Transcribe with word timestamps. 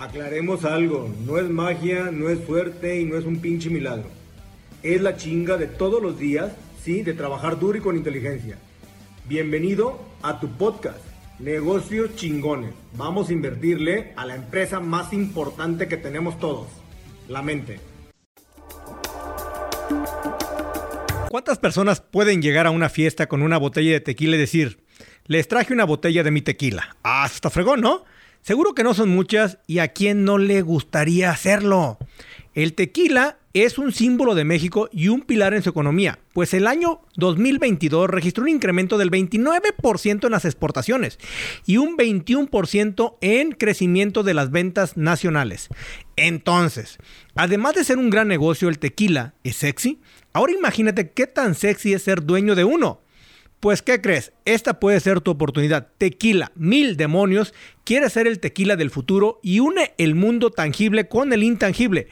Aclaremos 0.00 0.64
algo, 0.64 1.14
no 1.26 1.36
es 1.36 1.50
magia, 1.50 2.10
no 2.10 2.30
es 2.30 2.42
suerte 2.46 2.98
y 3.02 3.04
no 3.04 3.18
es 3.18 3.26
un 3.26 3.38
pinche 3.38 3.68
milagro. 3.68 4.08
Es 4.82 5.02
la 5.02 5.18
chinga 5.18 5.58
de 5.58 5.66
todos 5.66 6.02
los 6.02 6.18
días, 6.18 6.52
sí, 6.82 7.02
de 7.02 7.12
trabajar 7.12 7.58
duro 7.58 7.76
y 7.76 7.82
con 7.82 7.98
inteligencia. 7.98 8.56
Bienvenido 9.28 10.00
a 10.22 10.40
tu 10.40 10.48
podcast, 10.56 11.00
Negocios 11.38 12.16
Chingones. 12.16 12.72
Vamos 12.94 13.28
a 13.28 13.34
invertirle 13.34 14.14
a 14.16 14.24
la 14.24 14.36
empresa 14.36 14.80
más 14.80 15.12
importante 15.12 15.86
que 15.86 15.98
tenemos 15.98 16.38
todos, 16.38 16.68
la 17.28 17.42
mente. 17.42 17.78
¿Cuántas 21.28 21.58
personas 21.58 22.00
pueden 22.00 22.40
llegar 22.40 22.66
a 22.66 22.70
una 22.70 22.88
fiesta 22.88 23.28
con 23.28 23.42
una 23.42 23.58
botella 23.58 23.92
de 23.92 24.00
tequila 24.00 24.36
y 24.36 24.38
decir, 24.40 24.82
les 25.26 25.46
traje 25.46 25.74
una 25.74 25.84
botella 25.84 26.22
de 26.22 26.30
mi 26.30 26.40
tequila? 26.40 26.96
Ah, 27.02 27.28
está 27.30 27.50
fregón, 27.50 27.82
¿no? 27.82 28.06
Seguro 28.42 28.74
que 28.74 28.84
no 28.84 28.94
son 28.94 29.10
muchas 29.10 29.58
y 29.66 29.78
a 29.78 29.88
quién 29.88 30.24
no 30.24 30.38
le 30.38 30.62
gustaría 30.62 31.30
hacerlo. 31.30 31.98
El 32.54 32.74
tequila 32.74 33.38
es 33.52 33.78
un 33.78 33.92
símbolo 33.92 34.34
de 34.34 34.44
México 34.44 34.88
y 34.92 35.08
un 35.08 35.22
pilar 35.22 35.54
en 35.54 35.62
su 35.62 35.70
economía, 35.70 36.20
pues 36.32 36.54
el 36.54 36.66
año 36.66 37.02
2022 37.16 38.08
registró 38.08 38.44
un 38.44 38.48
incremento 38.48 38.96
del 38.96 39.10
29% 39.10 40.24
en 40.24 40.30
las 40.30 40.44
exportaciones 40.44 41.18
y 41.66 41.76
un 41.76 41.96
21% 41.96 43.16
en 43.20 43.52
crecimiento 43.52 44.22
de 44.22 44.34
las 44.34 44.50
ventas 44.50 44.96
nacionales. 44.96 45.68
Entonces, 46.16 46.98
además 47.34 47.74
de 47.74 47.84
ser 47.84 47.98
un 47.98 48.10
gran 48.10 48.28
negocio, 48.28 48.68
el 48.68 48.78
tequila 48.78 49.34
es 49.42 49.56
sexy. 49.56 50.00
Ahora 50.32 50.52
imagínate 50.52 51.10
qué 51.10 51.26
tan 51.26 51.54
sexy 51.54 51.92
es 51.92 52.02
ser 52.02 52.24
dueño 52.24 52.54
de 52.54 52.64
uno. 52.64 53.00
Pues, 53.60 53.82
¿qué 53.82 54.00
crees? 54.00 54.32
Esta 54.46 54.80
puede 54.80 55.00
ser 55.00 55.20
tu 55.20 55.30
oportunidad. 55.30 55.88
Tequila, 55.98 56.50
mil 56.54 56.96
demonios, 56.96 57.52
quiere 57.84 58.08
ser 58.08 58.26
el 58.26 58.40
tequila 58.40 58.74
del 58.76 58.90
futuro 58.90 59.38
y 59.42 59.60
une 59.60 59.92
el 59.98 60.14
mundo 60.14 60.50
tangible 60.50 61.08
con 61.08 61.34
el 61.34 61.42
intangible. 61.42 62.08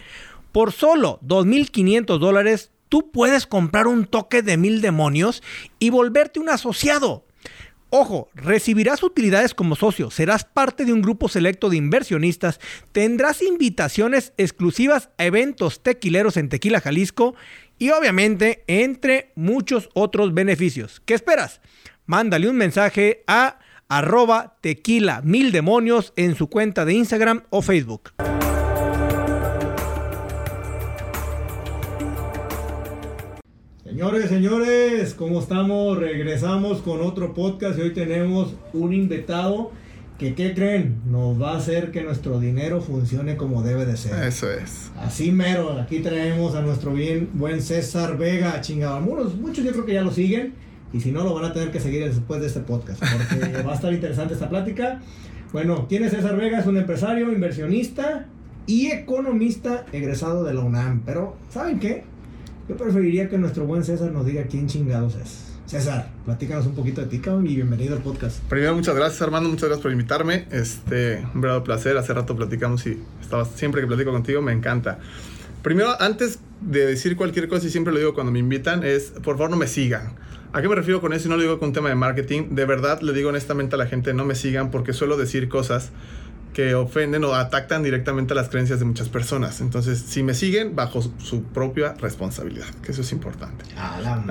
Por 0.52 0.72
solo 0.72 1.18
2.500 1.26 2.18
dólares, 2.18 2.70
tú 2.90 3.10
puedes 3.10 3.46
comprar 3.46 3.86
un 3.86 4.04
toque 4.04 4.42
de 4.42 4.58
mil 4.58 4.82
demonios 4.82 5.42
y 5.78 5.88
volverte 5.88 6.38
un 6.38 6.50
asociado. 6.50 7.24
Ojo, 7.90 8.28
recibirás 8.34 9.02
utilidades 9.02 9.54
como 9.54 9.74
socio, 9.74 10.10
serás 10.10 10.44
parte 10.44 10.84
de 10.84 10.92
un 10.92 11.00
grupo 11.00 11.30
selecto 11.30 11.70
de 11.70 11.78
inversionistas, 11.78 12.60
tendrás 12.92 13.40
invitaciones 13.40 14.34
exclusivas 14.36 15.08
a 15.16 15.24
eventos 15.24 15.82
tequileros 15.82 16.36
en 16.36 16.50
Tequila 16.50 16.82
Jalisco 16.82 17.34
y 17.78 17.90
obviamente 17.90 18.64
entre 18.66 19.32
muchos 19.34 19.88
otros 19.94 20.34
beneficios. 20.34 21.00
¿Qué 21.04 21.14
esperas? 21.14 21.60
Mándale 22.06 22.48
un 22.48 22.56
mensaje 22.56 23.22
a 23.26 23.58
arroba 23.88 24.56
tequila 24.60 25.22
mil 25.22 25.52
demonios 25.52 26.12
en 26.16 26.34
su 26.34 26.48
cuenta 26.48 26.84
de 26.84 26.94
Instagram 26.94 27.44
o 27.50 27.62
Facebook. 27.62 28.12
Señores, 33.84 34.28
señores, 34.28 35.14
¿cómo 35.14 35.40
estamos? 35.40 35.98
Regresamos 35.98 36.82
con 36.82 37.00
otro 37.00 37.34
podcast 37.34 37.78
y 37.78 37.82
hoy 37.82 37.94
tenemos 37.94 38.54
un 38.72 38.92
invitado 38.92 39.72
que, 40.18 40.34
¿qué 40.34 40.52
creen? 40.52 41.00
Nos 41.08 41.40
va 41.40 41.52
a 41.52 41.58
hacer 41.58 41.92
que 41.92 42.02
nuestro 42.02 42.40
dinero 42.40 42.80
funcione 42.80 43.36
como 43.36 43.62
debe 43.62 43.86
de 43.86 43.96
ser. 43.96 44.24
Eso 44.24 44.50
es. 44.50 44.90
Así 44.96 45.30
mero, 45.30 45.78
aquí 45.80 46.00
traemos 46.00 46.56
a 46.56 46.60
nuestro 46.60 46.92
bien 46.92 47.30
buen 47.34 47.62
César 47.62 48.18
Vega, 48.18 48.60
chingado. 48.60 49.00
Muchos, 49.00 49.36
muchos 49.36 49.64
yo 49.64 49.72
creo 49.72 49.86
que 49.86 49.94
ya 49.94 50.02
lo 50.02 50.10
siguen 50.10 50.54
y 50.92 51.00
si 51.00 51.12
no 51.12 51.22
lo 51.22 51.34
van 51.34 51.44
a 51.44 51.52
tener 51.52 51.70
que 51.70 51.78
seguir 51.78 52.04
después 52.04 52.40
de 52.40 52.48
este 52.48 52.60
podcast 52.60 53.00
porque 53.00 53.62
va 53.66 53.72
a 53.72 53.74
estar 53.76 53.92
interesante 53.92 54.34
esta 54.34 54.48
plática. 54.48 55.00
Bueno, 55.52 55.86
¿quién 55.88 56.02
es 56.02 56.10
César 56.10 56.36
Vega? 56.36 56.58
Es 56.58 56.66
un 56.66 56.76
empresario, 56.76 57.32
inversionista 57.32 58.26
y 58.66 58.88
economista 58.88 59.86
egresado 59.92 60.42
de 60.42 60.52
la 60.52 60.60
UNAM. 60.60 61.02
Pero, 61.06 61.36
¿saben 61.48 61.78
qué? 61.78 62.04
Yo 62.68 62.76
preferiría 62.76 63.28
que 63.28 63.38
nuestro 63.38 63.66
buen 63.66 63.84
César 63.84 64.10
nos 64.10 64.26
diga 64.26 64.42
quién 64.42 64.66
chingados 64.66 65.14
es. 65.14 65.47
César, 65.68 66.08
platícanos 66.24 66.64
un 66.64 66.74
poquito 66.74 67.02
de 67.02 67.08
ti, 67.08 67.18
cabrón, 67.18 67.46
y 67.46 67.54
bienvenido 67.54 67.94
al 67.94 68.00
podcast. 68.00 68.38
Primero, 68.44 68.74
muchas 68.74 68.96
gracias, 68.96 69.20
Armando, 69.20 69.50
muchas 69.50 69.68
gracias 69.68 69.82
por 69.82 69.92
invitarme. 69.92 70.46
Este, 70.50 71.22
un 71.34 71.42
verdadero 71.42 71.62
placer. 71.62 71.94
Hace 71.98 72.14
rato 72.14 72.34
platicamos 72.34 72.86
y 72.86 72.98
estabas, 73.20 73.50
siempre 73.54 73.82
que 73.82 73.86
platico 73.86 74.10
contigo 74.10 74.40
me 74.40 74.52
encanta. 74.52 74.98
Primero, 75.60 75.90
antes 76.00 76.38
de 76.62 76.86
decir 76.86 77.16
cualquier 77.16 77.48
cosa, 77.48 77.66
y 77.66 77.70
siempre 77.70 77.92
lo 77.92 77.98
digo 77.98 78.14
cuando 78.14 78.32
me 78.32 78.38
invitan, 78.38 78.82
es 78.82 79.10
por 79.22 79.36
favor 79.36 79.50
no 79.50 79.58
me 79.58 79.66
sigan. 79.66 80.14
¿A 80.54 80.62
qué 80.62 80.70
me 80.70 80.74
refiero 80.74 81.02
con 81.02 81.12
eso? 81.12 81.28
Y 81.28 81.30
no 81.30 81.36
lo 81.36 81.42
digo 81.42 81.58
con 81.58 81.68
un 81.68 81.74
tema 81.74 81.90
de 81.90 81.96
marketing. 81.96 82.54
De 82.54 82.64
verdad 82.64 83.02
le 83.02 83.12
digo 83.12 83.28
honestamente 83.28 83.74
a 83.74 83.78
la 83.78 83.86
gente, 83.86 84.14
no 84.14 84.24
me 84.24 84.36
sigan 84.36 84.70
porque 84.70 84.94
suelo 84.94 85.18
decir 85.18 85.50
cosas 85.50 85.90
que 86.52 86.74
ofenden 86.74 87.24
o 87.24 87.34
atacan 87.34 87.82
directamente 87.82 88.32
a 88.32 88.36
las 88.36 88.48
creencias 88.48 88.78
de 88.78 88.84
muchas 88.84 89.08
personas. 89.08 89.60
Entonces, 89.60 89.98
si 90.00 90.22
me 90.22 90.34
siguen, 90.34 90.74
bajo 90.74 91.02
su 91.02 91.44
propia 91.44 91.94
responsabilidad, 91.94 92.66
que 92.82 92.92
eso 92.92 93.02
es 93.02 93.12
importante. 93.12 93.64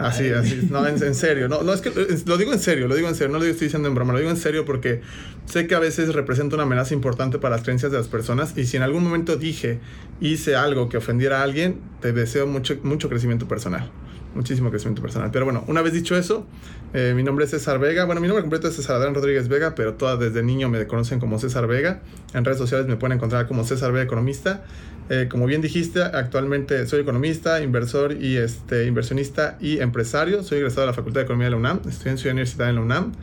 Así, 0.01 0.29
así, 0.29 0.67
no, 0.69 0.85
en, 0.85 1.16
serio, 1.16 1.47
no, 1.47 1.61
no 1.61 1.73
es 1.73 1.81
que 1.81 1.91
lo 2.25 2.38
digo 2.38 2.53
en 2.53 2.59
serio, 2.59 2.88
lo 2.88 2.95
digo 2.95 3.07
en 3.07 3.16
serio, 3.16 3.31
no 3.31 3.39
lo 3.39 3.45
estoy 3.45 3.67
diciendo 3.67 3.88
en 3.88 3.95
broma, 3.95 4.13
lo 4.13 4.19
digo 4.19 4.31
en 4.31 4.38
serio 4.38 4.66
porque 4.66 5.01
sé 5.45 5.67
que 5.67 5.75
a 5.75 5.79
veces 5.79 6.13
representa 6.13 6.56
una 6.56 6.63
amenaza 6.63 6.94
importante 6.94 7.39
para 7.39 7.56
las 7.56 7.63
creencias 7.63 7.91
de 7.91 7.97
las 7.97 8.07
personas 8.07 8.57
y 8.57 8.66
si 8.66 8.77
en 8.77 8.83
algún 8.83 9.03
momento 9.03 9.38
dije, 9.38 9.79
hice 10.19 10.56
algo 10.56 10.89
que 10.89 10.97
ofendiera 10.97 11.39
a 11.39 11.44
alguien, 11.44 11.79
te 12.01 12.11
deseo 12.11 12.47
mucho, 12.47 12.77
mucho 12.83 13.09
crecimiento 13.09 13.47
personal 13.47 13.89
muchísimo 14.35 14.69
crecimiento 14.69 15.01
personal. 15.01 15.29
Pero 15.31 15.45
bueno, 15.45 15.63
una 15.67 15.81
vez 15.81 15.93
dicho 15.93 16.15
eso, 16.15 16.45
eh, 16.93 17.13
mi 17.15 17.23
nombre 17.23 17.45
es 17.45 17.51
César 17.51 17.79
Vega. 17.79 18.05
Bueno, 18.05 18.21
mi 18.21 18.27
nombre 18.27 18.43
completo 18.43 18.67
es 18.67 18.75
César 18.75 18.97
Adrián 18.97 19.15
Rodríguez 19.15 19.47
Vega, 19.47 19.75
pero 19.75 19.93
todas 19.95 20.19
desde 20.19 20.43
niño 20.43 20.69
me 20.69 20.85
conocen 20.88 21.19
como 21.19 21.39
César 21.39 21.67
Vega. 21.67 22.01
En 22.33 22.45
redes 22.45 22.57
sociales 22.57 22.88
me 22.88 22.95
pueden 22.95 23.17
encontrar 23.17 23.47
como 23.47 23.63
César 23.63 23.91
Vega 23.91 24.05
Economista. 24.05 24.63
Eh, 25.09 25.27
como 25.29 25.45
bien 25.45 25.61
dijiste, 25.61 26.01
actualmente 26.01 26.85
soy 26.85 27.01
economista, 27.01 27.61
inversor 27.61 28.13
y 28.13 28.38
este, 28.38 28.85
inversionista 28.85 29.57
y 29.59 29.79
empresario. 29.79 30.44
Soy 30.44 30.59
egresado 30.59 30.81
de 30.81 30.88
la 30.88 30.94
Facultad 30.94 31.21
de 31.21 31.25
Economía 31.25 31.45
de 31.45 31.51
la 31.51 31.57
UNAM. 31.57 31.81
Estoy 31.88 32.11
en 32.11 32.17
Ciudad 32.17 32.33
Universitaria 32.33 32.69
en 32.69 32.75
la 32.75 32.81
UNAM. 32.81 33.13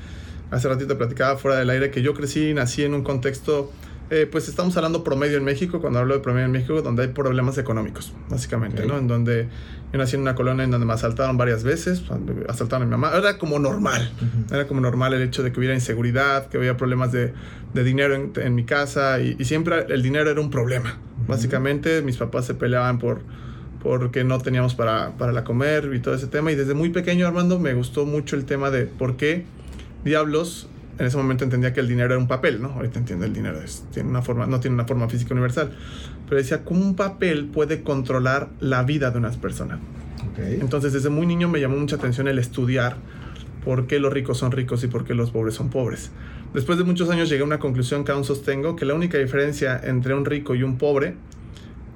Hace 0.51 0.69
ratito 0.69 0.97
platicaba 0.97 1.37
fuera 1.37 1.59
del 1.59 1.69
aire 1.71 1.91
que 1.91 2.01
yo 2.03 2.15
crecí 2.15 2.51
y 2.51 2.55
nací 2.55 2.85
en 2.85 2.95
un 2.95 3.03
contexto 3.03 3.73
eh, 4.11 4.29
pues 4.31 4.49
estamos 4.49 4.77
hablando 4.77 5.03
promedio 5.03 5.39
en 5.39 5.45
México, 5.45 5.81
cuando 5.81 5.99
hablo 5.99 6.15
de 6.15 6.21
promedio 6.21 6.45
en 6.45 6.53
México, 6.53 6.83
donde 6.83 7.05
hay 7.05 7.09
problemas 7.09 7.57
económicos, 7.57 8.13
básicamente, 8.29 8.85
¿no? 8.87 8.99
En 8.99 9.09
donde 9.09 9.49
yo 9.95 9.99
nací 9.99 10.17
en 10.17 10.23
una 10.23 10.35
colonia 10.35 10.65
en 10.65 10.73
donde 10.73 10.87
me 10.87 10.93
asaltaron 10.93 11.37
varias 11.37 11.63
veces, 11.63 12.03
asaltaron 12.49 12.83
a 12.83 12.85
mi 12.85 12.91
mamá, 12.91 13.17
era 13.17 13.39
como 13.39 13.61
normal, 13.61 14.11
era 14.51 14.67
como 14.67 14.81
normal 14.81 15.15
el 15.15 15.23
hecho 15.23 15.45
de 15.45 15.53
que 15.53 15.61
hubiera 15.61 15.73
inseguridad, 15.73 16.49
que 16.49 16.59
hubiera 16.59 16.77
problemas 16.77 17.13
de, 17.13 17.33
de 17.75 17.85
dinero 17.85 18.17
en, 18.17 18.33
en, 18.35 18.57
mi 18.57 18.65
casa 18.65 19.21
y, 19.21 19.37
y, 19.39 19.45
siempre 19.45 19.87
el 19.89 20.03
dinero 20.03 20.29
era 20.29 20.41
un 20.41 20.51
problema, 20.51 20.99
básicamente 21.29 22.03
mis 22.03 22.17
papás 22.17 22.45
se 22.45 22.55
peleaban 22.55 22.99
por 22.99 23.21
porque 23.85 24.25
no 24.25 24.41
teníamos 24.41 24.75
para, 24.75 25.13
para 25.17 25.31
la 25.31 25.45
comer 25.45 25.89
y 25.95 26.01
todo 26.01 26.15
ese 26.15 26.27
tema 26.27 26.51
y 26.51 26.57
desde 26.57 26.75
muy 26.75 26.89
pequeño 26.89 27.29
Armando 27.29 27.61
me 27.61 27.73
gustó 27.75 28.05
mucho 28.05 28.35
el 28.35 28.47
tema 28.47 28.73
de 28.73 28.87
por 28.87 29.17
qué 29.17 29.45
diablos 30.05 30.69
en 30.99 31.07
ese 31.07 31.17
momento 31.17 31.45
entendía 31.45 31.73
que 31.73 31.81
el 31.81 31.89
dinero 31.89 32.15
era 32.15 32.19
un 32.19 32.29
papel, 32.29 32.63
¿no? 32.63 32.69
Ahorita 32.69 32.99
entiendo 32.99 33.25
el 33.25 33.33
dinero 33.33 33.61
es, 33.61 33.85
tiene 33.93 34.09
una 34.09 34.23
forma, 34.23 34.47
no 34.47 34.61
tiene 34.61 34.75
una 34.75 34.85
forma 34.85 35.09
física 35.09 35.35
universal. 35.35 35.73
Pero 36.29 36.37
decía, 36.37 36.65
¿cómo 36.65 36.81
un 36.81 36.97
papel 36.97 37.47
puede 37.47 37.83
controlar 37.83 38.49
la 38.61 38.83
vida 38.83 39.11
de 39.11 39.19
unas 39.19 39.37
personas? 39.37 39.81
Okay. 40.33 40.59
Entonces, 40.61 40.93
desde 40.93 41.11
muy 41.11 41.27
niño 41.27 41.49
me 41.49 41.61
llamó 41.61 41.77
mucha 41.77 41.97
atención 41.97 42.29
el 42.29 42.39
estudiar 42.39 42.97
por 43.65 43.87
qué 43.87 43.99
los 43.99 44.13
ricos 44.13 44.39
son 44.39 44.53
ricos 44.53 44.85
y 44.85 44.87
por 44.87 45.05
qué 45.05 45.15
los 45.15 45.31
pobres 45.31 45.55
son 45.55 45.71
pobres. 45.71 46.11
Después 46.53 46.79
de 46.79 46.85
muchos 46.85 47.11
años 47.11 47.29
llegué 47.29 47.43
a 47.43 47.47
una 47.47 47.59
conclusión 47.59 48.05
que 48.05 48.13
aún 48.13 48.25
sostengo, 48.25 48.77
que 48.77 48.85
la 48.85 48.95
única 48.95 49.19
diferencia 49.19 49.81
entre 49.83 50.15
un 50.15 50.25
rico 50.25 50.55
y 50.55 50.63
un 50.63 50.79
pobre 50.79 51.17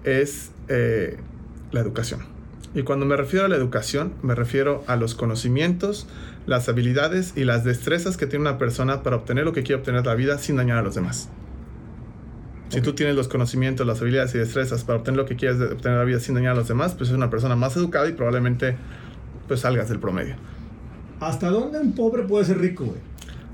es 0.04 0.50
eh, 0.68 1.18
la 1.70 1.80
educación. 1.80 2.20
Y 2.74 2.82
cuando 2.82 3.06
me 3.06 3.16
refiero 3.16 3.46
a 3.46 3.48
la 3.48 3.56
educación, 3.56 4.12
me 4.22 4.34
refiero 4.34 4.84
a 4.86 4.96
los 4.96 5.14
conocimientos, 5.14 6.06
las 6.48 6.66
habilidades 6.70 7.34
y 7.36 7.44
las 7.44 7.62
destrezas 7.62 8.16
que 8.16 8.26
tiene 8.26 8.40
una 8.40 8.56
persona 8.56 9.02
para 9.02 9.16
obtener 9.16 9.44
lo 9.44 9.52
que 9.52 9.62
quiere 9.62 9.80
obtener 9.80 10.02
de 10.02 10.08
la 10.08 10.14
vida 10.14 10.38
sin 10.38 10.56
dañar 10.56 10.78
a 10.78 10.82
los 10.82 10.94
demás. 10.94 11.28
Si 12.70 12.80
tú 12.80 12.94
tienes 12.94 13.16
los 13.16 13.28
conocimientos, 13.28 13.86
las 13.86 14.00
habilidades 14.00 14.34
y 14.34 14.38
destrezas 14.38 14.82
para 14.82 14.98
obtener 14.98 15.18
lo 15.18 15.26
que 15.26 15.36
quieres 15.36 15.60
obtener 15.60 15.98
de 15.98 15.98
la 15.98 16.04
vida 16.04 16.20
sin 16.20 16.34
dañar 16.34 16.52
a 16.52 16.54
los 16.54 16.66
demás, 16.66 16.94
pues 16.94 17.10
es 17.10 17.14
una 17.14 17.28
persona 17.28 17.54
más 17.54 17.76
educada 17.76 18.08
y 18.08 18.12
probablemente 18.12 18.76
pues 19.46 19.60
salgas 19.60 19.90
del 19.90 19.98
promedio. 19.98 20.36
¿Hasta 21.20 21.50
dónde 21.50 21.80
un 21.80 21.92
pobre 21.92 22.22
puede 22.22 22.46
ser 22.46 22.58
rico, 22.58 22.86
güey? 22.86 23.00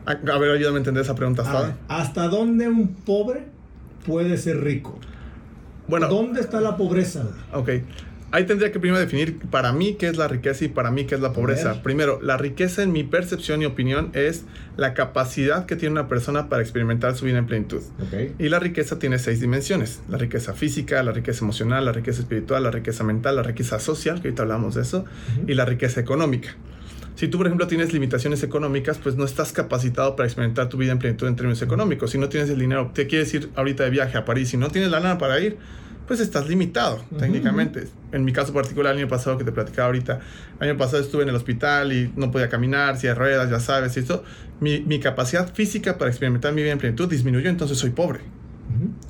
A, 0.07 0.39
ver, 0.39 0.53
ayúdame 0.53 0.77
a 0.77 0.79
entender 0.79 1.03
esa 1.03 1.17
pregunta. 1.17 1.43
¿hasta, 1.43 1.77
¿Hasta 1.89 2.29
dónde 2.29 2.69
un 2.69 2.95
pobre 2.95 3.47
puede 4.07 4.37
ser 4.37 4.63
rico? 4.63 5.01
Bueno, 5.89 6.09
¿dónde 6.09 6.41
está 6.41 6.61
la 6.61 6.77
pobreza? 6.77 7.25
Ok 7.53 7.71
ahí 8.35 8.47
tendría 8.47 8.73
que 8.73 8.81
primero 8.81 8.99
definir 8.99 9.39
para 9.39 9.73
mí 9.73 9.95
qué 9.95 10.09
es 10.09 10.17
la 10.17 10.27
riqueza 10.27 10.65
y 10.65 10.69
para 10.69 10.91
mí 10.91 11.05
qué 11.05 11.15
es 11.15 11.21
la 11.21 11.33
pobreza. 11.33 11.85
Primero, 11.85 12.19
la 12.21 12.37
riqueza 12.37 12.83
en 12.83 12.91
mi 12.91 13.05
percepción 13.05 13.63
y 13.63 13.65
opinión 13.65 14.11
es 14.13 14.45
la 14.77 14.93
capacidad 14.93 15.67
que 15.67 15.77
tiene 15.77 15.93
una 15.93 16.09
persona 16.09 16.49
para 16.49 16.61
experimentar 16.61 17.15
su 17.15 17.27
vida 17.27 17.39
en 17.39 17.47
plenitud. 17.47 17.81
Y 18.41 18.49
la 18.49 18.59
riqueza 18.59 18.99
tiene 18.99 19.21
seis 19.21 19.41
dimensiones. 19.41 20.01
La 20.09 20.19
riqueza 20.19 20.53
física, 20.53 21.01
la 21.05 21.13
riqueza 21.13 21.45
emocional, 21.45 21.85
la 21.85 21.93
riqueza 21.93 22.23
espiritual, 22.23 22.65
la 22.65 22.73
riqueza 22.73 23.05
mental, 23.05 23.37
la 23.37 23.45
riqueza 23.45 23.79
social, 23.79 24.21
que 24.21 24.27
ahorita 24.27 24.43
hablamos 24.43 24.75
de 24.75 24.83
eso, 24.83 25.05
y 25.47 25.55
la 25.55 25.65
riqueza 25.65 26.01
económica. 26.01 26.57
Si 27.15 27.29
tú, 27.29 27.39
por 27.39 27.47
ejemplo, 27.47 27.69
tienes 27.69 27.93
limitaciones 27.93 28.43
económicas, 28.43 28.99
pues 28.99 29.15
no 29.15 29.25
estás 29.25 29.53
capacitado 29.53 30.17
para 30.17 30.27
experimentar 30.27 30.69
tu 30.69 30.77
vida 30.77 30.91
en 30.91 30.99
plenitud 30.99 31.29
en 31.29 31.37
términos 31.37 31.63
económicos. 31.63 32.11
Si 32.11 32.19
no 32.19 32.29
tienes 32.29 32.51
el 32.51 32.59
dinero, 32.59 32.91
te 32.93 33.07
quieres 33.07 33.33
ir 33.33 33.51
ahorita 33.55 33.85
de 33.85 33.91
viaje 33.91 34.19
a 34.19 34.25
París 34.25 34.53
y 34.55 34.57
no 34.57 34.71
tienes 34.71 34.91
la 34.91 34.99
lana 34.99 35.19
para 35.19 35.39
ir, 35.39 35.57
pues 36.07 36.21
estás 36.21 36.49
limitado 36.49 37.03
técnicamente. 37.19 37.89
En 38.13 38.25
mi 38.25 38.33
caso 38.33 38.53
particular, 38.53 38.93
el 38.93 39.01
año 39.01 39.09
pasado 39.09 39.39
que 39.39 39.45
te 39.45 39.53
platicaba 39.53 39.87
ahorita, 39.87 40.21
el 40.61 40.69
año 40.69 40.79
pasado 40.79 41.03
estuve 41.03 41.23
en 41.23 41.31
el 41.31 41.35
hospital 41.35 41.93
y 41.93 42.13
no 42.17 42.31
podía 42.31 42.49
caminar, 42.49 42.99
si 42.99 43.07
hay 43.07 43.15
ruedas, 43.15 43.51
ya 43.51 43.61
sabes, 43.61 43.97
y 43.97 44.01
esto, 44.01 44.25
mi, 44.61 44.81
mi, 44.81 45.01
capacidad 45.01 45.53
física 45.53 45.99
para 45.99 46.11
experimentar 46.11 46.53
mi 46.53 46.63
vida 46.63 46.73
en 46.73 46.79
plenitud 46.79 47.09
disminuyó, 47.09 47.49
entonces 47.49 47.79
soy 47.79 47.91
pobre. 47.91 48.21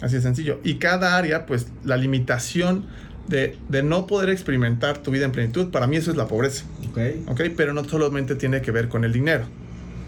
Así 0.00 0.16
de 0.16 0.22
sencillo. 0.22 0.60
Y 0.62 0.74
cada 0.74 1.16
área, 1.16 1.46
pues 1.46 1.68
la 1.84 1.96
limitación 1.96 2.86
de, 3.28 3.56
de, 3.68 3.82
no 3.82 4.06
poder 4.06 4.28
experimentar 4.28 4.98
tu 4.98 5.10
vida 5.10 5.24
en 5.24 5.32
plenitud, 5.32 5.70
para 5.70 5.86
mí 5.86 5.96
eso 5.96 6.10
es 6.10 6.16
la 6.16 6.28
pobreza. 6.28 6.64
Ok. 6.90 6.98
Ok, 7.28 7.40
pero 7.56 7.72
no 7.72 7.84
solamente 7.84 8.34
tiene 8.34 8.60
que 8.60 8.70
ver 8.70 8.88
con 8.88 9.04
el 9.04 9.12
dinero. 9.12 9.44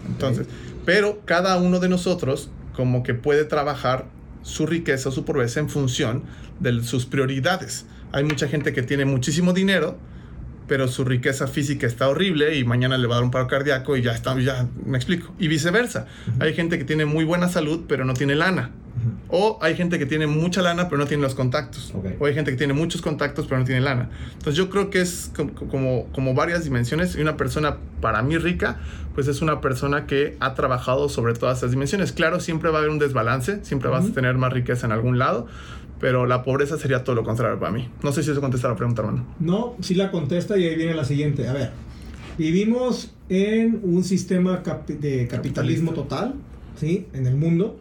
Entonces, 0.07 0.45
okay. 0.45 0.81
pero 0.85 1.21
cada 1.25 1.57
uno 1.57 1.79
de 1.79 1.89
nosotros 1.89 2.51
como 2.73 3.01
que 3.01 3.15
puede 3.15 3.43
trabajar 3.43 4.05
su 4.47 4.65
riqueza 4.65 5.09
o 5.09 5.11
su 5.11 5.25
pobreza 5.25 5.59
en 5.59 5.69
función 5.69 6.23
de 6.59 6.81
sus 6.83 7.05
prioridades. 7.05 7.85
Hay 8.13 8.23
mucha 8.23 8.47
gente 8.47 8.73
que 8.73 8.81
tiene 8.81 9.03
muchísimo 9.03 9.51
dinero, 9.51 9.97
pero 10.67 10.87
su 10.87 11.03
riqueza 11.03 11.47
física 11.47 11.85
está 11.85 12.07
horrible 12.07 12.57
y 12.57 12.63
mañana 12.63 12.97
le 12.97 13.07
va 13.07 13.15
a 13.15 13.17
dar 13.17 13.25
un 13.25 13.31
paro 13.31 13.47
cardíaco 13.47 13.97
y 13.97 14.01
ya 14.01 14.13
está, 14.13 14.39
ya 14.39 14.67
me 14.85 14.97
explico. 14.97 15.33
Y 15.37 15.49
viceversa. 15.49 16.07
Hay 16.39 16.53
gente 16.53 16.77
que 16.77 16.85
tiene 16.85 17.05
muy 17.05 17.25
buena 17.25 17.49
salud, 17.49 17.85
pero 17.87 18.05
no 18.05 18.13
tiene 18.13 18.35
lana. 18.35 18.71
Uh 18.97 19.29
-huh. 19.29 19.57
O 19.57 19.59
hay 19.61 19.75
gente 19.75 19.99
que 19.99 20.05
tiene 20.05 20.27
mucha 20.27 20.61
lana, 20.61 20.89
pero 20.89 20.97
no 20.97 21.05
tiene 21.05 21.23
los 21.23 21.35
contactos. 21.35 21.93
Okay. 21.93 22.15
O 22.19 22.25
hay 22.25 22.33
gente 22.33 22.51
que 22.51 22.57
tiene 22.57 22.73
muchos 22.73 23.01
contactos, 23.01 23.45
pero 23.45 23.59
no 23.59 23.65
tiene 23.65 23.81
lana. 23.81 24.09
Entonces 24.33 24.55
yo 24.55 24.69
creo 24.69 24.89
que 24.89 25.01
es 25.01 25.31
como, 25.35 25.53
como, 25.53 26.05
como 26.13 26.33
varias 26.33 26.63
dimensiones. 26.63 27.15
Y 27.15 27.21
una 27.21 27.37
persona, 27.37 27.77
para 28.01 28.21
mí 28.21 28.37
rica, 28.37 28.79
pues 29.13 29.27
es 29.27 29.41
una 29.41 29.61
persona 29.61 30.05
que 30.05 30.35
ha 30.39 30.53
trabajado 30.53 31.09
sobre 31.09 31.33
todas 31.33 31.59
esas 31.59 31.71
dimensiones. 31.71 32.11
Claro, 32.11 32.39
siempre 32.39 32.69
va 32.69 32.77
a 32.77 32.79
haber 32.79 32.91
un 32.91 32.99
desbalance, 32.99 33.63
siempre 33.63 33.89
uh 33.89 33.93
-huh. 33.93 34.01
vas 34.01 34.09
a 34.09 34.13
tener 34.13 34.37
más 34.37 34.53
riqueza 34.53 34.85
en 34.85 34.91
algún 34.91 35.17
lado, 35.17 35.47
pero 35.99 36.25
la 36.25 36.43
pobreza 36.43 36.77
sería 36.77 37.03
todo 37.03 37.15
lo 37.15 37.23
contrario 37.23 37.59
para 37.59 37.71
mí. 37.71 37.89
No 38.03 38.11
sé 38.11 38.21
si 38.23 38.31
eso 38.31 38.41
contesta 38.41 38.67
la 38.67 38.75
pregunta, 38.75 39.01
hermano. 39.01 39.25
No, 39.39 39.75
sí 39.81 39.95
la 39.95 40.11
contesta 40.11 40.57
y 40.57 40.65
ahí 40.65 40.75
viene 40.75 40.93
la 40.93 41.05
siguiente. 41.05 41.47
A 41.47 41.53
ver, 41.53 41.71
vivimos 42.37 43.11
en 43.29 43.79
un 43.83 44.03
sistema 44.03 44.61
de 44.87 45.27
capitalismo 45.27 45.93
total, 45.93 46.35
¿sí? 46.75 47.07
En 47.13 47.25
el 47.25 47.35
mundo, 47.35 47.79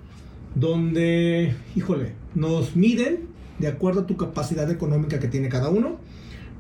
donde, 0.56 1.54
híjole, 1.76 2.14
nos 2.34 2.74
miden 2.74 3.28
de 3.60 3.68
acuerdo 3.68 4.00
a 4.00 4.06
tu 4.06 4.16
capacidad 4.16 4.68
económica 4.68 5.20
que 5.20 5.28
tiene 5.28 5.48
cada 5.48 5.68
uno. 5.68 5.98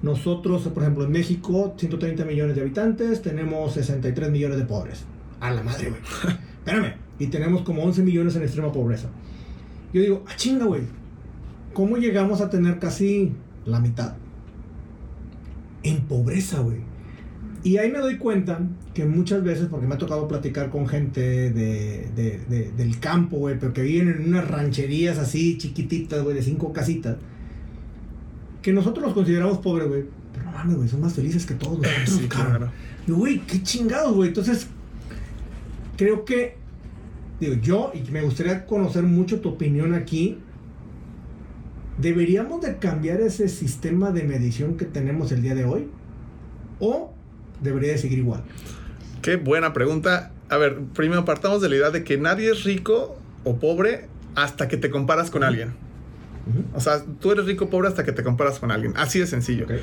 Nosotros, 0.02 0.62
por 0.68 0.84
ejemplo, 0.84 1.04
en 1.04 1.10
México, 1.10 1.74
130 1.76 2.24
millones 2.24 2.54
de 2.54 2.62
habitantes, 2.62 3.22
tenemos 3.22 3.72
63 3.72 4.30
millones 4.30 4.58
de 4.58 4.64
pobres. 4.64 5.04
A 5.40 5.50
la 5.50 5.62
madre, 5.62 5.90
güey. 5.90 6.00
Espérame. 6.58 6.94
Y 7.18 7.26
tenemos 7.26 7.62
como 7.62 7.82
11 7.82 8.02
millones 8.02 8.36
en 8.36 8.42
extrema 8.42 8.70
pobreza. 8.70 9.08
Yo 9.92 10.00
digo, 10.00 10.24
ah, 10.28 10.32
chinga, 10.36 10.66
güey 10.66 10.82
¿Cómo 11.76 11.98
llegamos 11.98 12.40
a 12.40 12.48
tener 12.48 12.78
casi 12.78 13.34
la 13.66 13.80
mitad? 13.80 14.14
En 15.82 16.00
pobreza, 16.06 16.60
güey. 16.60 16.78
Y 17.66 17.78
ahí 17.78 17.90
me 17.90 17.98
doy 17.98 18.16
cuenta 18.16 18.60
que 18.94 19.04
muchas 19.04 19.42
veces, 19.42 19.66
porque 19.68 19.88
me 19.88 19.96
ha 19.96 19.98
tocado 19.98 20.28
platicar 20.28 20.70
con 20.70 20.86
gente 20.86 21.50
de, 21.50 22.08
de, 22.14 22.40
de, 22.48 22.70
del 22.70 23.00
campo, 23.00 23.38
güey, 23.38 23.58
pero 23.58 23.72
que 23.72 23.82
viven 23.82 24.06
en 24.06 24.28
unas 24.28 24.46
rancherías 24.46 25.18
así 25.18 25.58
chiquititas, 25.58 26.22
güey, 26.22 26.36
de 26.36 26.42
cinco 26.42 26.72
casitas, 26.72 27.16
que 28.62 28.72
nosotros 28.72 29.04
los 29.06 29.14
consideramos 29.14 29.58
pobres, 29.58 29.88
güey. 29.88 30.04
Pero 30.32 30.44
no 30.44 30.52
mames, 30.52 30.76
güey, 30.76 30.88
son 30.88 31.00
más 31.00 31.14
felices 31.14 31.44
que 31.44 31.54
todos 31.54 31.78
nosotros, 31.82 32.08
sí, 32.08 32.28
claro. 32.28 32.70
Y, 33.04 33.10
güey, 33.10 33.40
qué 33.40 33.60
chingados, 33.60 34.14
güey. 34.14 34.28
Entonces, 34.28 34.68
creo 35.96 36.24
que, 36.24 36.58
digo, 37.40 37.54
yo, 37.54 37.90
y 37.92 38.08
me 38.12 38.22
gustaría 38.22 38.64
conocer 38.64 39.02
mucho 39.02 39.40
tu 39.40 39.48
opinión 39.48 39.92
aquí, 39.92 40.38
¿Deberíamos 41.98 42.60
de 42.60 42.76
cambiar 42.76 43.22
ese 43.22 43.48
sistema 43.48 44.12
de 44.12 44.22
medición 44.22 44.76
que 44.76 44.84
tenemos 44.84 45.32
el 45.32 45.42
día 45.42 45.56
de 45.56 45.64
hoy? 45.64 45.88
¿O 46.78 47.15
debería 47.60 47.92
de 47.92 47.98
seguir 47.98 48.18
igual? 48.18 48.42
Qué 49.22 49.36
buena 49.36 49.72
pregunta. 49.72 50.32
A 50.48 50.56
ver, 50.56 50.78
primero 50.94 51.24
partamos 51.24 51.60
de 51.60 51.68
la 51.68 51.76
idea 51.76 51.90
de 51.90 52.04
que 52.04 52.16
nadie 52.18 52.50
es 52.50 52.64
rico 52.64 53.16
o 53.44 53.56
pobre 53.56 54.08
hasta 54.34 54.68
que 54.68 54.76
te 54.76 54.90
comparas 54.90 55.30
con 55.30 55.42
alguien. 55.42 55.70
Uh 56.46 56.60
-huh. 56.60 56.76
O 56.76 56.80
sea, 56.80 57.02
tú 57.20 57.32
eres 57.32 57.46
rico 57.46 57.64
o 57.64 57.70
pobre 57.70 57.88
hasta 57.88 58.04
que 58.04 58.12
te 58.12 58.22
comparas 58.22 58.58
con 58.58 58.70
alguien. 58.70 58.92
Así 58.96 59.18
de 59.18 59.26
sencillo. 59.26 59.64
Okay. 59.64 59.80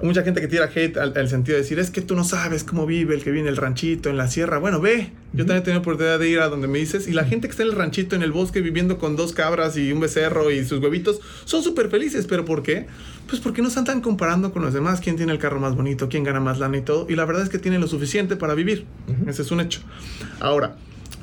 Mucha 0.00 0.22
gente 0.22 0.40
que 0.40 0.46
tira 0.46 0.70
hate 0.72 0.96
al, 0.96 1.12
al, 1.16 1.28
sentido 1.28 1.56
de 1.56 1.62
decir, 1.62 1.78
es 1.80 1.90
que 1.90 2.00
tú 2.00 2.14
no 2.14 2.22
sabes 2.22 2.62
cómo 2.62 2.86
vive 2.86 3.16
el 3.16 3.22
que 3.24 3.30
vive 3.30 3.42
en 3.42 3.48
el 3.48 3.56
ranchito, 3.56 4.08
en 4.10 4.16
la 4.16 4.28
sierra. 4.28 4.58
Bueno, 4.58 4.80
ve, 4.80 5.10
yo 5.32 5.44
también 5.44 5.58
he 5.58 5.60
tenido 5.62 5.80
oportunidad 5.80 6.20
de 6.20 6.28
ir 6.28 6.38
a 6.38 6.48
donde 6.48 6.68
me 6.68 6.78
dices, 6.78 7.08
y 7.08 7.12
la 7.12 7.24
gente 7.24 7.48
que 7.48 7.50
está 7.50 7.64
en 7.64 7.70
el 7.70 7.74
ranchito, 7.74 8.14
en 8.14 8.22
el 8.22 8.30
bosque, 8.30 8.60
viviendo 8.60 8.98
con 8.98 9.16
dos 9.16 9.32
cabras 9.32 9.76
y 9.76 9.90
un 9.90 9.98
becerro 9.98 10.52
y 10.52 10.64
sus 10.64 10.80
huevitos, 10.80 11.20
son 11.44 11.64
súper 11.64 11.88
felices. 11.88 12.26
¿Pero 12.26 12.44
por 12.44 12.62
qué? 12.62 12.86
Pues 13.28 13.40
porque 13.40 13.60
no 13.60 13.70
se 13.70 13.80
están 13.80 14.00
comparando 14.00 14.52
con 14.52 14.62
los 14.62 14.72
demás, 14.72 15.00
quién 15.00 15.16
tiene 15.16 15.32
el 15.32 15.38
carro 15.40 15.58
más 15.58 15.74
bonito, 15.74 16.08
quién 16.08 16.22
gana 16.22 16.38
más 16.38 16.60
lana 16.60 16.76
y 16.76 16.82
todo. 16.82 17.06
Y 17.08 17.16
la 17.16 17.24
verdad 17.24 17.42
es 17.42 17.48
que 17.48 17.58
tienen 17.58 17.80
lo 17.80 17.88
suficiente 17.88 18.36
para 18.36 18.54
vivir. 18.54 18.86
Uh 19.08 19.12
-huh. 19.12 19.30
Ese 19.30 19.42
es 19.42 19.50
un 19.50 19.60
hecho. 19.60 19.80
Ahora, 20.38 20.76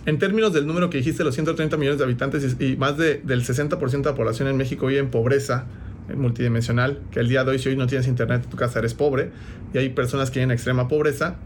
en 0.05 0.19
términos 0.19 0.51
del 0.51 0.67
número 0.67 0.89
que 0.89 0.97
dijiste, 0.97 1.23
los 1.23 1.33
130 1.33 1.77
millones 1.77 1.97
de 1.97 2.03
habitantes 2.03 2.55
y, 2.59 2.65
y 2.65 2.75
más 2.75 2.97
de, 2.97 3.21
del 3.23 3.43
60% 3.43 3.89
de 3.89 4.03
la 4.03 4.15
población 4.15 4.49
en 4.49 4.57
México 4.57 4.85
vive 4.87 4.99
en 4.99 5.09
pobreza, 5.09 5.65
multidimensional, 6.13 7.01
que 7.11 7.19
el 7.19 7.29
día 7.29 7.43
de 7.43 7.51
hoy 7.51 7.59
si 7.59 7.69
hoy 7.69 7.75
no 7.75 7.87
tienes 7.87 8.07
internet 8.07 8.43
en 8.43 8.49
tu 8.49 8.57
casa 8.57 8.79
eres 8.79 8.93
pobre 8.93 9.31
y 9.73 9.77
hay 9.77 9.89
personas 9.89 10.29
que 10.29 10.39
viven 10.39 10.51
en 10.51 10.55
extrema 10.55 10.87
pobreza, 10.87 11.37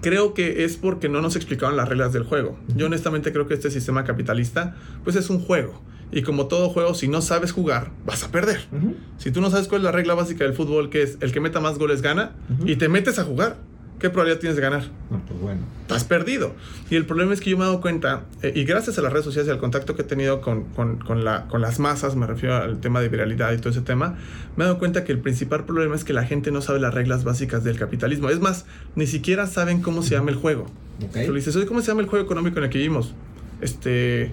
creo 0.00 0.34
que 0.34 0.64
es 0.64 0.76
porque 0.76 1.08
no 1.08 1.20
nos 1.20 1.36
explicaron 1.36 1.76
las 1.76 1.88
reglas 1.88 2.12
del 2.12 2.24
juego. 2.24 2.56
Yo 2.76 2.86
honestamente 2.86 3.32
creo 3.32 3.46
que 3.46 3.54
este 3.54 3.70
sistema 3.70 4.04
capitalista 4.04 4.76
pues 5.04 5.16
es 5.16 5.30
un 5.30 5.40
juego. 5.40 5.80
Y 6.14 6.22
como 6.22 6.46
todo 6.46 6.68
juego, 6.68 6.92
si 6.94 7.08
no 7.08 7.22
sabes 7.22 7.52
jugar, 7.52 7.90
vas 8.04 8.22
a 8.22 8.30
perder. 8.30 8.60
Uh 8.70 8.76
-huh. 8.76 8.94
Si 9.16 9.30
tú 9.30 9.40
no 9.40 9.48
sabes 9.50 9.66
cuál 9.66 9.80
es 9.80 9.84
la 9.84 9.92
regla 9.92 10.12
básica 10.12 10.44
del 10.44 10.52
fútbol, 10.52 10.90
que 10.90 11.02
es 11.02 11.16
el 11.20 11.32
que 11.32 11.40
meta 11.40 11.58
más 11.58 11.78
goles 11.78 12.02
gana, 12.02 12.32
uh 12.50 12.64
-huh. 12.64 12.70
y 12.70 12.76
te 12.76 12.90
metes 12.90 13.18
a 13.18 13.24
jugar, 13.24 13.56
¿qué 14.02 14.10
probabilidad 14.10 14.40
tienes 14.40 14.56
de 14.56 14.62
ganar? 14.62 14.82
No, 15.10 15.20
pues 15.26 15.40
bueno. 15.40 15.60
Estás 15.82 16.04
perdido. 16.04 16.52
Y 16.90 16.96
el 16.96 17.06
problema 17.06 17.32
es 17.32 17.40
que 17.40 17.50
yo 17.50 17.56
me 17.56 17.62
he 17.62 17.66
dado 17.66 17.80
cuenta, 17.80 18.24
eh, 18.42 18.52
y 18.54 18.64
gracias 18.64 18.98
a 18.98 19.02
las 19.02 19.12
redes 19.12 19.24
sociales 19.24 19.48
y 19.48 19.52
al 19.52 19.58
contacto 19.58 19.94
que 19.94 20.02
he 20.02 20.04
tenido 20.04 20.40
con, 20.40 20.64
con, 20.64 20.98
con, 20.98 21.24
la, 21.24 21.46
con 21.46 21.62
las 21.62 21.78
masas, 21.78 22.16
me 22.16 22.26
refiero 22.26 22.56
al 22.56 22.80
tema 22.80 23.00
de 23.00 23.08
viralidad 23.08 23.52
y 23.52 23.58
todo 23.58 23.70
ese 23.70 23.80
tema, 23.80 24.16
me 24.56 24.64
he 24.64 24.66
dado 24.66 24.78
cuenta 24.80 25.04
que 25.04 25.12
el 25.12 25.20
principal 25.20 25.64
problema 25.64 25.94
es 25.94 26.02
que 26.02 26.12
la 26.12 26.24
gente 26.24 26.50
no 26.50 26.60
sabe 26.60 26.80
las 26.80 26.92
reglas 26.92 27.22
básicas 27.22 27.62
del 27.62 27.78
capitalismo. 27.78 28.28
Es 28.28 28.40
más, 28.40 28.66
ni 28.96 29.06
siquiera 29.06 29.46
saben 29.46 29.80
cómo 29.80 30.02
se 30.02 30.16
llama 30.16 30.30
el 30.30 30.36
juego. 30.36 30.66
Okay. 31.08 31.24
Tú 31.24 31.32
le 31.32 31.38
dices, 31.38 31.56
¿cómo 31.66 31.80
se 31.80 31.86
llama 31.86 32.00
el 32.00 32.08
juego 32.08 32.24
económico 32.24 32.58
en 32.58 32.64
el 32.64 32.70
que 32.70 32.78
vivimos? 32.78 33.14
Este, 33.60 34.32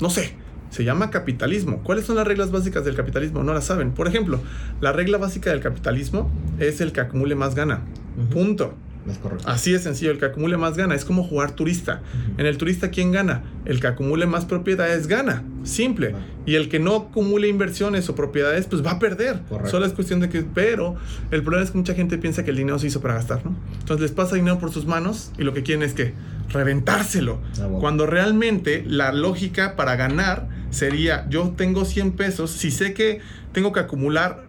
no 0.00 0.10
sé. 0.10 0.34
Se 0.70 0.84
llama 0.84 1.10
capitalismo. 1.10 1.82
¿Cuáles 1.82 2.04
son 2.04 2.16
las 2.16 2.26
reglas 2.26 2.50
básicas 2.50 2.84
del 2.84 2.94
capitalismo? 2.94 3.42
No 3.42 3.54
las 3.54 3.64
saben. 3.64 3.92
Por 3.92 4.06
ejemplo, 4.06 4.38
la 4.80 4.92
regla 4.92 5.18
básica 5.18 5.50
del 5.50 5.60
capitalismo 5.60 6.30
es 6.58 6.80
el 6.80 6.92
que 6.92 7.00
acumule 7.00 7.34
más 7.34 7.54
gana. 7.54 7.80
Uh 8.16 8.22
-huh. 8.22 8.28
Punto. 8.28 8.74
Es 9.10 9.46
Así 9.46 9.72
de 9.72 9.78
sencillo, 9.78 10.10
el 10.10 10.18
que 10.18 10.26
acumule 10.26 10.56
más 10.56 10.76
gana. 10.76 10.94
Es 10.94 11.04
como 11.04 11.22
jugar 11.24 11.52
turista. 11.52 12.02
Uh 12.02 12.16
-huh. 12.16 12.40
En 12.40 12.46
el 12.46 12.56
turista, 12.58 12.90
¿quién 12.90 13.12
gana? 13.12 13.42
El 13.64 13.80
que 13.80 13.86
acumule 13.86 14.26
más 14.26 14.44
propiedades 14.44 15.06
gana. 15.06 15.42
Simple. 15.64 16.08
Uh 16.08 16.12
-huh. 16.12 16.18
Y 16.46 16.54
el 16.54 16.68
que 16.68 16.78
no 16.78 16.96
acumule 16.96 17.48
inversiones 17.48 18.08
o 18.08 18.14
propiedades, 18.14 18.66
pues 18.66 18.84
va 18.84 18.92
a 18.92 18.98
perder. 18.98 19.40
Correcto. 19.48 19.70
Solo 19.70 19.86
es 19.86 19.92
cuestión 19.92 20.20
de 20.20 20.28
que. 20.28 20.42
Pero 20.42 20.96
el 21.30 21.42
problema 21.42 21.64
es 21.64 21.70
que 21.70 21.78
mucha 21.78 21.94
gente 21.94 22.18
piensa 22.18 22.44
que 22.44 22.50
el 22.50 22.56
dinero 22.56 22.78
se 22.78 22.86
hizo 22.86 23.00
para 23.00 23.14
gastar, 23.14 23.44
¿no? 23.44 23.56
Entonces 23.80 24.02
les 24.02 24.12
pasa 24.12 24.36
dinero 24.36 24.58
por 24.58 24.72
sus 24.72 24.86
manos 24.86 25.32
y 25.38 25.42
lo 25.42 25.52
que 25.52 25.62
quieren 25.62 25.82
es 25.82 25.94
que 25.94 26.14
reventárselo. 26.50 27.40
Ah, 27.54 27.62
bueno. 27.62 27.78
Cuando 27.78 28.06
realmente 28.06 28.84
la 28.86 29.12
lógica 29.12 29.76
para 29.76 29.96
ganar 29.96 30.48
sería: 30.70 31.26
yo 31.28 31.54
tengo 31.56 31.84
100 31.84 32.12
pesos, 32.12 32.50
si 32.50 32.70
sé 32.70 32.94
que 32.94 33.20
tengo 33.52 33.72
que 33.72 33.80
acumular 33.80 34.47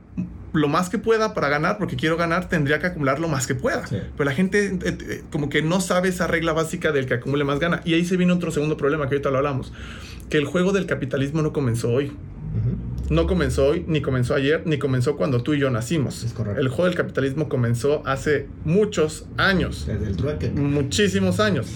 lo 0.59 0.67
más 0.67 0.89
que 0.89 0.97
pueda 0.97 1.33
para 1.33 1.49
ganar, 1.49 1.77
porque 1.77 1.95
quiero 1.95 2.17
ganar, 2.17 2.49
tendría 2.49 2.79
que 2.79 2.87
acumular 2.87 3.19
lo 3.19 3.27
más 3.27 3.47
que 3.47 3.55
pueda. 3.55 3.87
Sí. 3.87 3.97
Pero 4.17 4.29
la 4.29 4.35
gente 4.35 4.65
eh, 4.67 4.79
eh, 4.83 5.23
como 5.31 5.49
que 5.49 5.61
no 5.61 5.79
sabe 5.79 6.09
esa 6.09 6.27
regla 6.27 6.53
básica 6.53 6.91
del 6.91 7.05
que 7.05 7.15
acumule 7.15 7.45
más 7.45 7.59
gana. 7.59 7.81
Y 7.85 7.93
ahí 7.93 8.05
se 8.05 8.17
viene 8.17 8.33
otro 8.33 8.51
segundo 8.51 8.75
problema 8.75 9.07
que 9.07 9.15
ahorita 9.15 9.31
lo 9.31 9.37
hablamos. 9.37 9.71
Que 10.29 10.37
el 10.37 10.45
juego 10.45 10.71
del 10.73 10.85
capitalismo 10.85 11.41
no 11.41 11.53
comenzó 11.53 11.91
hoy. 11.91 12.07
Uh 12.07 12.09
-huh. 12.09 12.89
No 13.09 13.25
comenzó 13.25 13.67
hoy, 13.67 13.85
ni 13.87 14.01
comenzó 14.01 14.35
ayer, 14.35 14.61
ni 14.65 14.77
comenzó 14.77 15.15
cuando 15.15 15.41
tú 15.41 15.53
y 15.53 15.59
yo 15.59 15.71
nacimos. 15.71 16.23
Es 16.23 16.33
correcto. 16.33 16.59
El 16.61 16.67
juego 16.67 16.85
del 16.85 16.95
capitalismo 16.95 17.49
comenzó 17.49 18.03
hace 18.05 18.47
muchos 18.65 19.25
años. 19.37 19.85
Desde 19.87 20.07
el 20.07 20.17
trueque. 20.17 20.49
Muchísimos 20.49 21.39
años. 21.39 21.67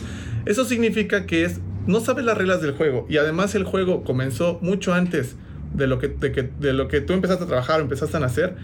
Eso 0.45 0.65
significa 0.65 1.25
que 1.25 1.45
es, 1.45 1.59
no 1.87 2.01
sabes 2.01 2.25
las 2.25 2.37
reglas 2.37 2.61
del 2.61 2.73
juego. 2.73 3.07
Y 3.09 3.17
además 3.17 3.55
el 3.55 3.63
juego 3.63 4.03
comenzó 4.03 4.59
mucho 4.61 4.93
antes 4.93 5.35
de 5.73 5.87
lo 5.87 5.99
que, 5.99 6.07
de, 6.07 6.31
que, 6.31 6.43
de 6.43 6.73
lo 6.73 6.87
que 6.87 7.01
tú 7.01 7.13
empezaste 7.13 7.43
a 7.43 7.47
trabajar 7.47 7.79
o 7.79 7.83
empezaste 7.83 8.17
a 8.17 8.19
nacer, 8.19 8.55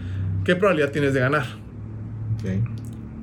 ¿qué 0.44 0.56
probabilidad 0.56 0.90
tienes 0.90 1.14
de 1.14 1.20
ganar? 1.20 1.46
Okay. 2.38 2.62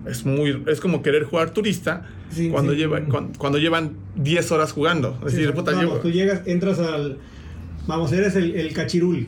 Es, 0.05 0.25
muy, 0.25 0.63
es 0.67 0.79
como 0.79 1.01
querer 1.01 1.23
jugar 1.23 1.51
turista 1.51 2.05
sí, 2.29 2.49
cuando, 2.49 2.71
sí. 2.71 2.77
Lleva, 2.77 3.01
cuando, 3.05 3.37
cuando, 3.37 3.57
llevan 3.57 3.97
10 4.15 4.51
horas 4.51 4.71
jugando. 4.71 5.19
Es 5.25 5.33
decir, 5.33 5.53
puta, 5.53 5.71
vamos, 5.71 5.85
llevo... 5.85 5.97
tú 5.99 6.11
llegas, 6.11 6.41
entras 6.45 6.79
al... 6.79 7.17
Vamos, 7.87 8.11
eres 8.11 8.35
el, 8.35 8.55
el 8.55 8.73
cachirul. 8.73 9.27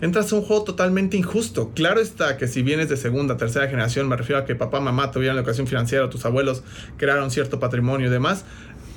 entras 0.00 0.32
a 0.32 0.36
un 0.36 0.42
juego 0.42 0.64
totalmente 0.64 1.16
injusto. 1.16 1.72
Claro 1.74 2.00
está 2.00 2.36
que 2.36 2.46
si 2.46 2.62
vienes 2.62 2.88
de 2.88 2.96
segunda, 2.96 3.36
tercera 3.36 3.66
generación, 3.68 4.08
me 4.08 4.16
refiero 4.16 4.40
a 4.40 4.44
que 4.44 4.54
papá, 4.54 4.80
mamá 4.80 5.10
tuvieron 5.10 5.36
la 5.36 5.42
educación 5.42 5.66
financiera, 5.66 6.08
tus 6.10 6.24
abuelos 6.24 6.62
crearon 6.96 7.30
cierto 7.30 7.58
patrimonio 7.58 8.06
y 8.06 8.10
demás, 8.10 8.44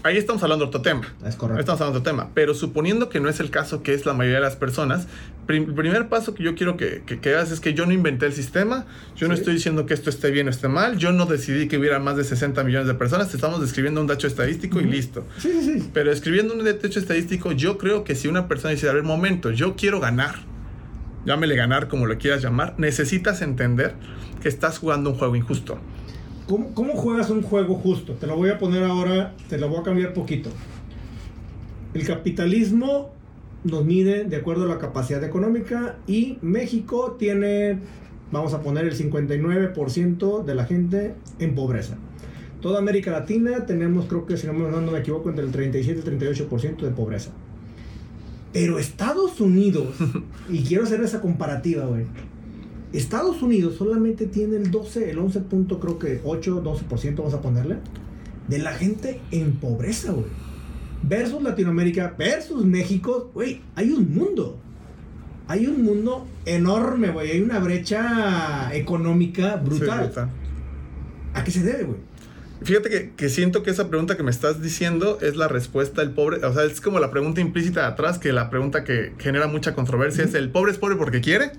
ahí 0.07 0.17
estamos 0.17 0.41
hablando 0.43 0.65
de 0.65 0.69
otro 0.69 0.81
tema. 0.81 1.13
Es 1.25 1.35
correcto. 1.35 1.59
Estamos 1.59 1.81
hablando 1.81 1.99
de 1.99 2.01
otro 2.01 2.11
tema. 2.11 2.31
Pero 2.33 2.53
suponiendo 2.53 3.09
que 3.09 3.19
no 3.19 3.29
es 3.29 3.39
el 3.39 3.49
caso, 3.49 3.83
que 3.83 3.93
es 3.93 4.05
la 4.05 4.13
mayoría 4.13 4.37
de 4.37 4.43
las 4.43 4.55
personas, 4.55 5.07
el 5.47 5.73
primer 5.73 6.09
paso 6.09 6.33
que 6.33 6.43
yo 6.43 6.55
quiero 6.55 6.75
que, 6.77 7.03
que, 7.03 7.29
hagas 7.29 7.51
es 7.51 7.59
que 7.59 7.73
yo 7.73 7.85
no 7.85 7.93
inventé 7.93 8.25
el 8.25 8.33
sistema, 8.33 8.85
yo 9.15 9.27
no 9.27 9.33
estoy 9.33 9.53
diciendo 9.53 9.85
que 9.85 9.93
esto 9.93 10.09
esté 10.09 10.31
bien 10.31 10.47
o 10.47 10.49
esté 10.49 10.67
mal, 10.67 10.97
yo 10.97 11.11
no 11.11 11.25
decidí 11.25 11.67
que 11.67 11.77
hubiera 11.77 11.99
más 11.99 12.17
de 12.17 12.23
60 12.23 12.63
millones 12.63 12.87
de 12.87 12.95
personas, 12.95 13.33
estamos 13.33 13.61
describiendo 13.61 14.01
un 14.01 14.07
dato 14.07 14.27
estadístico 14.27 14.81
y 14.81 14.85
listo. 14.85 15.25
Sí, 15.37 15.51
sí, 15.61 15.79
sí. 15.79 15.89
Pero 15.93 16.11
escribiendo 16.11 16.53
un 16.53 16.63
dato 16.63 16.87
estadístico, 16.87 17.51
yo 17.51 17.77
creo 17.77 18.03
que 18.03 18.15
si 18.15 18.27
una 18.27 18.47
persona 18.47 18.71
dice, 18.71 18.89
a 18.89 18.93
ver, 18.93 19.03
momento, 19.03 19.51
yo 19.51 19.75
quiero 19.75 19.99
ganar, 19.99 20.35
llámele 21.25 21.55
ganar 21.55 21.87
como 21.87 22.07
lo 22.07 22.17
quieras 22.17 22.41
llamar, 22.41 22.75
necesitas 22.77 23.41
entender 23.41 23.95
que 24.41 24.49
estás 24.49 24.79
jugando 24.79 25.11
un 25.11 25.15
juego 25.17 25.35
injusto. 25.35 25.79
¿Cómo, 26.47 26.93
juegas 26.93 27.29
un 27.29 27.41
juego 27.41 27.75
justo? 27.75 28.13
Te 28.13 28.25
lo 28.25 28.37
voy 28.37 28.49
a 28.49 28.57
poner 28.57 28.83
ahora, 28.83 29.33
te 29.49 29.57
lo 29.57 29.67
voy 29.67 29.79
a 29.79 29.83
cambiar 29.83 30.13
poquito. 30.13 30.49
El 31.93 32.05
capitalismo 32.05 33.09
nos 33.65 33.83
mide 33.83 34.23
de 34.23 34.37
acuerdo 34.37 34.63
a 34.63 34.67
la 34.67 34.77
capacidad 34.77 35.21
económica 35.25 35.97
y 36.07 36.37
México 36.41 37.17
tiene, 37.19 37.79
vamos 38.31 38.53
a 38.53 38.61
poner 38.61 38.85
el 38.85 38.97
59% 38.97 40.45
de 40.45 40.55
la 40.55 40.63
gente 40.63 41.15
en 41.39 41.53
pobreza. 41.53 41.97
Toda 42.61 42.79
América 42.79 43.11
Latina 43.11 43.65
tenemos, 43.65 44.05
creo 44.05 44.25
que 44.25 44.37
si 44.37 44.47
no 44.47 44.53
me, 44.53 44.99
equivoco, 44.99 45.29
entre 45.29 45.43
el 45.43 45.51
37 45.51 46.01
y 46.05 46.13
el 46.13 46.19
38% 46.19 46.77
de 46.77 46.91
pobreza. 46.91 47.31
Pero 48.53 48.79
Estados 48.79 49.41
Unidos, 49.41 49.97
y 50.49 50.63
quiero 50.63 50.85
hacer 50.85 51.01
esa 51.01 51.19
comparativa, 51.19 51.85
güey 51.87 52.05
Estados 52.97 53.41
Unidos 53.43 53.75
solamente 53.77 54.25
tiene 54.25 54.57
el 54.57 54.71
12, 54.71 55.11
el 55.11 55.19
11 55.19 55.41
punto, 55.41 55.79
creo 55.79 55.99
que 55.99 56.19
8, 56.23 56.63
12% 56.63 57.15
vamos 57.17 57.33
a 57.33 57.41
ponerle, 57.41 57.77
de 58.47 58.59
la 58.59 58.73
gente 58.73 59.21
en 59.31 59.53
pobreza, 59.53 60.11
güey. 60.11 60.25
Versus 61.03 61.41
Latinoamérica, 61.43 62.15
versus 62.17 62.65
México, 62.65 63.29
güey, 63.33 63.61
hay 63.75 63.91
un 63.91 64.13
mundo. 64.15 64.57
Hay 65.47 65.67
un 65.67 65.83
mundo 65.83 66.27
enorme, 66.45 67.09
güey. 67.09 67.31
Hay 67.31 67.41
una 67.41 67.59
brecha 67.59 68.75
económica 68.75 69.57
brutal. 69.57 70.11
¿A 71.33 71.43
qué 71.43 71.51
se 71.51 71.63
debe, 71.63 71.83
güey? 71.83 71.99
Fíjate 72.63 72.89
que, 72.89 73.11
que, 73.11 73.29
siento 73.29 73.61
que 73.61 73.69
esa 73.69 73.87
pregunta 73.89 74.17
que 74.17 74.23
me 74.23 74.31
estás 74.31 74.61
diciendo 74.61 75.19
es 75.21 75.35
la 75.35 75.47
respuesta 75.47 76.01
del 76.01 76.09
pobre. 76.09 76.43
O 76.43 76.51
sea, 76.51 76.63
es 76.63 76.81
como 76.81 76.99
la 76.99 77.11
pregunta 77.11 77.39
implícita 77.39 77.81
de 77.81 77.87
atrás, 77.87 78.17
que 78.17 78.33
la 78.33 78.49
pregunta 78.49 78.83
que 78.83 79.13
genera 79.19 79.47
mucha 79.47 79.75
controversia 79.75 80.23
es: 80.23 80.33
¿el 80.33 80.49
pobre 80.49 80.71
es 80.71 80.79
pobre 80.79 80.95
porque 80.95 81.21
quiere? 81.21 81.51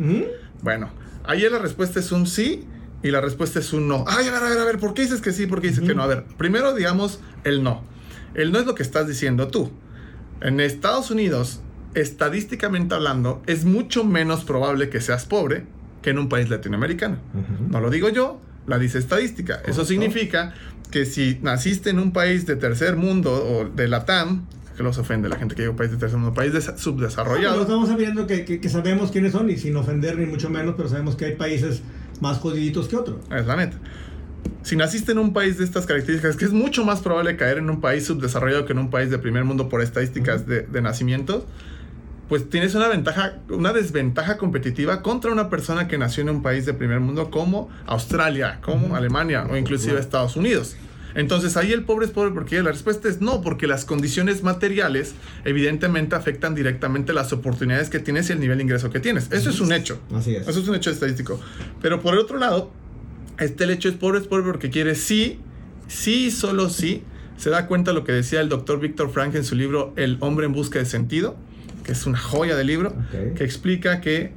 Bueno, 0.63 0.91
Ahí 1.29 1.47
la 1.51 1.59
respuesta 1.59 2.01
es 2.01 2.11
un 2.11 2.27
sí 2.27 2.65
y 3.03 3.11
la 3.11 3.21
respuesta 3.21 3.59
es 3.59 3.75
un 3.75 3.87
no. 3.87 4.03
Ay, 4.09 4.27
a 4.29 4.33
ver, 4.33 4.43
a 4.43 4.49
ver, 4.49 4.59
a 4.59 4.65
ver, 4.65 4.79
¿por 4.79 4.95
qué 4.95 5.03
dices 5.03 5.21
que 5.21 5.33
sí? 5.33 5.47
¿Por 5.47 5.61
qué 5.61 5.69
dices 5.69 5.87
que 5.87 5.95
no? 5.95 6.03
A 6.03 6.07
ver, 6.07 6.25
primero 6.39 6.75
digamos 6.75 7.21
el 7.45 7.63
no. 7.63 7.85
El 8.33 8.51
no 8.51 8.59
es 8.59 8.65
lo 8.65 8.75
que 8.75 8.83
estás 8.83 9.07
diciendo 9.07 9.49
tú. 9.49 9.71
En 10.41 10.59
Estados 10.59 11.11
Unidos, 11.11 11.61
estadísticamente 11.93 12.95
hablando, 12.95 13.43
es 13.47 13.67
mucho 13.67 14.05
menos 14.05 14.45
probable 14.45 14.89
que 14.89 15.03
seas 15.03 15.27
pobre 15.27 15.67
que 16.01 16.11
en 16.11 16.19
un 16.19 16.31
país 16.31 16.49
latinoamericano. 16.49 17.19
No 17.69 17.81
lo 17.81 17.91
digo 17.91 18.09
yo, 18.09 18.41
la 18.67 18.79
dice 18.79 18.99
estadística. 18.99 19.61
Eso 19.67 19.85
significa 19.85 20.55
que 20.91 21.05
si 21.05 21.39
naciste 21.43 21.91
en 21.91 21.99
un 21.99 22.15
país 22.15 22.47
de 22.47 22.57
tercer 22.57 22.97
mundo 22.97 23.33
o 23.33 23.69
de 23.69 23.87
Latam, 23.87 24.47
que 24.79 24.85
los 24.85 24.97
ofende 24.97 25.29
la 25.29 25.37
gente 25.37 25.57
que 25.57 25.63
llega 25.63 25.71
a 25.71 25.73
un 25.73 25.77
país 25.77 25.91
de 25.91 25.97
tercer 25.97 26.19
mundo, 26.19 26.33
país 26.33 26.53
subdesarrollado. 26.77 27.57
No, 27.57 27.63
estamos 27.63 27.89
sabiendo 27.89 28.29
que, 28.29 28.45
que, 28.45 28.69
sabemos 28.69 29.11
quiénes 29.11 29.33
son 29.33 29.51
y 29.51 29.57
sin 29.57 29.77
ofender 29.77 30.17
ni 30.17 30.25
mucho 30.25 30.49
menos, 30.51 30.77
pero 30.77 30.89
sabemos 30.89 31.17
que 31.17 31.25
hay 31.25 31.35
países 31.35 31.83
más 32.21 32.39
jodiditos 32.39 32.87
que 32.87 32.95
otros. 32.95 33.17
Es 33.29 33.45
la 33.45 33.57
neta. 33.57 33.77
Si 34.63 34.77
naciste 34.77 35.11
en 35.11 35.19
un 35.19 35.33
país 35.33 35.59
de 35.59 35.65
estas 35.65 35.85
características, 35.85 36.37
que 36.37 36.45
es 36.45 36.53
mucho 36.53 36.85
más 36.85 37.01
probable 37.01 37.37
caer 37.37 37.59
en 37.59 37.69
un 37.71 37.81
país 37.81 38.07
subdesarrollado 38.07 38.67
que 38.67 38.73
en 38.73 38.79
un 38.79 38.89
país 38.89 39.11
de 39.11 39.19
primer 39.19 39.43
mundo 39.43 39.69
por 39.69 39.83
estadísticas 39.83 40.47
de, 40.47 40.63
de 40.63 40.81
nacimientos, 40.81 41.43
pues 42.29 42.49
tienes 42.49 42.77
una 42.77 42.87
ventaja, 42.87 43.39
una 43.49 43.73
desventaja 43.73 44.37
competitiva 44.37 45.03
contra 45.03 45.33
una 45.33 45.51
persona 45.51 45.89
que 45.89 45.99
nació 45.99 46.23
en 46.23 46.31
un 46.31 46.43
país 46.43 46.67
de 46.67 46.75
primer 46.75 47.01
mundo 47.01 47.33
como 47.33 47.69
Australia, 47.85 48.61
como 48.63 48.95
Alemania 48.95 49.45
o 49.51 49.57
inclusive 49.57 49.99
Estados 49.99 50.37
Unidos. 50.37 50.77
Entonces 51.19 51.57
ahí 51.57 51.73
el 51.73 51.83
pobre 51.83 52.07
es 52.07 52.13
pobre 52.13 52.31
porque 52.31 52.63
la 52.63 52.71
respuesta 52.71 53.09
es 53.09 53.21
no, 53.21 53.43
porque 53.43 53.67
las 53.67 53.85
condiciones 53.85 54.45
materiales 54.45 55.15
evidentemente 55.45 56.15
afectan 56.15 56.55
directamente 56.55 57.13
las 57.13 57.33
oportunidades 57.33 57.91
que 57.91 57.99
tienes 57.99 58.31
y 58.31 58.35
el 58.35 58.39
nivel 58.39 58.59
de 58.59 58.63
ingreso 58.63 58.89
que 58.91 59.01
tienes. 59.01 59.27
Eso 59.33 59.51
es 59.51 59.61
un 59.61 59.73
hecho. 59.73 60.01
Así 60.15 60.37
es. 60.37 60.47
Eso 60.47 60.61
es 60.61 60.69
un 60.69 60.77
hecho 60.77 60.93
estadístico. 60.93 61.41
Pero 61.83 62.01
por 62.01 62.15
el 62.15 62.21
otro 62.21 62.39
lado, 62.39 62.71
este 63.37 63.65
el 63.65 63.71
hecho 63.71 63.89
es 63.89 63.97
pobre 63.97 64.21
es 64.21 64.29
pobre 64.29 64.45
porque 64.45 64.71
quiere 64.71 64.95
sí, 64.95 65.41
sí, 65.89 66.31
solo 66.31 66.71
sí. 66.71 67.03
Se 67.37 67.51
da 67.51 67.67
cuenta 67.67 67.93
lo 67.93 68.05
que 68.05 68.13
decía 68.13 68.41
el 68.41 68.49
doctor 68.49 68.79
Víctor 68.79 69.11
Frank 69.11 69.35
en 69.35 69.45
su 69.45 69.57
libro 69.57 69.93
El 69.97 70.19
hombre 70.21 70.47
en 70.47 70.53
busca 70.53 70.79
de 70.79 70.87
sentido, 70.87 71.35
que 71.83 71.91
es 71.91 72.07
una 72.07 72.19
joya 72.19 72.55
de 72.55 72.63
libro, 72.63 72.95
que 73.35 73.43
explica 73.43 74.01
que 74.01 74.35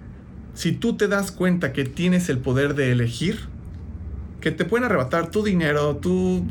si 0.56 0.72
tú 0.72 0.98
te 0.98 1.08
das 1.08 1.32
cuenta 1.32 1.74
que 1.74 1.86
tienes 1.86 2.28
el 2.30 2.40
poder 2.40 2.74
de 2.74 2.92
elegir, 2.92 3.38
que 4.42 4.52
te 4.52 4.66
pueden 4.66 4.86
arrebatar 4.86 5.32
tu 5.32 5.44
dinero, 5.44 5.98
tú 5.98 6.46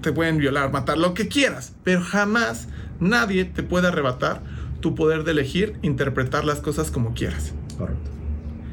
te 0.00 0.12
pueden 0.12 0.38
violar, 0.38 0.72
matar, 0.72 0.96
lo 0.96 1.12
que 1.12 1.28
quieras, 1.28 1.74
pero 1.84 2.00
jamás 2.00 2.68
nadie 3.00 3.44
te 3.44 3.62
puede 3.62 3.88
arrebatar 3.88 4.40
tu 4.80 4.94
poder 4.94 5.24
de 5.24 5.32
elegir, 5.32 5.76
interpretar 5.82 6.44
las 6.44 6.60
cosas 6.60 6.90
como 6.90 7.14
quieras. 7.14 7.52
Correcto. 7.76 8.10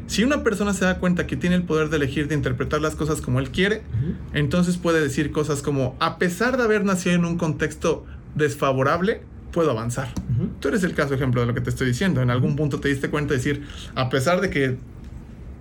Si 0.08 0.24
una 0.24 0.44
persona 0.44 0.74
se 0.74 0.86
da 0.86 0.98
cuenta 0.98 1.28
que 1.28 1.36
tiene 1.36 1.56
el 1.56 1.64
poder 1.64 1.90
de 1.90 1.98
elegir, 1.98 2.28
de 2.28 2.36
interpretar 2.36 2.82
las 2.82 2.96
cosas 2.96 3.22
como 3.22 3.40
él 3.40 3.52
quiere, 3.52 3.84
entonces 4.34 4.78
puede 4.78 5.02
decir 5.02 5.32
cosas 5.32 5.62
como, 5.62 5.96
a 6.00 6.18
pesar 6.18 6.58
de 6.58 6.64
haber 6.64 6.84
nacido 6.84 7.14
en 7.14 7.26
un 7.26 7.38
contexto 7.38 8.06
desfavorable, 8.34 9.22
puedo 9.52 9.70
avanzar. 9.70 10.10
Tú 10.60 10.70
eres 10.70 10.84
el 10.84 10.96
caso 10.96 11.14
ejemplo 11.14 11.42
de 11.42 11.48
lo 11.48 11.54
que 11.54 11.62
te 11.62 11.70
estoy 11.70 11.86
diciendo. 11.86 12.24
En 12.24 12.32
algún 12.32 12.56
punto 12.56 12.80
te 12.80 12.90
diste 12.90 13.10
cuenta 13.10 13.34
de 13.34 13.38
decir, 13.38 13.68
a 13.94 14.10
pesar 14.10 14.42
de 14.42 14.50
que 14.50 14.78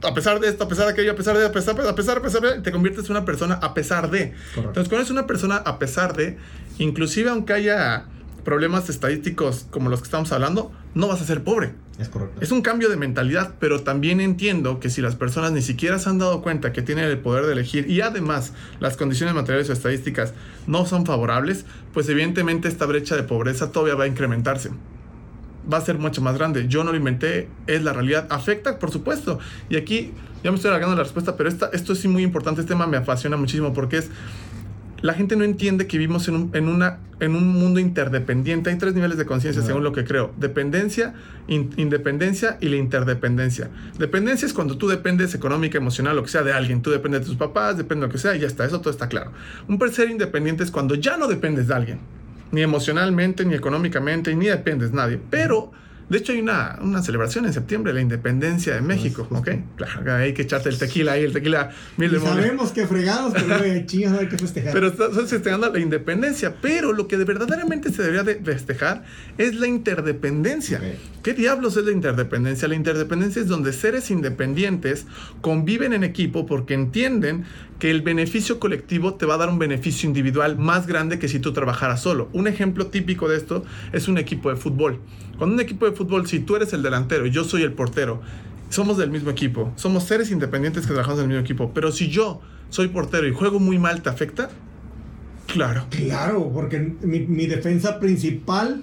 a 0.02 0.14
pesar 0.14 0.40
de 0.40 0.48
esto, 0.48 0.64
a 0.64 0.68
pesar 0.68 0.86
de 0.86 0.92
aquello, 0.92 1.12
a 1.12 1.16
pesar 1.16 1.36
de, 1.36 1.46
a 1.46 1.52
pesar, 1.52 1.80
a 1.80 1.94
pesar, 1.94 2.18
a 2.18 2.22
pesar 2.22 2.62
te 2.62 2.72
conviertes 2.72 3.06
en 3.06 3.12
una 3.12 3.24
persona 3.24 3.54
a 3.54 3.74
pesar 3.74 4.10
de. 4.10 4.34
Entonces, 4.56 4.88
cuando 4.88 4.96
eres 4.96 5.10
una 5.10 5.26
persona 5.26 5.56
a 5.56 5.78
pesar 5.78 6.16
de, 6.16 6.38
inclusive 6.78 7.30
aunque 7.30 7.52
haya 7.52 8.06
problemas 8.44 8.88
estadísticos 8.88 9.66
como 9.70 9.90
los 9.90 10.00
que 10.00 10.04
estamos 10.04 10.32
hablando, 10.32 10.72
no 10.94 11.08
vas 11.08 11.20
a 11.20 11.24
ser 11.24 11.44
pobre. 11.44 11.74
Es 11.98 12.08
correcto. 12.08 12.40
Es 12.40 12.52
un 12.52 12.62
cambio 12.62 12.88
de 12.88 12.96
mentalidad, 12.96 13.54
pero 13.58 13.82
también 13.82 14.20
entiendo 14.20 14.80
que 14.80 14.88
si 14.88 15.02
las 15.02 15.16
personas 15.16 15.52
ni 15.52 15.62
siquiera 15.62 15.98
se 15.98 16.08
han 16.08 16.18
dado 16.18 16.40
cuenta 16.42 16.72
que 16.72 16.80
tienen 16.80 17.04
el 17.04 17.18
poder 17.18 17.44
de 17.44 17.52
elegir 17.52 17.90
y 17.90 18.00
además 18.00 18.52
las 18.80 18.96
condiciones 18.96 19.34
materiales 19.34 19.68
o 19.68 19.72
estadísticas 19.72 20.32
no 20.66 20.86
son 20.86 21.04
favorables, 21.04 21.66
pues 21.92 22.08
evidentemente 22.08 22.68
esta 22.68 22.86
brecha 22.86 23.16
de 23.16 23.24
pobreza 23.24 23.72
todavía 23.72 23.96
va 23.96 24.04
a 24.04 24.08
incrementarse 24.08 24.70
va 25.72 25.78
a 25.78 25.80
ser 25.80 25.98
mucho 25.98 26.22
más 26.22 26.36
grande. 26.36 26.66
Yo 26.68 26.84
no 26.84 26.92
lo 26.92 26.96
inventé, 26.96 27.48
es 27.66 27.82
la 27.82 27.92
realidad. 27.92 28.26
Afecta, 28.30 28.78
por 28.78 28.90
supuesto. 28.90 29.38
Y 29.68 29.76
aquí 29.76 30.12
ya 30.42 30.50
me 30.50 30.56
estoy 30.56 30.68
alargando 30.68 30.96
la 30.96 31.02
respuesta, 31.02 31.36
pero 31.36 31.48
esta, 31.48 31.70
esto 31.72 31.92
es 31.92 32.00
sí 32.00 32.08
muy 32.08 32.22
importante. 32.22 32.60
Este 32.60 32.72
tema 32.72 32.86
me 32.86 32.96
apasiona 32.96 33.36
muchísimo 33.36 33.72
porque 33.72 33.98
es. 33.98 34.10
La 35.00 35.14
gente 35.14 35.36
no 35.36 35.44
entiende 35.44 35.86
que 35.86 35.96
vivimos 35.96 36.26
en 36.26 36.34
un, 36.34 36.50
en 36.54 36.66
una, 36.66 36.98
en 37.20 37.36
un 37.36 37.46
mundo 37.46 37.78
interdependiente. 37.78 38.70
Hay 38.70 38.78
tres 38.78 38.94
niveles 38.94 39.16
de 39.16 39.26
conciencia, 39.26 39.62
según 39.62 39.84
lo 39.84 39.92
que 39.92 40.02
creo. 40.02 40.34
Dependencia, 40.38 41.14
independencia 41.46 42.58
y 42.60 42.68
la 42.68 42.78
interdependencia. 42.78 43.70
Dependencia 43.96 44.44
es 44.44 44.52
cuando 44.52 44.76
tú 44.76 44.88
dependes 44.88 45.36
económica, 45.36 45.78
emocional, 45.78 46.16
lo 46.16 46.24
que 46.24 46.30
sea, 46.30 46.42
de 46.42 46.52
alguien. 46.52 46.82
Tú 46.82 46.90
dependes 46.90 47.20
de 47.20 47.26
tus 47.26 47.36
papás, 47.36 47.76
depende 47.76 48.02
de 48.02 48.06
lo 48.08 48.12
que 48.12 48.18
sea, 48.18 48.34
y 48.34 48.40
ya 48.40 48.48
está. 48.48 48.64
Eso 48.64 48.80
todo 48.80 48.90
está 48.90 49.08
claro. 49.08 49.30
Un 49.68 49.78
ser 49.92 50.10
independiente 50.10 50.64
es 50.64 50.72
cuando 50.72 50.96
ya 50.96 51.16
no 51.16 51.28
dependes 51.28 51.68
de 51.68 51.74
alguien 51.74 52.17
ni 52.52 52.62
emocionalmente, 52.62 53.44
ni 53.44 53.54
económicamente, 53.54 54.34
ni 54.34 54.46
dependes 54.46 54.92
nadie. 54.92 55.20
Pero 55.30 55.72
de 56.08 56.16
hecho, 56.16 56.32
hay 56.32 56.40
una, 56.40 56.78
una 56.80 57.02
celebración 57.02 57.44
en 57.44 57.52
septiembre 57.52 57.92
de 57.92 57.96
la 57.96 58.00
independencia 58.00 58.74
de 58.74 58.80
México, 58.80 59.28
¿ok? 59.30 59.50
Claro, 59.76 60.14
hay 60.14 60.32
que 60.32 60.40
echarte 60.42 60.70
el 60.70 60.78
tequila 60.78 61.12
ahí, 61.12 61.24
el 61.24 61.34
tequila 61.34 61.70
mil 61.98 62.10
demonios. 62.10 62.46
Sabemos 62.46 62.72
que 62.72 62.86
fregados, 62.86 63.34
pero 63.34 63.58
chingas, 63.86 64.18
hay 64.18 64.26
que 64.26 64.38
festejar. 64.38 64.72
Pero 64.72 64.88
estás 64.88 65.28
festejando 65.28 65.70
la 65.70 65.78
independencia. 65.78 66.54
Pero 66.62 66.94
lo 66.94 67.08
que 67.08 67.18
de 67.18 67.24
verdaderamente 67.24 67.92
se 67.92 68.02
debería 68.02 68.22
de 68.22 68.36
festejar 68.36 69.04
es 69.36 69.54
la 69.56 69.66
interdependencia. 69.66 70.80
¿Qué 71.22 71.34
diablos 71.34 71.76
es 71.76 71.84
la 71.84 71.92
interdependencia? 71.92 72.68
La 72.68 72.74
interdependencia 72.74 73.42
es 73.42 73.48
donde 73.48 73.74
seres 73.74 74.10
independientes 74.10 75.06
conviven 75.42 75.92
en 75.92 76.04
equipo 76.04 76.46
porque 76.46 76.72
entienden 76.72 77.44
que 77.78 77.90
el 77.90 78.02
beneficio 78.02 78.58
colectivo 78.58 79.14
te 79.14 79.26
va 79.26 79.34
a 79.34 79.38
dar 79.38 79.48
un 79.48 79.58
beneficio 79.58 80.08
individual 80.08 80.58
más 80.58 80.86
grande 80.86 81.18
que 81.18 81.28
si 81.28 81.38
tú 81.38 81.52
trabajaras 81.52 82.02
solo. 82.02 82.28
Un 82.32 82.48
ejemplo 82.48 82.88
típico 82.88 83.28
de 83.28 83.36
esto 83.36 83.64
es 83.92 84.08
un 84.08 84.18
equipo 84.18 84.50
de 84.50 84.56
fútbol. 84.56 85.00
Cuando 85.36 85.54
un 85.54 85.60
equipo 85.60 85.86
de 85.86 85.92
fútbol, 85.92 86.26
si 86.26 86.40
tú 86.40 86.56
eres 86.56 86.72
el 86.72 86.82
delantero 86.82 87.26
y 87.26 87.30
yo 87.30 87.44
soy 87.44 87.62
el 87.62 87.72
portero, 87.72 88.20
somos 88.68 88.98
del 88.98 89.10
mismo 89.10 89.30
equipo, 89.30 89.72
somos 89.76 90.04
seres 90.04 90.30
independientes 90.30 90.86
que 90.86 90.92
trabajamos 90.92 91.20
en 91.20 91.24
el 91.24 91.28
mismo 91.28 91.44
equipo, 91.44 91.72
pero 91.72 91.92
si 91.92 92.08
yo 92.08 92.40
soy 92.68 92.88
portero 92.88 93.26
y 93.26 93.32
juego 93.32 93.60
muy 93.60 93.78
mal, 93.78 94.02
¿te 94.02 94.10
afecta? 94.10 94.50
Claro. 95.46 95.86
Claro, 95.90 96.50
porque 96.52 96.94
mi, 97.02 97.20
mi 97.20 97.46
defensa 97.46 97.98
principal 98.00 98.82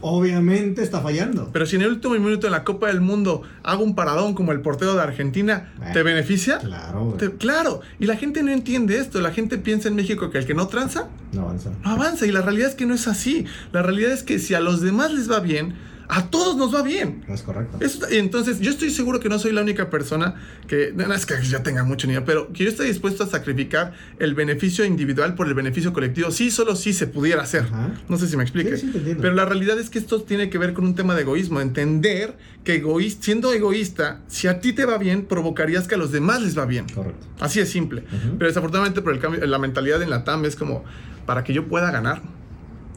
obviamente 0.00 0.82
está 0.82 1.00
fallando. 1.00 1.50
Pero 1.52 1.66
si 1.66 1.76
en 1.76 1.82
el 1.82 1.88
último 1.88 2.14
minuto 2.14 2.46
en 2.46 2.52
la 2.52 2.64
Copa 2.64 2.88
del 2.88 3.00
Mundo 3.00 3.42
hago 3.62 3.84
un 3.84 3.94
paradón 3.94 4.34
como 4.34 4.52
el 4.52 4.60
portero 4.60 4.94
de 4.94 5.02
Argentina, 5.02 5.72
¿te 5.92 6.02
beneficia? 6.02 6.58
Claro, 6.58 7.16
claro. 7.38 7.80
Y 7.98 8.06
la 8.06 8.16
gente 8.16 8.42
no 8.42 8.50
entiende 8.50 8.98
esto. 8.98 9.20
La 9.20 9.32
gente 9.32 9.58
piensa 9.58 9.88
en 9.88 9.96
México 9.96 10.30
que 10.30 10.38
el 10.38 10.46
que 10.46 10.54
no 10.54 10.68
tranza, 10.68 11.08
no 11.32 11.42
avanza. 11.42 11.70
No 11.82 11.90
avanza. 11.90 12.26
Y 12.26 12.32
la 12.32 12.42
realidad 12.42 12.68
es 12.68 12.74
que 12.74 12.86
no 12.86 12.94
es 12.94 13.08
así. 13.08 13.44
La 13.72 13.82
realidad 13.82 14.12
es 14.12 14.22
que 14.22 14.38
si 14.38 14.54
a 14.54 14.60
los 14.60 14.80
demás 14.80 15.12
les 15.12 15.30
va 15.30 15.40
bien, 15.40 15.74
a 16.10 16.26
todos 16.28 16.56
nos 16.56 16.74
va 16.74 16.82
bien. 16.82 17.24
es 17.28 17.42
correcto. 17.42 17.78
entonces, 18.10 18.60
yo 18.60 18.70
estoy 18.70 18.90
seguro 18.90 19.20
que 19.20 19.28
no 19.28 19.38
soy 19.38 19.52
la 19.52 19.62
única 19.62 19.90
persona 19.90 20.34
que, 20.66 20.92
no 20.94 21.14
es 21.14 21.24
que 21.24 21.34
ya 21.42 21.62
tenga 21.62 21.84
mucho 21.84 22.08
niño, 22.08 22.24
pero 22.26 22.52
que 22.52 22.64
yo 22.64 22.70
estoy 22.70 22.88
dispuesto 22.88 23.24
a 23.24 23.26
sacrificar 23.28 23.94
el 24.18 24.34
beneficio 24.34 24.84
individual 24.84 25.36
por 25.36 25.46
el 25.46 25.54
beneficio 25.54 25.92
colectivo. 25.92 26.30
Sí, 26.32 26.50
solo 26.50 26.74
sí 26.74 26.92
se 26.92 27.06
pudiera 27.06 27.42
hacer. 27.42 27.64
No 28.08 28.18
sé 28.18 28.28
si 28.28 28.36
me 28.36 28.42
explique. 28.42 28.76
pero 29.20 29.34
la 29.34 29.44
realidad 29.44 29.78
es 29.78 29.88
que 29.88 29.98
esto 29.98 30.22
tiene 30.22 30.50
que 30.50 30.58
ver 30.58 30.72
con 30.72 30.84
un 30.84 30.94
tema 30.94 31.14
de 31.14 31.22
egoísmo. 31.22 31.60
Entender 31.60 32.36
que 32.64 32.82
siendo 33.20 33.52
egoísta, 33.52 34.20
si 34.26 34.48
a 34.48 34.60
ti 34.60 34.72
te 34.72 34.84
va 34.84 34.98
bien, 34.98 35.26
provocarías 35.26 35.86
que 35.86 35.94
a 35.94 35.98
los 35.98 36.10
demás 36.10 36.42
les 36.42 36.58
va 36.58 36.66
bien. 36.66 36.86
Correcto. 36.88 37.26
Así 37.38 37.60
es 37.60 37.70
simple. 37.70 38.04
Pero 38.10 38.46
desafortunadamente 38.48 39.00
por 39.00 39.12
el 39.12 39.20
cambio, 39.20 39.46
la 39.46 39.58
mentalidad 39.58 40.02
en 40.02 40.10
la 40.10 40.24
TAM 40.24 40.44
es 40.44 40.56
como, 40.56 40.84
para 41.24 41.44
que 41.44 41.52
yo 41.52 41.68
pueda 41.68 41.90
ganar, 41.92 42.22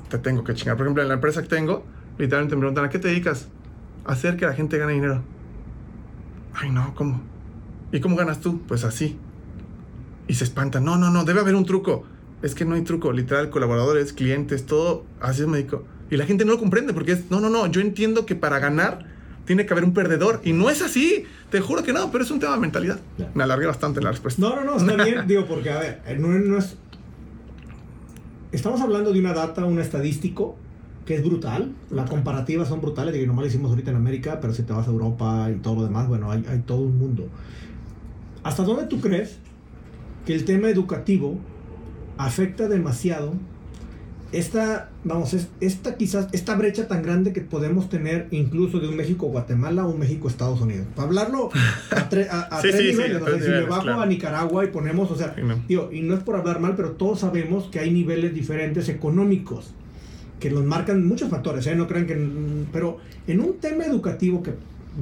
te 0.10 0.18
tengo 0.18 0.44
que 0.44 0.56
chingar. 0.56 0.78
Por 0.78 0.88
ejemplo, 0.88 1.04
en 1.04 1.10
la 1.10 1.16
empresa 1.16 1.42
que 1.42 1.48
tengo, 1.48 1.86
Literalmente 2.18 2.56
me 2.56 2.60
preguntan, 2.60 2.86
¿a 2.86 2.90
qué 2.90 3.00
te 3.00 3.08
dedicas? 3.08 3.48
hacer 4.06 4.38
que 4.38 4.46
la 4.46 4.54
gente 4.54 4.78
gane 4.78 4.94
dinero. 4.94 5.22
Ay, 6.54 6.70
no, 6.70 6.94
¿cómo? 6.96 7.22
¿Y 7.92 8.00
cómo 8.00 8.16
ganas 8.16 8.42
tú? 8.42 8.62
Pues 8.68 8.84
así. 8.84 9.18
Y 10.28 10.36
se 10.36 10.44
espantan. 10.44 10.84
No, 10.84 10.98
no, 10.98 11.10
no, 11.10 11.26
debe 11.26 11.40
haber 11.40 11.56
un 11.56 11.66
truco. 11.66 12.06
Es 12.42 12.56
que 12.56 12.66
no 12.66 12.76
hay 12.76 12.82
truco. 12.82 13.12
Literal, 13.12 13.50
colaboradores, 13.50 14.14
clientes, 14.14 14.66
todo. 14.66 15.06
Así 15.22 15.42
es 15.42 15.48
médico. 15.48 15.84
Y 16.10 16.18
la 16.18 16.26
gente 16.26 16.46
no 16.46 16.54
lo 16.54 16.60
comprende 16.60 16.94
porque 16.94 17.14
es, 17.14 17.32
no, 17.32 17.40
no, 17.40 17.50
no, 17.50 17.68
yo 17.68 17.82
entiendo 17.82 18.26
que 18.26 18.36
para 18.36 18.60
ganar 18.60 19.06
tiene 19.46 19.66
que 19.66 19.74
haber 19.74 19.84
un 19.84 19.94
perdedor. 19.94 20.42
Y 20.44 20.54
no 20.54 20.70
es 20.70 20.82
así. 20.82 21.26
Te 21.50 21.60
juro 21.60 21.84
que 21.84 21.94
no, 21.94 22.12
pero 22.12 22.24
es 22.24 22.32
un 22.32 22.40
tema 22.40 22.54
de 22.54 22.60
mentalidad. 22.60 23.00
Me 23.34 23.44
alargué 23.44 23.66
bastante 23.66 24.00
en 24.00 24.06
la 24.06 24.12
respuesta. 24.12 24.42
No, 24.42 24.56
no, 24.56 24.64
no, 24.64 24.78
está 24.78 25.04
bien. 25.04 25.24
Digo, 25.28 25.46
porque, 25.46 25.72
a 25.72 25.80
ver, 25.80 26.20
no, 26.20 26.28
no 26.28 26.58
es... 26.58 26.76
Estamos 28.52 28.82
hablando 28.82 29.12
de 29.12 29.20
una 29.20 29.34
data, 29.34 29.66
un 29.66 29.80
estadístico 29.80 30.58
que 31.06 31.16
es 31.16 31.24
brutal. 31.24 31.74
Las 31.90 32.10
comparativas 32.10 32.68
son 32.68 32.82
brutales, 32.82 33.14
de 33.14 33.20
que 33.20 33.28
nomás 33.28 33.44
lo 33.44 33.48
hicimos 33.48 33.72
ahorita 33.72 33.92
en 33.92 33.98
América, 33.98 34.40
pero 34.42 34.54
si 34.54 34.64
te 34.64 34.74
vas 34.74 34.88
a 34.88 34.92
Europa 34.92 35.50
y 35.52 35.60
todo 35.60 35.76
lo 35.76 35.84
demás, 35.84 36.08
bueno, 36.08 36.32
hay, 36.32 36.46
hay 36.50 36.60
todo 36.60 36.82
un 36.82 36.98
mundo. 36.98 37.28
¿Hasta 38.44 38.64
dónde 38.64 38.86
tú 38.88 39.00
crees 39.00 39.38
que 40.26 40.34
el 40.34 40.46
tema 40.46 40.70
educativo 40.70 41.38
afecta 42.18 42.68
demasiado 42.68 43.34
esta, 44.34 44.90
vamos, 45.04 45.36
esta 45.62 45.96
quizás, 45.96 46.28
esta 46.32 46.56
brecha 46.56 46.88
tan 46.88 47.04
grande 47.04 47.34
que 47.34 47.42
podemos 47.42 47.88
tener 47.88 48.28
incluso 48.32 48.80
de 48.80 48.88
un 48.88 48.98
México-Guatemala 48.98 49.86
o 49.86 49.92
un 49.92 50.00
México-Estados 50.00 50.60
Unidos. 50.60 50.88
Para 50.96 51.08
hablarlo 51.08 51.52
a, 51.92 52.10
tres 52.10 52.76
niveles. 52.76 53.22
si 53.44 53.50
me 53.50 53.62
bajo 53.62 53.90
a 53.90 54.06
Nicaragua 54.08 54.66
y 54.66 54.70
ponemos, 54.70 55.12
o 55.12 55.16
sea, 55.16 55.36
y 55.68 56.02
no 56.02 56.16
es 56.16 56.24
por 56.24 56.36
hablar 56.36 56.60
mal, 56.60 56.76
pero 56.76 56.92
todos 56.92 57.20
sabemos 57.20 57.66
que 57.66 57.80
hay 57.80 57.92
niveles 57.92 58.34
diferentes 58.34 58.90
económicos 58.90 59.74
que 60.44 60.52
los 60.52 60.66
marcan 60.66 61.08
muchos 61.08 61.30
factores, 61.30 61.66
¿eh? 61.68 61.74
no 61.74 61.88
crean 61.88 62.06
que... 62.06 62.18
Pero 62.74 62.98
en 63.28 63.40
un 63.40 63.60
tema 63.60 63.86
educativo 63.86 64.44
que 64.44 64.52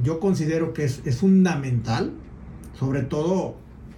yo 0.04 0.20
considero 0.20 0.72
que 0.72 0.84
es, 0.84 1.02
fundamental, 1.16 2.12
sobre 2.78 3.02
todo 3.02 3.56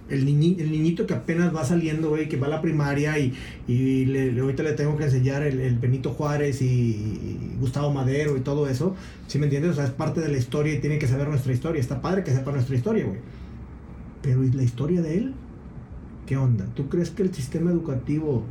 el, 0.09 0.25
niñito 0.25 1.05
que 1.05 1.13
apenas 1.13 1.55
va 1.55 1.63
saliendo, 1.63 2.19
y 2.19 2.27
que 2.27 2.37
va 2.37 2.47
a 2.47 2.49
la 2.49 2.63
primaria 2.63 3.19
y, 3.19 3.31
y 3.67 4.05
le, 4.05 4.39
ahorita 4.39 4.63
le 4.63 4.73
tengo 4.73 4.97
que 4.97 5.03
enseñar 5.03 5.43
el, 5.43 5.77
Benito 5.77 6.13
Juárez 6.13 6.63
y, 6.63 7.37
Gustavo 7.59 7.93
Madero 7.93 8.35
y 8.37 8.39
todo 8.39 8.67
eso, 8.67 8.95
¿sí 9.27 9.37
me 9.37 9.43
entiendes? 9.45 9.73
O 9.73 9.75
sea, 9.75 9.83
es 9.83 9.91
parte 9.91 10.21
de 10.21 10.29
la 10.29 10.39
historia 10.39 10.73
y 10.73 10.79
tiene 10.79 10.97
que 10.97 11.07
saber 11.07 11.27
nuestra 11.27 11.53
historia. 11.53 11.79
Está 11.79 12.01
padre 12.01 12.23
que 12.23 12.31
sepa 12.31 12.53
nuestra 12.53 12.75
historia, 12.75 13.05
güey. 13.05 13.19
Pero 14.23 14.43
¿y 14.43 14.51
la 14.51 14.63
historia 14.63 15.03
de 15.03 15.15
él? 15.19 15.35
¿Qué 16.25 16.37
onda? 16.37 16.65
¿Tú 16.73 16.89
crees 16.89 17.11
que 17.11 17.21
el 17.21 17.31
sistema 17.35 17.69
educativo 17.69 18.45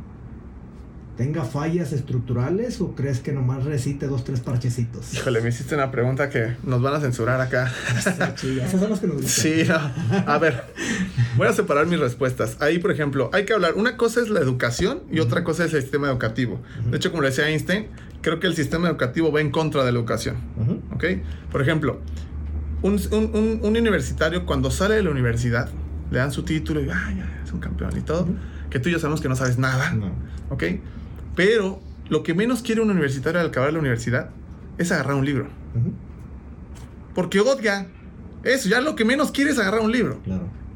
tenga 1.17 1.43
fallas 1.43 1.93
estructurales 1.93 2.81
o 2.81 2.93
crees 2.93 3.19
que 3.19 3.31
nomás 3.31 3.63
recite 3.63 4.07
dos, 4.07 4.23
tres 4.23 4.41
parchecitos? 4.41 5.13
Híjole, 5.13 5.41
me 5.41 5.49
hiciste 5.49 5.75
una 5.75 5.91
pregunta 5.91 6.29
que 6.29 6.55
nos 6.63 6.81
van 6.81 6.95
a 6.95 6.99
censurar 6.99 7.39
acá. 7.41 7.71
Sí, 8.35 8.59
esas 8.59 8.79
son 8.79 8.89
las 8.89 8.99
que 8.99 9.07
nos 9.07 9.21
gustan. 9.21 9.31
Sí, 9.31 9.63
a 10.25 10.37
ver, 10.37 10.63
voy 11.37 11.47
a 11.47 11.53
separar 11.53 11.87
mis 11.87 11.99
respuestas. 11.99 12.57
Ahí, 12.59 12.79
por 12.79 12.91
ejemplo, 12.91 13.29
hay 13.33 13.45
que 13.45 13.53
hablar, 13.53 13.73
una 13.75 13.97
cosa 13.97 14.21
es 14.21 14.29
la 14.29 14.39
educación 14.39 15.03
y 15.11 15.19
otra 15.19 15.43
cosa 15.43 15.65
es 15.65 15.73
el 15.73 15.81
sistema 15.81 16.07
educativo. 16.07 16.61
De 16.89 16.97
hecho, 16.97 17.11
como 17.11 17.21
le 17.23 17.29
decía 17.29 17.49
Einstein, 17.49 17.87
creo 18.21 18.39
que 18.39 18.47
el 18.47 18.55
sistema 18.55 18.89
educativo 18.89 19.31
va 19.31 19.41
en 19.41 19.51
contra 19.51 19.83
de 19.83 19.91
la 19.91 19.99
educación. 19.99 20.37
¿Ok? 20.93 21.05
Por 21.51 21.61
ejemplo, 21.61 22.01
un, 22.81 23.59
universitario 23.63 24.45
cuando 24.45 24.71
sale 24.71 24.95
de 24.95 25.03
la 25.03 25.11
universidad, 25.11 25.69
le 26.11 26.19
dan 26.19 26.31
su 26.31 26.43
título 26.43 26.81
y, 26.81 26.89
ay, 26.89 27.23
es 27.43 27.51
un 27.51 27.59
campeón 27.59 27.97
y 27.97 28.01
todo, 28.01 28.27
que 28.69 28.79
tú 28.79 28.89
y 28.89 28.91
yo 28.91 28.99
sabemos 28.99 29.21
que 29.21 29.29
no 29.29 29.35
sabes 29.35 29.57
nada. 29.57 29.95
¿Ok? 30.49 30.63
Pero 31.35 31.81
lo 32.09 32.23
que 32.23 32.33
menos 32.33 32.61
quiere 32.61 32.81
un 32.81 32.89
universitario 32.89 33.39
al 33.39 33.47
acabar 33.47 33.73
la 33.73 33.79
universidad 33.79 34.29
es 34.77 34.91
agarrar 34.91 35.15
un 35.15 35.25
libro. 35.25 35.47
Porque 37.13 37.39
odia 37.39 37.87
eso, 38.43 38.69
ya 38.69 38.79
lo 38.79 38.95
que 38.95 39.05
menos 39.05 39.31
quiere 39.31 39.51
es 39.51 39.59
agarrar 39.59 39.81
un 39.81 39.91
libro. 39.91 40.19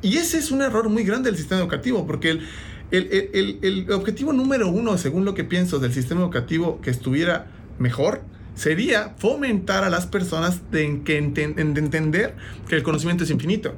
Y 0.01 0.17
ese 0.17 0.37
es 0.37 0.51
un 0.51 0.61
error 0.61 0.89
muy 0.89 1.03
grande 1.03 1.29
del 1.29 1.37
sistema 1.37 1.61
educativo, 1.61 2.07
porque 2.07 2.31
el, 2.31 2.41
el, 2.91 3.59
el 3.61 3.91
objetivo 3.91 4.33
número 4.33 4.69
uno, 4.69 4.97
según 4.97 5.25
lo 5.25 5.33
que 5.35 5.43
pienso, 5.43 5.79
del 5.79 5.93
sistema 5.93 6.21
educativo 6.21 6.81
que 6.81 6.89
estuviera 6.89 7.47
mejor, 7.77 8.21
sería 8.55 9.13
fomentar 9.17 9.83
a 9.85 9.89
las 9.89 10.05
personas 10.05 10.69
de, 10.69 11.01
que 11.05 11.17
entender 11.17 12.35
que 12.67 12.75
el 12.75 12.83
conocimiento 12.83 13.23
es 13.23 13.29
infinito 13.29 13.73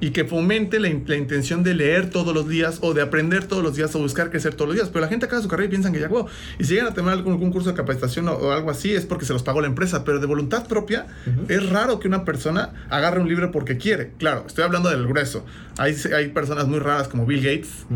y 0.00 0.10
que 0.10 0.24
fomente 0.24 0.80
la, 0.80 0.88
intención 0.88 1.62
de 1.62 1.74
leer 1.74 2.08
todos 2.08 2.34
los 2.34 2.48
días 2.48 2.78
o 2.80 2.94
de 2.94 3.02
aprender 3.02 3.44
todos 3.44 3.62
los 3.62 3.76
días 3.76 3.94
o 3.94 3.98
buscar 3.98 4.30
crecer 4.30 4.54
todos 4.54 4.68
los 4.68 4.76
días. 4.76 4.88
Pero 4.88 5.02
la 5.02 5.08
gente 5.08 5.26
acaba 5.26 5.42
su 5.42 5.48
carrera 5.48 5.66
y 5.66 5.70
piensan 5.70 5.92
que 5.92 6.00
ya, 6.00 6.08
wow, 6.08 6.26
y 6.58 6.64
si 6.64 6.74
llegan 6.74 6.88
a 6.88 6.94
tener 6.94 7.10
algún, 7.10 7.52
curso 7.52 7.70
de 7.70 7.76
capacitación 7.76 8.28
o, 8.28 8.52
algo 8.52 8.70
así 8.70 8.92
es 8.94 9.04
porque 9.04 9.26
se 9.26 9.34
los 9.34 9.42
pagó 9.42 9.60
la 9.60 9.66
empresa, 9.66 10.04
pero 10.04 10.18
de 10.18 10.26
voluntad 10.26 10.66
propia 10.66 11.06
es 11.48 11.68
raro 11.68 12.00
que 12.00 12.08
una 12.08 12.24
persona 12.24 12.86
agarre 12.88 13.20
un 13.20 13.28
libro 13.28 13.50
porque 13.52 13.76
quiere. 13.76 14.12
Claro, 14.18 14.44
estoy 14.46 14.64
hablando 14.64 14.88
del 14.88 15.06
grueso. 15.06 15.44
Hay, 15.76 15.94
hay 16.16 16.28
personas 16.28 16.66
muy 16.66 16.78
raras 16.78 17.08
como 17.08 17.26
Bill 17.26 17.42
Gates. 17.42 17.86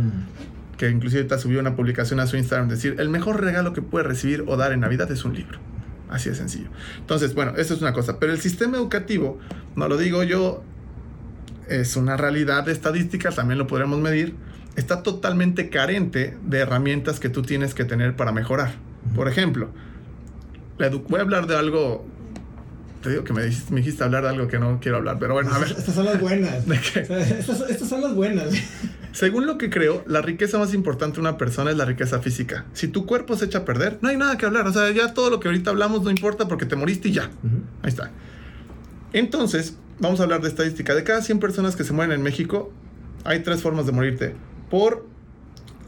que 0.76 0.90
inclusive 0.90 1.22
está 1.22 1.38
subió 1.38 1.60
una 1.60 1.74
publicación 1.74 2.20
a 2.20 2.26
su 2.26 2.36
Instagram 2.36 2.68
decir, 2.68 2.96
el 2.98 3.08
mejor 3.08 3.40
regalo 3.40 3.72
que 3.72 3.80
puede 3.80 4.04
recibir 4.04 4.44
o 4.46 4.58
dar 4.58 4.72
en 4.72 4.80
Navidad 4.80 5.10
es 5.10 5.24
un 5.24 5.34
libro. 5.34 5.58
Así 6.08 6.28
de 6.28 6.36
sencillo. 6.36 6.68
Entonces, 6.98 7.34
bueno, 7.34 7.52
eso 7.56 7.74
es 7.74 7.80
una 7.80 7.92
cosa. 7.92 8.18
Pero 8.18 8.32
el 8.32 8.40
sistema 8.40 8.76
educativo, 8.76 9.38
no 9.74 9.88
lo 9.88 9.96
digo 9.96 10.22
yo, 10.22 10.62
es 11.68 11.96
una 11.96 12.16
realidad 12.16 12.64
de 12.64 12.72
estadística, 12.72 13.30
también 13.30 13.58
lo 13.58 13.66
podremos 13.66 13.98
medir. 13.98 14.34
Está 14.76 15.02
totalmente 15.02 15.70
carente 15.70 16.36
de 16.44 16.58
herramientas 16.58 17.18
que 17.18 17.28
tú 17.28 17.42
tienes 17.42 17.74
que 17.74 17.84
tener 17.84 18.14
para 18.14 18.30
mejorar. 18.30 18.74
Por 19.14 19.28
ejemplo, 19.28 19.70
voy 20.78 21.18
a 21.18 21.22
hablar 21.22 21.46
de 21.46 21.56
algo. 21.56 22.06
Te 23.06 23.12
digo 23.12 23.22
que 23.22 23.32
me 23.32 23.44
dijiste, 23.44 23.72
me 23.72 23.82
dijiste 23.82 24.02
hablar 24.02 24.24
de 24.24 24.30
algo 24.30 24.48
que 24.48 24.58
no 24.58 24.80
quiero 24.80 24.96
hablar, 24.96 25.18
pero 25.20 25.34
bueno, 25.34 25.54
a 25.54 25.60
ver. 25.60 25.70
Estas 25.70 25.94
son 25.94 26.06
las 26.06 26.20
buenas. 26.20 26.66
estas, 26.96 27.60
estas 27.70 27.88
son 27.88 28.00
las 28.00 28.16
buenas. 28.16 28.48
Según 29.12 29.46
lo 29.46 29.58
que 29.58 29.70
creo, 29.70 30.02
la 30.08 30.22
riqueza 30.22 30.58
más 30.58 30.74
importante 30.74 31.14
de 31.14 31.20
una 31.20 31.38
persona 31.38 31.70
es 31.70 31.76
la 31.76 31.84
riqueza 31.84 32.18
física. 32.18 32.66
Si 32.72 32.88
tu 32.88 33.06
cuerpo 33.06 33.36
se 33.36 33.44
echa 33.44 33.58
a 33.58 33.64
perder, 33.64 33.98
no 34.00 34.08
hay 34.08 34.16
nada 34.16 34.36
que 34.36 34.44
hablar. 34.44 34.66
O 34.66 34.72
sea, 34.72 34.90
ya 34.90 35.14
todo 35.14 35.30
lo 35.30 35.38
que 35.38 35.46
ahorita 35.46 35.70
hablamos 35.70 36.02
no 36.02 36.10
importa 36.10 36.48
porque 36.48 36.66
te 36.66 36.74
moriste 36.74 37.10
y 37.10 37.12
ya. 37.12 37.30
Ahí 37.82 37.90
está. 37.90 38.10
Entonces, 39.12 39.76
vamos 40.00 40.18
a 40.18 40.24
hablar 40.24 40.40
de 40.40 40.48
estadística. 40.48 40.92
De 40.92 41.04
cada 41.04 41.22
100 41.22 41.38
personas 41.38 41.76
que 41.76 41.84
se 41.84 41.92
mueren 41.92 42.12
en 42.12 42.22
México, 42.24 42.72
hay 43.22 43.38
tres 43.38 43.62
formas 43.62 43.86
de 43.86 43.92
morirte. 43.92 44.34
Por 44.68 45.06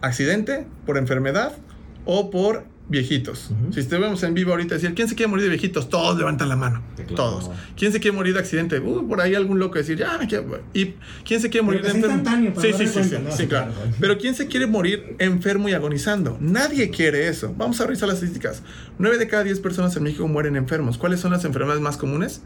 accidente, 0.03 0.69
por 0.87 0.97
enfermedad 0.97 1.57
o 2.05 2.31
por 2.31 2.65
viejitos. 2.89 3.51
Si 3.71 3.81
estuvimos 3.81 4.23
en 4.23 4.35
vivo 4.35 4.53
ahorita 4.53 4.75
decir, 4.75 4.95
¿quién 4.95 5.09
se 5.09 5.15
quiere 5.15 5.29
morir 5.29 5.45
de 5.45 5.51
viejitos? 5.51 5.91
Todos 5.91 6.17
levantan 6.17 6.49
la 6.49 6.57
mano. 6.57 6.83
Todos. 7.15 7.51
¿Quién 7.77 7.93
se 7.93 8.01
quiere 8.01 8.17
morir 8.17 8.33
de 8.35 8.41
accidente? 8.41 8.81
Uh, 8.81 9.07
por 9.07 9.21
ahí 9.21 9.35
algún 9.35 9.59
loco 9.59 9.77
decir, 9.79 9.99
ya 9.99 10.17
me 10.19 10.27
quiero. 10.27 10.61
¿Y 10.73 10.95
quién 11.25 11.41
se 11.41 11.51
quiere 11.51 11.65
morir 11.65 11.83
de 11.83 11.91
enfermo? 11.91 12.23
Sí, 12.61 12.73
sí, 12.73 12.87
sí, 12.87 13.17
sí, 13.31 13.47
claro. 13.47 13.73
Pero 14.01 14.17
¿quién 14.19 14.35
se 14.35 14.47
quiere 14.47 14.67
morir 14.67 15.17
enfermo 15.19 15.69
y 15.69 15.73
agonizando? 15.73 16.39
Nadie 16.41 16.91
quiere 16.91 17.29
eso. 17.29 17.55
Vamos 17.57 17.81
a 17.81 17.85
revisar 17.85 18.09
las 18.09 18.17
estadísticas. 18.17 18.63
9 18.99 19.19
de 19.19 19.29
cada 19.29 19.45
10 19.45 19.61
personas 19.61 19.95
en 19.97 20.03
México 20.03 20.27
mueren 20.27 20.57
enfermos. 20.57 20.97
¿Cuáles 20.97 21.21
son 21.21 21.33
las 21.33 21.45
enfermedades 21.45 21.83
más 21.83 21.99
comunes? 21.99 22.43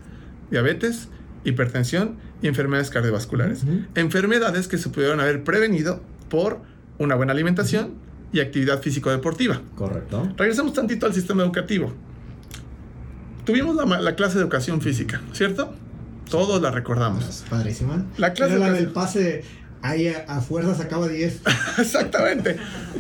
Diabetes, 0.51 1.09
hipertensión 1.45 2.17
y 2.43 2.49
enfermedades 2.49 2.91
cardiovasculares. 2.91 3.63
Enfermedades 3.95 4.67
que 4.67 4.77
se 4.77 4.89
pudieron 4.89 5.21
haber 5.21 5.45
prevenido 5.45 6.03
por 6.29 6.61
una 6.99 7.15
buena 7.15 7.33
alimentación 7.33 7.95
y 8.33 8.41
actividad 8.41 8.81
físico-deportiva. 8.81 9.61
Correcto. 9.75 10.33
Regresamos 10.37 10.73
tantito 10.73 11.07
al 11.07 11.15
sistema 11.15 11.43
educativo. 11.43 11.93
Tuvimos 13.45 13.77
la, 13.77 14.15
clase 14.15 14.37
de 14.37 14.43
educación 14.43 14.81
física, 14.81 15.21
¿cierto? 15.33 15.75
Todos 16.31 16.63
la 16.63 16.71
recordamos. 16.71 17.45
padrísima. 17.51 18.07
La 18.17 18.33
clase 18.33 18.55
Era 18.55 18.69
la 18.69 18.73
del 18.73 18.89
pase 18.89 19.45
Ahí 19.85 20.07
a, 20.07 20.25
a 20.29 20.41
fuerza 20.41 20.77
sacaba 20.77 21.09
10. 21.09 21.41
Exactamente. 21.79 22.57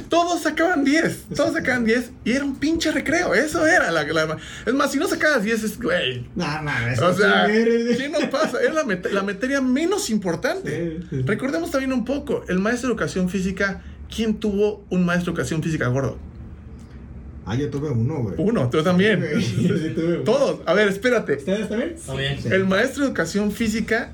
Todos 0.08 0.42
sacaban 0.42 0.84
10. 0.84 1.26
Todos 1.36 1.52
sacaban 1.54 1.84
10. 1.84 2.10
Y 2.24 2.32
era 2.32 2.44
un 2.44 2.56
pinche 2.56 2.90
recreo. 2.90 3.34
Eso 3.34 3.64
era 3.64 3.92
la. 3.92 4.02
la- 4.02 4.36
es 4.66 4.74
más, 4.74 4.90
si 4.90 4.98
no 4.98 5.06
sacabas 5.06 5.44
10, 5.44 5.62
es. 5.62 5.80
Güey. 5.80 6.28
No, 6.34 6.62
no, 6.62 6.70
eso 6.88 7.06
O 7.08 7.14
sea, 7.14 7.46
sí 7.46 7.52
¿qué 7.52 8.08
nos 8.08 8.24
pasa? 8.24 8.60
Era 8.60 8.74
la, 8.74 9.00
la 9.12 9.22
materia 9.22 9.60
menos 9.60 10.10
importante. 10.10 10.98
Sí, 11.02 11.06
sí. 11.08 11.22
Recordemos 11.22 11.70
también 11.70 11.92
un 11.92 12.04
poco. 12.04 12.44
El 12.48 12.58
maestro 12.58 12.88
de 12.88 12.94
educación 12.94 13.28
física. 13.30 13.82
¿Quién 14.14 14.34
tuvo 14.34 14.84
un 14.90 15.04
maestro 15.04 15.32
de 15.32 15.36
educación 15.36 15.62
física 15.62 15.88
gordo? 15.88 16.18
Ah, 17.44 17.56
yo 17.56 17.70
tuve 17.70 17.90
uno, 17.90 18.22
güey. 18.22 18.34
Uno, 18.38 18.70
tú 18.70 18.82
también. 18.82 19.24
Sí, 19.40 19.68
sí, 19.68 19.92
tuve 19.94 20.14
uno. 20.16 20.24
Todos. 20.24 20.60
A 20.66 20.74
ver, 20.74 20.88
espérate. 20.88 21.36
¿Ustedes 21.36 21.68
también? 21.68 21.90
Está 21.90 22.14
bien. 22.14 22.40
Sí. 22.40 22.48
El 22.48 22.66
maestro 22.66 23.02
de 23.02 23.08
educación 23.08 23.50
física 23.50 24.12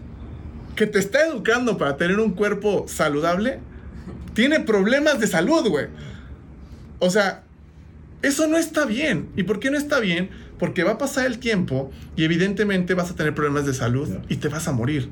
que 0.77 0.87
te 0.87 0.99
está 0.99 1.27
educando 1.27 1.77
para 1.77 1.97
tener 1.97 2.21
un 2.21 2.33
cuerpo 2.33 2.87
saludable 2.89 3.59
tiene 4.35 4.61
problemas 4.61 5.19
de 5.19 5.27
salud, 5.27 5.69
güey. 5.69 5.87
O 7.01 7.11
sea, 7.11 7.43
eso 8.23 8.47
no 8.47 8.57
está 8.57 8.87
bien. 8.87 9.29
¿Y 9.37 9.43
por 9.43 9.61
qué 9.61 9.71
no 9.71 9.77
está 9.77 10.01
bien? 10.01 10.31
Porque 10.59 10.85
va 10.85 10.93
a 10.93 10.99
pasar 10.99 11.27
el 11.27 11.39
tiempo 11.39 11.91
y 12.17 12.25
evidentemente 12.25 12.95
vas 12.95 13.11
a 13.11 13.15
tener 13.15 13.35
problemas 13.35 13.67
de 13.67 13.75
salud 13.75 14.09
y 14.29 14.37
te 14.37 14.49
vas 14.49 14.69
a 14.69 14.73
morir. 14.73 15.09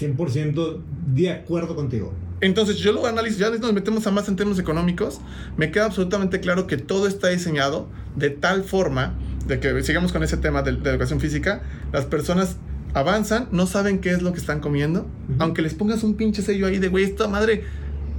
No, 0.00 0.14
100% 0.16 0.80
de 1.14 1.30
acuerdo 1.30 1.74
contigo. 1.76 2.12
Entonces 2.40 2.76
yo 2.76 2.92
lo 2.92 3.06
analizo, 3.06 3.38
ya 3.38 3.50
nos 3.50 3.72
metemos 3.72 4.06
a 4.06 4.10
más 4.10 4.28
en 4.28 4.36
temas 4.36 4.58
económicos, 4.58 5.20
me 5.56 5.70
queda 5.70 5.86
absolutamente 5.86 6.40
claro 6.40 6.66
que 6.66 6.76
todo 6.76 7.06
está 7.06 7.28
diseñado 7.28 7.88
de 8.14 8.28
tal 8.30 8.62
forma, 8.62 9.14
de 9.46 9.58
que 9.58 9.82
sigamos 9.82 10.12
con 10.12 10.22
ese 10.22 10.36
tema 10.36 10.62
de, 10.62 10.72
de 10.72 10.90
educación 10.90 11.18
física, 11.18 11.62
las 11.92 12.04
personas 12.04 12.56
avanzan, 12.92 13.48
no 13.52 13.66
saben 13.66 14.00
qué 14.00 14.10
es 14.10 14.20
lo 14.22 14.32
que 14.32 14.38
están 14.38 14.60
comiendo, 14.60 15.00
Ujú. 15.00 15.36
aunque 15.38 15.62
les 15.62 15.72
pongas 15.74 16.02
un 16.02 16.14
pinche 16.14 16.42
sello 16.42 16.66
ahí 16.66 16.78
de, 16.78 16.88
güey, 16.88 17.04
esta 17.04 17.26
madre 17.26 17.64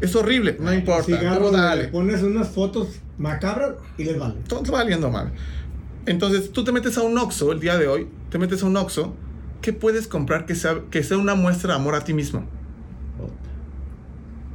es 0.01 0.15
horrible, 0.15 0.57
no 0.59 0.73
importa, 0.73 1.03
Cigarro, 1.03 1.51
dale, 1.51 1.83
le 1.83 1.87
pones 1.89 2.23
unas 2.23 2.47
fotos 2.49 2.87
macabras 3.19 3.75
y 3.99 4.03
les 4.03 4.17
vale. 4.17 4.35
todo 4.47 4.71
valiendo 4.71 5.11
mal. 5.11 5.31
Entonces 6.07 6.51
tú 6.51 6.63
te 6.63 6.71
metes 6.71 6.97
a 6.97 7.03
un 7.03 7.17
Oxxo 7.17 7.51
el 7.51 7.59
día 7.59 7.77
de 7.77 7.87
hoy, 7.87 8.07
te 8.31 8.37
metes 8.39 8.63
a 8.63 8.65
un 8.65 8.77
Oxxo, 8.77 9.13
¿qué 9.61 9.73
puedes 9.73 10.07
comprar 10.07 10.45
que 10.45 10.55
sea, 10.55 10.81
que 10.91 11.03
sea 11.03 11.17
una 11.17 11.35
muestra 11.35 11.73
de 11.73 11.79
amor 11.79 11.95
a 11.95 12.03
ti 12.03 12.13
mismo? 12.13 12.45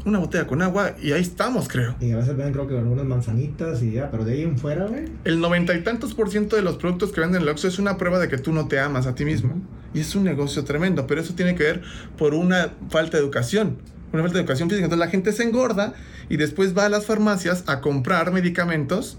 Una 0.04 0.18
botella 0.18 0.48
con 0.48 0.62
agua 0.62 0.96
y 1.00 1.12
ahí 1.12 1.22
estamos, 1.22 1.68
creo. 1.68 1.94
Y 2.00 2.10
a 2.10 2.16
veces 2.16 2.36
ven 2.36 2.52
creo 2.52 2.66
que 2.66 2.76
algunas 2.76 3.04
manzanitas 3.06 3.80
y 3.84 3.92
ya, 3.92 4.10
pero 4.10 4.24
de 4.24 4.32
ahí 4.32 4.42
en 4.42 4.58
fuera, 4.58 4.86
güey. 4.86 5.04
El 5.24 5.40
noventa 5.40 5.74
y 5.74 5.82
tantos 5.84 6.12
por 6.14 6.28
ciento 6.28 6.56
de 6.56 6.62
los 6.62 6.76
productos 6.76 7.12
que 7.12 7.20
venden 7.20 7.36
en 7.36 7.42
el 7.42 7.48
Oxxo 7.50 7.68
es 7.68 7.78
una 7.78 7.98
prueba 7.98 8.18
de 8.18 8.26
que 8.28 8.36
tú 8.36 8.52
no 8.52 8.66
te 8.66 8.80
amas 8.80 9.06
a 9.06 9.14
ti 9.14 9.24
mismo. 9.24 9.62
Y 9.94 10.00
es 10.00 10.16
un 10.16 10.24
negocio 10.24 10.64
tremendo, 10.64 11.06
pero 11.06 11.20
eso 11.20 11.34
tiene 11.34 11.54
que 11.54 11.62
ver 11.62 11.82
por 12.18 12.34
una 12.34 12.72
falta 12.90 13.16
de 13.16 13.22
educación. 13.22 13.78
Una 14.12 14.22
falta 14.22 14.38
de 14.38 14.40
educación 14.40 14.68
física. 14.68 14.86
Entonces 14.86 15.06
la 15.06 15.10
gente 15.10 15.30
se 15.32 15.44
engorda 15.44 15.94
y 16.28 16.36
después 16.36 16.76
va 16.76 16.86
a 16.86 16.88
las 16.88 17.06
farmacias 17.06 17.62
a 17.68 17.80
comprar 17.80 18.32
medicamentos. 18.32 19.18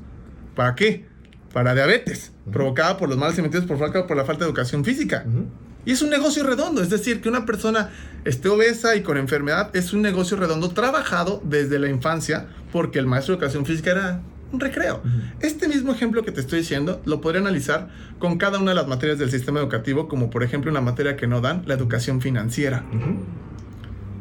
¿Para 0.54 0.76
qué? 0.76 1.06
Para 1.54 1.74
diabetes, 1.76 2.34
provocada 2.52 2.98
por 2.98 3.08
los 3.08 3.18
malos 3.18 3.36
alimentos 3.36 3.64
por, 3.66 3.78
falta- 3.78 4.06
por 4.06 4.18
la 4.18 4.26
falta 4.26 4.44
de 4.44 4.50
educación 4.50 4.84
física. 4.84 5.24
Ujú. 5.26 5.46
Y 5.86 5.92
es 5.92 6.02
un 6.02 6.10
negocio 6.10 6.44
redondo, 6.44 6.82
es 6.82 6.90
decir, 6.90 7.22
que 7.22 7.30
una 7.30 7.46
persona 7.46 7.90
esté 8.26 8.50
obesa 8.50 8.96
y 8.96 9.02
con 9.02 9.18
enfermedad 9.18 9.76
es 9.76 9.94
un 9.94 10.02
negocio 10.02 10.38
redondo 10.38 10.70
trabajado 10.70 11.42
desde 11.44 11.78
la 11.80 11.90
infancia 11.90 12.48
porque 12.72 13.00
el 13.00 13.06
maestro 13.06 13.34
de 13.34 13.40
educación 13.40 13.66
física 13.66 13.92
era 13.92 14.22
un 14.54 14.60
recreo. 14.60 15.02
Este 15.42 15.68
mismo 15.68 15.92
ejemplo 15.92 16.24
que 16.24 16.32
te 16.32 16.40
estoy 16.40 16.60
diciendo 16.60 17.02
lo 17.06 17.20
podría 17.20 17.42
analizar 17.42 17.90
con 18.20 18.38
cada 18.38 18.60
una 18.60 18.72
de 18.72 18.76
las 18.76 18.88
materias 18.88 19.20
del 19.20 19.32
sistema 19.32 19.60
educativo, 19.60 20.08
como 20.08 20.30
por 20.30 20.44
ejemplo 20.44 20.72
una 20.72 20.80
materia 20.80 21.18
que 21.18 21.28
no 21.28 21.42
dan, 21.42 21.64
la 21.66 21.74
educación 21.74 22.22
financiera. 22.22 22.86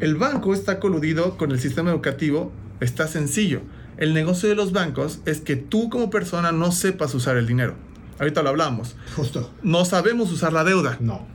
El 0.00 0.16
banco 0.16 0.54
está 0.54 0.80
coludido 0.80 1.36
con 1.36 1.52
el 1.52 1.60
sistema 1.60 1.90
educativo, 1.90 2.50
está 2.80 3.06
sencillo. 3.06 3.60
El 3.98 4.14
negocio 4.14 4.48
de 4.48 4.56
los 4.56 4.72
bancos 4.72 5.20
es 5.26 5.40
que 5.40 5.54
tú 5.54 5.90
como 5.90 6.10
persona 6.10 6.50
no 6.50 6.72
sepas 6.72 7.14
usar 7.14 7.36
el 7.36 7.46
dinero. 7.46 7.74
Ahorita 8.18 8.42
lo 8.42 8.48
hablamos. 8.48 8.96
Justo. 9.14 9.52
No 9.62 9.84
sabemos 9.84 10.32
usar 10.32 10.52
la 10.52 10.64
deuda. 10.64 10.96
No. 10.98 11.26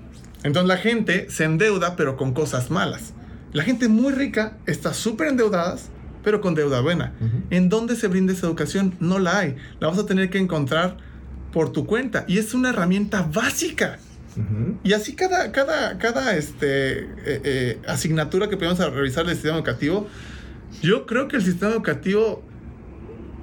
Entonces 0.43 0.67
la 0.67 0.77
gente 0.77 1.29
se 1.29 1.43
endeuda 1.43 1.95
pero 1.95 2.17
con 2.17 2.33
cosas 2.33 2.71
malas. 2.71 3.13
La 3.53 3.63
gente 3.63 3.87
muy 3.87 4.13
rica 4.13 4.57
está 4.65 4.93
súper 4.93 5.27
endeudadas 5.27 5.89
pero 6.23 6.41
con 6.41 6.55
deuda 6.55 6.81
buena. 6.81 7.13
¿En 7.51 7.69
dónde 7.69 7.95
se 7.95 8.09
brinda 8.09 8.33
esa 8.33 8.47
educación? 8.47 8.95
No 8.99 9.17
la 9.17 9.39
hay. 9.39 9.55
La 9.79 9.87
vas 9.87 9.97
a 9.97 10.05
tener 10.05 10.29
que 10.29 10.37
encontrar 10.37 10.97
por 11.53 11.71
tu 11.71 11.85
cuenta. 11.85 12.25
Y 12.27 12.37
es 12.37 12.53
una 12.53 12.71
herramienta 12.71 13.21
básica. 13.21 13.97
Y 14.83 14.91
así 14.91 15.15
cada, 15.15 15.53
cada, 15.53 15.97
cada 15.97 16.35
este, 16.35 16.99
eh, 16.99 17.07
eh, 17.25 17.79
asignatura 17.87 18.49
que 18.49 18.57
podemos 18.57 18.77
revisar 18.93 19.25
del 19.25 19.35
sistema 19.35 19.55
educativo, 19.55 20.07
yo 20.81 21.05
creo 21.05 21.29
que 21.29 21.37
el 21.37 21.43
sistema 21.43 21.71
educativo, 21.71 22.43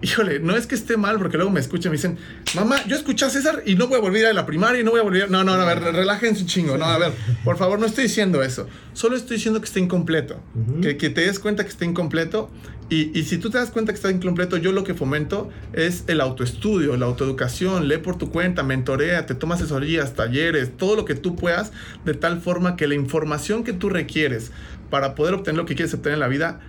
híjole, 0.04 0.38
no 0.38 0.54
es 0.54 0.66
que 0.66 0.74
esté 0.74 0.98
mal, 0.98 1.16
porque 1.16 1.38
luego 1.38 1.50
me 1.50 1.60
escuchan 1.60 1.88
y 1.88 1.92
me 1.92 1.96
dicen, 1.96 2.18
mamá, 2.54 2.84
yo 2.86 2.94
escuché 2.94 3.24
a 3.24 3.30
César 3.30 3.62
y 3.64 3.74
no 3.74 3.88
voy 3.88 3.96
a 3.96 4.00
volver 4.02 4.26
a 4.26 4.34
la 4.34 4.44
primaria 4.44 4.82
y 4.82 4.84
no 4.84 4.90
voy 4.90 5.00
a 5.00 5.02
volver 5.02 5.22
a... 5.22 5.26
No, 5.28 5.44
no, 5.44 5.56
no, 5.56 5.62
a 5.62 5.66
ver, 5.66 5.80
relájense 5.80 6.42
un 6.42 6.46
chingo. 6.46 6.76
No, 6.76 6.84
a 6.84 6.98
ver, 6.98 7.12
por 7.42 7.56
favor, 7.56 7.80
no 7.80 7.86
estoy 7.86 8.04
diciendo 8.04 8.42
eso. 8.42 8.68
Solo 8.92 9.16
estoy 9.16 9.38
diciendo 9.38 9.60
que 9.60 9.66
está 9.66 9.80
incompleto. 9.80 10.42
Que, 10.82 10.98
que 10.98 11.08
te 11.08 11.22
des 11.22 11.38
cuenta 11.38 11.64
que 11.64 11.70
está 11.70 11.86
incompleto. 11.86 12.50
Y, 12.90 13.18
y 13.18 13.22
si 13.24 13.38
tú 13.38 13.48
te 13.48 13.56
das 13.56 13.70
cuenta 13.70 13.92
que 13.92 13.96
está 13.96 14.10
incompleto, 14.10 14.58
yo 14.58 14.72
lo 14.72 14.84
que 14.84 14.92
fomento 14.92 15.48
es 15.72 16.04
el 16.06 16.20
autoestudio, 16.20 16.94
la 16.98 17.06
autoeducación, 17.06 17.88
lee 17.88 17.96
por 17.96 18.18
tu 18.18 18.30
cuenta, 18.30 18.62
mentorea, 18.62 19.24
te 19.24 19.34
toma 19.34 19.54
asesorías, 19.54 20.12
talleres, 20.12 20.76
todo 20.76 20.96
lo 20.96 21.06
que 21.06 21.14
tú 21.14 21.34
puedas, 21.34 21.72
de 22.04 22.12
tal 22.12 22.42
forma 22.42 22.76
que 22.76 22.86
la 22.86 22.94
información 22.94 23.64
que 23.64 23.72
tú 23.72 23.88
requieres 23.88 24.50
para 24.90 25.14
poder 25.14 25.32
obtener 25.32 25.56
lo 25.56 25.64
que 25.64 25.74
quieres 25.74 25.94
obtener 25.94 26.16
en 26.16 26.20
la 26.20 26.28
vida, 26.28 26.60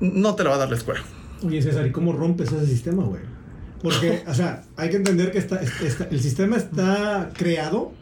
no 0.00 0.34
te 0.34 0.44
la 0.44 0.50
va 0.50 0.56
a 0.56 0.58
dar 0.58 0.68
la 0.68 0.76
escuela. 0.76 1.02
Oye, 1.42 1.60
César, 1.62 1.86
¿y 1.86 1.90
cómo 1.92 2.12
rompes 2.12 2.50
ese 2.52 2.66
sistema, 2.66 3.04
güey? 3.04 3.22
Porque, 3.82 4.22
o 4.28 4.34
sea, 4.34 4.62
hay 4.76 4.90
que 4.90 4.96
entender 4.96 5.30
que 5.32 5.38
está, 5.38 5.60
está- 5.60 6.08
el 6.10 6.20
sistema 6.20 6.56
está 6.56 7.30
creado 7.34 7.92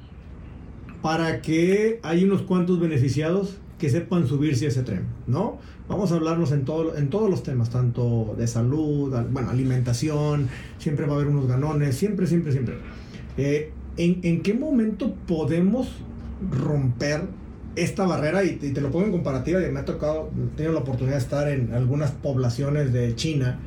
para 1.03 1.42
que 1.42 2.01
hay 2.03 2.25
unos 2.25 2.42
cuantos 2.42 2.81
beneficiados 2.81 3.57
que 3.79 3.90
sepan 3.90 4.27
subirse 4.27 4.66
a 4.66 4.68
ese 4.68 4.83
tren, 4.83 5.03
¿no? 5.27 5.59
Vamos 5.88 6.12
a 6.12 6.14
hablarnos 6.14 6.53
en, 6.53 6.64
todo, 6.64 6.97
en 6.97 7.11
todos 7.11 7.29
los 7.29 7.42
temas, 7.42 7.68
tanto 7.70 8.35
de 8.38 8.47
salud, 8.47 9.12
al- 9.14 9.27
bueno, 9.29 9.51
alimentación, 9.51 10.49
siempre 10.79 11.05
va 11.07 11.12
a 11.12 11.16
haber 11.16 11.27
unos 11.29 11.47
ganones, 11.47 11.97
siempre, 11.97 12.27
siempre, 12.27 12.53
siempre. 12.53 12.77
Eh, 13.37 13.73
¿en, 13.99 14.20
en 14.23 14.42
qué 14.42 14.55
momento 14.55 15.14
podemos 15.27 15.88
romper 16.51 17.23
esta 17.77 18.07
barrera? 18.07 18.45
Y 18.45 18.57
te, 18.57 18.81
lo 18.81 18.91
pongo 18.91 19.07
en 19.07 19.13
comparativa, 19.13 19.61
y 19.67 19.71
me 19.71 19.81
ha 19.81 19.85
tocado, 19.85 20.31
he 20.37 20.57
tenido 20.57 20.73
la 20.73 20.81
oportunidad 20.81 21.17
de 21.17 21.23
estar 21.23 21.49
en 21.49 21.73
algunas 21.73 22.11
poblaciones 22.11 22.93
de 22.93 23.15
China, 23.15 23.59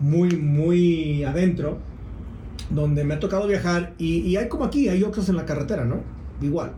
muy, 0.00 0.36
muy 0.36 1.24
adentro, 1.24 1.78
donde 2.70 3.04
me 3.04 3.14
ha 3.14 3.20
tocado 3.20 3.46
viajar, 3.46 3.94
y, 3.98 4.36
hay 4.36 4.48
como 4.48 4.64
aquí, 4.64 4.88
hay 4.88 5.02
oxos 5.02 5.28
en 5.28 5.36
la 5.36 5.46
carretera, 5.46 5.84
¿no? 5.84 6.00
Igual. 6.40 6.72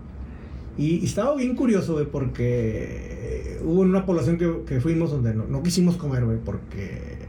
Y, 0.79 1.05
estaba 1.05 1.35
bien 1.37 1.55
curioso, 1.55 2.07
porque 2.11 3.59
hubo 3.65 3.81
una 3.81 4.05
población 4.05 4.38
que, 4.67 4.81
fuimos 4.81 5.11
donde 5.11 5.35
no, 5.35 5.62
quisimos 5.62 5.97
comer, 5.97 6.25
güey, 6.25 6.38
porque 6.38 7.21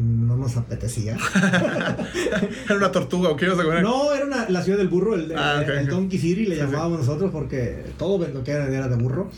no 0.00 0.36
nos 0.36 0.56
apetecía. 0.56 1.16
Era 2.66 2.76
una 2.76 2.92
tortuga, 2.92 3.30
¿o 3.30 3.36
qué 3.36 3.46
ibas 3.46 3.58
a 3.58 3.62
comer? 3.64 3.82
No, 3.82 4.12
era 4.12 4.26
una- 4.26 4.48
la 4.48 4.62
ciudad 4.62 4.78
del 4.78 4.88
burro, 4.88 5.14
el, 5.14 5.30
el- 5.30 5.38
Ah, 5.38 5.62
el. 5.62 5.86
Donkey 5.88 6.18
City 6.18 6.46
le 6.46 6.54
Sí, 6.56 6.60
sí. 6.60 6.66
llamábamos 6.66 7.00
nosotros 7.00 7.30
porque 7.32 7.84
todo 7.98 8.18
lo 8.26 8.44
que 8.44 8.50
era, 8.50 8.68
era 8.68 8.88
de 8.88 8.96
burro. 8.96 9.30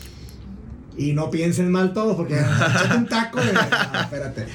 Y 0.97 1.13
no 1.13 1.29
piensen 1.31 1.71
mal 1.71 1.93
todos 1.93 2.15
porque 2.17 2.35
un 2.97 3.05
taco 3.07 3.39
de... 3.39 3.51
espérate. 4.01 4.45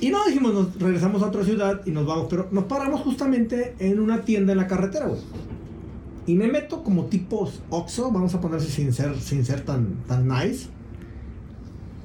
Y 0.00 0.10
no, 0.10 0.24
dijimos, 0.26 0.52
nos 0.52 0.78
regresamos 0.78 1.22
a 1.22 1.26
otra 1.28 1.42
ciudad 1.44 1.80
y 1.86 1.90
nos 1.90 2.04
vamos, 2.06 2.26
pero 2.28 2.48
nos 2.50 2.64
paramos 2.64 3.00
justamente 3.00 3.74
en 3.78 3.98
una 3.98 4.20
tienda 4.22 4.52
en 4.52 4.58
la 4.58 4.66
carretera, 4.66 5.06
güey. 5.06 5.20
Y 6.26 6.34
me 6.34 6.48
meto 6.48 6.82
como 6.82 7.04
tipos 7.06 7.62
Oxxo, 7.70 8.10
vamos 8.10 8.34
a 8.34 8.40
ponerse 8.40 8.68
sin 8.68 8.92
ser, 8.92 9.18
sin 9.18 9.44
ser 9.46 9.62
tan, 9.62 9.94
tan 10.06 10.28
nice. 10.28 10.66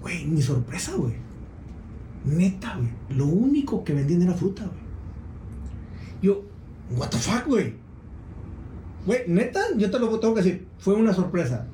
Güey, 0.01 0.25
mi 0.25 0.41
sorpresa, 0.41 0.93
güey. 0.95 1.13
Neta, 2.25 2.77
güey. 2.77 3.17
Lo 3.17 3.25
único 3.25 3.83
que 3.83 3.93
vendían 3.93 4.21
era 4.21 4.33
fruta, 4.33 4.63
güey. 4.63 4.81
Yo, 6.21 6.43
what 6.95 7.09
the 7.09 7.17
fuck, 7.17 7.47
güey. 7.47 7.73
Güey, 9.05 9.21
neta, 9.27 9.61
yo 9.77 9.89
te 9.89 9.97
lo 9.97 10.19
tengo 10.19 10.35
que 10.35 10.43
decir, 10.43 10.67
fue 10.77 10.93
una 10.93 11.13
sorpresa. 11.13 11.67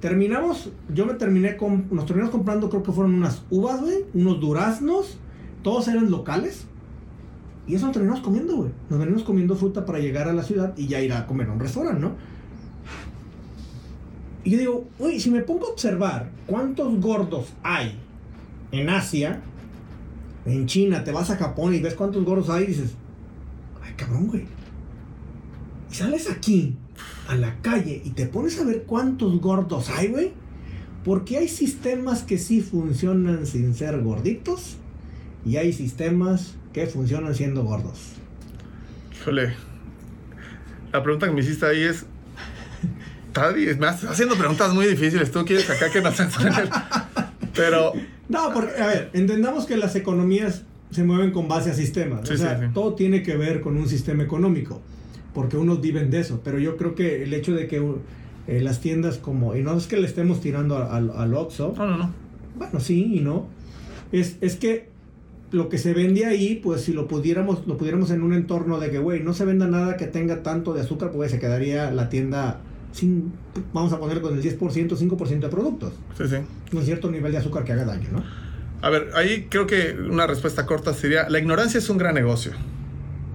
Terminamos, 0.00 0.70
yo 0.94 1.06
me 1.06 1.14
terminé 1.14 1.56
con, 1.56 1.86
nos 1.90 2.06
terminamos 2.06 2.30
comprando, 2.30 2.68
creo 2.68 2.82
que 2.82 2.92
fueron 2.92 3.14
unas 3.14 3.42
uvas, 3.50 3.80
güey, 3.80 4.04
unos 4.14 4.38
duraznos, 4.40 5.18
todos 5.62 5.88
eran 5.88 6.10
locales. 6.10 6.66
Y 7.66 7.74
eso 7.74 7.86
nos 7.86 7.94
terminamos 7.94 8.22
comiendo, 8.22 8.56
güey. 8.56 8.70
Nos 8.88 8.98
venimos 8.98 9.22
comiendo 9.22 9.56
fruta 9.56 9.84
para 9.84 9.98
llegar 9.98 10.28
a 10.28 10.32
la 10.32 10.42
ciudad 10.42 10.74
y 10.76 10.86
ya 10.86 11.00
ir 11.00 11.12
a 11.12 11.26
comer 11.26 11.48
a 11.48 11.52
un 11.52 11.60
restaurante, 11.60 12.00
¿no? 12.00 12.12
Y 14.44 14.52
yo 14.52 14.58
digo, 14.58 14.88
güey, 14.98 15.20
si 15.20 15.30
me 15.30 15.40
pongo 15.40 15.66
a 15.66 15.70
observar 15.70 16.30
cuántos 16.46 16.98
gordos 17.00 17.52
hay 17.62 17.98
en 18.72 18.88
Asia, 18.88 19.42
en 20.48 20.66
China, 20.66 21.04
te 21.04 21.12
vas 21.12 21.30
a 21.30 21.36
Japón 21.36 21.74
y 21.74 21.80
ves 21.80 21.94
cuántos 21.94 22.24
gordos 22.24 22.50
hay 22.50 22.64
y 22.64 22.66
dices, 22.68 22.90
ay, 23.82 23.92
cabrón, 23.96 24.28
güey. 24.28 24.46
Y 25.90 25.94
sales 25.94 26.30
aquí 26.30 26.76
a 27.28 27.34
la 27.34 27.56
calle 27.60 28.02
y 28.04 28.10
te 28.10 28.26
pones 28.26 28.58
a 28.58 28.64
ver 28.64 28.84
cuántos 28.84 29.40
gordos 29.40 29.90
hay, 29.90 30.08
güey, 30.08 30.32
porque 31.04 31.38
hay 31.38 31.48
sistemas 31.48 32.22
que 32.22 32.38
sí 32.38 32.60
funcionan 32.60 33.46
sin 33.46 33.74
ser 33.74 34.00
gorditos 34.02 34.76
y 35.44 35.56
hay 35.56 35.72
sistemas 35.72 36.54
que 36.72 36.86
funcionan 36.86 37.34
siendo 37.34 37.64
gordos. 37.64 38.14
Híjole. 39.20 39.54
La 40.92 41.02
pregunta 41.02 41.26
que 41.26 41.32
me 41.32 41.40
hiciste 41.40 41.66
ahí 41.66 41.82
es. 41.82 42.06
Me 43.34 43.72
estás 43.72 44.04
haciendo 44.04 44.36
preguntas 44.36 44.72
muy 44.74 44.86
difíciles. 44.86 45.30
Tú 45.30 45.44
quieres 45.44 45.68
acá 45.70 45.90
que 45.90 46.00
nos 46.00 46.14
censuren 46.16 46.54
Pero. 47.54 47.92
No, 48.28 48.52
porque, 48.52 48.80
a 48.80 48.86
ver, 48.86 49.10
entendamos 49.12 49.66
que 49.66 49.76
las 49.76 49.96
economías 49.96 50.64
se 50.90 51.04
mueven 51.04 51.30
con 51.30 51.48
base 51.48 51.70
a 51.70 51.74
sistemas. 51.74 52.28
Sí, 52.28 52.34
o 52.34 52.36
sea, 52.36 52.58
sí, 52.58 52.66
sí. 52.66 52.70
todo 52.74 52.94
tiene 52.94 53.22
que 53.22 53.36
ver 53.36 53.60
con 53.60 53.76
un 53.76 53.88
sistema 53.88 54.22
económico, 54.22 54.80
porque 55.34 55.56
unos 55.56 55.80
viven 55.80 56.10
de 56.10 56.20
eso. 56.20 56.40
Pero 56.44 56.58
yo 56.58 56.76
creo 56.76 56.94
que 56.94 57.22
el 57.22 57.32
hecho 57.34 57.54
de 57.54 57.66
que 57.66 57.82
eh, 58.46 58.60
las 58.60 58.80
tiendas 58.80 59.18
como, 59.18 59.56
y 59.56 59.62
no 59.62 59.76
es 59.76 59.86
que 59.86 59.96
le 59.96 60.06
estemos 60.06 60.40
tirando 60.40 60.76
al, 60.76 61.34
Oxxo, 61.34 61.74
No, 61.76 61.86
no, 61.86 61.96
no. 61.98 62.14
bueno, 62.56 62.80
sí 62.80 63.16
y 63.16 63.20
no, 63.20 63.46
es, 64.12 64.36
es 64.40 64.56
que 64.56 64.88
lo 65.50 65.68
que 65.68 65.78
se 65.78 65.94
vende 65.94 66.26
ahí, 66.26 66.60
pues 66.62 66.82
si 66.82 66.92
lo 66.92 67.08
pudiéramos, 67.08 67.66
lo 67.66 67.76
pudiéramos 67.76 68.10
en 68.10 68.22
un 68.22 68.34
entorno 68.34 68.78
de 68.78 68.90
que, 68.90 68.98
güey, 68.98 69.22
no 69.22 69.32
se 69.32 69.44
venda 69.44 69.66
nada 69.66 69.96
que 69.96 70.06
tenga 70.06 70.42
tanto 70.42 70.74
de 70.74 70.82
azúcar, 70.82 71.10
pues 71.10 71.30
se 71.30 71.38
quedaría 71.38 71.90
la 71.90 72.08
tienda 72.08 72.60
sin, 72.98 73.32
vamos 73.72 73.92
a 73.92 73.98
poner 73.98 74.20
con 74.20 74.34
el 74.34 74.42
10%, 74.42 74.58
5% 74.58 75.40
de 75.40 75.48
productos. 75.48 75.92
Sí, 76.16 76.24
sí. 76.28 76.36
Un 76.76 76.84
cierto 76.84 77.10
nivel 77.10 77.32
de 77.32 77.38
azúcar 77.38 77.64
que 77.64 77.72
haga 77.72 77.84
daño, 77.84 78.08
¿no? 78.12 78.24
A 78.80 78.90
ver, 78.90 79.10
ahí 79.14 79.46
creo 79.48 79.66
que 79.66 79.96
una 80.08 80.26
respuesta 80.26 80.66
corta 80.66 80.94
sería: 80.94 81.28
la 81.28 81.38
ignorancia 81.38 81.78
es 81.78 81.88
un 81.90 81.98
gran 81.98 82.14
negocio. 82.14 82.52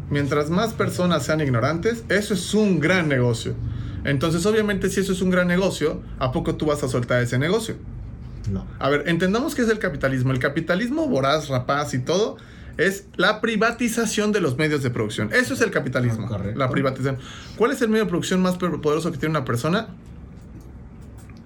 Mientras 0.10 0.50
más 0.50 0.74
personas 0.74 1.24
sean 1.24 1.42
ignorantes, 1.42 2.04
eso 2.10 2.34
es 2.34 2.54
un 2.54 2.80
gran 2.80 3.08
negocio. 3.08 3.56
Entonces, 4.04 4.46
obviamente, 4.46 4.90
si 4.90 5.00
eso 5.00 5.14
es 5.14 5.22
un 5.22 5.30
gran 5.30 5.48
negocio, 5.48 6.02
¿a 6.20 6.32
poco 6.32 6.56
tú 6.56 6.66
vas 6.66 6.84
a 6.84 6.88
soltar 6.88 7.22
ese 7.22 7.40
negocio? 7.40 7.76
No. 8.52 8.68
A 8.80 8.90
ver, 8.90 9.06
entendamos 9.08 9.56
qué 9.56 9.62
es 9.62 9.70
el 9.70 9.80
capitalismo. 9.80 10.34
El 10.34 10.40
capitalismo 10.40 11.08
voraz, 11.08 11.48
rapaz 11.48 11.94
y 11.94 12.00
todo 12.00 12.38
es 12.78 13.06
la 13.16 13.42
privatización 13.42 14.32
de 14.32 14.42
los 14.42 14.58
medios 14.58 14.84
de 14.84 14.90
producción. 14.90 15.32
Eso 15.34 15.54
es 15.54 15.62
el 15.62 15.72
capitalismo. 15.72 16.28
Correcto. 16.28 16.58
La 16.58 16.70
privatización. 16.70 17.18
¿Cuál 17.58 17.72
es 17.72 17.82
el 17.82 17.90
medio 17.90 18.06
de 18.06 18.10
producción 18.10 18.42
más 18.42 18.58
poderoso 18.58 19.12
que 19.12 19.18
tiene 19.18 19.32
una 19.32 19.46
persona? 19.46 19.90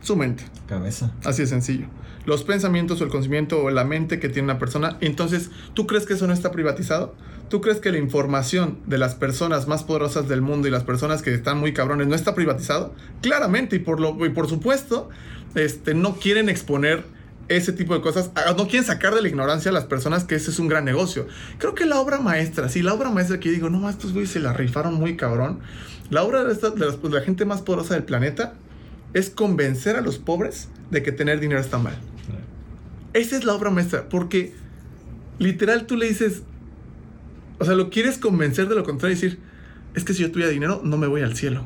Su 0.01 0.15
mente. 0.15 0.45
Cabeza. 0.67 1.11
Así 1.25 1.41
de 1.41 1.47
sencillo. 1.47 1.87
Los 2.25 2.43
pensamientos 2.43 2.99
o 3.01 3.03
el 3.03 3.09
conocimiento 3.09 3.61
o 3.61 3.69
la 3.69 3.83
mente 3.83 4.19
que 4.19 4.29
tiene 4.29 4.45
una 4.45 4.59
persona. 4.59 4.97
Entonces, 5.01 5.49
¿tú 5.73 5.87
crees 5.87 6.05
que 6.05 6.13
eso 6.13 6.27
no 6.27 6.33
está 6.33 6.51
privatizado? 6.51 7.15
¿Tú 7.49 7.61
crees 7.61 7.79
que 7.79 7.91
la 7.91 7.97
información 7.97 8.79
de 8.85 8.97
las 8.97 9.15
personas 9.15 9.67
más 9.67 9.83
poderosas 9.83 10.27
del 10.27 10.41
mundo 10.41 10.67
y 10.67 10.71
las 10.71 10.83
personas 10.83 11.21
que 11.21 11.33
están 11.33 11.57
muy 11.57 11.73
cabrones 11.73 12.07
no 12.07 12.15
está 12.15 12.35
privatizado? 12.35 12.93
Claramente, 13.21 13.77
y 13.77 13.79
por, 13.79 14.01
lo, 14.01 14.25
y 14.25 14.29
por 14.29 14.49
supuesto, 14.49 15.09
este, 15.55 15.93
no 15.93 16.15
quieren 16.15 16.49
exponer 16.49 17.05
ese 17.49 17.71
tipo 17.73 17.93
de 17.93 18.01
cosas. 18.01 18.31
Ah, 18.35 18.53
No 18.57 18.67
quieren 18.67 18.85
sacar 18.85 19.13
de 19.15 19.21
la 19.21 19.27
ignorancia 19.27 19.71
a 19.71 19.73
las 19.73 19.85
personas 19.85 20.23
que 20.25 20.35
ese 20.35 20.51
es 20.51 20.59
un 20.59 20.67
gran 20.67 20.83
negocio. 20.85 21.27
Creo 21.59 21.75
que 21.75 21.85
la 21.85 21.99
obra 21.99 22.19
maestra, 22.19 22.69
sí, 22.69 22.81
la 22.81 22.93
obra 22.93 23.09
maestra 23.09 23.39
que 23.39 23.49
yo 23.49 23.55
digo, 23.55 23.69
no, 23.69 23.89
estos 23.89 24.13
güeyes 24.13 24.31
se 24.31 24.39
la 24.39 24.53
rifaron 24.53 24.95
muy 24.95 25.15
cabrón. 25.17 25.59
La 26.09 26.23
obra 26.23 26.43
de, 26.43 26.53
esta- 26.53 26.69
de 26.71 26.85
las- 26.85 27.01
de 27.01 27.09
la 27.09 27.21
gente 27.21 27.45
más 27.45 27.61
poderosa 27.61 27.93
del 27.93 28.03
planeta 28.03 28.53
es 29.13 29.29
convencer 29.29 29.95
a 29.95 30.01
los 30.01 30.17
pobres 30.17 30.67
de 30.91 31.03
que 31.03 31.11
tener 31.11 31.39
dinero 31.39 31.59
está 31.61 31.77
mal. 31.77 31.97
Esa 33.13 33.37
es 33.37 33.43
la 33.45 33.53
obra 33.53 33.69
maestra, 33.71 34.09
porque 34.09 34.53
literal 35.39 35.85
tú 35.87 35.95
le 35.97 36.07
dices, 36.07 36.43
o 37.59 37.65
sea, 37.65 37.73
lo 37.75 37.89
quieres 37.89 38.17
convencer 38.17 38.67
de 38.69 38.75
lo 38.75 38.83
contrario 38.83 39.17
y 39.17 39.19
decir, 39.21 39.39
es 39.97 40.03
que 40.03 40.13
si 40.13 40.21
yo 40.21 40.31
tuviera 40.31 40.51
dinero 40.51 40.79
no 40.83 40.95
me 40.97 41.07
voy 41.07 41.23
al 41.23 41.35
cielo. 41.35 41.65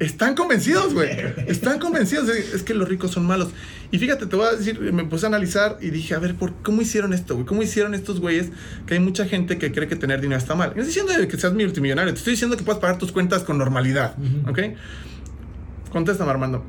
Están 0.00 0.34
convencidos, 0.34 0.92
güey. 0.92 1.08
Están 1.46 1.78
convencidos. 1.78 2.28
Es 2.28 2.64
que 2.64 2.74
los 2.74 2.88
ricos 2.88 3.12
son 3.12 3.24
malos. 3.24 3.50
Y 3.92 3.98
fíjate, 3.98 4.26
te 4.26 4.34
voy 4.34 4.46
a 4.46 4.56
decir, 4.56 4.80
me 4.92 5.04
puse 5.04 5.26
a 5.26 5.28
analizar 5.28 5.78
y 5.80 5.90
dije, 5.90 6.14
a 6.14 6.18
ver, 6.18 6.34
¿por 6.34 6.52
¿cómo 6.64 6.82
hicieron 6.82 7.12
esto, 7.12 7.34
güey? 7.34 7.46
¿Cómo 7.46 7.62
hicieron 7.62 7.94
estos 7.94 8.18
güeyes 8.18 8.50
que 8.86 8.94
hay 8.94 9.00
mucha 9.00 9.24
gente 9.24 9.56
que 9.56 9.70
cree 9.70 9.86
que 9.86 9.94
tener 9.94 10.20
dinero 10.20 10.38
está 10.38 10.56
mal? 10.56 10.72
No 10.74 10.82
estoy 10.82 11.04
diciendo 11.04 11.28
que 11.28 11.38
seas 11.38 11.52
multimillonario, 11.52 12.12
te 12.12 12.18
estoy 12.18 12.32
diciendo 12.32 12.56
que 12.56 12.64
puedes 12.64 12.80
pagar 12.80 12.98
tus 12.98 13.12
cuentas 13.12 13.44
con 13.44 13.56
normalidad. 13.56 14.16
¿ok? 14.48 14.58
Contéstame, 15.92 16.30
Armando. 16.32 16.64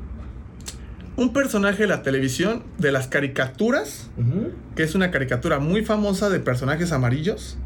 Un 1.16 1.32
personaje 1.32 1.82
de 1.82 1.88
la 1.88 2.02
televisión, 2.02 2.62
de 2.78 2.92
las 2.92 3.08
caricaturas, 3.08 4.08
que 4.76 4.84
es 4.84 4.94
una 4.94 5.10
caricatura 5.10 5.58
muy 5.58 5.84
famosa 5.84 6.30
de 6.30 6.38
personajes 6.38 6.92
amarillos, 6.92 7.56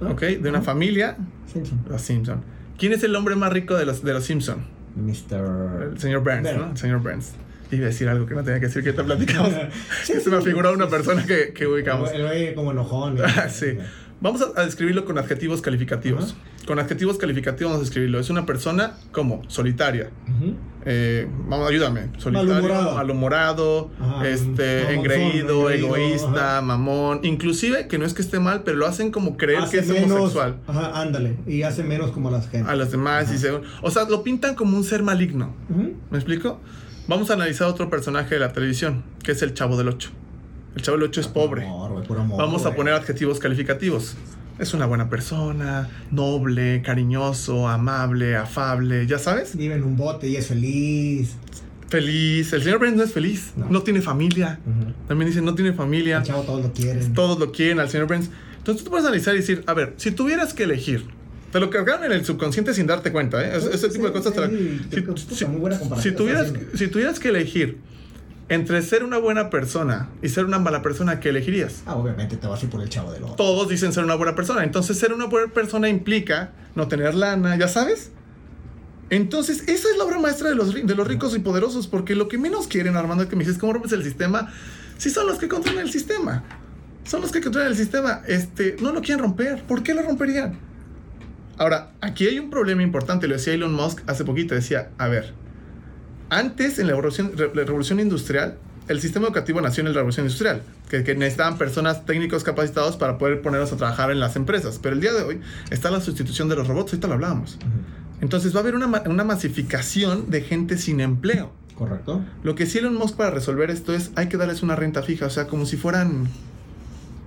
¿ok? 0.00 0.20
De 0.20 0.48
una 0.48 0.62
familia, 0.62 1.16
Simpson. 1.52 1.80
los 1.88 2.02
Simpson. 2.02 2.54
¿Quién 2.78 2.92
es 2.92 3.02
el 3.04 3.14
hombre 3.14 3.36
más 3.36 3.52
rico 3.52 3.76
de 3.76 3.86
los, 3.86 4.02
de 4.02 4.12
los 4.12 4.24
Simpson? 4.24 4.64
Mr. 4.96 5.90
El 5.92 6.00
señor 6.00 6.22
Burns, 6.22 6.42
¿no? 6.42 6.58
Burns. 6.58 6.70
El 6.72 6.78
señor 6.78 7.02
Burns. 7.02 7.32
Iba 7.70 7.84
a 7.84 7.88
decir 7.88 8.08
algo 8.08 8.26
que 8.26 8.34
no 8.34 8.44
tenía 8.44 8.60
que 8.60 8.66
decir, 8.66 8.84
que 8.84 8.92
te 8.92 9.02
platicamos. 9.02 9.52
Sí, 10.04 10.14
se 10.20 10.30
me 10.30 10.38
sí, 10.38 10.44
figuró 10.44 10.72
una 10.72 10.88
persona 10.88 11.24
que, 11.26 11.52
que 11.52 11.66
ubicamos. 11.66 12.12
El 12.12 12.22
güey 12.22 12.54
como 12.54 12.72
enojón. 12.72 13.18
Ah, 13.24 13.48
sí. 13.48 13.78
Vamos 14.20 14.42
a, 14.42 14.60
a 14.60 14.64
describirlo 14.64 15.04
con 15.04 15.18
adjetivos 15.18 15.60
calificativos. 15.60 16.32
Ajá. 16.32 16.53
Con 16.66 16.78
adjetivos 16.78 17.18
calificativos 17.18 17.72
vamos 17.72 17.82
a 17.82 17.84
describirlo. 17.84 18.18
Es 18.20 18.30
una 18.30 18.46
persona 18.46 18.94
como 19.12 19.42
solitaria. 19.48 20.10
Eh, 20.86 21.28
vamos, 21.48 21.68
ayúdame. 21.68 22.08
Solitario, 22.18 22.52
Malhumorado. 22.54 22.94
malhumorado, 22.94 23.90
Ajá, 24.00 24.28
este, 24.28 24.94
engreído, 24.94 25.70
engreído, 25.70 25.96
egoísta, 25.96 26.52
ajá. 26.58 26.60
mamón. 26.62 27.20
Inclusive, 27.22 27.86
que 27.86 27.98
no 27.98 28.06
es 28.06 28.14
que 28.14 28.22
esté 28.22 28.38
mal, 28.40 28.62
pero 28.64 28.78
lo 28.78 28.86
hacen 28.86 29.10
como 29.10 29.36
creer 29.36 29.60
Hace 29.60 29.72
que 29.78 29.78
es 29.82 29.88
menos- 29.88 30.12
homosexual. 30.12 30.56
Ajá, 30.66 31.00
ándale. 31.00 31.36
Y 31.46 31.62
hace 31.62 31.82
menos 31.84 32.12
como 32.12 32.30
las 32.30 32.48
gente. 32.48 32.70
A 32.70 32.74
los 32.76 32.90
demás 32.90 33.30
y 33.32 33.38
se... 33.38 33.50
O 33.82 33.90
sea, 33.90 34.04
lo 34.08 34.22
pintan 34.22 34.54
como 34.54 34.76
un 34.76 34.84
ser 34.84 35.02
maligno. 35.02 35.54
¿Me 36.10 36.16
explico? 36.18 36.60
Vamos 37.08 37.28
a 37.30 37.34
analizar 37.34 37.68
otro 37.68 37.90
personaje 37.90 38.34
de 38.36 38.40
la 38.40 38.52
televisión, 38.54 39.04
que 39.22 39.32
es 39.32 39.42
el 39.42 39.52
Chavo 39.52 39.76
del 39.76 39.88
Ocho. 39.88 40.10
El 40.74 40.80
Chavo 40.82 40.96
del 40.96 41.08
Ocho 41.08 41.20
es 41.20 41.28
pobre. 41.28 41.64
Amor, 41.66 42.02
puro 42.04 42.20
amor, 42.22 42.38
Vamos 42.38 42.64
a 42.66 42.74
poner 42.74 42.94
adjetivos 42.94 43.38
calificativos. 43.38 44.16
Es 44.58 44.72
una 44.72 44.86
buena 44.86 45.10
persona, 45.10 45.88
noble, 46.12 46.80
cariñoso, 46.82 47.68
amable, 47.68 48.36
afable, 48.36 49.06
¿ya 49.06 49.18
sabes? 49.18 49.56
Vive 49.56 49.74
en 49.74 49.82
un 49.82 49.96
bote 49.96 50.28
y 50.28 50.36
es 50.36 50.46
feliz. 50.46 51.34
Feliz. 51.88 52.52
El 52.52 52.62
señor 52.62 52.78
Burns 52.78 52.96
no 52.96 53.02
es 53.02 53.12
feliz. 53.12 53.52
No, 53.56 53.68
No. 53.68 53.82
tiene 53.82 54.00
familia. 54.00 54.60
También 55.08 55.28
dicen, 55.28 55.44
no 55.44 55.54
tiene 55.54 55.72
familia. 55.72 56.18
El 56.18 56.22
chavo 56.22 56.42
todos 56.42 56.62
lo 56.62 56.72
quieren. 56.72 57.12
Todos 57.14 57.38
lo 57.38 57.50
quieren 57.50 57.80
al 57.80 57.88
señor 57.90 58.06
Burns. 58.06 58.30
Entonces 58.58 58.84
tú 58.84 58.90
puedes 58.90 59.04
analizar 59.06 59.34
y 59.34 59.38
decir, 59.38 59.64
a 59.66 59.74
ver, 59.74 59.94
si 59.96 60.12
tuvieras 60.12 60.54
que 60.54 60.62
elegir, 60.64 61.04
te 61.52 61.58
lo 61.60 61.68
cargaron 61.70 62.04
en 62.04 62.12
el 62.12 62.24
subconsciente 62.24 62.74
sin 62.74 62.86
darte 62.86 63.10
cuenta, 63.12 63.44
¿eh? 63.44 63.56
Ese, 63.56 63.88
tipo 63.88 64.06
de 64.08 64.12
Sí, 64.12 64.18
cosas 64.18 64.32
te 64.34 64.40
la- 64.40 64.48
sí, 64.48 64.80
si, 65.28 65.34
si- 65.36 65.44
muy 65.46 65.60
buena 65.60 65.78
si 66.00 66.12
tuvieras, 66.12 66.52
si 66.74 66.88
tuvieras 66.88 67.18
que 67.20 67.28
elegir 67.28 67.78
entre 68.48 68.82
ser 68.82 69.04
una 69.04 69.18
buena 69.18 69.48
persona 69.48 70.10
y 70.22 70.28
ser 70.28 70.44
una 70.44 70.58
mala 70.58 70.82
persona, 70.82 71.18
¿qué 71.18 71.30
elegirías? 71.30 71.82
Ah, 71.86 71.96
obviamente 71.96 72.36
te 72.36 72.46
vas 72.46 72.60
a 72.60 72.64
ir 72.64 72.70
por 72.70 72.82
el 72.82 72.88
chavo 72.88 73.12
del 73.12 73.22
otro. 73.22 73.36
Todos 73.36 73.68
dicen 73.68 73.92
ser 73.92 74.04
una 74.04 74.16
buena 74.16 74.34
persona. 74.34 74.64
Entonces, 74.64 74.98
ser 74.98 75.12
una 75.12 75.26
buena 75.26 75.52
persona 75.52 75.88
implica 75.88 76.52
no 76.74 76.88
tener 76.88 77.14
lana, 77.14 77.56
¿ya 77.56 77.68
sabes? 77.68 78.10
Entonces, 79.10 79.68
esa 79.68 79.88
es 79.90 79.96
la 79.96 80.04
obra 80.04 80.18
maestra 80.18 80.48
de 80.48 80.54
los, 80.54 80.74
de 80.74 80.94
los 80.94 81.06
ricos 81.06 81.34
y 81.36 81.38
poderosos, 81.38 81.86
porque 81.86 82.14
lo 82.14 82.28
que 82.28 82.36
menos 82.38 82.66
quieren, 82.66 82.96
Armando, 82.96 83.24
es 83.24 83.30
que 83.30 83.36
me 83.36 83.44
dices, 83.44 83.58
¿cómo 83.58 83.72
rompes 83.72 83.92
el 83.92 84.02
sistema? 84.02 84.52
Si 84.98 85.10
son 85.10 85.26
los 85.26 85.38
que 85.38 85.48
controlan 85.48 85.84
el 85.84 85.92
sistema. 85.92 86.42
Son 87.04 87.20
los 87.20 87.32
que 87.32 87.40
controlan 87.40 87.70
el 87.70 87.76
sistema. 87.76 88.22
Este, 88.26 88.76
no 88.80 88.92
lo 88.92 89.02
quieren 89.02 89.22
romper. 89.22 89.62
¿Por 89.62 89.82
qué 89.82 89.94
lo 89.94 90.02
romperían? 90.02 90.58
Ahora, 91.58 91.92
aquí 92.00 92.26
hay 92.26 92.38
un 92.38 92.50
problema 92.50 92.82
importante. 92.82 93.28
Lo 93.28 93.34
decía 93.34 93.52
Elon 93.54 93.74
Musk 93.74 94.02
hace 94.06 94.24
poquito. 94.24 94.54
Decía, 94.54 94.90
a 94.98 95.08
ver, 95.08 95.34
antes 96.38 96.78
en 96.78 96.86
la 96.86 96.92
revolución, 96.92 97.32
re- 97.36 97.50
la 97.54 97.64
revolución 97.64 98.00
industrial, 98.00 98.56
el 98.88 99.00
sistema 99.00 99.26
educativo 99.26 99.60
nació 99.60 99.80
en 99.80 99.88
la 99.88 99.94
revolución 99.94 100.26
industrial, 100.26 100.62
que, 100.90 101.04
que 101.04 101.14
necesitaban 101.14 101.56
personas 101.56 102.04
técnicos 102.04 102.44
capacitados 102.44 102.96
para 102.96 103.16
poder 103.16 103.40
ponerlos 103.40 103.72
a 103.72 103.76
trabajar 103.76 104.10
en 104.10 104.20
las 104.20 104.36
empresas. 104.36 104.78
Pero 104.82 104.94
el 104.94 105.00
día 105.00 105.12
de 105.12 105.22
hoy 105.22 105.40
está 105.70 105.90
la 105.90 106.00
sustitución 106.00 106.48
de 106.48 106.56
los 106.56 106.68
robots, 106.68 106.92
ahorita 106.92 107.08
lo 107.08 107.14
hablábamos. 107.14 107.56
Ujú. 107.56 107.66
Entonces 108.20 108.54
va 108.54 108.58
a 108.58 108.60
haber 108.62 108.74
una, 108.74 108.86
una 109.06 109.24
masificación 109.24 110.30
de 110.30 110.42
gente 110.42 110.76
sin 110.76 111.00
empleo. 111.00 111.52
Correcto. 111.76 112.22
Lo 112.42 112.54
que 112.54 112.66
sí 112.66 112.78
Elon 112.78 112.94
Musk 112.94 113.16
para 113.16 113.30
resolver 113.30 113.70
esto 113.70 113.94
es, 113.94 114.12
hay 114.14 114.28
que 114.28 114.36
darles 114.36 114.62
una 114.62 114.76
renta 114.76 115.02
fija, 115.02 115.26
o 115.26 115.30
sea, 115.30 115.46
como 115.46 115.66
si 115.66 115.76
fueran, 115.76 116.28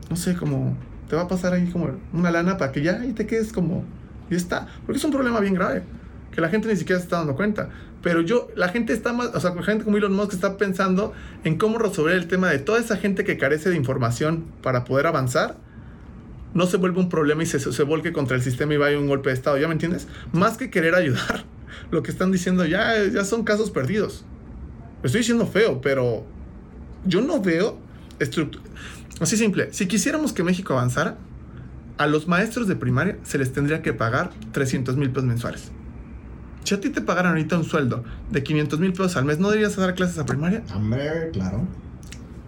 no 0.10 0.16
sé, 0.16 0.36
como, 0.36 0.78
te 1.10 1.16
va 1.16 1.24
a 1.24 1.28
pasar 1.28 1.54
ahí 1.54 1.68
como 1.70 1.92
una 2.14 2.32
lana 2.32 2.58
para 2.58 2.72
que 2.72 2.82
ya 2.82 3.02
ahí 3.02 3.14
te 3.14 3.28
quedes 3.28 3.52
como, 3.52 3.84
y 4.30 4.36
está, 4.36 4.68
porque 4.86 5.00
es 5.00 5.04
un 5.04 5.12
problema 5.12 5.40
bien 5.40 5.54
grave, 5.54 5.84
que 6.32 6.40
la 6.40 6.50
gente 6.50 6.68
ni 6.68 6.76
siquiera 6.78 7.00
se 7.00 7.06
está 7.06 7.18
dando 7.18 7.36
cuenta. 7.36 7.70
Pero 8.04 8.22
yo, 8.22 8.48
la 8.56 8.70
gente 8.70 8.94
está 8.94 9.12
más, 9.14 9.30
o 9.34 9.40
sea, 9.40 9.52
gente 9.64 9.84
como 9.84 9.98
Elon 9.98 10.14
Musk 10.14 10.34
está 10.34 10.56
pensando 10.58 11.14
en 11.44 11.58
cómo 11.58 11.78
resolver 11.80 12.16
el 12.16 12.28
tema 12.28 12.50
de 12.50 12.60
toda 12.60 12.80
esa 12.80 12.96
gente 12.98 13.24
que 13.24 13.38
carece 13.38 13.70
de 13.70 13.76
información 13.76 14.46
para 14.62 14.84
poder 14.86 15.08
avanzar, 15.08 15.58
no 16.54 16.66
se 16.68 16.78
vuelve 16.78 17.00
un 17.00 17.10
problema 17.10 17.44
y 17.44 17.46
se, 17.46 17.60
se 17.60 17.84
volque 17.84 18.14
contra 18.14 18.36
el 18.38 18.42
sistema 18.44 18.74
y 18.74 18.78
vaya 18.78 18.98
un 18.98 19.08
golpe 19.08 19.30
de 19.30 19.36
Estado, 19.36 19.58
¿ya 19.58 19.68
me 19.68 19.74
entiendes? 19.74 20.08
Más 20.32 20.58
que 20.58 20.70
querer 20.70 20.96
ayudar, 20.96 21.44
lo 21.92 22.04
que 22.04 22.12
están 22.12 22.32
diciendo 22.32 22.66
ya, 22.66 23.04
ya 23.06 23.26
son 23.26 23.44
casos 23.44 23.72
perdidos. 23.72 24.24
Lo 25.02 25.08
estoy 25.08 25.20
diciendo 25.22 25.46
feo, 25.48 25.82
pero 25.82 26.24
yo 27.06 27.22
no 27.22 27.42
veo 27.42 27.78
estructu- 28.20 28.60
Así 29.20 29.36
simple, 29.38 29.70
si 29.74 29.88
quisiéramos 29.88 30.32
que 30.34 30.44
México 30.44 30.74
avanzara, 30.74 31.18
a 31.98 32.06
los 32.06 32.28
maestros 32.28 32.68
de 32.68 32.76
primaria 32.76 33.18
se 33.24 33.40
les 33.40 33.52
tendría 33.52 33.82
que 33.82 33.92
pagar 33.94 34.30
300 34.52 34.96
mil 34.98 35.10
pesos 35.10 35.24
mensuales. 35.24 35.72
Si 36.68 36.76
a 36.76 36.82
ti 36.82 36.90
te 36.90 37.00
pagaran 37.00 37.32
ahorita 37.32 37.58
un 37.58 37.64
sueldo 37.64 38.04
de 38.30 38.44
500 38.44 38.78
mil 38.82 38.92
pesos 38.92 39.16
al 39.16 39.24
mes, 39.24 39.40
¿no 39.40 39.50
deberías 39.50 39.78
dar 39.78 39.96
clases 39.96 40.20
a 40.20 40.26
primaria? 40.26 40.64
Hombre, 40.76 41.30
claro. 41.32 41.62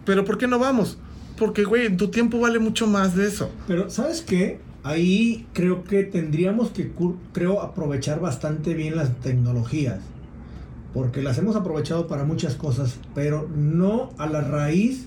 Pero 0.05 0.25
¿por 0.25 0.37
qué 0.37 0.45
no 0.45 0.59
vamos? 0.59 0.97
Porque, 1.37 1.63
güey, 1.63 1.95
tu 1.95 2.09
tiempo 2.09 2.37
vale 2.37 2.59
mucho 2.59 2.85
más 2.85 3.15
de 3.15 3.29
eso. 3.29 3.49
Pero, 3.65 3.89
¿sabes 3.89 4.19
qué? 4.19 4.59
Ahí 4.83 5.47
creo 5.53 5.85
que 5.85 6.03
tendríamos 6.03 6.71
que, 6.71 6.91
creo, 7.31 7.61
aprovechar 7.61 8.19
bastante 8.19 8.73
bien 8.73 8.97
las 8.97 9.17
tecnologías. 9.21 9.99
Porque 10.93 11.21
las 11.21 11.37
hemos 11.37 11.55
aprovechado 11.55 12.07
para 12.07 12.25
muchas 12.25 12.55
cosas, 12.55 12.97
pero 13.15 13.47
no 13.55 14.09
a 14.17 14.27
la 14.27 14.41
raíz 14.41 15.05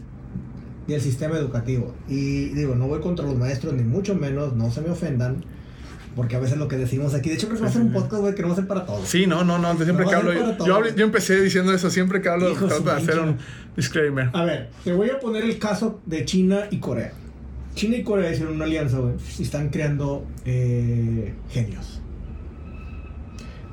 del 0.87 1.03
sistema 1.03 1.37
educativo. 1.37 1.93
Y 2.09 2.47
digo, 2.55 2.77
no 2.77 2.89
voy 2.89 3.01
contra 3.01 3.27
los 3.27 3.37
maestros, 3.37 3.75
ni 3.75 3.83
mucho 3.83 4.15
menos, 4.15 4.55
no 4.55 4.71
se 4.71 4.81
me 4.81 4.89
ofendan. 4.89 5.45
Porque 6.15 6.37
a 6.37 6.41
veces 6.41 6.59
lo 6.59 6.69
que 6.69 6.77
decimos 6.77 7.15
aquí, 7.15 7.31
de 7.31 7.37
hecho 7.37 7.47
creo 7.47 7.57
que 7.59 7.63
va 7.65 7.71
a 7.71 7.73
ser 7.73 7.83
un 7.83 7.93
podcast, 7.93 8.21
güey, 8.21 8.35
que 8.35 8.43
no 8.43 8.49
va 8.49 8.53
a 8.55 8.57
ser 8.57 8.67
para 8.67 8.85
todos. 8.85 9.09
Sí, 9.09 9.27
no, 9.27 9.45
no, 9.45 9.59
no. 9.59 9.75
Siempre 9.83 10.05
No, 10.05 10.11
que 10.11 10.17
hablo. 10.17 10.33
Yo, 10.67 10.77
hablé- 10.77 10.95
yo 10.95 11.05
empecé 11.05 11.41
diciendo 11.41 11.73
eso. 11.73 11.89
Siempre 11.91 12.21
que 12.21 12.29
hablo, 12.29 12.53
trato 12.55 12.83
de 12.83 12.91
hacer 12.93 13.19
un 13.19 13.39
disclaimer. 13.77 14.29
A 14.35 14.45
ver, 14.45 14.69
te 14.85 14.93
voy 14.93 15.09
a 15.11 15.19
poner 15.19 15.45
el 15.45 15.59
caso 15.59 16.01
de 16.05 16.25
China 16.27 16.65
y 16.71 16.79
Corea. 16.79 17.13
China 17.75 17.97
y 17.97 18.03
Corea 18.03 18.31
hicieron 18.31 18.57
una 18.57 18.67
alianza, 18.67 18.99
güey, 18.99 19.15
y 19.39 19.43
están 19.43 19.71
creando 19.71 20.27
eh, 20.45 21.33
genios. 21.49 22.01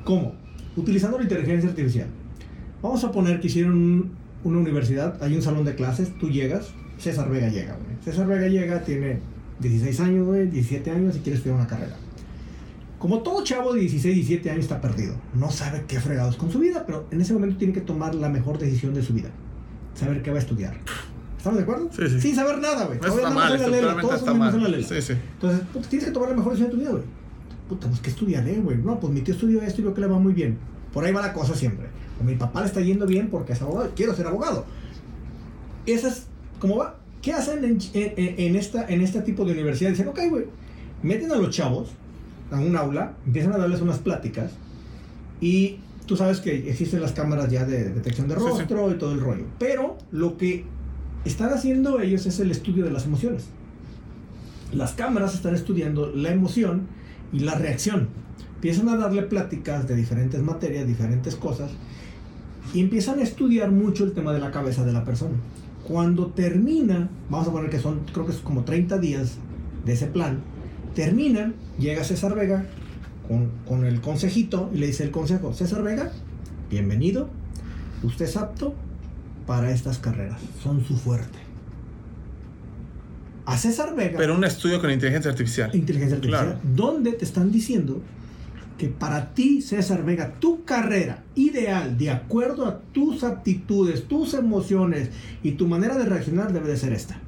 ¿Cómo? 0.04 0.34
Utilizando 0.76 1.18
la 1.18 1.24
inteligencia 1.24 1.68
artificial. 1.68 2.06
Vamos 2.82 3.04
a 3.04 3.12
poner 3.12 3.40
que 3.40 3.48
hicieron 3.48 3.74
un- 3.74 4.12
una 4.44 4.58
universidad, 4.58 5.22
hay 5.22 5.34
un 5.36 5.42
salón 5.42 5.64
de 5.66 5.74
clases, 5.74 6.16
tú 6.18 6.30
llegas, 6.30 6.68
César 6.98 7.28
Vega 7.28 7.48
llega, 7.48 7.74
güey. 7.74 7.96
César 8.02 8.26
Vega 8.26 8.48
llega, 8.48 8.82
tiene 8.82 9.18
16 9.58 10.00
años, 10.00 10.26
güey, 10.26 10.46
17 10.46 10.90
años 10.90 11.16
y 11.16 11.20
quiere 11.20 11.36
estudiar 11.36 11.58
una 11.58 11.66
carrera. 11.68 11.96
Como 13.00 13.20
todo 13.22 13.42
chavo 13.42 13.72
de 13.72 13.80
16, 13.80 14.14
17 14.14 14.50
años 14.50 14.64
está 14.66 14.80
perdido. 14.80 15.14
No 15.34 15.50
sabe 15.50 15.84
qué 15.88 15.98
fregados 15.98 16.36
con 16.36 16.52
su 16.52 16.60
vida, 16.60 16.84
pero 16.86 17.06
en 17.10 17.20
ese 17.20 17.32
momento 17.32 17.56
tiene 17.56 17.72
que 17.72 17.80
tomar 17.80 18.14
la 18.14 18.28
mejor 18.28 18.58
decisión 18.58 18.94
de 18.94 19.02
su 19.02 19.12
vida. 19.14 19.30
Saber 19.94 20.22
qué 20.22 20.30
va 20.30 20.36
a 20.36 20.40
estudiar. 20.40 20.76
¿Estamos 21.36 21.56
de 21.56 21.62
acuerdo? 21.64 21.88
Sí, 21.90 22.02
sí. 22.08 22.20
Sin 22.20 22.34
saber 22.36 22.58
nada, 22.58 22.84
güey. 22.84 22.98
Todavía 23.00 23.22
está 23.28 23.34
mal, 23.34 23.52
en 23.54 23.86
la 23.86 24.00
todos 24.02 24.14
está 24.16 24.30
somos 24.30 24.48
en 24.54 24.56
la 24.56 24.68
mal. 24.68 24.72
lela. 24.72 24.86
Sí, 24.86 25.00
sí. 25.02 25.14
Entonces, 25.32 25.60
puta, 25.72 25.88
tienes 25.88 26.06
que 26.06 26.12
tomar 26.12 26.28
la 26.28 26.36
mejor 26.36 26.52
decisión 26.52 26.70
de 26.70 26.76
tu 26.76 26.80
vida, 26.82 26.90
güey. 26.92 27.02
Puta, 27.68 27.88
pues 27.88 28.00
¿qué 28.00 28.10
estudiaré, 28.10 28.54
güey? 28.60 28.76
No, 28.76 29.00
pues 29.00 29.12
mi 29.12 29.22
tío 29.22 29.32
estudió 29.34 29.62
esto 29.62 29.80
y 29.80 29.84
veo 29.84 29.94
que 29.94 30.02
le 30.02 30.06
va 30.06 30.18
muy 30.18 30.34
bien. 30.34 30.58
Por 30.92 31.02
ahí 31.04 31.12
va 31.12 31.22
la 31.22 31.32
cosa 31.32 31.54
siempre. 31.54 31.86
O 32.20 32.24
mi 32.24 32.34
papá 32.34 32.60
le 32.60 32.66
está 32.66 32.82
yendo 32.82 33.06
bien 33.06 33.28
porque 33.30 33.54
es 33.54 33.62
abogado. 33.62 33.90
Quiero 33.96 34.14
ser 34.14 34.26
abogado. 34.26 34.66
Esa 35.86 36.08
es, 36.08 36.26
¿cómo 36.58 36.76
va? 36.76 36.96
¿Qué 37.22 37.32
hacen 37.32 37.64
en, 37.64 37.78
en- 37.94 38.14
en 38.38 38.56
esta, 38.56 38.86
en 38.88 39.00
este 39.00 39.22
tipo 39.22 39.44
de 39.46 39.52
universidad? 39.52 39.90
Dicen, 39.90 40.08
ok, 40.08 40.18
güey, 40.28 40.44
meten 41.02 41.32
a 41.32 41.36
los 41.36 41.48
chavos 41.54 41.90
a 42.50 42.58
un 42.60 42.76
aula, 42.76 43.14
empiezan 43.26 43.52
a 43.52 43.58
darles 43.58 43.80
unas 43.80 43.98
pláticas 43.98 44.52
y 45.40 45.78
tú 46.06 46.16
sabes 46.16 46.40
que 46.40 46.68
existen 46.70 47.00
las 47.00 47.12
cámaras 47.12 47.50
ya 47.50 47.64
de 47.64 47.90
detección 47.90 48.28
de 48.28 48.34
Sí, 48.34 48.40
sí. 48.42 48.48
rostro 48.48 48.90
y 48.90 48.94
todo 48.98 49.12
el 49.12 49.20
rollo. 49.20 49.44
Pero 49.58 49.96
lo 50.10 50.36
que 50.36 50.64
están 51.24 51.52
haciendo 51.52 52.00
ellos 52.00 52.26
es 52.26 52.40
el 52.40 52.50
estudio 52.50 52.84
de 52.84 52.90
las 52.90 53.06
emociones. 53.06 53.46
Las 54.72 54.92
cámaras 54.92 55.34
están 55.34 55.54
estudiando 55.54 56.10
la 56.14 56.30
emoción 56.30 56.82
y 57.32 57.40
la 57.40 57.54
reacción. 57.54 58.08
Empiezan 58.56 58.88
a 58.88 58.96
darle 58.96 59.22
pláticas 59.22 59.88
de 59.88 59.96
diferentes 59.96 60.42
materias, 60.42 60.86
diferentes 60.86 61.34
cosas, 61.36 61.70
y 62.74 62.80
empiezan 62.80 63.18
a 63.18 63.22
estudiar 63.22 63.70
mucho 63.70 64.04
el 64.04 64.12
tema 64.12 64.32
de 64.32 64.38
la 64.40 64.50
cabeza 64.50 64.84
de 64.84 64.92
la 64.92 65.04
persona. 65.04 65.34
Cuando 65.88 66.26
termina, 66.26 67.08
vamos 67.30 67.48
a 67.48 67.52
poner 67.52 67.70
que 67.70 67.78
son, 67.80 68.00
creo 68.12 68.26
que 68.26 68.32
es 68.32 68.38
como 68.38 68.64
30 68.64 68.98
días 68.98 69.38
de 69.84 69.92
ese 69.94 70.06
plan, 70.06 70.38
terminan, 70.94 71.54
llega 71.78 72.04
César 72.04 72.34
Vega 72.34 72.64
con, 73.28 73.50
con 73.66 73.84
el 73.84 74.00
consejito 74.00 74.70
y 74.74 74.78
le 74.78 74.86
dice 74.88 75.04
el 75.04 75.10
consejo, 75.10 75.52
César 75.52 75.82
Vega, 75.82 76.10
bienvenido, 76.70 77.28
usted 78.02 78.24
es 78.24 78.36
apto 78.36 78.74
para 79.46 79.70
estas 79.70 79.98
carreras, 79.98 80.40
son 80.62 80.84
su 80.84 80.96
fuerte. 80.96 81.38
A 83.46 83.56
César 83.56 83.96
Vega 83.96 84.16
Pero 84.18 84.34
un 84.36 84.44
estudio 84.44 84.80
con 84.80 84.90
inteligencia 84.90 85.30
artificial. 85.30 85.74
inteligencia 85.74 86.16
artificial, 86.16 86.44
Claro. 86.46 86.60
donde 86.74 87.12
te 87.12 87.24
están 87.24 87.50
diciendo 87.50 88.00
que 88.78 88.88
para 88.88 89.34
ti, 89.34 89.60
César 89.60 90.04
Vega, 90.04 90.34
tu 90.40 90.64
carrera 90.64 91.22
ideal, 91.34 91.98
de 91.98 92.10
acuerdo 92.10 92.66
a 92.66 92.78
tus 92.92 93.24
aptitudes, 93.24 94.08
tus 94.08 94.32
emociones 94.34 95.10
y 95.42 95.52
tu 95.52 95.66
manera 95.66 95.98
de 95.98 96.04
reaccionar, 96.06 96.52
debe 96.52 96.68
de 96.68 96.76
ser 96.78 96.92
esta. 96.92 97.18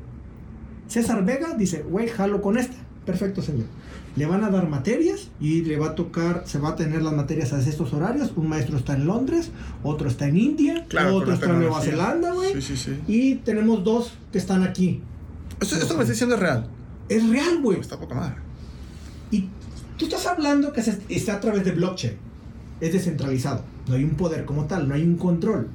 César 0.89 1.25
Vega 1.25 1.55
dice, 1.55 1.83
güey, 1.83 2.09
jalo 2.09 2.41
con 2.41 2.57
esta. 2.57 2.77
Perfecto, 3.07 3.43
señor. 3.43 3.67
Le 4.15 4.27
van 4.27 4.45
a 4.45 4.51
dar 4.51 4.69
materias 4.69 5.29
y 5.41 5.63
le 5.63 5.79
va 5.79 5.89
a 5.89 5.95
tocar, 5.95 6.43
se 6.47 6.59
va 6.59 6.71
a 6.71 6.77
tener 6.77 7.03
las 7.03 7.15
materias 7.15 7.53
a 7.53 7.59
estos 7.61 7.93
horarios. 7.95 8.33
Un 8.37 8.49
maestro 8.49 8.77
está 8.77 8.95
en 8.95 9.07
Londres, 9.07 9.51
otro 9.83 10.09
está 10.09 10.29
en 10.29 10.37
India, 10.37 10.85
Claro, 10.89 11.17
otro 11.17 11.33
está 11.33 11.47
en 11.51 11.61
Nueva. 11.61 11.81
Zelanda, 11.81 12.33
güey. 12.33 12.53
Sí, 12.55 12.63
sí, 12.63 12.77
sí. 12.77 12.99
Y 13.09 13.35
tenemos 13.37 13.83
dos 13.83 14.13
que 14.31 14.39
están 14.39 14.63
aquí. 14.63 15.01
Esto, 15.61 15.77
me 15.77 15.83
está 16.03 16.05
diciendo 16.05 16.35
es 16.35 16.41
real. 16.41 16.67
Es 17.09 17.29
real, 17.29 17.61
güey. 17.63 17.81
Está 17.81 17.99
poca 17.99 18.15
madre. 18.15 18.35
Y 19.31 19.49
tú 19.97 20.05
estás 20.05 20.27
hablando 20.27 20.73
que 20.73 20.83
se- 20.83 20.99
está 21.09 21.35
a 21.35 21.41
través 21.41 21.65
de 21.65 21.73
blockchain. 21.73 22.15
Es 22.81 22.93
descentralizado. 22.93 23.63
No 23.89 23.95
hay 23.95 24.05
un 24.05 24.11
poder 24.17 24.45
como 24.45 24.67
tal, 24.67 24.89
no 24.89 24.95
hay 24.95 25.03
un 25.05 25.17
control. 25.17 25.69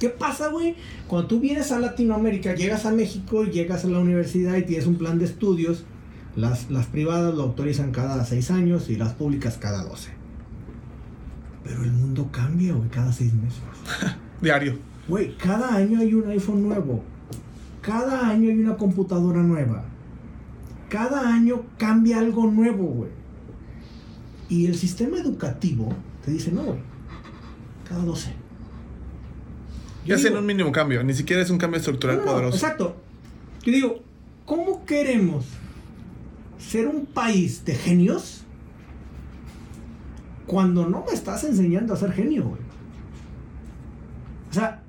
¿Qué 0.00 0.08
pasa, 0.08 0.48
güey? 0.48 0.74
Cuando 1.06 1.28
tú 1.28 1.40
vienes 1.40 1.70
a 1.70 1.78
Latinoamérica, 1.78 2.54
llegas 2.54 2.84
a 2.84 2.90
México, 2.90 3.44
llegas 3.44 3.84
a 3.84 3.88
la 3.88 4.00
universidad 4.00 4.56
y 4.56 4.62
tienes 4.62 4.86
un 4.86 4.96
plan 4.96 5.18
de 5.18 5.24
estudios, 5.26 5.84
las, 6.36 6.70
las 6.70 6.86
privadas 6.86 7.34
lo 7.34 7.44
autorizan 7.44 7.92
cada 7.92 8.24
seis 8.24 8.50
años 8.50 8.90
y 8.90 8.96
las 8.96 9.12
públicas 9.14 9.58
cada 9.58 9.84
12. 9.84 10.10
Pero 11.62 11.82
el 11.84 11.92
mundo 11.92 12.28
cambia, 12.30 12.74
güey, 12.74 12.88
cada 12.90 13.12
seis 13.12 13.32
meses. 13.32 13.60
Diario. 14.40 14.78
Güey, 15.08 15.36
cada 15.36 15.74
año 15.74 16.00
hay 16.00 16.14
un 16.14 16.28
iPhone 16.28 16.62
nuevo. 16.62 17.02
Cada 17.80 18.28
año 18.28 18.50
hay 18.50 18.58
una 18.58 18.76
computadora 18.76 19.42
nueva. 19.42 19.84
Cada 20.88 21.32
año 21.32 21.62
cambia 21.78 22.18
algo 22.18 22.46
nuevo, 22.50 22.84
güey. 22.84 23.10
Y 24.48 24.66
el 24.66 24.74
sistema 24.76 25.18
educativo 25.18 25.94
te 26.24 26.30
dice, 26.30 26.52
no, 26.52 26.62
güey. 26.62 26.78
Cada 27.88 28.04
12. 28.04 28.32
Y 30.06 30.12
hacen 30.12 30.36
un 30.36 30.44
mínimo 30.44 30.70
cambio. 30.72 31.02
Ni 31.02 31.14
siquiera 31.14 31.42
es 31.42 31.50
un 31.50 31.58
cambio 31.58 31.78
estructural 31.78 32.18
no, 32.18 32.24
poderoso. 32.24 32.56
Exacto. 32.56 32.96
Yo 33.64 33.72
digo, 33.72 34.02
¿cómo 34.44 34.84
queremos 34.84 35.46
ser 36.68 36.88
un 36.88 37.06
país 37.06 37.64
de 37.64 37.74
genios 37.74 38.42
cuando 40.46 40.88
no 40.88 41.04
me 41.06 41.12
estás 41.12 41.44
enseñando 41.44 41.94
a 41.94 41.96
ser 41.96 42.12
genio? 42.12 42.56
O 44.50 44.54
sea, 44.54 44.82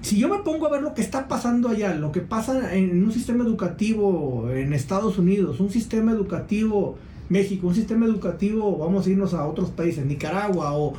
si 0.00 0.18
yo 0.18 0.28
me 0.28 0.38
pongo 0.38 0.66
a 0.66 0.70
ver 0.70 0.82
lo 0.82 0.94
que 0.94 1.02
está 1.02 1.28
pasando 1.28 1.68
allá, 1.68 1.94
lo 1.94 2.10
que 2.10 2.20
pasa 2.20 2.74
en 2.74 3.04
un 3.04 3.12
sistema 3.12 3.44
educativo 3.44 4.50
en 4.50 4.72
Estados 4.72 5.18
Unidos, 5.18 5.60
un 5.60 5.70
sistema 5.70 6.12
educativo 6.12 6.98
México, 7.28 7.68
un 7.68 7.74
sistema 7.74 8.04
educativo, 8.04 8.76
vamos 8.76 9.06
a 9.06 9.10
irnos 9.10 9.32
a 9.32 9.46
otros 9.46 9.70
países, 9.70 10.04
Nicaragua 10.04 10.76
o... 10.76 10.94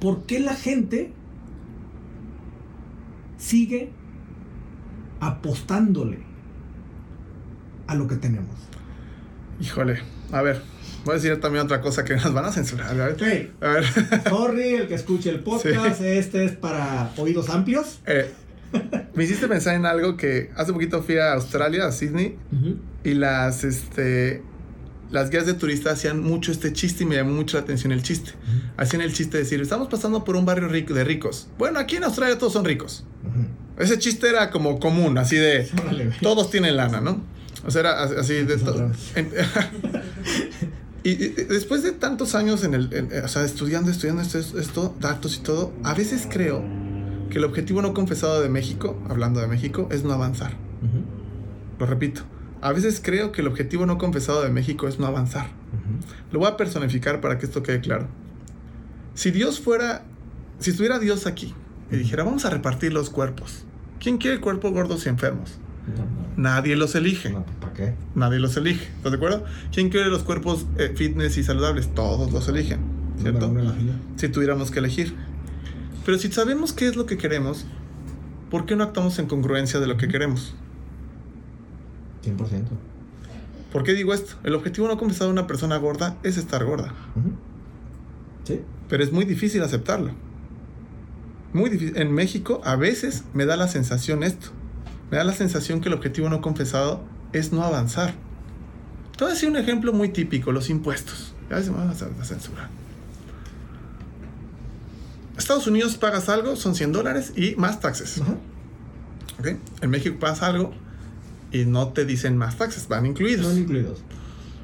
¿Por 0.00 0.22
qué 0.22 0.40
la 0.40 0.54
gente 0.54 1.12
sigue 3.36 3.90
apostándole 5.20 6.29
a 7.90 7.94
lo 7.96 8.06
que 8.06 8.16
tenemos? 8.16 8.56
Híjole. 9.60 10.00
A 10.32 10.42
ver. 10.42 10.62
Voy 11.04 11.12
a 11.12 11.16
decir 11.16 11.40
también 11.40 11.64
otra 11.64 11.80
cosa 11.80 12.04
que 12.04 12.14
nos 12.14 12.32
van 12.32 12.44
a 12.44 12.52
censurar. 12.52 12.90
A 12.90 13.06
ver. 13.06 13.16
Hey, 13.18 13.52
A 13.60 13.68
ver. 13.68 13.84
sorry, 14.28 14.74
el 14.74 14.88
que 14.88 14.94
escuche 14.94 15.30
el 15.30 15.40
podcast, 15.40 16.00
este 16.02 16.44
es 16.44 16.52
para 16.52 17.10
oídos 17.16 17.48
amplios. 17.48 17.98
Eh, 18.06 18.30
me 19.14 19.24
hiciste 19.24 19.48
pensar 19.48 19.74
en 19.74 19.86
algo 19.86 20.16
que 20.16 20.50
hace 20.56 20.72
poquito 20.72 21.02
fui 21.02 21.18
a 21.18 21.32
Australia, 21.32 21.86
a 21.86 21.92
Sydney, 21.92 22.38
y 23.02 23.14
las, 23.14 23.64
este, 23.64 24.42
las 25.10 25.30
guías 25.30 25.46
de 25.46 25.54
turistas 25.54 25.94
hacían 25.94 26.22
mucho 26.22 26.52
este 26.52 26.72
chiste 26.72 27.02
y 27.02 27.06
me 27.06 27.16
llamó 27.16 27.32
mucho 27.32 27.56
la 27.56 27.64
atención 27.64 27.90
el 27.90 28.04
chiste. 28.04 28.32
Hacían 28.76 29.02
el 29.02 29.12
chiste 29.12 29.38
de 29.38 29.42
decir, 29.42 29.60
estamos 29.60 29.88
pasando 29.88 30.22
por 30.22 30.36
un 30.36 30.44
barrio 30.44 30.68
rico, 30.68 30.94
de 30.94 31.02
ricos. 31.02 31.48
Bueno, 31.58 31.80
aquí 31.80 31.96
en 31.96 32.04
Australia 32.04 32.38
todos 32.38 32.52
son 32.52 32.64
ricos. 32.64 33.04
Ese 33.78 33.98
chiste 33.98 34.28
era 34.28 34.50
como 34.50 34.78
común, 34.78 35.18
así 35.18 35.36
de, 35.36 35.68
güey. 35.90 36.10
todos 36.20 36.50
tienen 36.50 36.76
lana, 36.76 37.00
¿no? 37.00 37.39
O 37.66 37.70
sea, 37.70 37.80
era 37.80 38.02
así 38.02 38.34
de 38.34 38.56
todo. 38.56 38.90
y, 41.02 41.10
y 41.10 41.28
después 41.48 41.82
de 41.82 41.92
tantos 41.92 42.34
años 42.34 42.64
en 42.64 42.74
el, 42.74 42.92
en- 42.92 43.24
o 43.24 43.28
sea, 43.28 43.44
estudiando, 43.44 43.90
estudiando 43.90 44.22
esto, 44.22 44.38
esto, 44.58 44.94
datos 45.00 45.36
y 45.36 45.40
todo, 45.40 45.72
a 45.82 45.94
veces 45.94 46.26
creo 46.30 46.62
que 47.30 47.38
el 47.38 47.44
objetivo 47.44 47.80
no 47.82 47.94
confesado 47.94 48.40
de 48.42 48.48
México, 48.48 49.00
hablando 49.08 49.40
de 49.40 49.46
México, 49.46 49.88
es 49.90 50.04
no 50.04 50.12
avanzar. 50.12 50.52
Lo 51.78 51.86
repito. 51.86 52.22
A 52.62 52.72
veces 52.72 53.00
creo 53.02 53.32
que 53.32 53.40
el 53.40 53.46
objetivo 53.46 53.86
no 53.86 53.96
confesado 53.96 54.42
de 54.42 54.50
México 54.50 54.86
es 54.88 54.98
no 54.98 55.06
avanzar. 55.06 55.46
Lo 56.32 56.40
voy 56.40 56.48
a 56.48 56.56
personificar 56.56 57.20
para 57.20 57.38
que 57.38 57.46
esto 57.46 57.62
quede 57.62 57.80
claro. 57.80 58.08
Si 59.14 59.30
Dios 59.30 59.60
fuera, 59.60 60.02
si 60.58 60.70
estuviera 60.70 60.98
Dios 60.98 61.26
aquí 61.26 61.54
y 61.90 61.96
dijera, 61.96 62.24
vamos 62.24 62.44
a 62.44 62.50
repartir 62.50 62.92
los 62.92 63.08
cuerpos. 63.10 63.64
¿Quién 63.98 64.18
quiere 64.18 64.40
cuerpos 64.40 64.72
gordos 64.72 65.06
y 65.06 65.08
enfermos? 65.08 65.58
Nadie 66.36 66.76
los 66.76 66.94
elige. 66.94 67.30
No, 67.30 67.44
¿para 67.60 67.72
qué? 67.72 67.94
Nadie 68.14 68.38
los 68.38 68.56
elige. 68.56 68.86
¿Estás 68.96 69.12
de 69.12 69.16
acuerdo? 69.16 69.44
¿Quién 69.72 69.90
quiere 69.90 70.08
los 70.08 70.22
cuerpos 70.22 70.66
eh, 70.78 70.92
fitness 70.94 71.36
y 71.38 71.44
saludables? 71.44 71.94
Todos 71.94 72.32
los 72.32 72.48
eligen. 72.48 72.80
¿Cierto? 73.20 73.52
Si 74.16 74.28
tuviéramos 74.28 74.70
que 74.70 74.78
elegir. 74.78 75.14
Pero 76.04 76.18
si 76.18 76.32
sabemos 76.32 76.72
qué 76.72 76.86
es 76.86 76.96
lo 76.96 77.06
que 77.06 77.18
queremos, 77.18 77.66
¿por 78.50 78.66
qué 78.66 78.76
no 78.76 78.84
actuamos 78.84 79.18
en 79.18 79.26
congruencia 79.26 79.78
de 79.80 79.86
lo 79.86 79.96
que 79.96 80.08
queremos? 80.08 80.54
100%. 82.24 82.36
¿Por 83.72 83.84
qué 83.84 83.92
digo 83.94 84.12
esto? 84.14 84.34
El 84.42 84.54
objetivo 84.54 84.88
no 84.88 84.98
confesado 84.98 85.30
de 85.30 85.34
una 85.34 85.46
persona 85.46 85.76
gorda 85.76 86.16
es 86.22 86.36
estar 86.36 86.64
gorda. 86.64 86.92
Sí. 88.44 88.60
Pero 88.88 89.04
es 89.04 89.12
muy 89.12 89.24
difícil 89.24 89.62
aceptarlo. 89.62 90.12
Muy 91.52 91.70
difícil. 91.70 91.96
En 91.96 92.12
México 92.12 92.60
a 92.64 92.76
veces 92.76 93.24
me 93.34 93.44
da 93.44 93.56
la 93.56 93.68
sensación 93.68 94.22
esto. 94.22 94.48
Me 95.10 95.16
da 95.16 95.24
la 95.24 95.32
sensación 95.32 95.80
que 95.80 95.88
el 95.88 95.94
objetivo 95.94 96.28
no 96.28 96.40
confesado 96.40 97.02
es 97.32 97.52
no 97.52 97.64
avanzar. 97.64 98.14
Te 99.16 99.24
voy 99.24 99.32
a 99.32 99.34
decir 99.34 99.48
un 99.48 99.56
ejemplo 99.56 99.92
muy 99.92 100.10
típico, 100.10 100.52
los 100.52 100.70
impuestos. 100.70 101.34
A 101.50 101.56
veces 101.56 101.70
me 101.70 101.78
van 101.78 101.88
a 101.88 101.92
hacer 101.92 102.08
la 102.16 102.24
censura. 102.24 102.70
Estados 105.36 105.66
Unidos 105.66 105.96
pagas 105.96 106.28
algo, 106.28 106.54
son 106.54 106.74
100 106.74 106.92
dólares 106.92 107.32
y 107.36 107.56
más 107.56 107.80
taxes. 107.80 108.20
Ajá. 108.20 108.36
¿ok? 109.40 109.48
En 109.82 109.90
México 109.90 110.16
pagas 110.20 110.42
algo 110.42 110.72
y 111.50 111.64
no 111.64 111.88
te 111.88 112.04
dicen 112.04 112.36
más 112.36 112.56
taxes, 112.56 112.86
van 112.88 113.06
incluidos. 113.06 113.46
Son 113.46 113.58
incluidos. 113.58 114.02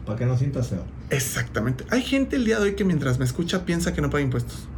Para 0.05 0.19
que 0.19 0.27
no 0.27 0.37
sientas 0.37 0.69
feo. 0.69 0.85
Exactamente. 1.11 1.85
Hay 1.91 2.03
gente 2.03 2.37
el 2.37 2.45
día 2.45 2.59
de 2.59 2.65
hoy 2.65 2.75
que 2.77 2.85
mientras 2.85 3.19
me 3.19 3.25
escucha 3.25 3.65
piensa 3.65 3.93
que 3.93 4.01
no 4.01 4.11
paga 4.11 4.23
impuestos. 4.23 4.69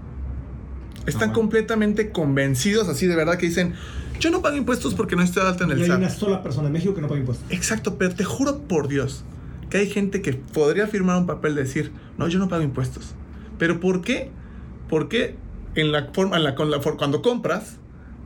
Están 1.07 1.33
completamente 1.33 2.13
convencidos, 2.13 2.89
así 2.89 3.07
de 3.07 3.17
verdad, 3.17 3.39
que 3.39 3.47
dicen, 3.47 3.75
yo 4.19 4.31
no 4.31 4.43
pago 4.43 4.57
impuestos 4.57 4.95
porque 4.95 5.17
no 5.17 5.23
estoy 5.23 5.43
alta 5.47 5.65
en 5.65 5.71
Y 5.71 5.73
el 5.75 5.83
hay 5.83 5.91
una 5.91 6.09
SAT. 6.11 6.19
sola 6.19 6.43
persona 6.43 6.67
en 6.69 6.73
México 6.73 6.95
que 6.95 7.01
no 7.01 7.09
paga 7.09 7.21
impuestos. 7.21 7.47
Exacto, 7.51 7.97
pero 7.99 8.15
te 8.15 8.25
juro 8.25 8.59
por 8.63 8.89
Dios 8.89 9.25
que 9.71 9.79
hay 9.79 9.89
gente 9.91 10.23
que 10.23 10.33
podría 10.33 10.87
firmar 10.87 11.19
un 11.19 11.27
papel 11.27 11.55
de 11.55 11.63
decir, 11.63 11.93
no, 12.17 12.27
yo 12.29 12.39
no 12.39 12.49
pago 12.49 12.63
impuestos. 12.63 13.15
¿Pero 13.59 13.81
por 13.81 14.01
qué? 14.03 14.31
Porque 14.89 15.37
en 15.75 15.93
la 15.93 16.07
forma, 16.13 16.37
en 16.37 16.45
la, 16.45 16.55
con 16.55 16.71
la 16.71 16.79
cuando 16.81 17.21
compras, 17.23 17.77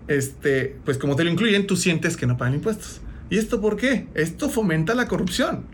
este, 0.08 0.78
pues 0.84 0.98
como 0.98 1.16
te 1.16 1.24
lo 1.24 1.30
incluyen, 1.30 1.66
tú 1.66 1.76
sientes 1.76 2.16
que 2.16 2.26
no 2.26 2.36
pagan 2.36 2.54
impuestos. 2.54 3.00
¿Y 3.30 3.38
esto 3.38 3.60
por 3.60 3.76
qué? 3.76 4.06
Esto 4.14 4.50
fomenta 4.50 4.94
la 4.94 5.08
corrupción. 5.08 5.64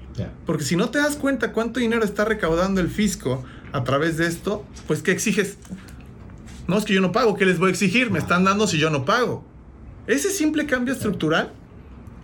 Porque 0.47 0.65
si 0.65 0.75
no 0.75 0.91
te 0.91 0.99
das 0.99 1.17
cuenta 1.17 1.53
cuánto 1.53 1.79
dinero 1.81 2.05
está 2.05 2.25
recaudando 2.25 2.81
el 2.81 2.89
fisco 2.89 3.45
a 3.73 3.85
través 3.85 4.17
de 4.17 4.27
esto, 4.27 4.65
pues 4.87 5.03
¿qué 5.03 5.13
exiges? 5.13 5.59
No 6.67 6.77
es 6.79 6.85
que 6.85 6.95
yo 6.95 7.01
no 7.01 7.13
pago, 7.13 7.37
¿qué 7.37 7.47
les 7.47 7.59
voy 7.59 7.69
a 7.69 7.71
exigir? 7.71 8.11
Me 8.11 8.19
están 8.19 8.45
dando 8.45 8.67
si 8.67 8.79
yo 8.79 8.91
no 8.91 9.05
pago. 9.05 9.45
Ese 10.09 10.31
simple 10.31 10.67
cambio 10.67 10.93
estructural 10.95 11.53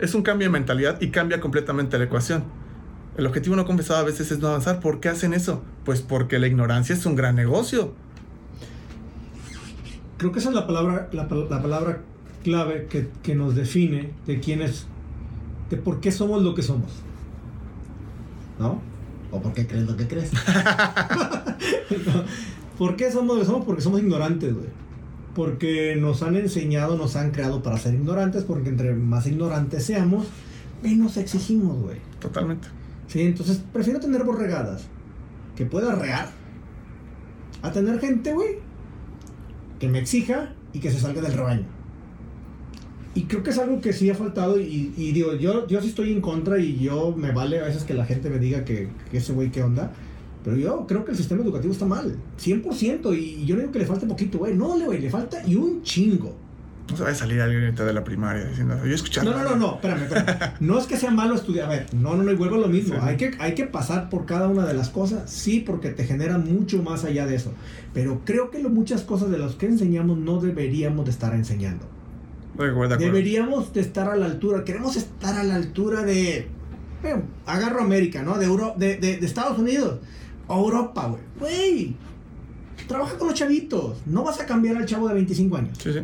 es 0.01 0.15
un 0.17 0.23
cambio 0.23 0.49
de 0.49 0.53
mentalidad 0.53 1.01
y 1.01 1.11
cambia 1.11 1.41
completamente 1.41 1.97
la 1.99 2.05
ecuación. 2.05 2.43
El 3.17 3.27
objetivo 3.27 3.55
no 3.55 3.65
confesado 3.65 4.01
a 4.01 4.03
veces 4.03 4.33
es 4.33 4.41
no 4.41 4.49
avanzar. 4.49 4.81
¿Por 4.81 4.99
qué 4.99 5.09
hacen 5.11 5.35
eso? 5.35 5.63
Pues 5.85 6.01
porque 6.01 6.41
la 6.41 6.49
ignorancia 6.49 6.95
es 6.97 7.07
un 7.07 7.15
gran 7.15 7.37
negocio. 7.37 7.93
Creo 10.19 10.33
que 10.33 10.41
esa 10.41 10.49
es 10.49 10.55
la 10.57 10.67
palabra, 10.67 11.09
la, 11.13 11.29
pal- 11.29 11.49
la 11.49 11.63
palabra 11.63 12.01
clave 12.43 12.87
que, 12.91 13.09
que 13.23 13.35
nos 13.37 13.55
define 13.55 14.11
de 14.27 14.41
quién 14.41 14.63
es, 14.63 14.87
de 15.71 15.77
por 15.77 16.01
qué 16.01 16.11
somos 16.11 16.43
lo 16.43 16.55
que 16.55 16.63
somos. 16.63 16.91
¿No? 18.59 18.81
¿O 19.31 19.41
por 19.43 19.53
qué 19.53 19.67
crees 19.67 19.87
lo 19.87 19.97
que 19.97 20.09
crees? 20.09 20.31
No. 22.07 22.25
¿Por 22.79 22.97
qué 22.97 23.11
somos 23.13 23.37
lo 23.37 23.41
que 23.43 23.47
somos? 23.47 23.65
Porque 23.65 23.83
somos 23.83 24.01
ignorantes, 24.01 24.53
güey. 24.53 24.67
Porque 25.35 25.97
nos 25.97 26.23
han 26.23 26.37
enseñado, 26.37 26.97
nos 26.97 27.17
han 27.17 27.33
creado 27.33 27.63
para 27.63 27.79
ser 27.79 27.95
ignorantes, 27.95 28.45
porque 28.45 28.69
entre 28.69 28.95
más 28.95 29.27
ignorantes 29.27 29.85
seamos, 29.85 30.27
menos 30.83 31.17
exigimos, 31.17 31.81
güey. 31.83 31.99
Totalmente. 32.21 32.69
Sí, 33.09 33.23
entonces 33.23 33.63
prefiero 33.73 34.01
tener 34.01 34.25
borregadas 34.25 34.87
que 35.57 35.67
pueda 35.67 35.95
rear 35.95 36.31
a 37.63 37.73
tener 37.73 37.99
gente, 38.01 38.33
güey, 38.33 38.59
que 39.79 39.89
me 39.89 39.99
exija 39.99 40.55
y 40.73 40.81
que 40.81 40.91
se 40.91 41.01
salga 41.01 41.21
del 41.23 41.33
rebaño. 41.33 41.67
Y 43.15 43.25
creo 43.25 43.43
que 43.43 43.51
es 43.51 43.59
algo 43.59 43.81
que 43.81 43.93
sí 43.93 44.11
ha 44.11 44.15
faltado 44.15 44.61
y, 44.61 44.93
y 44.97 45.13
digo, 45.13 45.35
yo, 45.35 45.67
yo 45.69 45.81
sí 45.81 45.89
estoy 45.89 46.13
en 46.13 46.21
contra 46.21 46.59
y 46.59 46.79
yo 46.79 47.15
me 47.17 47.31
vale 47.31 47.61
a 47.61 47.65
veces 47.65 47.85
que 47.85 47.95
la 47.95 48.05
gente 48.05 48.29
me 48.29 48.39
diga 48.39 48.65
que, 48.65 48.89
que 49.11 49.19
ese 49.19 49.33
güey 49.33 49.51
qué 49.51 49.63
onda. 49.63 49.93
Pero 50.45 50.57
yo 50.59 50.87
creo 50.87 51.05
que 51.05 51.13
el 51.13 51.17
sistema 51.17 51.43
educativo 51.43 51.73
está 51.73 51.87
mal, 51.87 52.17
100%. 52.39 53.19
Y 53.19 53.47
yo 53.47 53.55
no 53.55 53.63
digo 53.63 53.73
que 53.73 53.79
le 53.79 53.87
falte 53.87 54.07
poquito, 54.07 54.39
güey. 54.39 54.55
No, 54.55 54.77
le, 54.77 54.85
güey, 54.85 55.01
le 55.01 55.09
falta 55.09 55.43
y 55.47 55.55
un 55.55 55.83
chingo. 55.83 56.37
No 56.91 56.99
se 56.99 57.03
va 57.03 57.09
a 57.09 57.15
salir 57.15 57.41
alguien 57.41 57.65
ahorita 57.65 57.87
de 57.87 57.95
la 57.95 58.05
primaria 58.05 58.45
diciendo, 58.45 58.79
yo 58.85 58.95
escuchaba. 58.95 59.31
No, 59.31 59.39
no, 59.39 59.51
no, 59.51 59.57
no, 59.57 59.75
espérame, 59.77 60.03
espérame. 60.03 60.53
No 60.61 60.79
es 60.79 60.87
que 60.87 60.99
sea 60.99 61.11
malo 61.11 61.35
estudiar. 61.35 61.67
A 61.67 61.71
ver, 61.71 61.87
no, 61.95 62.15
no, 62.15 62.23
no, 62.23 62.31
y 62.31 62.35
vuelvo 62.35 62.57
a 62.57 62.59
lo 62.59 62.69
mismo. 62.69 62.97
Sí. 62.97 63.01
Hay, 63.03 63.17
que, 63.17 63.31
hay 63.39 63.55
que 63.55 63.65
pasar 63.65 64.11
por 64.11 64.27
cada 64.27 64.49
una 64.49 64.67
de 64.67 64.75
las 64.75 64.91
cosas, 64.91 65.31
sí, 65.31 65.61
porque 65.61 65.91
te 65.91 66.05
genera 66.05 66.37
mucho 66.37 66.83
más 66.83 67.05
allá 67.05 67.27
de 67.27 67.37
eso. 67.37 67.55
Pero 67.95 68.21
creo 68.27 68.51
que 68.51 68.63
lo, 68.63 68.69
muchas 68.69 69.01
cosas 69.01 69.31
de 69.31 69.39
las 69.39 69.55
que 69.55 69.65
enseñamos 69.65 70.19
no 70.19 70.41
deberíamos 70.41 71.07
de 71.07 71.11
estar 71.11 71.35
enseñando. 71.35 71.87
De. 72.59 72.97
Deberíamos 72.99 73.73
de 73.73 73.81
estar 73.81 74.11
a 74.11 74.17
la 74.17 74.27
altura. 74.27 74.65
Queremos 74.65 74.97
estar 74.97 75.35
a 75.37 75.43
la 75.43 75.55
altura 75.55 76.03
de. 76.03 76.49
bueno, 77.01 77.23
agarro 77.47 77.81
América, 77.81 78.23
¿no? 78.23 78.37
De, 78.39 78.45
Euro, 78.45 78.75
de, 78.77 78.99
de, 78.99 79.17
de 79.17 79.27
Estados 79.27 79.59
Unidos. 79.59 80.01
Europa, 80.49 81.07
güey. 81.07 81.23
Güey. 81.39 81.97
Trabaja 82.89 83.17
con 83.17 83.29
los 83.29 83.37
chavitos. 83.37 83.99
No 84.07 84.25
vas 84.25 84.41
a 84.41 84.47
cambiar 84.47 84.77
al 84.77 84.87
chavo 84.87 85.09
de 85.09 85.15
25 85.15 85.57
años. 85.57 85.79
Sí, 85.79 85.93
sí. 85.93 86.01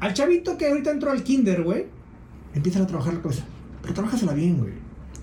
Al 0.00 0.14
chavito 0.14 0.56
que 0.56 0.68
ahorita 0.68 0.90
entró 0.90 1.10
al 1.10 1.22
kinder, 1.22 1.62
güey, 1.62 1.86
empieza 2.54 2.82
a 2.82 2.86
trabajar 2.86 3.14
la 3.14 3.22
cabeza. 3.22 3.44
Pero 3.82 3.94
trabajasela 3.94 4.32
bien, 4.32 4.58
güey. 4.58 4.72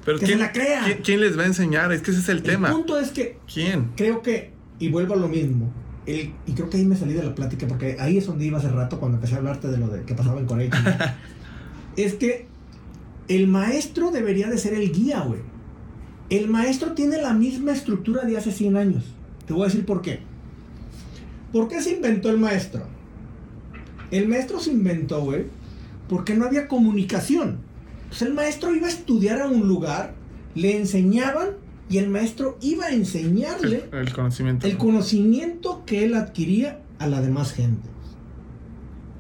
Pero 0.05 0.19
Que 0.19 0.25
¿quién, 0.25 0.37
se 0.39 0.45
la 0.45 0.51
crea. 0.51 0.83
¿quién, 0.85 0.99
quién 1.03 1.21
les 1.21 1.37
va 1.37 1.43
a 1.43 1.47
enseñar? 1.47 1.91
Es 1.91 2.01
que 2.01 2.11
ese 2.11 2.19
es 2.19 2.29
el, 2.29 2.43
tema. 2.43 2.69
El 2.69 2.75
punto 2.75 2.99
es 2.99 3.11
que 3.11 3.39
¿Quién? 3.51 3.91
creo 3.95 4.21
que, 4.21 4.51
y 4.79 4.89
vuelvo 4.89 5.15
a 5.15 5.17
lo 5.17 5.27
mismo, 5.27 5.71
el, 6.05 6.33
y 6.45 6.53
creo 6.53 6.69
que 6.69 6.77
ahí 6.77 6.85
me 6.85 6.95
salí 6.95 7.13
de 7.13 7.23
la 7.23 7.35
plática, 7.35 7.67
porque 7.67 7.97
ahí 7.99 8.17
es 8.17 8.25
donde 8.25 8.45
iba 8.45 8.57
hace 8.57 8.69
rato 8.69 8.99
cuando 8.99 9.17
empecé 9.17 9.35
a 9.35 9.37
hablarte 9.39 9.67
de 9.67 9.77
lo 9.77 9.87
de 9.89 10.03
que 10.03 10.13
pasaba 10.13 10.39
en 10.39 10.45
Corea. 10.45 10.69
es 11.97 12.13
que 12.13 12.47
el 13.27 13.47
maestro 13.47 14.11
debería 14.11 14.47
de 14.47 14.57
ser 14.57 14.73
el 14.73 14.91
guía, 14.91 15.21
güey. 15.21 15.41
El 16.29 16.49
maestro 16.49 16.93
tiene 16.93 17.21
la 17.21 17.33
misma 17.33 17.71
estructura 17.71 18.25
de 18.25 18.37
hace 18.37 18.51
100 18.51 18.77
años. 18.77 19.03
Te 19.45 19.53
voy 19.53 19.63
a 19.63 19.65
decir 19.65 19.85
por 19.85 20.01
qué. 20.01 20.19
¿Por 21.53 21.67
qué 21.69 21.81
se 21.81 21.91
inventó 21.95 22.29
el 22.29 22.37
maestro? 22.37 22.83
El 24.11 24.27
maestro 24.27 24.59
se 24.59 24.71
inventó, 24.71 25.21
güey, 25.23 25.45
porque 26.09 26.35
no 26.35 26.45
había 26.45 26.67
comunicación. 26.67 27.59
Pues 28.09 28.21
el 28.21 28.33
maestro 28.33 28.75
iba 28.75 28.87
a 28.87 28.89
estudiar 28.89 29.41
a 29.41 29.47
un 29.47 29.67
lugar, 29.67 30.13
le 30.55 30.77
enseñaban 30.77 31.51
y 31.89 31.97
el 31.99 32.09
maestro 32.09 32.57
iba 32.61 32.85
a 32.87 32.91
enseñarle 32.91 33.85
El, 33.91 33.99
el 33.99 34.13
conocimiento. 34.13 34.67
el 34.67 34.77
conocimiento 34.77 35.83
que 35.85 36.03
él 36.05 36.15
adquiría 36.15 36.81
a 36.99 37.07
la 37.07 37.21
demás 37.21 37.53
gente. 37.53 37.87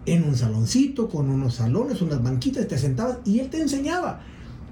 En 0.05 0.23
un 0.23 0.35
saloncito, 0.35 1.09
con 1.09 1.29
unos 1.29 1.55
salones, 1.55 2.01
unas 2.01 2.21
banquitas, 2.23 2.67
te 2.67 2.77
sentabas 2.77 3.19
y 3.25 3.39
él 3.39 3.49
te 3.49 3.61
enseñaba. 3.61 4.21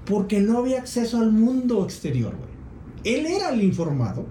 Porque 0.06 0.40
no 0.40 0.58
había 0.58 0.78
acceso 0.78 1.18
al 1.18 1.32
mundo 1.32 1.84
exterior, 1.84 2.34
güey. 2.36 3.16
Él 3.16 3.26
era 3.26 3.50
el 3.50 3.62
informado. 3.62 4.26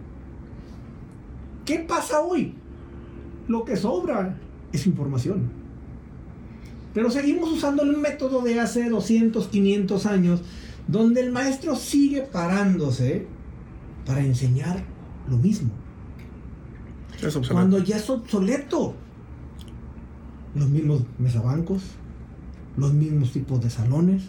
¿Qué 1.65 1.79
pasa 1.79 2.21
hoy? 2.21 2.53
Lo 3.47 3.63
que 3.63 3.75
sobra 3.75 4.37
es 4.71 4.85
información. 4.87 5.49
Pero 6.93 7.09
seguimos 7.11 7.51
usando 7.51 7.83
el 7.83 7.97
método 7.97 8.41
de 8.41 8.59
hace 8.59 8.89
200, 8.89 9.47
500 9.47 10.05
años, 10.05 10.41
donde 10.87 11.21
el 11.21 11.31
maestro 11.31 11.75
sigue 11.75 12.21
parándose 12.21 13.27
para 14.05 14.21
enseñar 14.21 14.83
lo 15.29 15.37
mismo. 15.37 15.71
Es. 17.21 17.37
Cuando 17.49 17.79
ya 17.79 17.97
es 17.97 18.09
obsoleto. 18.09 18.95
Los 20.53 20.69
mismos 20.69 21.01
mesabancos, 21.19 21.81
los 22.77 22.93
mismos 22.93 23.31
tipos 23.31 23.61
de 23.61 23.69
salones. 23.69 24.23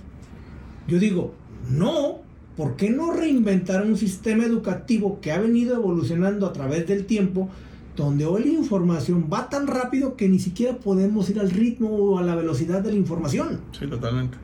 Yo 0.89 0.99
digo, 0.99 1.35
no, 1.71 2.21
¿por 2.57 2.77
qué 2.77 2.91
no 2.91 3.13
reinventar 3.13 3.85
un 3.85 3.97
sistema 3.97 4.45
educativo 4.45 5.21
que 5.21 5.33
ha 5.33 5.39
venido 5.39 5.75
evolucionando 5.77 6.47
a 6.47 6.53
través 6.53 6.87
del 6.87 7.07
tiempo, 7.07 7.49
donde 7.97 8.27
hoy 8.27 8.45
la 8.45 8.53
información 8.53 9.29
va 9.33 9.49
tan 9.49 9.67
rápido 9.67 10.17
que 10.17 10.29
ni 10.29 10.39
siquiera 10.39 10.77
podemos 10.77 11.29
ir 11.31 11.41
al 11.41 11.51
ritmo 11.51 11.89
o 11.89 12.19
a 12.19 12.23
la 12.23 12.35
velocidad 12.35 12.83
de 12.83 12.91
la 12.91 12.97
información? 12.97 13.61
Sí, 13.79 13.87
totalmente. 13.87 14.37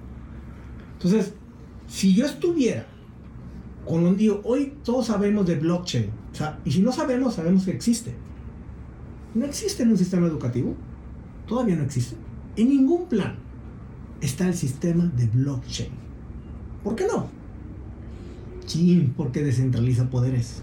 Entonces, 0.94 1.34
si 1.86 2.14
yo 2.14 2.26
estuviera 2.26 2.86
con 3.86 4.04
un 4.04 4.16
digo, 4.16 4.40
hoy 4.44 4.74
todos 4.84 5.06
sabemos 5.06 5.46
de 5.46 5.56
blockchain, 5.56 6.10
o 6.32 6.34
sea, 6.34 6.58
y 6.64 6.70
si 6.70 6.80
no 6.80 6.92
sabemos, 6.92 7.34
sabemos 7.34 7.64
que 7.64 7.72
existe. 7.72 8.14
No 9.34 9.44
existe 9.44 9.82
en 9.82 9.90
un 9.90 9.98
sistema 9.98 10.26
educativo, 10.26 10.74
todavía 11.46 11.76
no 11.76 11.82
existe. 11.82 12.16
En 12.56 12.68
ningún 12.68 13.08
plan 13.08 13.36
está 14.20 14.46
el 14.46 14.54
sistema 14.54 15.10
de 15.16 15.26
blockchain. 15.26 15.90
¿Por 16.82 16.96
qué 16.96 17.06
no? 17.06 17.28
Chin, 18.66 19.14
porque 19.16 19.42
descentraliza 19.42 20.08
poderes. 20.10 20.62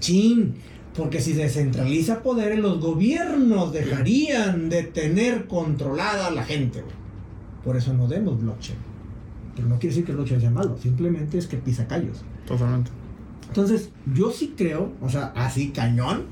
Chin, 0.00 0.54
porque 0.96 1.20
si 1.20 1.32
descentraliza 1.32 2.22
poderes, 2.22 2.58
los 2.58 2.80
gobiernos 2.80 3.72
dejarían 3.72 4.68
de 4.68 4.82
tener 4.82 5.46
controlada 5.46 6.28
a 6.28 6.30
la 6.30 6.44
gente. 6.44 6.82
Por 7.64 7.76
eso 7.76 7.92
no 7.92 8.06
demos 8.06 8.40
blockchain. 8.40 8.78
Pero 9.54 9.68
no 9.68 9.78
quiere 9.78 9.94
decir 9.94 10.04
que 10.04 10.12
el 10.12 10.16
blockchain 10.16 10.40
sea 10.40 10.50
malo, 10.50 10.78
simplemente 10.78 11.38
es 11.38 11.46
que 11.46 11.56
pisa 11.56 11.86
callos. 11.86 12.22
Totalmente. 12.46 12.90
Entonces, 13.48 13.90
yo 14.14 14.30
sí 14.30 14.54
creo, 14.56 14.92
o 15.00 15.08
sea, 15.08 15.32
así 15.36 15.70
cañón, 15.70 16.24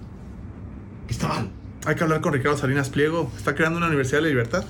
que 1.06 1.12
está 1.12 1.28
mal. 1.28 1.50
Hay 1.84 1.94
que 1.94 2.04
hablar 2.04 2.20
con 2.20 2.32
Ricardo 2.32 2.56
Salinas 2.56 2.90
Pliego. 2.90 3.30
Está 3.36 3.54
creando 3.54 3.78
una 3.78 3.86
Universidad 3.86 4.18
de 4.18 4.22
la 4.22 4.28
Libertad. 4.28 4.64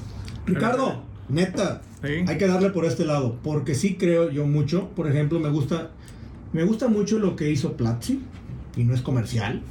Ricardo, 0.46 1.02
neta, 1.28 1.82
Sí. 2.02 2.08
hay 2.26 2.38
que 2.38 2.46
darle 2.46 2.70
por 2.70 2.84
este 2.84 3.04
lado, 3.04 3.38
porque 3.42 3.74
sí 3.74 3.94
creo 3.96 4.30
yo 4.30 4.46
mucho. 4.46 4.88
Por 4.90 5.08
ejemplo, 5.08 5.40
me 5.40 5.48
gusta, 5.50 5.90
me 6.52 6.62
gusta 6.64 6.88
mucho 6.88 7.18
lo 7.18 7.34
que 7.34 7.50
hizo 7.50 7.76
Platzi, 7.76 8.20
y 8.76 8.84
no 8.84 8.94
es 8.94 9.00
comercial. 9.02 9.62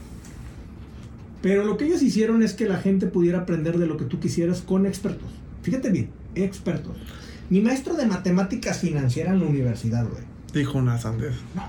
Pero 1.41 1.63
lo 1.63 1.77
que 1.77 1.85
ellos 1.85 2.01
hicieron 2.01 2.43
es 2.43 2.53
que 2.53 2.67
la 2.67 2.77
gente 2.77 3.07
pudiera 3.07 3.39
aprender 3.39 3.77
de 3.77 3.85
lo 3.85 3.95
que 3.97 4.05
tú 4.05 4.19
quisieras 4.19 4.61
con 4.61 4.85
expertos. 4.85 5.29
Fíjate 5.61 5.89
bien, 5.89 6.09
expertos. 6.35 6.97
Mi 7.49 7.61
maestro 7.61 7.93
de 7.95 8.05
matemáticas 8.05 8.79
financieras 8.79 9.33
en 9.33 9.39
la 9.39 9.45
universidad, 9.45 10.05
güey. 10.09 10.23
Dijo 10.53 10.77
una 10.79 10.97
sandez. 10.97 11.35
No. 11.55 11.63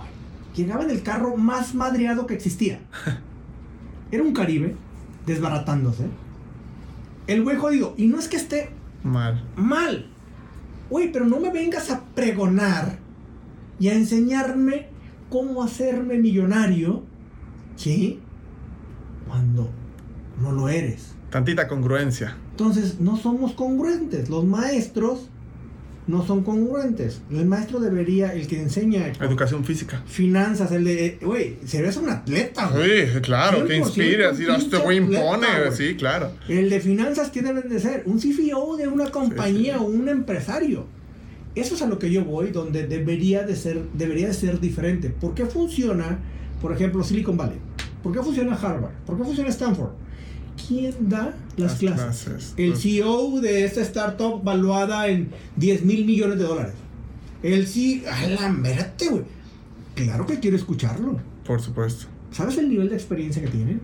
Llegaba 0.57 0.83
en 0.83 0.91
el 0.91 1.03
carro 1.03 1.37
más 1.37 1.75
madreado 1.75 2.27
que 2.27 2.35
existía. 2.35 2.81
Era 4.11 4.23
un 4.25 4.33
Caribe, 4.33 4.75
desbaratándose. 5.27 6.07
El 7.29 7.45
güey 7.45 7.57
jodido. 7.59 7.95
Y 7.97 8.07
no 8.09 8.19
es 8.19 8.27
que 8.27 8.37
esté 8.39 8.71
Mal. 9.05 9.45
mal. 9.55 10.07
Güey, 10.91 11.13
pero 11.13 11.25
no 11.25 11.41
me 11.41 11.51
vengas 11.51 11.91
a 11.91 12.05
pregonar 12.15 12.99
y 13.79 13.89
a 13.89 13.95
enseñarme 13.95 14.89
cómo 15.31 15.63
hacerme 15.63 16.19
millonario, 16.19 17.05
¿sí? 17.77 18.21
Cuando 19.27 19.71
no 20.41 20.53
lo 20.53 20.69
eres. 20.69 21.15
Tantita 21.31 21.69
congruencia. 21.69 22.37
Entonces, 22.53 23.01
no 23.01 23.17
somos 23.17 23.53
congruentes. 23.53 24.31
Los 24.31 24.45
maestros 24.45 25.29
no 26.09 26.27
son 26.27 26.43
congruentes. 26.43 27.21
El 27.31 27.45
maestro 27.47 27.79
debería, 27.79 28.33
el 28.33 28.49
que 28.49 28.61
enseña 28.61 29.13
Educación 29.21 29.65
física. 29.65 30.03
finanzas, 30.07 30.73
el 30.73 30.85
de, 30.85 31.19
güey, 31.23 31.59
serías 31.65 31.97
un 31.99 32.09
atleta, 32.09 32.69
güey. 32.69 33.07
Sí, 33.13 33.21
claro, 33.21 33.67
que 33.67 33.79
100% 33.79 33.87
inspira. 33.87 34.31
Así, 34.31 34.45
este 34.51 34.79
güey 34.79 34.97
impone. 34.97 35.47
atleta. 35.47 35.73
Sí, 35.73 35.95
claro. 35.97 36.33
El 36.49 36.71
de 36.71 36.81
finanzas, 36.81 37.31
¿qué 37.31 37.43
deben 37.43 37.69
de 37.69 37.79
ser? 37.79 38.03
Un 38.07 38.19
CFO 38.19 38.77
de 38.77 38.89
una 38.89 39.11
compañía 39.11 39.75
sí. 39.75 39.81
o 39.81 39.87
un 39.87 40.09
empresario. 40.09 40.87
Eso 41.55 41.75
es 41.75 41.83
a 41.83 41.87
lo 41.87 41.99
que 41.99 42.11
yo 42.11 42.25
voy, 42.25 42.51
donde 42.51 42.87
debería 42.87 43.43
de 43.43 43.55
ser, 43.55 43.83
debería 43.93 44.29
de 44.29 44.35
ser 44.35 44.61
diferente. 44.61 45.11
¿Por 45.11 45.35
qué 45.35 45.45
funciona, 45.45 46.19
por 46.63 46.73
ejemplo, 46.73 47.05
Silicon 47.05 47.37
Valley? 47.37 47.59
¿Por 48.03 48.13
qué 48.13 48.23
funciona 48.23 48.55
Harvard? 48.55 48.93
¿Por 49.05 49.19
qué 49.19 49.25
funciona 49.25 49.51
Stanford? 49.51 49.91
¿Quién 50.69 50.95
da 51.09 51.35
las, 51.57 51.73
Las 51.73 51.79
clases? 51.79 52.05
clases. 52.25 52.55
El 52.59 52.71
Pues- 52.73 52.83
CEO 52.83 53.41
de 53.41 53.65
esta 53.65 53.81
startup 53.81 54.43
valuada 54.45 55.09
en 55.09 55.31
10 55.57 55.83
mil 55.85 56.05
millones 56.05 56.39
de 56.39 56.45
dólares. 56.45 56.75
El 57.43 57.67
CEO... 57.67 58.03
¡A 58.13 58.27
la 58.29 58.49
mérate, 58.51 59.09
güey! 59.09 59.25
Claro 59.95 60.27
que 60.27 60.39
quiero 60.39 60.57
escucharlo. 60.57 61.19
Por 61.47 61.61
supuesto. 61.63 62.07
¿Sabes 62.31 62.59
el 62.59 62.69
nivel 62.69 62.91
de 62.91 62.95
experiencia 62.97 63.41
que 63.43 63.49
tienen? 63.49 63.81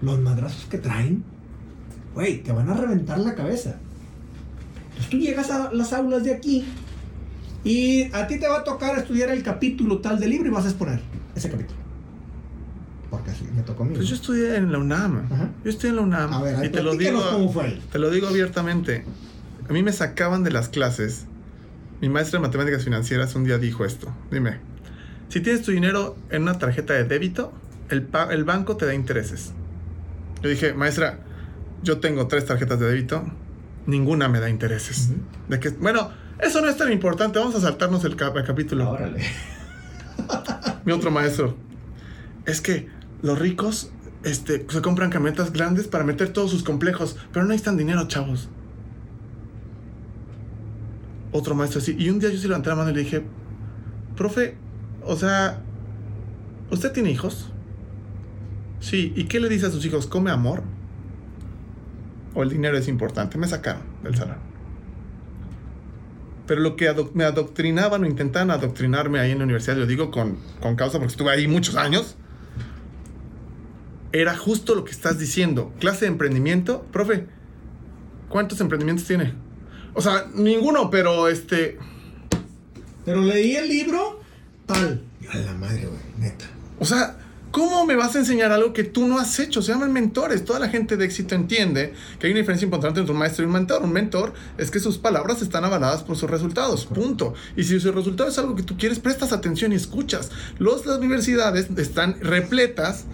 Los 0.00 0.18
madrazos 0.20 0.64
que 0.70 0.78
traen. 0.78 1.22
Güey, 2.14 2.42
te 2.42 2.52
van 2.52 2.68
a 2.70 2.74
reventar 2.74 3.18
la 3.18 3.34
cabeza. 3.34 3.76
Entonces 4.88 5.10
tú 5.10 5.18
llegas 5.18 5.50
a 5.50 5.70
las 5.72 5.92
aulas 5.92 6.24
de 6.24 6.32
aquí 6.34 6.64
y 7.62 8.04
a 8.14 8.26
ti 8.26 8.38
te 8.40 8.48
va 8.48 8.60
a 8.60 8.64
tocar 8.64 8.98
estudiar 8.98 9.28
el 9.30 9.42
capítulo 9.42 9.98
tal 9.98 10.18
del 10.18 10.30
libro 10.30 10.48
y 10.48 10.50
vas 10.50 10.64
a 10.64 10.68
exponer 10.70 11.00
ese 11.36 11.50
capítulo. 11.50 11.78
Porque 13.10 13.30
así 13.32 13.44
me 13.54 13.62
tocó 13.62 13.82
a 13.82 13.86
mí. 13.86 13.94
Pues 13.96 14.08
yo 14.08 14.14
estudié 14.14 14.56
en 14.56 14.70
la 14.70 14.78
UNAM. 14.78 15.26
Ajá. 15.32 15.48
Yo 15.64 15.70
estudié 15.70 15.90
en 15.90 15.96
la 15.96 16.02
UNAM. 16.02 16.32
A 16.32 16.42
ver, 16.42 16.56
a 16.56 16.64
y 16.64 16.68
te 16.68 16.82
lo 16.82 16.94
digo. 16.94 17.20
cómo 17.32 17.52
fue. 17.52 17.80
Te 17.90 17.98
lo 17.98 18.10
digo 18.10 18.28
abiertamente. 18.28 19.04
A 19.68 19.72
mí 19.72 19.82
me 19.82 19.92
sacaban 19.92 20.44
de 20.44 20.50
las 20.50 20.68
clases. 20.68 21.26
Mi 22.00 22.08
maestra 22.08 22.38
de 22.38 22.46
matemáticas 22.46 22.84
financieras 22.84 23.34
un 23.34 23.44
día 23.44 23.58
dijo 23.58 23.84
esto. 23.84 24.12
Dime, 24.30 24.58
si 25.28 25.40
tienes 25.40 25.62
tu 25.62 25.70
dinero 25.70 26.16
en 26.30 26.42
una 26.42 26.58
tarjeta 26.58 26.94
de 26.94 27.04
débito, 27.04 27.52
el, 27.88 28.00
banco 28.44 28.76
te 28.76 28.86
da 28.86 28.94
intereses. 28.94 29.52
Yo 30.42 30.48
dije, 30.48 30.72
maestra, 30.72 31.18
yo 31.82 31.98
tengo 31.98 32.26
tres 32.26 32.46
tarjetas 32.46 32.80
de 32.80 32.86
débito, 32.86 33.24
ninguna 33.86 34.28
me 34.28 34.40
da 34.40 34.48
intereses. 34.48 35.10
De 35.48 35.60
que, 35.60 35.70
bueno, 35.70 36.10
eso 36.38 36.60
no 36.62 36.68
es 36.68 36.76
tan 36.76 36.90
importante, 36.90 37.38
vamos 37.38 37.54
a 37.54 37.60
saltarnos 37.60 38.04
el, 38.04 38.16
cap- 38.16 38.36
el 38.36 38.44
capítulo. 38.44 38.90
Órale. 38.90 39.20
Mi 40.84 40.92
otro 40.92 41.10
maestro. 41.10 41.56
Es 42.46 42.60
que 42.60 42.88
los 43.22 43.38
ricos 43.38 43.90
este, 44.22 44.66
se 44.68 44.82
compran 44.82 45.10
camionetas 45.10 45.52
grandes 45.52 45.88
para 45.88 46.04
meter 46.04 46.32
todos 46.32 46.50
sus 46.50 46.62
complejos, 46.62 47.16
pero 47.32 47.44
no 47.44 47.48
necesitan 47.48 47.76
dinero, 47.76 48.06
chavos. 48.08 48.48
Otro 51.32 51.54
maestro 51.54 51.80
así. 51.80 51.94
Y 51.98 52.10
un 52.10 52.18
día 52.18 52.30
yo 52.30 52.38
sí 52.38 52.48
levanté 52.48 52.70
la 52.70 52.76
mano 52.76 52.90
y 52.90 52.94
le 52.94 53.00
dije, 53.00 53.22
profe, 54.16 54.56
o 55.04 55.16
sea, 55.16 55.62
¿usted 56.70 56.92
tiene 56.92 57.10
hijos? 57.10 57.50
Sí, 58.80 59.12
¿y 59.14 59.24
qué 59.24 59.40
le 59.40 59.48
dice 59.48 59.66
a 59.66 59.70
sus 59.70 59.84
hijos? 59.84 60.06
¿Come 60.06 60.30
amor? 60.30 60.62
¿O 62.34 62.42
el 62.42 62.50
dinero 62.50 62.76
es 62.76 62.88
importante? 62.88 63.38
Me 63.38 63.46
sacaron 63.46 63.82
del 64.02 64.16
salón. 64.16 64.38
Pero 66.46 66.62
lo 66.62 66.74
que 66.74 66.92
me 67.14 67.24
adoctrinaban 67.24 68.02
o 68.02 68.06
intentaban 68.06 68.50
adoctrinarme 68.50 69.20
ahí 69.20 69.30
en 69.30 69.38
la 69.38 69.44
universidad, 69.44 69.76
lo 69.76 69.86
digo 69.86 70.10
con, 70.10 70.36
con 70.60 70.74
causa 70.74 70.98
porque 70.98 71.12
estuve 71.12 71.30
ahí 71.30 71.46
muchos 71.46 71.76
años, 71.76 72.16
era 74.12 74.36
justo 74.36 74.74
lo 74.74 74.84
que 74.84 74.90
estás 74.90 75.18
diciendo. 75.18 75.72
Clase 75.78 76.00
de 76.00 76.08
emprendimiento. 76.08 76.86
Profe, 76.92 77.26
¿cuántos 78.28 78.60
emprendimientos 78.60 79.06
tiene? 79.06 79.34
O 79.94 80.00
sea, 80.00 80.26
ninguno, 80.34 80.90
pero 80.90 81.28
este... 81.28 81.78
Pero 83.04 83.22
leí 83.22 83.56
el 83.56 83.68
libro 83.68 84.20
tal. 84.66 85.02
A 85.32 85.38
la 85.38 85.54
madre, 85.54 85.86
güey, 85.86 86.00
neta. 86.18 86.44
O 86.78 86.84
sea, 86.84 87.16
¿cómo 87.50 87.86
me 87.86 87.96
vas 87.96 88.14
a 88.14 88.18
enseñar 88.18 88.52
algo 88.52 88.72
que 88.72 88.84
tú 88.84 89.06
no 89.06 89.18
has 89.18 89.38
hecho? 89.38 89.62
Se 89.62 89.72
llaman 89.72 89.92
mentores. 89.92 90.44
Toda 90.44 90.58
la 90.58 90.68
gente 90.68 90.96
de 90.96 91.06
éxito 91.06 91.34
entiende 91.34 91.94
que 92.18 92.26
hay 92.26 92.32
una 92.32 92.40
diferencia 92.40 92.66
importante 92.66 93.00
entre 93.00 93.12
un 93.12 93.18
maestro 93.18 93.44
y 93.44 93.46
un 93.46 93.52
mentor. 93.52 93.82
Un 93.82 93.92
mentor 93.92 94.34
es 94.58 94.70
que 94.70 94.80
sus 94.80 94.98
palabras 94.98 95.40
están 95.40 95.64
avaladas 95.64 96.02
por 96.02 96.16
sus 96.16 96.30
resultados. 96.30 96.86
Punto. 96.86 97.34
Y 97.56 97.64
si 97.64 97.80
su 97.80 97.90
resultado 97.90 98.28
es 98.28 98.38
algo 98.38 98.54
que 98.54 98.62
tú 98.62 98.76
quieres, 98.76 98.98
prestas 98.98 99.32
atención 99.32 99.72
y 99.72 99.76
escuchas. 99.76 100.30
Los, 100.58 100.84
las 100.84 100.98
universidades 100.98 101.68
están 101.76 102.20
repletas 102.20 103.06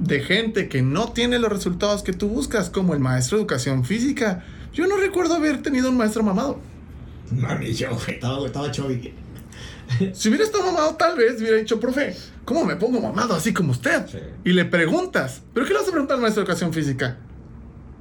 de 0.00 0.20
gente 0.20 0.68
que 0.68 0.82
no 0.82 1.12
tiene 1.12 1.38
los 1.38 1.50
resultados 1.50 2.02
que 2.02 2.12
tú 2.12 2.28
buscas, 2.28 2.70
como 2.70 2.94
el 2.94 3.00
maestro 3.00 3.36
de 3.36 3.42
educación 3.42 3.84
física. 3.84 4.44
Yo 4.72 4.86
no 4.86 4.96
recuerdo 4.96 5.34
haber 5.34 5.62
tenido 5.62 5.90
un 5.90 5.96
maestro 5.96 6.22
mamado. 6.22 6.60
Mami, 7.30 7.72
yo, 7.72 7.90
güey, 7.90 8.14
estaba, 8.14 8.46
estaba 8.46 8.70
chovy. 8.70 9.14
Si 10.14 10.28
hubiera 10.28 10.44
estado 10.44 10.64
mamado, 10.64 10.94
tal 10.94 11.16
vez 11.16 11.38
hubiera 11.40 11.58
dicho, 11.58 11.78
profe, 11.78 12.16
¿cómo 12.44 12.64
me 12.64 12.76
pongo 12.76 13.00
mamado 13.00 13.34
así 13.34 13.52
como 13.52 13.72
usted? 13.72 14.06
Sí. 14.06 14.18
Y 14.44 14.52
le 14.52 14.64
preguntas, 14.64 15.42
¿pero 15.52 15.66
qué 15.66 15.72
le 15.72 15.78
vas 15.78 15.88
a 15.88 15.90
preguntar 15.90 16.16
al 16.16 16.22
maestro 16.22 16.42
de 16.42 16.46
educación 16.46 16.72
física? 16.72 17.18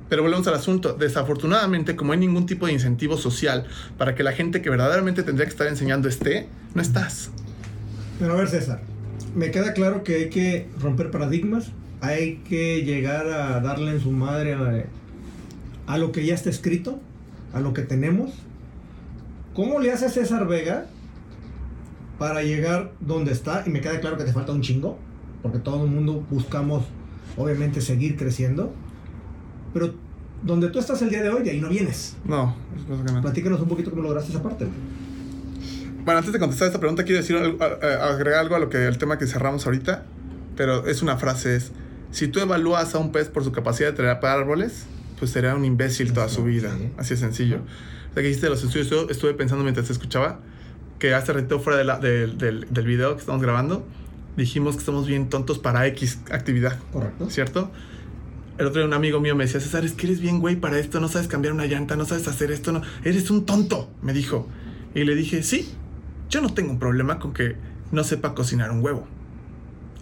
Pero 0.09 0.23
volvemos 0.23 0.47
al 0.47 0.55
asunto. 0.55 0.93
Desafortunadamente, 0.93 1.95
como 1.95 2.13
hay 2.13 2.19
ningún 2.19 2.45
tipo 2.45 2.67
de 2.67 2.73
incentivo 2.73 3.17
social 3.17 3.67
para 3.97 4.15
que 4.15 4.23
la 4.23 4.31
gente 4.31 4.61
que 4.61 4.69
verdaderamente 4.69 5.23
tendría 5.23 5.45
que 5.45 5.51
estar 5.51 5.67
enseñando 5.67 6.07
esté, 6.07 6.47
no 6.73 6.81
estás. 6.81 7.31
Pero 8.19 8.33
a 8.33 8.35
ver, 8.37 8.47
César, 8.47 8.81
me 9.35 9.51
queda 9.51 9.73
claro 9.73 10.03
que 10.03 10.15
hay 10.15 10.29
que 10.29 10.69
romper 10.79 11.11
paradigmas, 11.11 11.71
hay 12.03 12.41
que 12.47 12.83
llegar 12.83 13.27
a 13.27 13.61
darle 13.61 13.91
en 13.91 14.01
su 14.01 14.11
madre 14.11 14.53
a, 14.53 14.83
a 15.87 15.97
lo 15.97 16.11
que 16.11 16.25
ya 16.25 16.35
está 16.35 16.49
escrito, 16.49 16.99
a 17.53 17.61
lo 17.61 17.73
que 17.73 17.81
tenemos. 17.81 18.31
¿Cómo 19.53 19.79
le 19.79 19.89
hace 19.89 20.09
César 20.09 20.45
Vega 20.45 20.87
para 22.19 22.43
llegar 22.43 22.91
donde 22.99 23.31
está? 23.31 23.63
Y 23.65 23.69
me 23.69 23.79
queda 23.79 24.01
claro 24.01 24.17
que 24.17 24.25
te 24.25 24.33
falta 24.33 24.51
un 24.51 24.61
chingo, 24.61 24.99
porque 25.41 25.59
todo 25.59 25.85
el 25.85 25.91
mundo 25.91 26.25
buscamos, 26.29 26.83
obviamente, 27.37 27.79
seguir 27.79 28.17
creciendo. 28.17 28.73
Pero 29.73 29.93
donde 30.43 30.67
tú 30.71 30.79
estás 30.79 31.01
el 31.03 31.09
día 31.09 31.23
de 31.23 31.29
hoy, 31.29 31.41
de 31.43 31.51
ahí 31.51 31.61
no 31.61 31.69
vienes. 31.69 32.17
No, 32.25 32.53
no. 32.89 33.21
Platícanos 33.21 33.61
un 33.61 33.69
poquito 33.69 33.91
cómo 33.91 34.03
lograste 34.03 34.31
esa 34.31 34.43
parte. 34.43 34.67
Bueno, 36.03 36.17
antes 36.17 36.33
de 36.33 36.39
contestar 36.39 36.67
esta 36.67 36.81
pregunta, 36.81 37.05
quiero 37.05 37.21
decir 37.21 37.37
agregar 37.37 38.41
algo 38.41 38.55
a 38.55 38.59
lo 38.59 38.67
que 38.67 38.87
el 38.87 38.97
tema 38.97 39.17
que 39.17 39.25
cerramos 39.25 39.65
ahorita. 39.65 40.03
Pero 40.57 40.85
es 40.85 41.01
una 41.01 41.15
frase: 41.15 41.55
es 41.55 41.71
si 42.13 42.29
tú 42.29 42.39
evalúas 42.39 42.95
a 42.95 42.99
un 42.99 43.11
pez 43.11 43.27
por 43.27 43.43
su 43.43 43.51
capacidad 43.51 43.89
de 43.89 43.95
trepar 43.97 44.37
árboles, 44.39 44.85
pues 45.19 45.31
será 45.31 45.55
un 45.55 45.65
imbécil 45.65 46.13
toda 46.13 46.29
su 46.29 46.43
vida. 46.45 46.73
Sí. 46.77 46.89
Así 46.97 47.09
de 47.15 47.19
sencillo. 47.19 47.57
O 48.11 48.13
sea, 48.13 48.23
que 48.23 48.29
hiciste 48.29 48.47
los 48.49 48.63
estudios, 48.63 48.89
yo 48.89 49.09
estuve 49.09 49.33
pensando 49.33 49.63
mientras 49.63 49.87
te 49.87 49.93
escuchaba 49.93 50.39
que 50.99 51.13
hace 51.13 51.33
ratito 51.33 51.59
fuera 51.59 51.77
de 51.77 51.83
la- 51.83 51.99
del 51.99 52.85
video 52.85 53.15
que 53.15 53.19
estamos 53.19 53.41
grabando, 53.41 53.85
dijimos 54.37 54.77
que 54.77 54.83
somos 54.83 55.05
bien 55.07 55.29
tontos 55.29 55.59
para 55.59 55.85
X 55.87 56.19
actividad, 56.31 56.79
¿Correcto? 56.93 57.29
¿cierto? 57.29 57.71
El 58.57 58.67
otro 58.67 58.81
día 58.81 58.87
un 58.87 58.93
amigo 58.93 59.19
mío 59.19 59.35
me 59.35 59.45
decía, 59.45 59.59
César, 59.59 59.83
es 59.83 59.93
que 59.93 60.05
eres 60.07 60.19
bien 60.21 60.39
güey 60.39 60.55
para 60.55 60.77
esto, 60.79 60.99
no 60.99 61.07
sabes 61.07 61.27
cambiar 61.27 61.53
una 61.53 61.65
llanta, 61.65 61.95
no 61.95 62.05
sabes 62.05 62.27
hacer 62.27 62.51
esto, 62.51 62.71
no, 62.71 62.81
eres 63.03 63.29
un 63.31 63.45
tonto, 63.45 63.89
me 64.03 64.13
dijo. 64.13 64.47
Y 64.93 65.03
le 65.05 65.15
dije, 65.15 65.41
sí, 65.41 65.73
yo 66.29 66.39
no 66.41 66.53
tengo 66.53 66.69
un 66.71 66.77
problema 66.79 67.17
con 67.17 67.33
que 67.33 67.55
no 67.91 68.03
sepa 68.03 68.35
cocinar 68.35 68.69
un 68.71 68.83
huevo. 68.83 69.07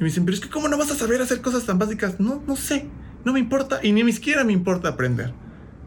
Y 0.02 0.04
me 0.04 0.10
dicen, 0.10 0.26
pero 0.26 0.34
es 0.36 0.42
que 0.42 0.50
¿cómo 0.50 0.68
no 0.68 0.80
vas 0.80 0.90
a 0.90 0.96
saber 0.96 1.22
hacer 1.22 1.42
cosas 1.42 1.64
tan 1.68 1.78
básicas? 1.78 2.20
No, 2.20 2.42
no 2.48 2.56
sé, 2.56 2.88
no 3.24 3.34
me 3.34 3.40
importa 3.40 3.80
y 3.84 3.92
ni 3.92 4.12
siquiera 4.12 4.44
me 4.44 4.52
importa 4.52 4.90
aprender. 4.90 5.32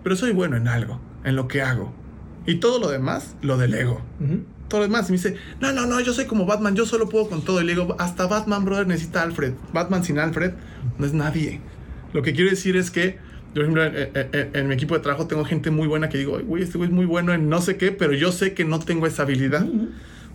Pero 0.05 0.15
soy 0.15 0.31
bueno 0.31 0.57
en 0.57 0.69
algo, 0.69 1.01
en 1.25 1.35
lo 1.35 1.49
que 1.49 1.63
hago. 1.63 1.93
Y 2.47 2.57
todo 2.57 2.79
lo 2.79 2.91
demás 2.91 3.35
lo 3.43 3.57
delego. 3.57 4.01
Ujú. 4.21 4.45
Todo 4.69 4.81
lo 4.83 4.87
demás. 4.87 5.09
Y 5.09 5.13
me 5.13 5.19
dice, 5.19 5.35
no, 5.61 5.73
no, 5.73 5.87
no, 5.87 5.99
yo 6.01 6.13
soy 6.13 6.27
como 6.27 6.47
Batman, 6.47 6.77
yo 6.77 6.87
solo 6.87 7.09
puedo 7.09 7.29
con 7.29 7.43
todo. 7.43 7.61
Y 7.61 7.65
le 7.65 7.75
digo, 7.75 7.97
hasta 7.99 8.29
Batman, 8.29 8.65
brother, 8.65 8.87
necesita 8.87 9.23
Alfred. 9.23 9.55
Batman 9.73 10.05
sin 10.05 10.21
Alfred 10.21 10.53
no 10.97 11.07
es 11.07 11.13
nadie. 11.13 11.61
Lo 12.13 12.23
que 12.23 12.35
quiero 12.35 12.51
decir 12.51 12.77
es 12.77 12.93
que, 12.93 13.19
yo, 13.53 13.63
por 13.63 13.63
ejemplo, 13.63 13.85
en, 13.85 13.95
en- 14.15 14.51
en- 14.55 14.69
mi 14.69 14.75
equipo 14.75 14.95
de 14.95 15.01
trabajo 15.01 15.27
tengo 15.27 15.45
gente 15.45 15.73
muy 15.73 15.89
buena 15.89 16.09
que 16.09 16.19
digo, 16.19 16.37
"Ay, 16.37 16.45
güey, 16.45 16.63
este 16.63 16.79
güey 16.79 16.89
es 16.89 16.95
muy 16.95 17.07
bueno 17.07 17.33
en 17.33 17.49
no 17.49 17.61
sé 17.61 17.77
qué, 17.79 17.91
pero 17.91 18.13
yo 18.13 18.31
sé 18.31 18.55
que 18.55 18.65
no 18.65 18.79
tengo 18.79 19.07
esa 19.09 19.23
habilidad. 19.25 19.67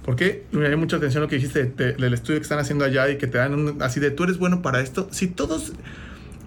Porque 0.10 0.46
me 0.54 0.68
llamó 0.68 0.82
mucha 0.82 0.98
atención 0.98 1.22
lo 1.22 1.30
que 1.30 1.36
dijiste 1.36 1.66
de- 1.66 1.70
de- 1.86 1.94
del 1.94 2.16
estudio 2.16 2.40
que 2.40 2.42
están 2.42 2.58
haciendo 2.58 2.84
allá 2.84 3.08
y 3.12 3.20
que 3.20 3.28
te 3.28 3.38
dan 3.38 3.54
un- 3.54 3.80
así 3.84 4.00
de 4.00 4.10
tú 4.10 4.24
eres 4.24 4.40
bueno 4.40 4.64
para 4.64 4.82
esto. 4.82 5.08
Si 5.12 5.28
todos 5.28 5.74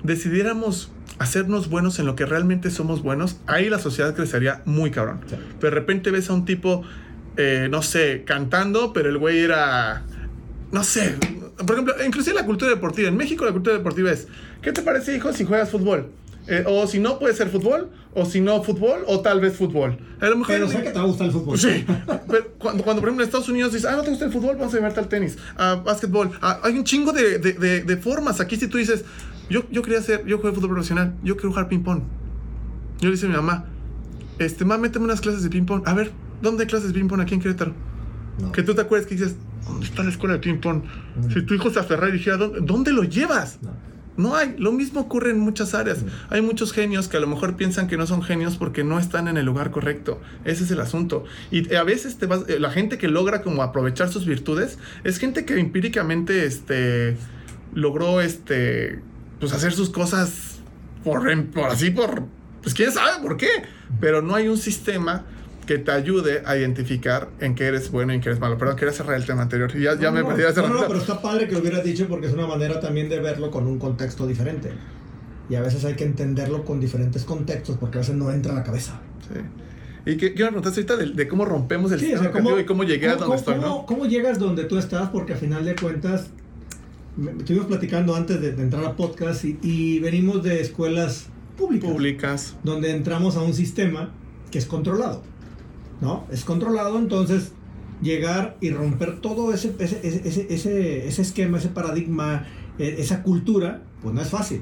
decidiéramos 0.03 0.91
hacernos 1.21 1.69
buenos 1.71 2.01
en 2.01 2.07
lo 2.07 2.17
que 2.17 2.27
realmente 2.27 2.73
somos 2.73 3.05
buenos, 3.05 3.37
ahí 3.47 3.69
la 3.71 3.79
sociedad 3.79 4.17
crecería 4.17 4.63
muy 4.65 4.91
cabrón. 4.91 5.21
Sí. 5.29 5.37
Pero 5.61 5.75
de 5.75 5.81
repente 5.81 6.11
ves 6.11 6.29
a 6.29 6.33
un 6.33 6.45
tipo, 6.45 6.83
eh, 7.37 7.69
no 7.71 7.83
sé, 7.83 8.25
cantando, 8.27 8.93
pero 8.93 9.09
el 9.11 9.19
güey 9.19 9.39
era, 9.39 10.03
no 10.73 10.83
sé, 10.83 11.15
por 11.65 11.73
ejemplo, 11.77 11.95
inclusive 12.05 12.35
la 12.35 12.45
cultura 12.45 12.69
deportiva. 12.69 13.07
En 13.11 13.17
México 13.17 13.45
la 13.45 13.53
cultura 13.53 13.77
deportiva 13.77 14.11
es, 14.11 14.27
¿qué 14.61 14.73
te 14.73 14.83
parece, 14.83 15.15
hijo, 15.15 15.33
si 15.33 15.45
juegas 15.45 15.71
fútbol? 15.71 16.09
Eh, 16.49 16.65
o 16.67 16.87
si 16.89 16.99
no, 16.99 17.19
puede 17.21 17.35
ser 17.35 17.49
fútbol, 17.51 17.91
o 18.15 18.27
si 18.27 18.41
no, 18.41 18.63
fútbol, 18.65 19.05
o 19.07 19.21
tal 19.21 19.41
vez 19.41 19.55
fútbol. 19.57 19.97
A 20.21 20.27
lo 20.29 20.37
mejor 20.39 20.55
Pero 20.57 20.69
sé 20.69 20.83
que 20.83 20.91
te 20.91 20.99
va 20.99 21.03
a 21.05 21.07
gustar 21.07 21.29
el 21.29 21.33
fútbol. 21.33 21.57
Sí, 21.59 21.85
pero 22.29 22.49
cuando, 22.59 22.83
cuando 22.83 23.01
por 23.01 23.09
ejemplo 23.11 23.23
en 23.23 23.29
Estados 23.29 23.49
Unidos 23.49 23.73
dices, 23.73 23.89
ah, 23.89 23.95
no 23.97 24.03
te 24.03 24.11
gusta 24.11 24.25
el 24.25 24.33
fútbol, 24.33 24.57
vamos 24.57 24.75
a 24.75 24.77
llevarte 24.77 24.99
al 24.99 25.09
tenis, 25.09 25.39
a 25.57 25.77
básquetbol. 25.77 26.31
Ah, 26.43 26.59
hay 26.65 26.77
un 26.77 26.83
chingo 26.85 27.13
de, 27.13 27.39
de, 27.39 27.53
de- 27.53 27.83
de 27.85 27.97
formas. 27.97 28.41
Aquí 28.41 28.57
si 28.57 28.67
tú 28.67 28.79
dices, 28.79 29.05
yo, 29.51 29.63
yo 29.71 29.83
quería 29.83 30.01
hacer, 30.01 30.25
yo 30.27 30.39
jugué 30.39 30.53
fútbol 30.53 30.71
profesional, 30.71 31.15
yo 31.23 31.37
quiero 31.37 31.51
jugar 31.51 31.69
ping-pong. 31.69 32.03
Yo 33.01 33.09
le 33.09 33.15
dije 33.15 33.27
a 33.27 33.29
mi 33.31 33.37
mamá, 33.37 33.67
este, 34.41 34.65
mamá, 34.65 34.83
méteme 34.83 35.05
unas 35.05 35.21
clases 35.21 35.45
de 35.45 35.49
ping-pong. 35.51 35.83
A 35.87 35.95
ver, 35.95 36.11
¿dónde 36.41 36.65
hay 36.65 36.69
clases 36.69 36.89
de 36.89 36.95
ping-pong 36.95 37.21
aquí 37.21 37.35
en 37.35 37.41
Querétaro? 37.41 37.73
No. 38.41 38.51
Que 38.51 38.63
tú 38.65 38.75
te 38.75 38.81
acuerdas 38.81 39.07
que 39.07 39.15
dices, 39.15 39.37
¿dónde 39.65 39.87
está 39.87 40.03
la 40.03 40.11
escuela 40.11 40.35
de 40.35 40.41
ping-pong? 40.41 40.83
Si 41.33 41.43
tu 41.43 41.55
hijo 41.55 41.71
se 41.71 41.79
aferra 41.79 42.09
y 42.09 42.13
dijera, 42.13 42.37
¿dónde, 42.37 42.61
dónde 42.63 42.93
lo 42.93 43.05
llevas? 43.05 43.59
No. 43.63 43.71
No 44.17 44.37
hay, 44.37 44.55
lo 44.59 44.73
mismo 44.73 45.01
ocurre 45.01 45.31
en 45.31 45.41
muchas 45.41 45.75
áreas. 45.75 46.05
Hay 46.29 46.43
muchos 46.43 46.73
genios 46.73 47.09
que 47.09 47.17
a 47.17 47.21
lo 47.21 47.27
mejor 47.27 47.57
piensan 47.57 47.89
que 47.89 47.97
no 47.97 48.07
son 48.07 48.23
genios 48.23 48.57
porque 48.57 48.85
no 48.85 48.99
están 48.99 49.27
en 49.29 49.37
el 49.37 49.47
lugar 49.47 49.71
correcto. 49.71 50.21
Ese 50.45 50.65
es 50.65 50.71
el 50.71 50.81
asunto. 50.81 51.25
Y 51.51 51.75
a 51.75 51.83
veces 51.83 52.19
te 52.19 52.27
vas, 52.27 52.43
eh, 52.49 52.59
la 52.61 52.71
gente 52.71 52.99
que 52.99 53.09
logra 53.09 53.43
como 53.43 53.63
aprovechar 53.63 54.11
sus 54.11 54.27
virtudes 54.27 54.79
es 55.05 55.19
gente 55.19 55.45
que 55.45 55.59
empíricamente 55.59 56.45
este, 56.45 57.17
logró 57.75 58.21
este, 58.21 59.01
pues 59.41 59.53
hacer 59.53 59.73
sus 59.73 59.89
cosas 59.89 60.61
por, 61.05 61.23
por 61.51 61.71
así, 61.71 61.91
por, 61.91 62.25
pues 62.63 62.75
quién 62.75 62.93
sabe 62.93 63.23
por 63.23 63.37
qué. 63.39 63.49
Pero 64.01 64.21
no 64.21 64.35
hay 64.35 64.49
un 64.49 64.59
sistema 64.59 65.25
que 65.67 65.79
te 65.79 65.91
ayude 65.93 66.43
a 66.45 66.57
identificar 66.57 67.29
en 67.41 67.55
qué 67.55 67.67
eres 67.67 67.91
bueno 67.91 68.13
y 68.13 68.17
en 68.17 68.21
qué 68.21 68.29
eres 68.31 68.41
malo. 68.41 68.59
Perdón, 68.59 68.77
quería 68.77 68.93
cerrar 68.93 69.17
el 69.17 69.25
tema 69.25 69.43
anterior. 69.43 69.71
Y 69.75 69.83
ya, 69.83 69.95
ya 69.97 70.09
No, 70.11 70.13
me 70.13 70.21
no, 70.23 70.29
perdí 70.29 70.43
no, 70.57 70.69
no, 70.69 70.87
pero 70.89 70.99
está 70.99 71.23
padre 71.23 71.47
que 71.47 71.53
lo 71.55 71.61
hubieras 71.61 71.85
dicho 71.85 72.07
porque 72.09 72.27
es 72.27 72.33
una 72.33 72.47
manera 72.47 72.81
también 72.81 73.09
de 73.09 73.21
verlo 73.21 73.51
con 73.51 73.67
un 73.67 73.79
contexto 73.79 74.27
diferente. 74.27 74.71
Y 75.49 75.55
a 75.55 75.61
veces 75.61 75.85
hay 75.85 75.95
que 75.95 76.05
entenderlo 76.05 76.65
con 76.65 76.81
diferentes 76.81 77.25
contextos 77.25 77.77
porque 77.79 77.99
a 77.99 78.01
veces 78.01 78.15
no 78.17 78.31
entra 78.33 78.53
a 78.53 78.57
la 78.57 78.65
cabeza. 78.65 79.01
Sí. 79.33 79.41
¿Y 80.05 80.17
qué, 80.17 80.35
qué 80.35 80.43
me 80.43 80.49
preguntaste 80.51 80.81
ahorita 80.81 80.97
de, 80.97 81.07
de 81.13 81.29
cómo 81.29 81.45
rompemos 81.45 81.93
el 81.93 82.01
Sí, 82.01 82.07
o 82.07 82.09
sistema 82.09 82.33
sea, 82.33 82.43
¿cómo, 82.43 82.59
y 82.59 82.65
cómo 82.65 82.83
llegué 82.85 83.09
a 83.09 83.13
cómo- 83.15 83.21
donde 83.27 83.37
estoy, 83.37 83.55
cómo- 83.55 83.67
no? 83.67 83.87
¿Cómo 83.87 84.07
llegas 84.07 84.39
donde 84.41 84.65
tú 84.65 84.79
estás? 84.79 85.11
Porque 85.11 85.35
a 85.35 85.37
final 85.37 85.65
de 85.65 85.77
cuentas, 85.77 86.29
me- 87.17 87.31
estuvimos 87.33 87.67
platicando 87.67 88.17
antes 88.17 88.41
de, 88.41 88.51
de 88.53 88.63
entrar 88.63 88.85
a 88.85 88.97
podcast 88.97 89.45
y, 89.45 89.59
y 89.63 90.01
venimos 90.01 90.43
de 90.43 90.61
escuelas 90.61 91.27
públicas, 91.57 91.89
Públicas. 91.91 92.57
donde 92.65 92.91
entramos 92.91 93.37
a 93.37 93.43
un 93.43 93.55
sistema 93.55 94.11
que 94.51 94.59
es 94.59 94.67
controlado. 94.67 95.23
¿No? 96.03 96.27
Es 96.31 96.45
controlado, 96.45 96.99
entonces 96.99 97.53
llegar 98.03 98.57
y 98.61 98.71
romper 98.71 99.21
todo 99.21 99.55
ese, 99.55 99.73
ese, 99.79 100.01
ese, 100.05 100.53
ese- 101.07 101.23
esquema, 101.23 101.59
ese 101.59 101.69
paradigma, 101.69 102.47
e- 102.79 102.97
esa 102.99 103.23
cultura, 103.23 103.83
pues 104.03 104.13
no 104.15 104.21
es 104.21 104.29
fácil. 104.29 104.61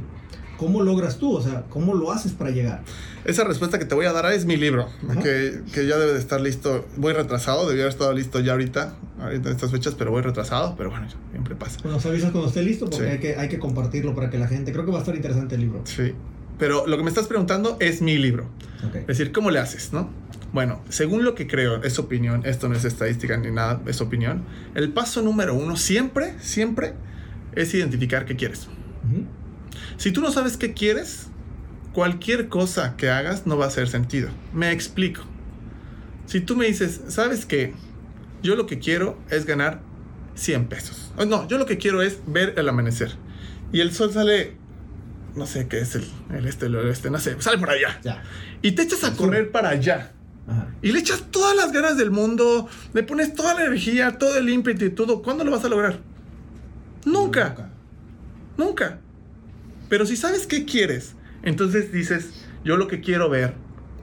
¿Cómo 0.59 0.82
logras 0.82 1.16
tú? 1.16 1.32
O 1.34 1.41
sea, 1.43 1.64
¿cómo 1.70 1.95
lo 1.95 2.12
haces 2.12 2.32
para 2.32 2.51
llegar? 2.51 2.82
Esa 3.24 3.45
respuesta 3.45 3.78
que 3.78 3.86
te 3.86 3.95
voy 3.95 4.05
a 4.05 4.12
dar 4.12 4.30
es 4.30 4.45
mi 4.45 4.59
libro, 4.59 4.86
que, 5.22 5.62
que 5.72 5.86
ya 5.86 5.97
debe 5.97 6.12
de 6.12 6.18
estar 6.18 6.38
listo. 6.43 6.84
Voy 6.99 7.14
retrasado, 7.14 7.66
debía 7.66 7.84
haber 7.84 7.95
estado 7.95 8.12
listo 8.12 8.41
ya 8.41 8.53
ahorita, 8.53 8.95
ahorita 9.18 9.49
en 9.49 9.55
estas 9.55 9.70
fechas, 9.70 9.95
pero 9.95 10.11
voy 10.11 10.20
retrasado, 10.20 10.74
pero 10.76 10.91
bueno, 10.91 11.07
siempre 11.30 11.55
pasa. 11.55 11.78
Pues 11.80 11.95
nos 11.95 12.05
avisas 12.05 12.30
cuando 12.32 12.49
esté 12.49 12.62
listo 12.62 12.91
porque 12.91 13.07
Sí. 13.07 13.11
hay, 13.12 13.18
que, 13.18 13.36
hay 13.36 13.49
que 13.49 13.59
compartirlo 13.59 14.14
para 14.14 14.28
que 14.28 14.36
la 14.36 14.49
gente... 14.49 14.70
Creo 14.72 14.84
que 14.84 14.91
va 14.91 14.99
a 14.99 15.01
estar 15.01 15.16
interesante 15.16 15.55
el 15.55 15.62
libro. 15.62 15.80
Sí. 15.84 16.12
Pero 16.59 16.86
lo 16.86 16.99
que 16.99 17.03
me 17.05 17.09
estás 17.09 17.26
preguntando 17.26 17.78
es 17.80 18.03
mi 18.03 18.18
libro. 18.18 18.45
Ok. 18.86 18.97
Es 18.97 19.07
decir, 19.07 19.32
¿cómo 19.32 19.51
le 19.51 19.61
haces, 19.61 19.95
no? 19.95 20.11
Bueno, 20.53 20.82
según 20.88 21.24
lo 21.24 21.34
que 21.34 21.46
creo, 21.46 21.82
es 21.82 21.98
opinión, 21.98 22.42
esto 22.44 22.68
no 22.68 22.74
es 22.74 22.84
estadística 22.84 23.36
ni 23.36 23.51
nada, 23.51 23.80
es 23.86 24.01
opinión. 24.01 24.44
El 24.74 24.92
paso 24.92 25.22
número 25.22 25.55
uno 25.55 25.76
siempre, 25.76 26.34
siempre 26.40 26.94
es 27.55 27.72
identificar 27.74 28.24
qué 28.24 28.36
quieres. 28.36 28.68
Si 29.96 30.12
tú 30.12 30.20
no 30.20 30.32
sabes 30.32 30.57
qué 30.57 30.72
quieres, 30.72 31.28
cualquier 31.92 32.48
cosa 32.48 32.96
que 32.96 33.11
hagas 33.11 33.46
no 33.46 33.57
va 33.57 33.66
a 33.66 33.68
hacer 33.68 33.88
sentido. 33.88 34.30
Me 34.53 34.72
explico. 34.72 35.22
Si 36.26 36.40
tú 36.40 36.57
me 36.57 36.66
dices, 36.66 37.01
¿sabes 37.09 37.46
qué? 37.46 37.74
Yo 38.42 38.57
lo 38.57 38.66
que 38.66 38.78
quiero 38.78 39.18
es 39.30 39.46
ganar 39.46 39.80
100 40.34 40.68
pesos. 40.68 41.12
Oh, 41.16 41.24
No, 41.24 41.46
yo 41.48 41.59
lo 41.59 41.66
que 41.66 41.78
quiero 41.78 42.03
es 42.03 42.20
ver 42.26 42.55
el 42.57 42.68
amanecer. 42.68 43.12
Y 43.72 43.80
el 43.80 43.92
sol 43.92 44.12
sale, 44.12 44.57
no 45.36 45.46
sé 45.46 45.68
qué 45.68 45.80
es 45.80 45.94
el, 45.94 46.05
el 46.34 46.46
este, 46.46 46.66
el 46.66 46.76
oeste, 46.76 47.11
no 47.11 47.18
sé, 47.18 47.40
sale 47.40 47.59
por 47.59 47.70
allá. 47.70 48.01
Ya. 48.03 48.22
Y 48.62 48.72
te 48.72 48.82
echas 48.82 49.05
a 49.05 49.14
correr 49.14 49.51
para 49.51 49.70
allá. 49.70 50.12
Ajá. 50.51 50.68
Y 50.82 50.92
le 50.92 50.98
echas 50.98 51.24
todas 51.30 51.57
las 51.57 51.72
ganas 51.72 51.96
del 51.96 52.11
mundo, 52.11 52.68
le 52.92 53.03
pones 53.03 53.34
toda 53.34 53.55
la 53.55 53.64
energía, 53.66 54.18
todo 54.18 54.36
el 54.36 54.48
ímpetu 54.48 54.84
y 54.84 54.90
todo. 54.90 55.22
¿Cuándo 55.22 55.44
lo 55.44 55.51
vas 55.51 55.64
a 55.64 55.68
lograr? 55.68 56.01
Nunca. 57.05 57.70
Nunca. 58.57 58.98
Pero 59.88 60.07
si 60.07 60.16
sabes 60.16 60.46
qué 60.46 60.64
quieres, 60.64 61.14
entonces 61.42 61.92
dices, 61.92 62.46
yo 62.64 62.76
lo 62.76 62.88
que 62.88 63.01
quiero 63.01 63.28
ver 63.28 63.55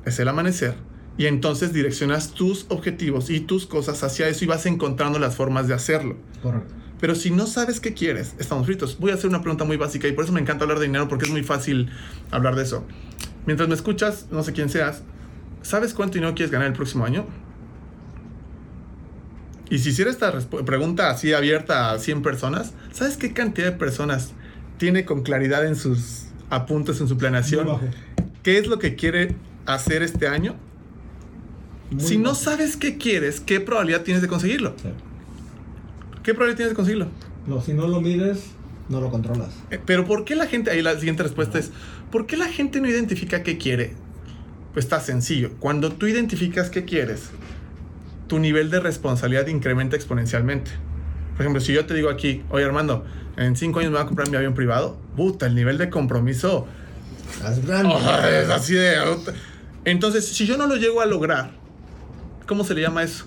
es 0.05 0.19
el 0.19 0.27
amanecer. 0.27 0.75
Y 1.17 1.25
entonces 1.25 1.73
direccionas 1.73 2.31
tus 2.31 2.65
objetivos 2.69 3.29
y 3.29 3.39
tus 3.39 3.65
cosas 3.65 4.03
hacia 4.03 4.27
eso 4.27 4.45
y 4.45 4.47
vas 4.47 4.65
encontrando 4.65 5.17
las 5.17 5.35
formas 5.35 5.67
de 5.67 5.73
hacerlo. 5.73 6.17
Correcto. 6.43 6.73
Pero 6.99 7.15
si 7.15 7.31
no 7.31 7.45
sabes 7.45 7.79
qué 7.79 7.93
quieres, 7.93 8.35
estamos 8.39 8.65
fritos. 8.65 8.97
Voy 8.99 9.11
a 9.11 9.15
hacer 9.15 9.29
una 9.29 9.41
pregunta 9.41 9.63
muy 9.65 9.77
básica 9.77 10.07
y 10.07 10.11
por 10.11 10.23
eso 10.23 10.33
me 10.33 10.41
encanta 10.41 10.63
hablar 10.63 10.79
de 10.79 10.85
dinero 10.85 11.07
porque 11.07 11.25
es 11.25 11.31
muy 11.31 11.43
fácil 11.43 11.89
hablar 12.31 12.55
de 12.55 12.63
eso. 12.63 12.85
Mientras 13.45 13.69
me 13.69 13.75
escuchas, 13.75 14.27
no 14.31 14.43
sé 14.43 14.53
quién 14.53 14.69
seas, 14.69 15.03
¿sabes 15.62 15.93
cuánto 15.93 16.16
dinero 16.16 16.34
quieres 16.36 16.51
ganar 16.51 16.68
el 16.68 16.74
próximo 16.74 17.05
año? 17.05 17.26
Y 19.70 19.80
si 19.80 19.89
hiciera 19.89 20.10
esta 20.10 20.32
pregunta 20.66 21.10
así 21.10 21.34
abierta 21.34 21.91
a 21.91 21.99
100 21.99 22.22
personas, 22.22 22.74
¿sabes 22.93 23.18
qué 23.18 23.34
cantidad 23.34 23.68
de 23.68 23.78
personas 23.78 24.32
tiene 24.78 25.03
con 25.03 25.24
claridad 25.24 25.66
en 25.66 25.76
sus 25.76 26.26
apuntes, 26.49 27.01
en 27.01 27.08
su 27.08 27.18
planeación, 27.18 27.68
qué 28.43 28.58
es 28.58 28.68
lo 28.68 28.80
que 28.80 28.95
quiere 28.95 29.36
hacer 29.66 30.03
este 30.03 30.28
año? 30.28 30.55
Muy 31.91 32.03
si 32.03 32.18
no 32.18 32.36
sabes 32.36 32.78
qué 32.78 32.97
quieres, 32.97 33.39
¿qué 33.39 33.60
probabilidad 33.60 34.03
tienes 34.03 34.22
de 34.22 34.28
conseguirlo? 34.28 34.74
Sí. 34.82 34.89
¿Qué 36.24 36.34
probabilidad 36.34 36.58
tienes 36.58 36.72
de 36.72 36.76
conseguirlo? 36.76 37.08
No, 37.45 37.62
si 37.62 37.74
no 37.74 37.88
lo 37.88 38.01
mides, 38.01 38.51
no 38.89 39.01
lo 39.01 39.10
controlas. 39.10 39.49
Eh, 39.72 39.80
Pero 39.86 40.05
¿por 40.05 40.26
qué 40.26 40.36
la 40.36 40.47
gente, 40.47 40.72
ahí 40.72 40.82
la 40.82 40.95
siguiente 40.95 41.24
respuesta 41.24 41.60
es, 41.60 41.72
¿por 42.12 42.26
qué 42.26 42.38
la 42.38 42.47
gente 42.47 42.80
no 42.82 42.88
identifica 42.88 43.43
qué 43.43 43.58
quiere? 43.58 43.93
Pues 44.78 44.86
está 44.86 44.99
sencillo. 44.99 45.53
Cuando 45.59 45.91
tú 45.91 46.05
identificas 46.05 46.69
qué 46.69 46.86
quieres, 46.86 47.32
tu 48.28 48.38
nivel 48.38 48.69
de 48.69 48.80
responsabilidad 48.80 49.47
incrementa 49.47 49.95
exponencialmente. 49.95 50.69
Por 51.34 51.41
ejemplo, 51.41 51.59
si 51.61 51.73
yo 51.73 51.88
te 51.88 51.95
digo 51.95 52.11
aquí, 52.11 52.43
oye 52.51 52.63
Armando, 52.63 53.03
en 53.38 53.55
cinco 53.55 53.80
años 53.80 53.91
me 53.91 53.97
voy 53.97 54.03
a 54.03 54.05
comprar 54.05 54.30
mi 54.30 54.38
avión 54.38 54.53
privado, 54.53 54.95
puta, 55.15 55.47
el 55.47 55.55
nivel 55.55 55.80
de 55.80 55.89
compromiso 55.89 56.67
Es 57.43 57.65
grande. 57.65 57.95
oh, 57.95 58.28
es 58.28 58.49
así 58.51 58.75
de... 58.75 58.97
Entonces, 59.84 60.28
si 60.28 60.45
yo 60.45 60.57
no 60.57 60.67
lo 60.67 60.75
llego 60.75 61.01
a 61.01 61.07
lograr, 61.07 61.53
¿cómo 62.45 62.63
se 62.63 62.75
le 62.75 62.82
llama 62.82 63.01
eso? 63.01 63.25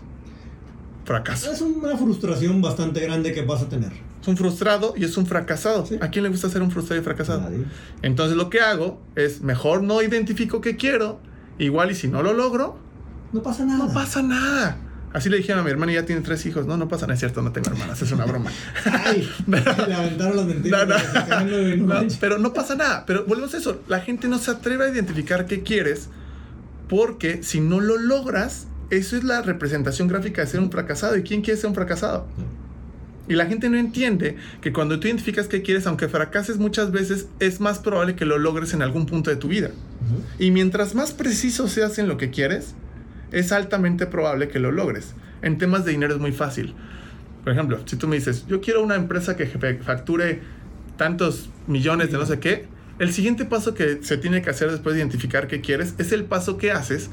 Fracaso. 1.05 1.51
Es 1.51 1.61
una 1.63 1.97
frustración 1.97 2.63
bastante 2.63 3.01
grande 3.01 3.33
que 3.33 3.43
vas 3.43 3.63
a 3.63 3.69
tener. 3.69 3.91
Es 4.23 4.29
un 4.29 4.37
frustrado 4.37 4.95
y 4.97 5.03
es 5.03 5.17
un 5.17 5.27
fracasado. 5.27 5.85
Sí. 5.85 5.99
¿A 6.01 6.11
quién 6.11 6.23
le 6.23 6.29
gusta 6.31 6.49
ser 6.49 6.63
un 6.63 6.71
frustrado 6.71 7.03
y 7.03 7.05
fracasado? 7.05 7.41
Nadie. 7.41 7.65
Entonces 8.03 8.37
lo 8.37 8.51
que 8.51 8.61
hago 8.61 9.03
es 9.17 9.41
mejor 9.41 9.83
no 9.83 10.01
identifico 10.01 10.61
qué 10.61 10.77
quiero. 10.77 11.29
Igual 11.61 11.93
y 11.93 11.95
si 11.95 12.09
no 12.09 12.23
lo 12.23 12.33
logro, 12.33 12.79
No 13.33 13.43
pasa 13.43 13.65
nada. 13.65 13.79
no 13.87 13.93
pasa 13.93 14.23
nada. 14.23 14.77
Así 15.13 15.29
le 15.29 15.39
dijeron 15.39 15.61
a 15.61 15.65
mi 15.65 15.71
hermana 15.71 15.91
y 15.93 15.97
ya 15.97 16.05
tiene 16.07 16.23
tres 16.23 16.47
hijos. 16.47 16.67
No, 16.67 16.77
no 16.77 16.89
pasa 16.89 17.07
nada, 17.07 17.15
es 17.15 17.21
cierto, 17.21 17.43
no 17.43 17.51
tengo 17.53 17.71
hermanas, 17.71 18.01
es 18.01 18.13
una 18.13 18.25
broma. 18.27 18.51
Ay, 18.85 19.29
le 19.49 19.95
aventaron 19.95 20.37
las 20.37 20.47
mentiras. 20.47 20.89
No, 21.79 21.95
pero 22.21 22.39
no 22.39 22.53
pasa 22.53 22.77
nada. 22.77 23.05
Pero 23.07 23.25
volvemos 23.27 23.53
a 23.55 23.57
eso. 23.59 23.81
La 23.89 24.01
gente 24.01 24.29
no 24.29 24.39
se 24.39 24.53
atreve 24.53 24.85
a 24.87 24.89
identificar 24.89 25.47
qué 25.47 25.63
quieres 25.63 26.09
porque 26.89 27.43
si 27.43 27.61
no 27.61 27.81
lo 27.81 27.99
logras, 27.99 28.67
eso 28.91 29.17
es 29.17 29.25
la 29.25 29.43
representación 29.43 30.07
gráfica 30.09 30.43
de 30.43 30.47
ser 30.49 30.61
un 30.61 30.71
fracasado. 30.71 31.17
¿Y 31.17 31.23
quién 31.25 31.43
quiere 31.43 31.61
ser 31.61 31.69
un 31.71 31.75
fracasado? 31.75 32.27
Y 33.31 33.37
la 33.37 33.47
gente 33.47 33.71
no 33.71 33.79
entiende 33.79 34.35
que 34.61 34.73
cuando 34.73 34.99
tú 34.99 35.07
identificas 35.07 35.47
qué 35.47 35.63
quieres, 35.63 35.87
aunque 35.87 36.09
fracases 36.09 36.59
muchas 36.59 36.91
veces, 36.91 37.29
es 37.39 37.61
más 37.61 37.79
probable 37.79 38.17
que 38.17 38.25
lo 38.25 38.39
logres 38.39 38.75
en 38.75 38.83
algún 38.83 39.07
punto 39.07 39.31
de 39.31 39.37
tu 39.37 39.47
vida. 39.47 39.71
Y 40.41 40.51
mientras 40.51 40.97
más 40.97 41.13
preciso 41.13 41.69
seas 41.69 42.01
en 42.01 42.09
lo 42.09 42.17
que 42.17 42.31
quieres, 42.31 42.75
es 43.31 43.53
altamente 43.53 44.07
probable 44.07 44.49
que 44.49 44.59
lo 44.59 44.73
logres. 44.73 45.15
En 45.43 45.59
temas 45.59 45.85
de 45.85 45.93
dinero 45.93 46.13
es 46.13 46.21
muy 46.21 46.33
fácil. 46.33 46.75
Por 47.45 47.53
ejemplo, 47.53 47.79
si 47.87 47.95
tú 47.95 48.09
me 48.09 48.17
dices, 48.17 48.47
yo 48.49 48.61
quiero 48.61 48.83
una 48.83 48.97
empresa 48.97 49.37
que 49.37 49.47
facture 49.47 50.41
tantos 50.97 51.51
millones 51.69 52.11
de 52.11 52.19
no 52.19 52.27
sé 52.27 52.41
qué, 52.41 52.67
el 52.99 53.13
siguiente 53.13 53.45
paso 53.45 53.75
que 53.75 54.01
se 54.03 54.17
tiene 54.17 54.43
que 54.43 54.51
hacer 54.51 54.73
después 54.73 54.97
de 54.97 55.03
identificar 55.03 55.47
qué 55.47 55.61
quieres 55.61 55.95
es 55.99 56.11
el 56.11 56.25
paso 56.25 56.59
que 56.59 56.73
haces 56.73 57.11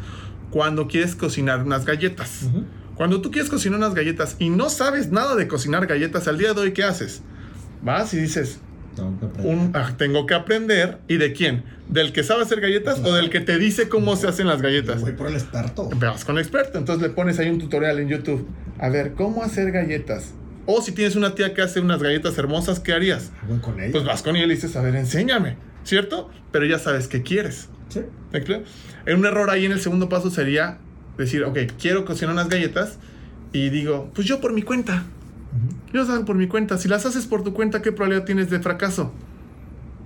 cuando 0.50 0.88
quieres 0.88 1.16
cocinar 1.16 1.64
unas 1.64 1.86
galletas. 1.86 2.50
Cuando 2.98 3.22
tú 3.22 3.30
quieres 3.30 3.50
cocinar 3.50 3.78
unas 3.78 3.94
galletas 3.94 4.36
y 4.40 4.50
no 4.50 4.70
sabes 4.70 5.12
nada 5.12 5.36
de 5.36 5.48
cocinar 5.48 5.86
galletas 5.86 6.28
al 6.28 6.40
día 6.40 6.54
de 6.54 6.62
hoy, 6.62 6.72
¿qué 6.74 6.84
haces? 6.84 7.22
Vas 7.84 8.12
y 8.16 8.18
dices, 8.18 8.60
ah, 9.74 9.94
tengo 9.98 10.26
que 10.26 10.34
aprender. 10.34 10.98
¿Y 11.08 11.18
de 11.18 11.32
quién? 11.32 11.64
¿Del 11.88 12.12
que 12.12 12.24
sabe 12.24 12.42
hacer 12.42 12.60
galletas 12.60 13.00
o 13.04 13.14
del 13.14 13.30
que 13.30 13.40
te 13.40 13.60
dice 13.60 13.88
cómo 13.88 14.16
se 14.16 14.28
hacen 14.28 14.48
las 14.48 14.64
galletas? 14.64 15.02
Voy 15.02 15.12
por 15.12 15.28
el 15.28 15.36
experto. 15.36 15.90
Vas 15.96 16.26
con 16.26 16.38
el 16.38 16.42
experto. 16.42 16.80
Entonces 16.80 17.08
le 17.08 17.14
pones 17.14 17.38
ahí 17.38 17.50
un 17.50 17.60
tutorial 17.60 18.00
en 18.00 18.10
YouTube. 18.10 18.48
A 18.80 18.90
ver, 18.90 19.14
¿cómo 19.14 19.44
hacer 19.44 19.72
galletas? 19.72 20.34
O 20.66 20.82
si 20.82 20.92
tienes 20.92 21.16
una 21.16 21.36
tía 21.36 21.54
que 21.54 21.62
hace 21.62 21.80
unas 21.80 22.02
galletas 22.02 22.36
hermosas, 22.40 22.80
¿qué 22.80 22.94
harías? 22.94 23.32
Voy 23.48 23.60
con 23.60 23.80
ella. 23.80 23.92
Pues 23.92 24.06
vas 24.06 24.24
con 24.24 24.36
ella 24.36 24.46
y 24.46 24.48
le 24.48 24.56
dices, 24.56 24.76
a 24.76 24.82
ver, 24.82 24.96
enséñame. 24.96 25.56
¿Cierto? 25.84 26.32
Pero 26.52 26.66
ya 26.66 26.80
sabes 26.80 27.08
qué 27.08 27.22
quieres. 27.22 27.70
Sí. 27.90 28.02
Un 29.08 29.26
error 29.26 29.52
ahí 29.52 29.66
en 29.66 29.72
el 29.72 29.80
segundo 29.80 30.10
paso 30.10 30.32
sería 30.32 30.80
decir, 31.18 31.44
ok, 31.44 31.58
quiero 31.80 32.06
cocinar 32.06 32.34
unas 32.34 32.50
galletas 32.50 32.98
y 33.54 33.70
digo, 33.70 34.12
pues 34.14 34.28
yo 34.28 34.40
por 34.40 34.54
mi 34.54 34.62
cuenta. 34.62 35.06
Yo 35.92 36.02
las 36.02 36.10
hago 36.10 36.26
por 36.26 36.36
mi 36.36 36.48
cuenta. 36.48 36.78
Si 36.78 36.88
las 36.88 37.06
haces 37.06 37.26
por 37.26 37.44
tu 37.44 37.54
cuenta, 37.54 37.82
¿qué 37.82 37.92
probabilidad 37.92 38.26
tienes 38.26 38.50
de 38.50 38.60
fracaso? 38.60 39.14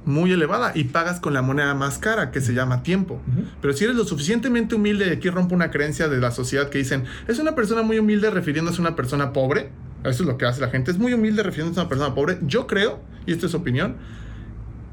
Muy 0.05 0.31
elevada 0.31 0.71
y 0.73 0.85
pagas 0.85 1.19
con 1.19 1.33
la 1.33 1.41
moneda 1.41 1.73
más 1.75 1.97
cara 1.97 2.31
que 2.31 2.41
se 2.41 2.53
llama 2.53 2.83
tiempo. 2.83 3.21
Pero 3.61 3.73
si 3.73 3.83
eres 3.83 3.95
lo 3.95 4.05
suficientemente 4.05 4.75
humilde, 4.75 5.07
y 5.07 5.09
aquí 5.09 5.29
rompo 5.29 5.53
una 5.53 5.69
creencia 5.71 6.07
de 6.07 6.19
la 6.19 6.31
sociedad 6.31 6.69
que 6.69 6.77
dicen, 6.77 7.03
es 7.27 7.39
una 7.39 7.55
persona 7.55 7.81
muy 7.81 7.99
humilde 7.99 8.29
refiriéndose 8.29 8.77
a 8.77 8.81
una 8.81 8.95
persona 8.95 9.33
pobre. 9.33 9.69
Eso 10.03 10.23
es 10.23 10.29
lo 10.29 10.37
que 10.37 10.45
hace 10.45 10.61
la 10.61 10.69
gente. 10.69 10.91
Es 10.91 10.97
muy 10.97 11.13
humilde 11.13 11.43
refiriéndose 11.43 11.79
a 11.79 11.83
una 11.83 11.89
persona 11.89 12.15
pobre. 12.15 12.39
Yo 12.41 12.67
creo, 12.67 12.99
y 13.25 13.33
esta 13.33 13.45
es 13.45 13.53
opinión, 13.53 13.97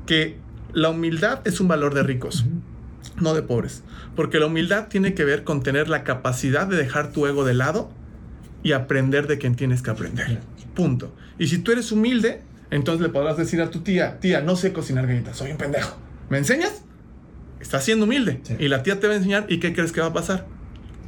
que 0.07 0.39
la 0.73 0.91
humildad 0.91 1.41
es 1.47 1.61
un 1.61 1.69
valor 1.69 1.95
de 1.95 2.03
ricos 2.03 2.45
no 3.21 3.35
de 3.35 3.43
pobres. 3.43 3.83
Porque 4.17 4.39
la 4.39 4.47
humildad 4.47 4.89
tiene 4.89 5.15
que 5.15 5.25
ver 5.25 5.45
con 5.45 5.63
tener 5.63 5.89
la 5.89 6.05
capacidad 6.05 6.67
de 6.67 6.77
dejar 6.77 7.13
tu 7.13 7.27
ego 7.27 7.45
de 7.45 7.55
lado 7.55 7.91
y 8.63 8.73
aprender 8.73 9.27
de 9.27 9.39
quien 9.39 9.55
tienes 9.55 9.83
que 9.83 9.91
aprender. 9.91 10.41
Punto. 10.75 11.15
Y 11.39 11.49
si 11.49 11.59
tú 11.59 11.73
eres 11.73 11.93
humilde, 11.93 12.43
entonces 12.71 13.01
le 13.01 13.09
podrás 13.09 13.37
decir 13.37 13.61
a 13.63 13.71
tu 13.71 13.81
tía, 13.81 14.21
tía, 14.21 14.41
no 14.41 14.57
sé 14.57 14.73
cocinar 14.73 15.07
galletas, 15.07 15.37
soy 15.37 15.51
un 15.51 15.57
pendejo. 15.57 15.97
¿Me 16.29 16.39
enseñas? 16.39 16.83
Estás 17.61 17.85
siendo 17.85 18.05
humilde. 18.05 18.41
Y 18.59 18.69
la 18.69 18.83
tía 18.83 19.01
te 19.01 19.07
va 19.07 19.15
a 19.15 19.17
enseñar 19.17 19.47
y 19.49 19.59
¿qué 19.59 19.73
crees 19.73 19.93
que 19.93 20.01
va 20.01 20.09
a 20.09 20.13
pasar? 20.13 20.47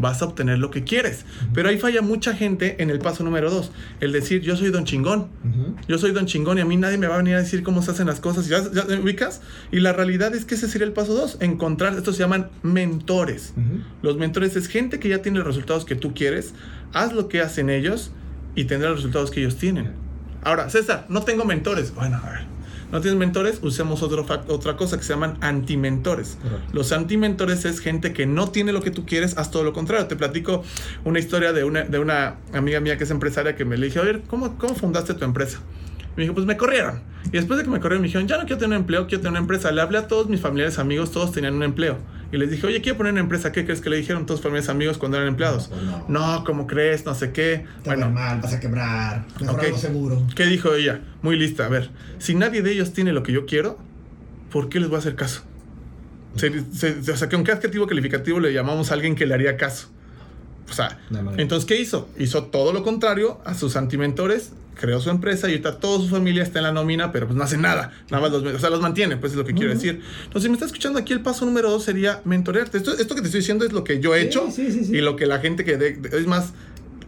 Vas 0.01 0.22
a 0.22 0.24
obtener 0.24 0.59
lo 0.59 0.70
que 0.70 0.84
quieres. 0.84 1.24
Pero 1.55 1.68
ahí 1.68 1.78
falla 1.78 2.03
mucha 2.03 2.34
gente 2.34 2.82
en 2.82 2.90
el 2.90 2.98
paso 2.98 3.22
número 3.24 3.51
dos, 3.51 3.70
el 4.01 4.12
decir 4.12 4.40
yo 4.40 4.57
soy 4.57 4.70
don 4.70 4.84
chingón, 4.84 5.28
yo 5.88 5.98
soy 5.98 6.12
don 6.12 6.26
chingón 6.26 6.59
y 6.59 6.61
a 6.62 6.64
mí 6.64 6.76
nadie 6.76 6.98
me 6.98 7.07
va 7.07 7.14
a 7.14 7.18
venir 7.18 7.34
a 7.34 7.38
decir 7.38 7.62
cómo 7.62 7.82
se 7.82 7.90
hacen 7.90 8.07
las 8.07 8.20
cosas, 8.20 8.48
¿ya, 8.48 8.62
ya 8.72 8.86
te 8.86 8.98
ubicas? 8.98 9.42
Y 9.70 9.80
la 9.80 9.92
realidad 9.92 10.34
es 10.34 10.44
que 10.44 10.55
ese 10.55 10.68
sería 10.68 10.86
el 10.86 10.92
paso 10.92 11.14
dos, 11.14 11.36
encontrar, 11.40 11.94
estos 11.94 12.16
se 12.16 12.22
llaman 12.22 12.51
mentores. 12.62 13.55
Los 14.03 14.16
mentores 14.16 14.57
es 14.57 14.66
gente 14.68 14.98
que 14.98 15.09
ya 15.09 15.22
tiene 15.22 15.38
los 15.38 15.46
resultados 15.46 15.84
que 15.84 15.94
tú 15.94 16.14
quieres, 16.14 16.55
haz 16.92 17.12
lo 17.12 17.28
que 17.28 17.40
hacen 17.40 17.70
ellos 17.70 18.12
y 18.55 18.64
tendrás 18.64 18.90
los 18.90 19.01
resultados 19.01 19.30
que 19.30 19.40
ellos 19.40 19.57
tienen. 19.57 19.92
Ahora, 20.42 20.70
César, 20.70 21.07
no 21.09 21.22
tengo 21.22 21.44
mentores. 21.44 21.94
Bueno, 21.94 22.16
a 22.16 22.30
ver 22.30 22.60
no 22.93 23.01
tienes 23.01 23.18
mentores, 23.18 23.61
usemos 23.62 24.03
otro 24.03 24.26
otra 24.49 24.76
cosa 24.76 24.97
que 24.97 25.03
se 25.03 25.12
llaman 25.12 25.36
antimentores. 25.41 26.38
Los 26.72 26.93
antimentores 26.93 27.64
es 27.64 27.80
gente 27.80 28.12
que 28.12 28.26
no 28.26 28.51
tiene 28.51 28.72
lo 28.72 28.82
que 28.82 28.91
tú 28.91 29.07
quieres, 29.07 29.36
haz 29.38 29.51
todo 29.51 29.64
lo 29.64 29.72
contrario. 29.72 30.07
Te 30.07 30.16
platico 30.16 30.62
una 31.05 31.18
historia 31.18 31.53
de 31.53 31.64
una, 31.64 31.82
de 31.82 31.99
una 31.99 32.36
amiga 32.53 32.80
mía 32.80 32.97
que 32.97 33.05
es 33.05 33.11
empresaria 33.11 33.57
que 33.57 33.64
me 33.64 33.76
le 33.76 33.86
dije, 33.86 34.01
oye, 34.01 34.22
¿cómo, 34.26 34.57
¿cómo 34.59 34.74
fundaste 34.74 35.14
tu 35.14 35.24
empresa? 35.24 35.61
Me 36.16 36.24
dijo, 36.24 36.34
pues 36.34 36.47
me 36.47 36.57
corrieron. 36.57 37.03
Y 37.26 37.30
después 37.30 37.59
de 37.59 37.64
que 37.64 37.70
me 37.70 37.80
corrieron, 37.80 38.03
me 38.03 38.09
dijeron, 38.09 38.26
ya 38.26 38.36
no 38.36 38.43
quiero 38.45 38.59
tener 38.59 38.76
un 38.76 38.82
empleo, 38.82 39.07
quiero 39.07 39.22
tener 39.22 39.32
una 39.32 39.41
empresa. 39.41 39.70
Le 39.70 39.80
hablé 39.80 39.99
a 39.99 40.09
todos 40.09 40.28
mis 40.28 40.41
familiares, 40.41 40.78
amigos, 40.78 41.12
todos 41.12 41.32
tenían 41.32 41.55
un 41.55 41.62
empleo. 41.62 41.99
Y 42.33 42.37
les 42.37 42.51
dije, 42.51 42.66
oye, 42.66 42.81
quiero 42.81 42.97
poner 42.97 43.12
una 43.12 43.20
empresa. 43.20 43.51
¿Qué 43.51 43.64
crees 43.64 43.81
que 43.81 43.91
le 43.91 43.97
dijeron 43.97 44.26
todos 44.26 44.45
mis 44.53 44.68
amigos 44.68 44.99
cuando 44.99 45.16
eran 45.16 45.28
empleados? 45.28 45.68
Pues 45.68 45.83
no, 45.83 46.05
no. 46.09 46.45
¿cómo 46.45 46.66
crees? 46.66 47.05
No 47.05 47.14
sé 47.14 47.33
qué. 47.33 47.64
Bueno, 47.85 48.11
mal, 48.11 48.41
vas 48.41 48.55
a 48.55 48.61
quebrar. 48.61 49.24
Mejor 49.41 49.64
algo 49.64 49.78
seguro. 49.78 50.26
¿Qué 50.37 50.47
dijo 50.47 50.74
ella? 50.74 51.01
Muy 51.22 51.37
lista. 51.37 51.66
A 51.66 51.68
ver, 51.68 51.91
si 52.18 52.35
nadie 52.35 52.62
de 52.62 52.72
ellos 52.72 52.93
tiene 52.93 53.12
lo 53.12 53.22
que 53.22 53.33
yo 53.33 53.47
quiero, 53.47 53.78
¿por 54.51 54.68
qué 54.68 54.78
les 54.81 54.89
voy 54.89 54.97
a 54.97 54.99
hacer 55.01 55.16
caso? 55.16 55.43
o 56.33 57.16
sea, 57.16 57.28
¿con 57.28 57.43
qué 57.43 57.51
adjetivo 57.51 57.89
calificativo 57.89 58.39
le 58.39 58.53
llamamos 58.53 58.91
a 58.91 58.95
alguien 58.95 59.16
que 59.16 59.26
le 59.26 59.35
haría 59.35 59.57
caso? 59.57 59.91
O 60.69 60.73
sea, 60.73 60.99
entonces, 61.37 61.67
¿qué 61.67 61.81
hizo? 61.81 62.09
Hizo 62.19 62.45
todo 62.45 62.73
lo 62.73 62.83
contrario 62.83 63.41
a 63.45 63.55
sus 63.55 63.77
antimentores, 63.77 64.53
creó 64.81 65.01
su 65.01 65.11
empresa 65.11 65.49
y 65.49 65.53
ahorita 65.53 65.79
toda 65.79 66.01
su 66.01 66.09
familia 66.09 66.43
está 66.43 66.59
en 66.61 66.65
la 66.65 66.73
nómina, 66.73 67.13
pero 67.13 67.27
pues 67.27 67.37
no 67.37 67.45
hace 67.45 67.59
nada. 67.59 67.93
Nada 68.11 68.23
más 68.23 68.33
los, 68.33 68.55
o 68.55 68.59
sea, 68.59 68.71
los 68.71 68.81
mantiene, 68.81 69.17
pues 69.17 69.33
es 69.33 69.39
lo 69.39 69.45
que 69.45 69.53
quiero 69.53 69.71
decir. 69.71 70.01
Entonces, 70.25 70.43
si 70.43 70.49
me 70.49 70.55
está 70.55 70.67
escuchando 70.67 70.99
aquí, 70.99 71.13
el 71.13 71.21
paso 71.21 71.45
número 71.45 71.71
dos 71.71 71.85
sería 71.85 72.23
mentorearte. 72.25 72.79
Esto, 72.79 72.97
esto 72.97 73.15
que 73.15 73.21
te 73.21 73.27
estoy 73.27 73.41
diciendo 73.41 73.65
es 73.65 73.73
lo 73.73 73.85
que 73.85 74.01
yo 74.01 74.15
he 74.15 74.23
hecho 74.23 74.49
y 74.57 75.01
lo 75.01 75.17
que 75.17 75.27
la 75.27 75.39
gente 75.39 75.65
que... 75.65 75.99
es 76.13 76.27
más, 76.27 76.53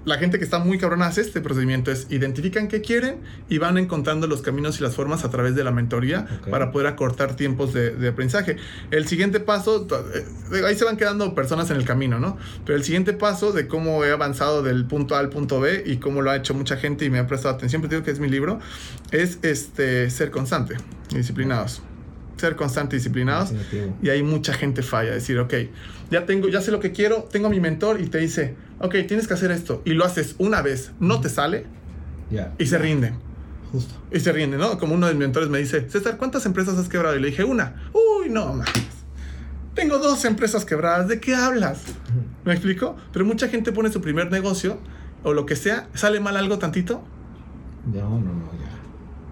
la 0.05 0.19
gente 0.19 0.39
que 0.39 0.45
está 0.45 0.59
muy 0.59 0.79
cabrona 0.79 1.07
hace 1.07 1.21
este 1.21 1.41
procedimiento 1.41 1.91
es 1.91 2.07
identifican 2.11 2.69
qué 2.69 2.81
quieren 2.81 3.21
y 3.49 3.59
van 3.59 3.79
encontrando 3.79 4.27
los 4.27 4.43
caminos 4.43 4.81
y 4.81 4.83
las 4.83 4.95
formas 4.95 5.25
a 5.25 5.31
través 5.31 5.55
de 5.55 5.65
la 5.65 5.71
mentoría 5.71 6.27
para 6.51 6.73
poder 6.73 6.89
acortar 6.89 7.37
tiempos 7.37 7.73
de, 7.73 8.09
aprendizaje. 8.09 8.57
El 8.91 9.07
siguiente 9.07 9.41
paso, 9.41 9.87
eh, 10.15 10.63
ahí 10.67 10.75
se 10.75 10.85
van 10.85 10.97
quedando 10.97 11.35
personas 11.35 11.71
en 11.71 11.77
el 11.77 11.85
camino, 11.85 12.19
¿no? 12.19 12.37
Pero 12.65 12.77
el 12.77 12.85
siguiente 12.85 13.13
paso 13.13 13.53
de 13.53 13.69
cómo 13.69 14.05
he 14.05 14.11
avanzado 14.11 14.63
del 14.63 14.85
punto 14.87 15.15
A 15.15 15.21
al 15.21 15.29
punto 15.29 15.61
B 15.61 15.83
y 15.87 15.99
cómo 15.99 16.23
lo 16.23 16.31
ha 16.31 16.37
hecho 16.37 16.55
mucha 16.55 16.77
gente 16.77 17.05
y 17.05 17.11
me 17.11 17.19
ha 17.19 17.27
prestado 17.27 17.55
atención, 17.55 17.81
pero 17.81 17.91
digo 17.91 18.03
que 18.05 18.11
es 18.11 18.21
mi 18.21 18.29
libro, 18.29 18.59
es 19.11 19.39
este 19.43 20.11
ser 20.11 20.31
constante 20.31 20.77
y 21.11 21.17
disciplinados 21.17 21.83
ser 22.43 22.57
constante 22.57 22.97
y 22.97 22.99
disciplinados. 22.99 23.53
Y 24.03 24.11
hay 24.11 24.22
mucha 24.22 24.53
gente 24.53 24.82
falla. 24.82 25.12
Decir, 25.12 25.38
ok, 25.38 25.55
ya 26.11 26.26
tengo, 26.26 26.49
ya 26.49 26.61
sé 26.61 26.70
lo 26.70 26.80
que 26.80 26.93
quiero, 26.93 27.28
tengo 27.30 27.47
a 27.47 27.51
mi 27.51 27.61
mentor 27.61 28.01
y 28.01 28.07
te 28.07 28.18
dice, 28.18 28.55
ok, 28.80 28.95
tienes 29.07 29.26
que 29.26 29.34
hacer 29.34 29.51
esto. 29.51 29.80
Y 29.84 29.95
lo 29.95 30.05
haces 30.05 30.34
una 30.38 30.61
vez, 30.61 30.93
no 31.01 31.20
te 31.20 31.28
sale 31.28 31.66
y 32.59 32.66
se 32.66 32.78
rinde. 32.78 33.12
Justo. 33.70 33.95
Y 34.11 34.20
se 34.20 34.32
rinde, 34.32 34.59
¿no? 34.59 34.78
Como 34.78 34.95
uno 34.95 35.07
de 35.07 35.14
mis 35.14 35.20
mentores 35.20 35.49
me 35.49 35.59
dice, 35.59 35.88
César, 35.88 36.16
¿cuántas 36.18 36.45
empresas 36.45 36.76
has 36.76 36.88
quebrado? 36.88 37.16
Y 37.16 37.20
le 37.20 37.28
dije, 37.28 37.45
una. 37.45 37.90
Uy, 37.93 38.28
no, 38.28 38.49
mames. 38.49 38.68
Tengo 39.74 39.99
dos 39.99 40.24
empresas 40.26 40.66
quebradas, 40.66 41.09
¿de 41.09 41.18
qué 41.18 41.34
hablas? 41.34 41.80
¿Me 42.45 42.53
explico? 42.53 42.97
Pero 43.12 43.24
mucha 43.24 43.49
gente 43.49 43.72
pone 43.72 43.90
su 43.90 44.03
primer 44.03 44.30
negocio 44.30 44.78
o 45.22 45.32
lo 45.32 45.47
que 45.47 45.57
sea, 45.57 45.88
sale 45.95 46.20
mal 46.20 46.36
algo 46.36 46.59
tantito. 46.59 47.03
No, 47.86 48.11
no, 48.11 48.18
no, 48.18 48.53
ya. 48.61 48.72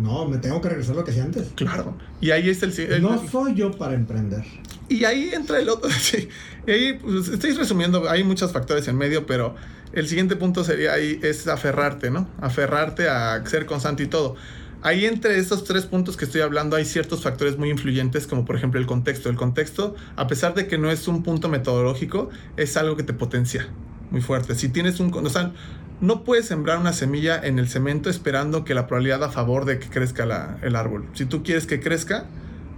No, 0.01 0.27
me 0.27 0.39
tengo 0.39 0.61
que 0.61 0.69
regresar 0.69 0.97
lo 0.97 1.05
que 1.05 1.11
hacía 1.11 1.25
antes. 1.25 1.49
Claro. 1.55 1.97
Y 2.21 2.31
ahí 2.31 2.49
es 2.49 2.63
el... 2.63 3.03
no 3.03 3.29
soy 3.29 3.55
yo 3.55 3.71
para 3.73 3.95
emprender. 3.95 4.45
Y 4.89 5.05
ahí 5.05 5.31
entra 5.33 5.59
el 5.59 5.69
otro... 5.69 5.91
Sí. 6.01 6.29
Y 6.67 6.71
ahí, 6.71 6.93
pues, 6.95 7.29
estoy 7.29 7.53
resumiendo, 7.53 8.09
hay 8.09 8.25
muchos 8.25 8.53
factores 8.53 8.89
en 8.89 8.97
medio, 8.97 9.27
pero 9.27 9.55
el 9.93 10.09
siguiente 10.09 10.37
punto 10.37 10.65
sería 10.65 10.93
ahí, 10.93 11.21
es 11.23 11.47
aferrarte, 11.49 12.11
¿no? 12.11 12.29
Aferrarte 12.41 13.09
a 13.09 13.45
ser 13.47 13.67
constante 13.67 14.05
y 14.05 14.07
todo. 14.07 14.37
Ahí 14.83 15.05
entre 15.05 15.39
estos 15.39 15.65
tres 15.65 15.85
puntos 15.85 16.17
que 16.17 16.25
estoy 16.25 16.41
hablando 16.41 16.77
hay 16.77 16.87
ciertos 16.87 17.23
factores 17.23 17.59
muy 17.59 17.69
influyentes, 17.69 18.27
como 18.27 18.47
por 18.47 18.57
ejemplo 18.57 18.81
el 18.81 18.87
contexto. 18.87 19.29
El 19.29 19.37
contexto, 19.37 19.95
a 20.17 20.27
pesar 20.27 20.55
de 20.55 20.67
que 20.67 20.79
no 20.79 20.91
es 20.91 21.07
un 21.07 21.23
punto 21.23 21.51
metodológico, 21.51 22.31
es 22.57 22.77
algo 22.79 22.97
que 22.97 23.03
te 23.03 23.13
potencia 23.13 23.69
muy 24.11 24.21
fuerte. 24.21 24.55
Si 24.55 24.69
tienes 24.69 25.01
un... 25.01 25.13
O 25.15 25.31
sea, 25.31 25.53
no 26.01 26.25
puedes 26.25 26.47
sembrar 26.47 26.79
una 26.79 26.93
semilla 26.93 27.41
en 27.43 27.59
el 27.59 27.69
cemento 27.69 28.09
esperando 28.09 28.65
que 28.65 28.75
la 28.75 28.87
probabilidad 28.87 29.23
a 29.23 29.31
favor 29.31 29.67
de 29.67 29.79
que 29.79 29.89
crezca 29.89 30.59
el 30.63 30.77
árbol. 30.77 31.07
Si 31.13 31.27
tú 31.27 31.43
quieres 31.43 31.67
que 31.67 31.81
crezca, 31.81 32.27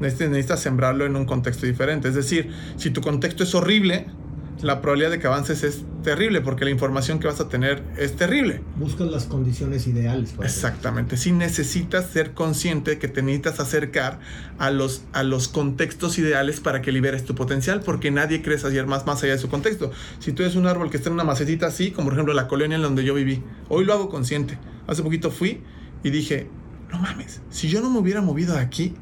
necesitas 0.01 0.61
sembrarlo 0.61 1.07
en 1.07 1.15
un 1.15 1.25
contexto 1.25 1.67
diferente. 1.67 2.09
Es 2.09 2.15
decir, 2.15 2.51
si 2.77 2.91
tu 2.91 3.01
contexto 3.01 3.45
es 3.45 3.55
horrible, 3.55 4.07
la 4.61 4.81
probabilidad 4.81 5.11
de 5.11 5.19
que 5.19 5.27
avances 5.27 5.65
es 5.65 5.85
terrible 6.03 6.41
porque 6.41 6.65
la 6.65 6.71
información 6.71 7.19
que 7.19 7.27
vas 7.27 7.41
a 7.41 7.49
tener 7.49 7.83
es 7.97 8.17
terrible. 8.17 8.63
Buscas 8.77 9.09
las 9.09 9.25
condiciones 9.25 9.87
ideales. 9.87 10.35
Exactamente. 10.43 11.17
Si 11.17 11.33
necesitas 11.33 12.11
ser 12.11 12.33
consciente 12.33 12.99
que 12.99 13.09
te 13.09 13.23
necesitas 13.23 13.61
acercar 13.61 14.21
a 14.59 14.71
los, 14.71 15.03
a 15.13 15.23
los 15.23 15.49
contextos 15.49 16.19
ideales 16.19 16.61
para 16.61 16.83
que 16.83 16.93
liberes 16.93 17.25
tu 17.25 17.35
potencial 17.35 17.81
porque 17.81 18.11
nadie 18.11 18.43
crece 18.43 18.67
ayer 18.67 18.87
más, 18.87 19.07
más 19.07 19.23
allá 19.23 19.33
de 19.33 19.39
su 19.39 19.49
contexto. 19.49 19.91
Si 20.19 20.33
tú 20.33 20.43
eres 20.43 20.55
un 20.55 20.67
árbol 20.67 20.91
que 20.91 20.97
está 20.97 21.09
en 21.09 21.15
una 21.15 21.25
macetita 21.25 21.67
así, 21.67 21.91
como 21.91 22.07
por 22.07 22.15
ejemplo 22.15 22.35
la 22.35 22.49
colonia 22.49 22.77
en 22.77 22.83
donde 22.83 23.05
yo 23.05 23.15
viví, 23.15 23.43
hoy 23.69 23.85
lo 23.85 23.95
hago 23.95 24.09
consciente. 24.09 24.59
Hace 24.87 25.03
poquito 25.03 25.31
fui 25.31 25.63
y 26.03 26.11
dije, 26.11 26.49
no 26.91 26.99
mames, 26.99 27.41
si 27.51 27.69
yo 27.69 27.81
no 27.81 27.91
me 27.91 27.99
hubiera 27.99 28.21
movido 28.21 28.57
aquí, 28.59 28.95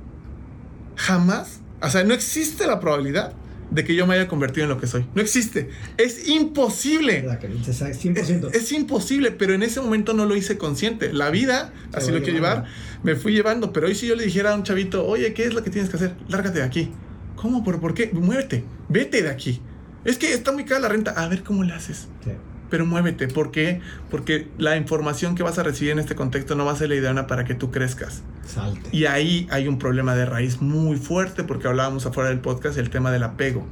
jamás, 0.96 1.60
o 1.82 1.88
sea, 1.88 2.04
no 2.04 2.14
existe 2.14 2.66
la 2.66 2.78
probabilidad 2.78 3.34
de 3.70 3.84
que 3.84 3.94
yo 3.94 4.06
me 4.06 4.14
haya 4.14 4.28
convertido 4.28 4.64
en 4.64 4.70
lo 4.70 4.80
que 4.80 4.86
soy. 4.86 5.06
No 5.14 5.22
existe. 5.22 5.70
Es 5.96 6.28
imposible. 6.28 7.24
100%. 7.24 8.50
Es, 8.52 8.72
imposible, 8.72 9.30
pero 9.30 9.54
en 9.54 9.62
ese 9.62 9.80
momento 9.80 10.12
no 10.12 10.26
lo 10.26 10.36
hice 10.36 10.58
consciente. 10.58 11.12
La 11.12 11.30
vida, 11.30 11.72
así 11.92 12.10
lo 12.10 12.18
quiero 12.18 12.34
llevar, 12.34 12.64
me 13.02 13.14
fui 13.16 13.32
llevando. 13.32 13.72
Pero 13.72 13.86
hoy 13.86 13.94
si 13.94 14.06
yo 14.06 14.16
le 14.16 14.24
dijera 14.24 14.52
a 14.52 14.56
un 14.56 14.62
chavito, 14.62 15.06
oye, 15.06 15.32
¿qué 15.32 15.44
es 15.44 15.54
lo 15.54 15.62
que 15.62 15.70
tienes 15.70 15.90
que 15.90 15.96
hacer? 15.96 16.14
Lárgate 16.28 16.58
de 16.58 16.64
aquí. 16.64 16.90
¿Cómo? 17.36 17.64
¿Por, 17.64 17.80
por 17.80 17.94
qué? 17.94 18.10
Muévete. 18.12 18.64
Vete 18.88 19.22
de 19.22 19.30
aquí. 19.30 19.60
Es 20.04 20.18
que 20.18 20.32
está 20.32 20.52
muy 20.52 20.64
cara 20.64 20.80
la 20.80 20.88
renta. 20.88 21.12
A 21.12 21.28
ver 21.28 21.42
cómo 21.42 21.62
le 21.62 21.72
haces. 21.72 22.08
Sí. 22.24 22.30
Pero 22.70 22.86
muévete. 22.86 23.28
¿Por 23.28 23.50
qué? 23.50 23.80
Porque 24.10 24.48
la 24.56 24.76
información 24.76 25.34
que 25.34 25.42
vas 25.42 25.58
a 25.58 25.62
recibir 25.62 25.92
en 25.92 25.98
este 25.98 26.14
contexto 26.14 26.54
no 26.54 26.64
va 26.64 26.72
a 26.72 26.76
ser 26.76 26.88
la 26.88 26.94
idea 26.94 27.26
para 27.26 27.44
que 27.44 27.54
tú 27.54 27.70
crezcas. 27.70 28.22
Salte. 28.46 28.88
Y 28.92 29.06
ahí 29.06 29.48
hay 29.50 29.68
un 29.68 29.78
problema 29.78 30.14
de 30.14 30.24
raíz 30.24 30.62
muy 30.62 30.96
fuerte 30.96 31.44
porque 31.44 31.66
hablábamos 31.68 32.06
afuera 32.06 32.30
del 32.30 32.40
podcast 32.40 32.78
el 32.78 32.90
tema 32.90 33.10
del 33.10 33.24
apego. 33.24 33.66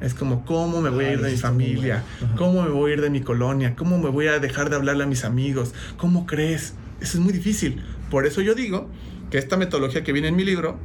Es 0.00 0.14
como, 0.14 0.44
¿cómo 0.44 0.80
me 0.82 0.90
voy 0.90 1.06
a 1.06 1.08
Ah, 1.08 1.12
ir 1.12 1.20
de 1.22 1.30
mi 1.30 1.36
familia? 1.36 2.02
¿Cómo 2.36 2.62
me 2.62 2.68
voy 2.68 2.90
a 2.90 2.94
ir 2.94 3.00
de 3.00 3.10
mi 3.10 3.20
colonia? 3.22 3.74
¿Cómo 3.76 3.98
me 3.98 4.10
voy 4.10 4.26
a 4.28 4.38
dejar 4.38 4.70
de 4.70 4.76
hablarle 4.76 5.04
a 5.04 5.06
mis 5.06 5.24
amigos? 5.24 5.72
¿Cómo 5.96 6.26
crees? 6.26 6.74
Eso 7.00 7.18
es 7.18 7.24
muy 7.24 7.32
difícil. 7.32 7.82
Por 8.10 8.26
eso 8.26 8.40
yo 8.42 8.54
digo 8.54 8.88
que 9.30 9.38
esta 9.38 9.56
metodología 9.56 10.04
que 10.04 10.12
viene 10.12 10.28
en 10.28 10.36
mi 10.36 10.44
libro 10.44 10.78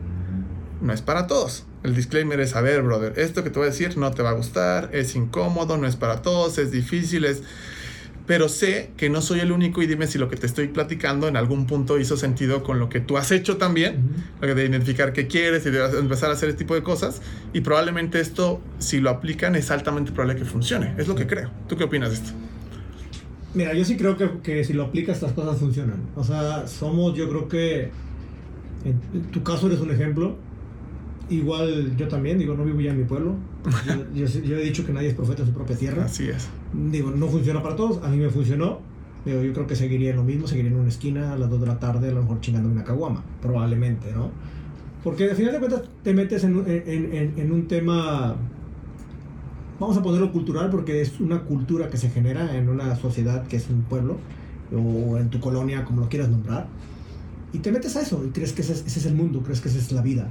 no 0.82 0.94
es 0.94 1.02
para 1.02 1.28
todos. 1.28 1.66
El 1.84 1.96
disclaimer 1.96 2.40
es, 2.40 2.56
a 2.56 2.62
ver, 2.62 2.84
brother, 2.84 3.14
esto 3.18 3.44
que 3.44 3.50
te 3.50 3.58
voy 3.58 3.68
a 3.68 3.72
decir 3.72 3.98
no 3.98 4.12
te 4.12 4.22
va 4.22 4.30
a 4.30 4.34
gustar, 4.34 4.90
es 4.94 5.16
incómodo, 5.16 5.78
no 5.78 5.88
es 5.88 5.96
para 5.96 6.22
todos, 6.22 6.58
es 6.58 6.72
difícil, 6.72 7.26
es... 7.26 7.42
Pero 8.28 8.50
sé 8.50 8.92
que 8.98 9.10
no 9.10 9.20
soy 9.20 9.40
el 9.40 9.52
único 9.52 9.82
y 9.82 9.88
dime 9.88 10.06
si 10.06 10.20
lo 10.20 10.30
que 10.30 10.38
te 10.38 10.46
estoy 10.46 10.68
platicando 10.68 11.28
en 11.28 11.36
algún 11.36 11.66
punto 11.66 12.00
hizo 12.00 12.16
sentido 12.18 12.64
con 12.64 12.80
lo 12.80 12.88
que 12.88 13.00
tú 13.00 13.18
has 13.18 13.32
hecho 13.32 13.58
también, 13.58 14.12
Ujú. 14.40 14.48
lo 14.48 14.56
de 14.56 14.66
identificar 14.66 15.12
qué 15.12 15.28
quieres 15.28 15.66
y 15.66 15.72
de 15.72 15.84
empezar 15.98 16.30
a 16.30 16.34
hacer 16.34 16.50
este 16.50 16.60
tipo 16.60 16.76
de 16.76 16.84
cosas. 16.84 17.22
Y 17.52 17.62
probablemente 17.62 18.20
esto, 18.20 18.62
si 18.78 19.02
lo 19.02 19.10
aplican, 19.10 19.56
es 19.56 19.72
altamente 19.72 20.12
probable 20.12 20.40
que 20.40 20.46
funcione. 20.46 20.94
Es 20.98 21.08
lo 21.08 21.16
que 21.16 21.26
creo. 21.26 21.50
¿Tú 21.68 21.76
qué 21.76 21.86
opinas 21.86 22.10
de 22.10 22.16
esto? 22.18 22.32
Mira, 23.54 23.74
yo 23.74 23.84
sí 23.84 23.98
creo 23.98 24.16
que, 24.16 24.30
que 24.44 24.64
si 24.64 24.74
lo 24.74 24.84
aplicas 24.84 25.22
las 25.22 25.34
cosas 25.34 25.58
funcionan. 25.58 25.98
O 26.16 26.24
sea, 26.24 26.68
somos, 26.68 27.18
yo 27.18 27.28
creo 27.28 27.50
que 27.50 27.90
en 28.86 29.24
tu 29.32 29.44
caso 29.44 29.68
eres 29.68 29.80
un 29.80 29.92
ejemplo. 29.92 30.38
Igual 31.32 31.96
yo 31.98 32.08
también, 32.08 32.38
digo, 32.38 32.54
no 32.56 32.64
vivo 32.66 32.82
ya 32.82 32.92
en 32.92 32.98
mi 32.98 33.04
pueblo. 33.06 33.36
Yo, 34.14 34.26
yo- 34.26 34.40
yo 34.42 34.58
he 34.58 34.64
dicho 34.64 34.86
que 34.86 34.92
nadie 34.92 35.08
es 35.10 35.14
profeta 35.16 35.42
en 35.44 35.48
su 35.48 35.54
propia 35.54 35.76
tierra. 35.78 36.06
Así 36.06 36.28
es. 36.28 36.48
Digo, 36.92 37.10
no 37.12 37.28
funciona 37.28 37.64
para 37.64 37.76
todos, 37.76 38.04
a 38.04 38.10
mí 38.10 38.18
me 38.18 38.30
funcionó. 38.30 38.80
Digo, 39.26 39.42
yo 39.44 39.54
creo 39.54 39.68
que 39.68 39.76
seguiría 39.76 40.10
en 40.12 40.16
lo 40.18 40.24
mismo, 40.24 40.48
seguiría 40.48 40.72
en 40.72 40.78
una 40.78 40.90
esquina 40.90 41.34
a 41.34 41.38
las 41.38 41.50
2 41.50 41.62
de 41.62 41.68
la 41.68 41.80
tarde, 41.80 42.10
a 42.10 42.12
lo 42.12 42.22
mejor 42.24 42.42
chingando 42.42 42.68
una 42.70 42.84
caguama, 42.84 43.24
probablemente, 43.42 44.12
¿no? 44.14 44.30
Porque 45.04 45.30
al 45.30 45.36
final 45.36 45.54
de 45.54 45.60
cuentas 45.60 45.84
te 46.04 46.14
metes 46.14 46.44
en, 46.44 46.56
un- 46.58 46.68
en- 46.68 46.84
en- 47.14 47.34
en 47.38 47.52
un 47.52 47.68
tema, 47.68 48.36
vamos 49.80 49.96
a 49.98 50.02
ponerlo 50.02 50.32
cultural, 50.32 50.70
porque 50.70 51.02
es 51.02 51.20
una 51.20 51.42
cultura 51.44 51.90
que 51.90 51.98
se 51.98 52.10
genera 52.10 52.56
en 52.58 52.68
una 52.70 52.96
sociedad 52.96 53.46
que 53.48 53.58
es 53.58 53.70
un 53.70 53.84
pueblo, 53.84 54.18
o 54.76 55.18
en 55.18 55.30
tu 55.30 55.40
colonia, 55.40 55.84
como 55.86 56.02
lo 56.02 56.10
quieras 56.10 56.30
nombrar, 56.30 56.68
y 57.54 57.60
te 57.60 57.72
metes 57.72 57.96
a 57.98 58.02
eso 58.02 58.24
y 58.26 58.30
crees 58.30 58.54
que 58.54 58.62
ese 58.62 58.74
es, 58.74 58.84
ese 58.88 59.00
es 59.00 59.06
el 59.06 59.14
mundo, 59.16 59.42
crees 59.44 59.62
que 59.62 59.70
esa 59.70 59.78
es 59.78 59.92
la 59.92 60.02
vida. 60.02 60.28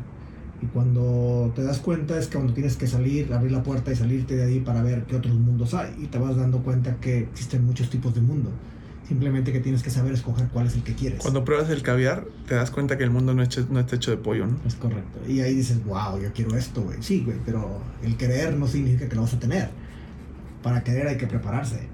Y 0.63 0.67
cuando 0.67 1.53
te 1.57 1.63
das 1.63 1.79
cuenta 1.79 2.19
es 2.19 2.27
que 2.27 2.35
cuando 2.35 2.53
tienes 2.53 2.77
que 2.77 2.87
salir, 2.87 3.33
abrir 3.33 3.53
la 3.53 3.63
puerta 3.63 3.93
y 3.93 3.97
salirte 3.97 4.37
de 4.37 4.45
ahí 4.45 4.61
para 4.61 4.83
ver 4.83 5.05
qué 5.05 5.17
otros 5.17 5.35
mundos 5.39 5.73
hay. 5.75 5.95
Y 6.03 6.07
te 6.07 6.19
vas 6.19 6.37
dando 6.37 6.59
cuenta 6.63 6.97
que 6.97 7.19
existen 7.21 7.65
muchos 7.65 7.89
tipos 7.89 8.15
de 8.15 8.21
mundo. 8.21 8.51
Simplemente 9.09 9.53
que 9.53 9.59
tienes 9.61 9.83
que 9.83 9.91
saber 9.91 10.13
escoger 10.13 10.49
cuál 10.53 10.67
es 10.69 10.75
el 10.77 10.83
que 10.85 10.95
quieres. 10.95 11.21
Cuando 11.21 11.45
pruebas 11.45 11.69
el 11.71 11.83
caviar, 11.83 12.27
te 12.47 12.55
das 12.55 12.71
cuenta 12.71 12.97
que 12.97 13.03
el 13.05 13.11
mundo 13.11 13.35
no, 13.35 13.43
es 13.43 13.49
hecho- 13.49 13.67
no 13.71 13.81
está 13.81 13.97
hecho 13.97 14.11
de 14.13 14.19
pollo, 14.19 14.47
¿no? 14.47 14.57
Es 14.67 14.75
correcto. 14.77 15.19
Y 15.27 15.41
ahí 15.41 15.55
dices, 15.55 15.85
wow, 15.85 16.21
yo 16.23 16.33
quiero 16.33 16.57
esto, 16.57 16.83
güey. 16.83 16.99
Sí, 17.03 17.23
güey, 17.25 17.39
pero 17.45 17.81
el 18.05 18.17
querer 18.17 18.55
no 18.57 18.67
significa 18.69 19.09
que 19.09 19.17
lo 19.17 19.23
vas 19.23 19.35
a 19.35 19.41
tener. 19.41 19.71
Para 20.63 20.85
querer 20.85 21.09
hay 21.09 21.17
que 21.17 21.27
prepararse. 21.27 21.89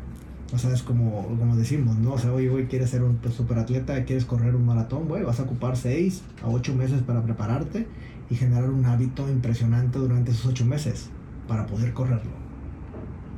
O 0.52 0.58
sea, 0.58 0.72
es 0.72 0.82
como, 0.82 1.26
como 1.38 1.56
decimos, 1.56 1.96
¿no? 1.96 2.12
O 2.14 2.18
sea, 2.18 2.32
oye, 2.32 2.48
güey, 2.48 2.66
quieres 2.66 2.90
ser 2.90 3.02
un 3.02 3.18
super 3.34 3.58
atleta, 3.58 4.04
quieres 4.04 4.24
correr 4.26 4.54
un 4.54 4.66
maratón, 4.66 5.08
güey, 5.08 5.22
vas 5.24 5.40
a 5.40 5.44
ocupar 5.44 5.76
6 5.76 6.22
a 6.42 6.48
8 6.48 6.74
meses 6.74 7.00
para 7.02 7.22
prepararte 7.22 7.86
y 8.30 8.34
generar 8.34 8.68
un 8.70 8.84
hábito 8.86 9.28
impresionante 9.28 9.98
durante 9.98 10.30
esos 10.32 10.46
8 10.46 10.64
meses 10.64 11.10
para 11.46 11.66
poder 11.66 11.92
correrlo. 11.92 12.30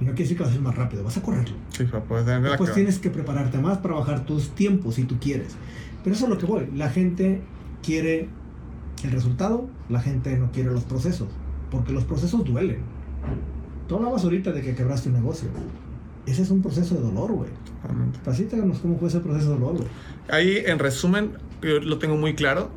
Y 0.00 0.04
no 0.04 0.10
quiere 0.12 0.22
decir 0.24 0.36
que 0.36 0.42
vas 0.44 0.50
a 0.50 0.54
ser 0.54 0.62
más 0.62 0.76
rápido, 0.76 1.02
vas 1.04 1.16
a 1.16 1.22
correrlo. 1.22 1.56
Sí, 1.70 1.84
Pues 2.56 2.70
que- 2.70 2.74
tienes 2.74 2.98
que 2.98 3.10
prepararte 3.10 3.58
más 3.58 3.78
para 3.78 3.94
bajar 3.96 4.24
tus 4.24 4.50
tiempos 4.50 4.94
si 4.94 5.04
tú 5.04 5.18
quieres. 5.20 5.56
Pero 6.04 6.14
eso 6.14 6.24
es 6.26 6.30
lo 6.30 6.38
que 6.38 6.46
voy. 6.46 6.68
La 6.74 6.88
gente 6.88 7.42
quiere 7.82 8.28
el 9.02 9.10
resultado, 9.10 9.68
la 9.88 10.00
gente 10.00 10.36
no 10.38 10.50
quiere 10.52 10.70
los 10.70 10.84
procesos. 10.84 11.28
Porque 11.70 11.92
los 11.92 12.04
procesos 12.04 12.44
duelen. 12.44 12.78
Tú 13.88 13.96
hablabas 13.96 14.22
ahorita 14.24 14.52
de 14.52 14.62
que 14.62 14.74
quebraste 14.74 15.08
un 15.08 15.16
negocio. 15.16 15.48
Ese 16.26 16.42
es 16.42 16.50
un 16.50 16.62
proceso 16.62 16.94
de 16.94 17.00
dolor, 17.00 17.32
güey. 17.32 17.50
Totalmente. 17.82 18.18
Platícanos 18.20 18.78
cómo 18.78 18.98
fue 18.98 19.08
ese 19.08 19.20
proceso 19.20 19.48
de 19.50 19.54
dolor, 19.58 19.76
güey. 19.78 19.88
Ahí, 20.30 20.62
en 20.64 20.78
resumen, 20.78 21.32
yo 21.62 21.80
lo 21.80 21.98
tengo 21.98 22.16
muy 22.16 22.34
claro. 22.34 22.70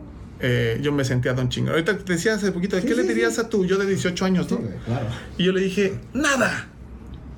Eh, 0.43 0.79
yo 0.81 0.91
me 0.91 1.05
sentía 1.05 1.33
don 1.33 1.49
chingón. 1.49 1.71
Ahorita 1.73 1.97
te 1.97 2.13
decía 2.13 2.33
hace 2.33 2.51
poquito, 2.51 2.79
Sí, 2.79 2.87
¿qué 2.87 2.95
le 2.95 3.03
sí, 3.03 3.07
dirías 3.09 3.35
sí. 3.35 3.41
a 3.41 3.49
tu 3.49 3.65
yo 3.65 3.77
de 3.77 3.85
18 3.85 4.25
años, 4.25 4.49
no? 4.49 4.59
Claro. 4.85 5.05
Y 5.37 5.43
yo 5.43 5.51
le 5.51 5.61
dije, 5.61 5.99
nada. 6.13 6.67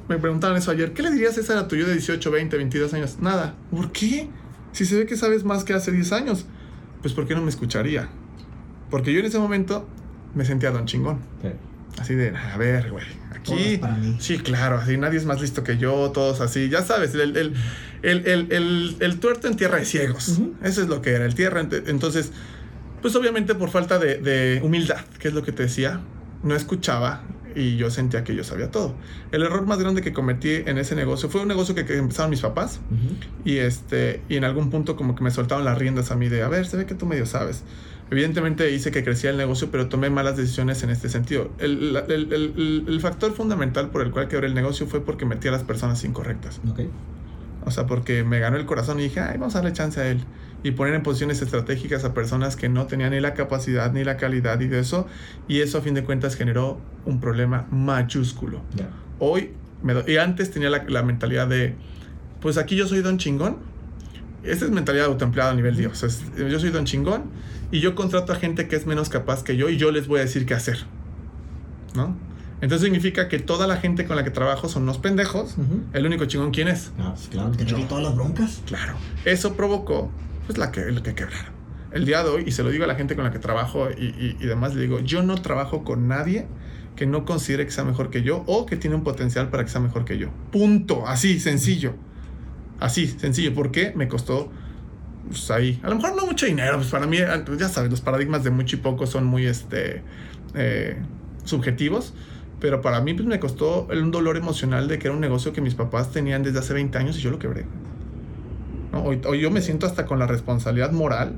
Me 0.08 0.18
preguntaban 0.18 0.58
eso 0.58 0.72
ayer. 0.72 0.94
¿Qué 0.94 1.02
le 1.02 1.12
dirías 1.12 1.36
César 1.36 1.58
a 1.58 1.68
tu 1.68 1.76
yo 1.76 1.86
de 1.86 1.94
18, 1.94 2.32
20, 2.32 2.58
22 2.58 2.94
años? 2.94 3.18
Nada. 3.22 3.56
¿Por 3.72 3.92
qué? 3.92 4.30
Si 4.72 4.86
se 4.86 4.98
ve 4.98 5.06
que 5.06 5.18
sabes 5.18 5.44
más 5.44 5.64
que 5.64 5.74
hace 5.74 5.92
10 5.92 6.12
años. 6.14 6.46
Pues 7.02 7.14
¿por 7.14 7.28
qué 7.28 7.36
no 7.36 7.42
me 7.42 7.50
escucharía? 7.50 8.10
Porque 8.90 9.12
yo 9.14 9.20
en 9.20 9.26
ese 9.26 9.38
momento 9.40 9.88
me 10.36 10.46
sentía 10.46 10.72
don 10.72 10.86
chingón. 10.86 11.20
Así 12.00 12.16
de, 12.16 12.30
a 12.36 12.58
ver, 12.58 12.90
güey, 12.92 13.06
aquí... 13.36 13.78
para 13.78 13.96
mí. 13.96 14.18
Sí, 14.20 14.40
claro, 14.40 14.78
así 14.78 14.98
nadie 14.98 15.20
es 15.20 15.26
más 15.26 15.40
listo 15.42 15.64
que 15.64 15.78
yo, 15.78 16.10
todos 16.12 16.42
así, 16.42 16.68
ya 16.70 16.82
sabes, 16.82 17.14
el, 17.14 17.38
el, 17.38 17.54
el, 18.02 18.96
el, 19.00 19.20
tuerto 19.20 19.48
en 19.48 19.56
tierra 19.56 19.78
de 19.78 19.86
ciegos. 19.86 20.30
Ujú. 20.30 20.56
Eso 20.64 20.82
es 20.82 20.88
lo 20.88 21.02
que 21.04 21.12
era, 21.12 21.26
el 21.26 21.36
tierra. 21.36 21.62
ent- 21.62 21.84
Entonces, 21.88 22.32
pues 23.04 23.16
obviamente 23.16 23.54
por 23.54 23.70
falta 23.70 24.00
de, 24.00 24.18
de 24.18 24.60
humildad, 24.64 25.02
que 25.20 25.28
es 25.28 25.36
lo 25.36 25.44
que 25.44 25.52
te 25.52 25.62
decía, 25.64 26.00
no 26.42 26.56
escuchaba 26.56 27.22
y 27.56 27.78
yo 27.78 27.92
sentía 27.92 28.24
que 28.24 28.36
yo 28.36 28.44
sabía 28.44 28.72
todo. 28.72 28.96
El 29.32 29.44
error 29.44 29.68
más 29.68 29.78
grande 29.78 30.02
que 30.02 30.12
cometí 30.12 30.50
en 30.66 30.80
ese 30.80 30.96
negocio 30.96 31.30
fue 31.30 31.42
un 31.42 31.48
negocio 31.48 31.76
que, 31.76 31.86
que 31.86 31.96
empezaron 31.98 32.32
mis 32.32 32.42
papás 32.42 32.80
y, 33.46 33.58
este, 33.58 34.22
y 34.28 34.38
en 34.38 34.44
algún 34.44 34.72
punto 34.72 34.96
como 34.96 35.14
que 35.14 35.24
me 35.24 35.30
soltaron 35.30 35.64
las 35.64 35.78
riendas 35.78 36.10
a 36.10 36.16
mí 36.16 36.30
de, 36.30 36.42
a 36.42 36.48
ver, 36.48 36.66
se 36.66 36.78
ve 36.78 36.88
que 36.88 36.96
tú 36.96 37.06
medio 37.06 37.28
sabes. 37.28 37.64
Evidentemente 38.12 38.70
hice 38.72 38.92
que 38.92 39.04
crecía 39.04 39.30
el 39.30 39.38
negocio, 39.38 39.70
pero 39.72 39.88
tomé 39.88 40.10
malas 40.10 40.36
decisiones 40.38 40.82
en 40.84 40.90
este 40.90 41.10
sentido. 41.10 41.52
El, 41.60 41.94
la- 41.94 42.00
el- 42.02 42.32
el- 42.34 42.54
el- 42.58 42.86
el 42.88 43.00
factor 43.02 43.34
fundamental 43.34 43.90
por 43.92 44.02
el 44.02 44.12
cual 44.12 44.28
quebré 44.28 44.48
el 44.48 44.54
negocio 44.56 44.88
fue 44.88 45.04
porque 45.06 45.26
metí 45.26 45.48
a 45.48 45.52
las 45.52 45.64
personas 45.64 46.04
incorrectas. 46.04 46.60
Ok. 46.70 46.82
O 47.66 47.72
sea, 47.72 47.86
porque 47.86 48.24
me 48.24 48.40
ganó 48.40 48.58
el 48.58 48.66
corazón 48.66 49.00
y 49.00 49.04
dije, 49.04 49.20
ay, 49.22 49.38
vamos 49.38 49.56
a 49.56 49.60
darle 49.60 49.74
chance 49.74 50.00
a 50.02 50.08
él. 50.10 50.20
Y 50.64 50.72
poner 50.72 50.94
en 50.94 51.04
posiciones 51.04 51.42
estratégicas 51.42 52.06
a 52.06 52.14
personas 52.14 52.56
que 52.56 52.70
no 52.70 52.86
tenían 52.88 53.12
ni 53.12 53.20
la 53.20 53.34
capacidad 53.34 53.92
ni 53.92 54.04
la 54.06 54.16
calidad 54.18 54.60
y 54.62 54.68
de 54.68 54.80
eso. 54.80 55.08
Y 55.48 55.60
eso 55.60 55.78
a 55.78 55.82
fin 55.82 55.94
de 55.94 56.04
cuentas 56.04 56.36
generó 56.36 56.80
un 57.06 57.20
problema 57.20 57.68
mayúsculo. 57.70 58.62
Hoy, 59.20 59.52
me 59.82 59.94
do- 59.94 60.06
y 60.10 60.18
antes 60.18 60.52
tenía 60.52 60.70
la, 60.70 60.84
la 60.88 61.04
mentalidad 61.04 61.48
de, 61.48 61.76
pues 62.42 62.58
aquí 62.58 62.76
yo 62.78 62.88
soy 62.88 63.02
don 63.02 63.18
chingón. 63.18 63.58
Esa 64.44 64.66
es 64.66 64.72
mentalidad 64.72 65.06
autoempleada 65.08 65.52
a 65.52 65.56
nivel 65.56 65.76
Dios. 65.76 66.02
Es, 66.04 66.22
yo 66.38 66.60
soy 66.60 66.70
don 66.70 66.86
chingón 66.86 67.24
y 67.72 67.80
yo 67.82 67.94
contrato 67.96 68.32
a 68.34 68.36
gente 68.36 68.68
que 68.68 68.76
es 68.76 68.86
menos 68.86 69.10
capaz 69.10 69.44
que 69.44 69.58
yo 69.58 69.70
y 69.70 69.78
yo 69.78 69.92
les 69.92 70.08
voy 70.08 70.20
a 70.20 70.24
decir 70.24 70.46
qué 70.46 70.54
hacer. 70.54 70.86
¿No? 71.96 72.16
Entonces 72.62 72.86
significa 72.86 73.28
que 73.28 73.40
toda 73.40 73.68
la 73.68 73.78
gente 73.78 74.06
con 74.06 74.16
la 74.16 74.24
que 74.24 74.32
trabajo 74.32 74.70
son 74.70 74.84
unos 74.84 74.98
pendejos. 74.98 75.56
El 75.92 76.06
único 76.06 76.24
chingón, 76.26 76.52
¿quién 76.52 76.70
es? 76.70 76.92
Ah, 76.98 77.12
pues 77.16 77.28
claro, 77.28 77.52
que 77.52 77.66
todas 77.66 78.04
las 78.04 78.16
broncas. 78.16 78.62
Claro. 78.66 78.94
Eso 79.26 79.56
provocó, 79.56 80.10
pues, 80.46 80.58
la 80.58 80.72
que, 80.72 80.82
el 80.82 81.02
que 81.02 81.14
quebrara. 81.16 81.52
El 81.92 82.06
día 82.06 82.24
de 82.24 82.30
hoy, 82.30 82.44
y 82.48 82.52
se 82.52 82.64
lo 82.64 82.70
digo 82.70 82.84
a 82.86 82.88
la 82.88 82.96
gente 82.96 83.16
con 83.16 83.24
la 83.24 83.32
que 83.32 83.40
trabajo 83.40 83.88
y, 83.92 84.36
y- 84.40 84.46
demás, 84.46 84.74
le 84.76 84.82
digo, 84.82 85.00
yo 85.00 85.22
no 85.22 85.36
trabajo 85.42 85.84
con 85.84 86.08
nadie 86.08 86.48
que 86.96 87.06
no 87.06 87.26
considere 87.26 87.66
que 87.66 87.72
sea 87.72 87.84
mejor 87.84 88.10
que 88.10 88.24
yo 88.24 88.44
o 88.48 88.66
que 88.66 88.78
tiene 88.78 88.96
un 88.96 89.04
potencial 89.04 89.50
para 89.50 89.64
que 89.64 89.70
sea 89.70 89.82
mejor 89.82 90.06
que 90.06 90.18
yo. 90.18 90.30
Punto. 90.52 91.08
Así, 91.08 91.40
sencillo. 91.40 91.94
Así, 92.80 93.08
sencillo. 93.08 93.54
¿Por 93.54 93.72
qué? 93.72 93.94
Me 93.96 94.08
costó, 94.08 94.52
pues, 95.28 95.50
ahí. 95.52 95.80
A 95.84 95.90
lo 95.90 95.96
mejor 95.96 96.16
no 96.16 96.26
mucho 96.26 96.46
dinero, 96.48 96.78
pues 96.78 96.90
para 96.90 97.06
mí, 97.06 97.18
pues, 97.46 97.60
ya 97.60 97.70
sabes, 97.70 97.92
los 97.92 98.02
paradigmas 98.02 98.44
de 98.44 98.50
mucho 98.50 98.76
y 98.76 98.80
poco 98.80 99.06
son 99.06 99.26
muy, 99.26 99.46
este, 99.46 100.04
eh, 100.56 100.98
subjetivos. 101.46 102.14
Pero 102.60 102.82
para 102.82 103.02
mí, 103.02 103.14
pues 103.14 103.28
me 103.28 103.40
costó 103.40 103.88
un 103.92 104.10
dolor 104.12 104.38
emocional 104.38 104.88
de 104.88 104.98
que 104.98 105.08
era 105.08 105.14
un 105.16 105.22
negocio 105.22 105.52
que 105.54 105.62
mis 105.62 105.76
papás 105.76 106.12
tenían 106.12 106.44
desde 106.44 106.60
hace 106.60 106.74
20 106.74 106.98
años 106.98 107.18
y 107.18 107.22
yo 107.22 107.30
lo 107.30 107.38
quebré. 107.38 107.66
¿No? 108.94 109.04
Hoy, 109.04 109.20
hoy 109.28 109.42
yo 109.42 109.52
me 109.52 109.62
siento 109.62 109.86
hasta 109.86 110.06
con 110.06 110.20
la 110.20 110.28
responsabilidad 110.28 110.92
moral 110.92 111.34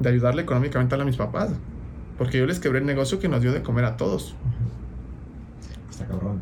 de 0.00 0.08
ayudarle 0.08 0.42
económicamente 0.42 0.94
a 0.94 1.04
mis 1.04 1.16
papás. 1.16 1.50
Porque 2.18 2.38
yo 2.38 2.46
les 2.46 2.60
quebré 2.60 2.78
el 2.78 2.86
negocio 2.86 3.18
que 3.18 3.28
nos 3.28 3.42
dio 3.42 3.52
de 3.52 3.62
comer 3.62 3.84
a 3.84 3.96
todos. 3.96 4.34
Está 5.90 6.06
cabrón. 6.06 6.40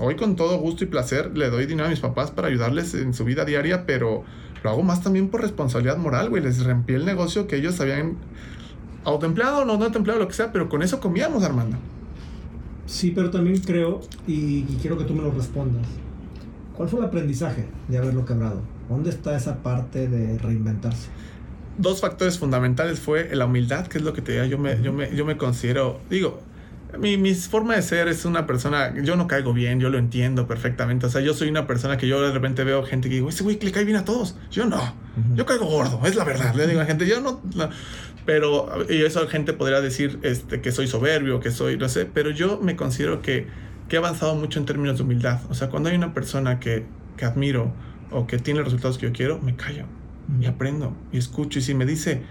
Hoy 0.00 0.16
con 0.16 0.34
todo 0.34 0.58
gusto 0.58 0.82
y 0.82 0.88
placer 0.88 1.36
le 1.36 1.50
doy 1.50 1.66
dinero 1.66 1.86
a 1.86 1.90
mis 1.90 2.00
papás 2.00 2.32
para 2.32 2.48
ayudarles 2.48 2.94
en 2.94 3.14
su 3.14 3.24
vida 3.24 3.44
diaria, 3.44 3.86
pero 3.86 4.24
lo 4.64 4.70
hago 4.70 4.82
más 4.82 5.02
también 5.02 5.28
por 5.28 5.42
responsabilidad 5.42 5.96
moral, 5.96 6.30
güey. 6.30 6.42
Les 6.42 6.64
rompí 6.64 6.94
el 6.94 7.04
negocio 7.04 7.46
que 7.46 7.56
ellos 7.56 7.80
habían 7.80 8.16
autoempleado 9.04 9.60
o 9.60 9.64
no 9.64 9.74
autoempleado, 9.74 10.20
lo 10.20 10.26
que 10.26 10.34
sea, 10.34 10.50
pero 10.50 10.68
con 10.68 10.82
eso 10.82 10.98
comíamos, 10.98 11.44
Armando. 11.44 11.76
Sí, 12.86 13.12
pero 13.12 13.30
también 13.30 13.60
creo, 13.60 14.00
y, 14.26 14.66
y 14.68 14.78
quiero 14.80 14.98
que 14.98 15.04
tú 15.04 15.14
me 15.14 15.22
lo 15.22 15.30
respondas. 15.30 15.86
¿Cuál 16.76 16.88
fue 16.88 16.98
el 16.98 17.06
aprendizaje 17.06 17.66
de 17.86 17.98
haberlo 17.98 18.24
quebrado? 18.24 18.60
¿Dónde 18.88 19.10
está 19.10 19.36
esa 19.36 19.62
parte 19.62 20.08
de 20.08 20.38
reinventarse? 20.38 21.08
Dos 21.78 22.00
factores 22.00 22.38
fundamentales 22.38 23.00
fue 23.00 23.34
la 23.34 23.46
humildad, 23.46 23.86
que 23.86 23.98
es 23.98 24.04
lo 24.04 24.12
que 24.12 24.22
te 24.22 24.32
digo, 24.32 24.44
yo 24.44 24.58
me, 24.58 24.80
yo 24.82 24.92
me, 24.92 25.14
yo 25.14 25.24
me 25.24 25.36
considero, 25.36 26.00
digo, 26.08 26.40
Mi, 26.98 27.16
mi 27.16 27.34
forma 27.34 27.74
de 27.74 27.82
ser 27.82 28.06
es 28.06 28.24
una 28.24 28.46
persona, 28.46 28.94
yo 29.02 29.16
no 29.16 29.26
caigo 29.26 29.52
bien, 29.52 29.80
yo 29.80 29.90
lo 29.90 29.98
entiendo 29.98 30.46
perfectamente. 30.46 31.06
O 31.06 31.10
sea, 31.10 31.20
yo 31.22 31.34
soy 31.34 31.48
una 31.48 31.66
persona 31.66 31.96
que 31.96 32.06
yo 32.06 32.20
de 32.22 32.30
repente 32.30 32.62
veo 32.62 32.84
gente 32.84 33.08
que 33.08 33.16
digo, 33.16 33.28
ese 33.28 33.42
güey 33.42 33.58
le 33.60 33.72
cae 33.72 33.84
bien 33.84 33.96
a 33.96 34.04
todos. 34.04 34.36
Yo 34.48 34.64
no, 34.66 34.94
yo 35.34 35.44
caigo 35.44 35.66
gordo, 35.66 36.00
es 36.04 36.14
la 36.14 36.22
verdad. 36.22 36.54
Le 36.54 36.68
digo 36.68 36.80
a 36.80 36.84
gente, 36.84 37.08
yo 37.08 37.20
no, 37.20 37.40
no. 37.56 37.68
Pero, 38.24 38.68
y 38.88 39.02
eso 39.02 39.26
gente 39.26 39.52
podría 39.54 39.80
decir 39.80 40.20
este, 40.22 40.60
que 40.60 40.70
soy 40.70 40.86
soberbio, 40.86 41.40
que 41.40 41.50
soy, 41.50 41.76
no 41.76 41.88
sé, 41.88 42.06
pero 42.06 42.30
yo 42.30 42.60
me 42.60 42.76
considero 42.76 43.20
que, 43.22 43.48
que 43.88 43.96
he 43.96 43.98
avanzado 43.98 44.36
mucho 44.36 44.60
en 44.60 44.64
términos 44.64 44.98
de 44.98 45.02
humildad. 45.02 45.40
O 45.50 45.54
sea, 45.54 45.70
cuando 45.70 45.88
hay 45.88 45.96
una 45.96 46.14
persona 46.14 46.60
que, 46.60 46.86
que 47.16 47.24
admiro 47.24 47.72
o 48.14 48.26
que 48.26 48.38
tiene 48.38 48.60
los 48.60 48.66
resultados 48.66 48.98
que 48.98 49.06
yo 49.06 49.12
quiero, 49.12 49.40
me 49.40 49.56
callo 49.56 49.84
y 50.40 50.46
aprendo 50.46 50.96
y 51.12 51.18
escucho. 51.18 51.58
Y 51.58 51.62
si 51.62 51.74
me 51.74 51.84
dice, 51.84 52.22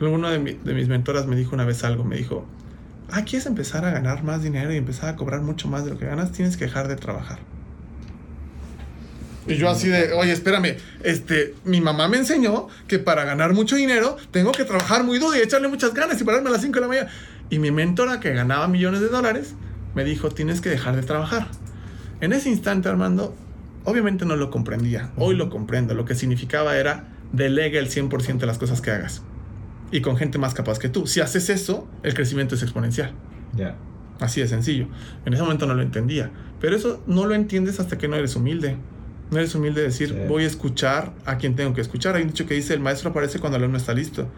uno 0.00 0.30
de, 0.30 0.38
mi, 0.38 0.52
de 0.52 0.74
mis 0.74 0.88
mentoras 0.88 1.26
me 1.26 1.36
dijo 1.36 1.54
una 1.54 1.64
vez 1.64 1.84
algo, 1.84 2.04
me 2.04 2.16
dijo, 2.16 2.46
ah, 3.10 3.22
quieres 3.24 3.46
empezar 3.46 3.84
a 3.84 3.90
ganar 3.90 4.24
más 4.24 4.42
dinero 4.42 4.72
y 4.72 4.76
empezar 4.76 5.10
a 5.10 5.16
cobrar 5.16 5.42
mucho 5.42 5.68
más 5.68 5.84
de 5.84 5.92
lo 5.92 5.98
que 5.98 6.06
ganas, 6.06 6.32
tienes 6.32 6.56
que 6.56 6.64
dejar 6.64 6.88
de 6.88 6.96
trabajar. 6.96 7.38
Y 9.48 9.56
yo 9.56 9.70
así 9.70 9.88
de, 9.88 10.12
oye, 10.12 10.32
espérame, 10.32 10.76
este, 11.04 11.54
mi 11.64 11.80
mamá 11.80 12.08
me 12.08 12.16
enseñó 12.16 12.66
que 12.88 12.98
para 12.98 13.24
ganar 13.24 13.52
mucho 13.52 13.76
dinero 13.76 14.16
tengo 14.32 14.50
que 14.50 14.64
trabajar 14.64 15.04
muy 15.04 15.20
duro 15.20 15.36
y 15.36 15.40
echarle 15.40 15.68
muchas 15.68 15.94
ganas 15.94 16.20
y 16.20 16.24
pararme 16.24 16.48
a 16.48 16.52
las 16.52 16.62
5 16.62 16.74
de 16.74 16.80
la 16.80 16.88
mañana. 16.88 17.10
Y 17.48 17.60
mi 17.60 17.70
mentora, 17.70 18.18
que 18.18 18.32
ganaba 18.32 18.66
millones 18.66 19.00
de 19.00 19.08
dólares, 19.08 19.54
me 19.94 20.02
dijo, 20.02 20.30
tienes 20.30 20.60
que 20.60 20.68
dejar 20.68 20.96
de 20.96 21.02
trabajar. 21.02 21.46
En 22.20 22.32
ese 22.32 22.48
instante, 22.48 22.88
Armando, 22.88 23.36
obviamente 23.86 24.24
no 24.26 24.36
lo 24.36 24.50
comprendía. 24.50 25.10
Hoy 25.16 25.34
lo 25.34 25.48
comprendo. 25.48 25.94
Lo 25.94 26.04
que 26.04 26.14
significaba 26.14 26.76
era, 26.76 27.08
delega 27.32 27.78
el 27.78 27.88
100% 27.88 28.38
de 28.38 28.46
las 28.46 28.58
cosas 28.58 28.80
que 28.80 28.90
hagas. 28.90 29.22
Y 29.90 30.00
con 30.02 30.16
gente 30.16 30.38
más 30.38 30.52
capaz 30.54 30.78
que 30.78 30.88
tú. 30.88 31.06
Si 31.06 31.20
haces 31.20 31.48
eso, 31.48 31.88
el 32.02 32.12
crecimiento 32.14 32.54
es 32.56 32.62
exponencial. 32.62 33.12
Ya. 33.54 33.76
Así 34.20 34.40
de 34.40 34.48
sencillo. 34.48 34.88
En 35.24 35.32
ese 35.32 35.42
momento 35.42 35.66
no 35.66 35.74
lo 35.74 35.82
entendía. 35.82 36.30
Pero 36.60 36.76
eso 36.76 37.02
no 37.06 37.26
lo 37.26 37.34
entiendes 37.34 37.80
hasta 37.80 37.96
que 37.98 38.08
no 38.08 38.16
eres 38.16 38.34
humilde. 38.36 38.76
No 39.30 39.38
eres 39.38 39.54
humilde 39.54 39.80
de 39.80 39.88
decir, 39.88 40.08
Sí. 40.10 40.16
voy 40.28 40.44
a 40.44 40.46
escuchar 40.46 41.12
a 41.24 41.36
quien 41.38 41.54
tengo 41.56 41.74
que 41.74 41.80
escuchar. 41.80 42.16
Hay 42.16 42.22
un 42.22 42.28
dicho 42.28 42.46
que 42.46 42.54
dice, 42.54 42.74
el 42.74 42.80
maestro 42.80 43.10
aparece 43.10 43.38
cuando 43.38 43.56
el 43.56 43.62
alumno 43.64 43.78
está 43.78 43.92
listo. 43.94 44.28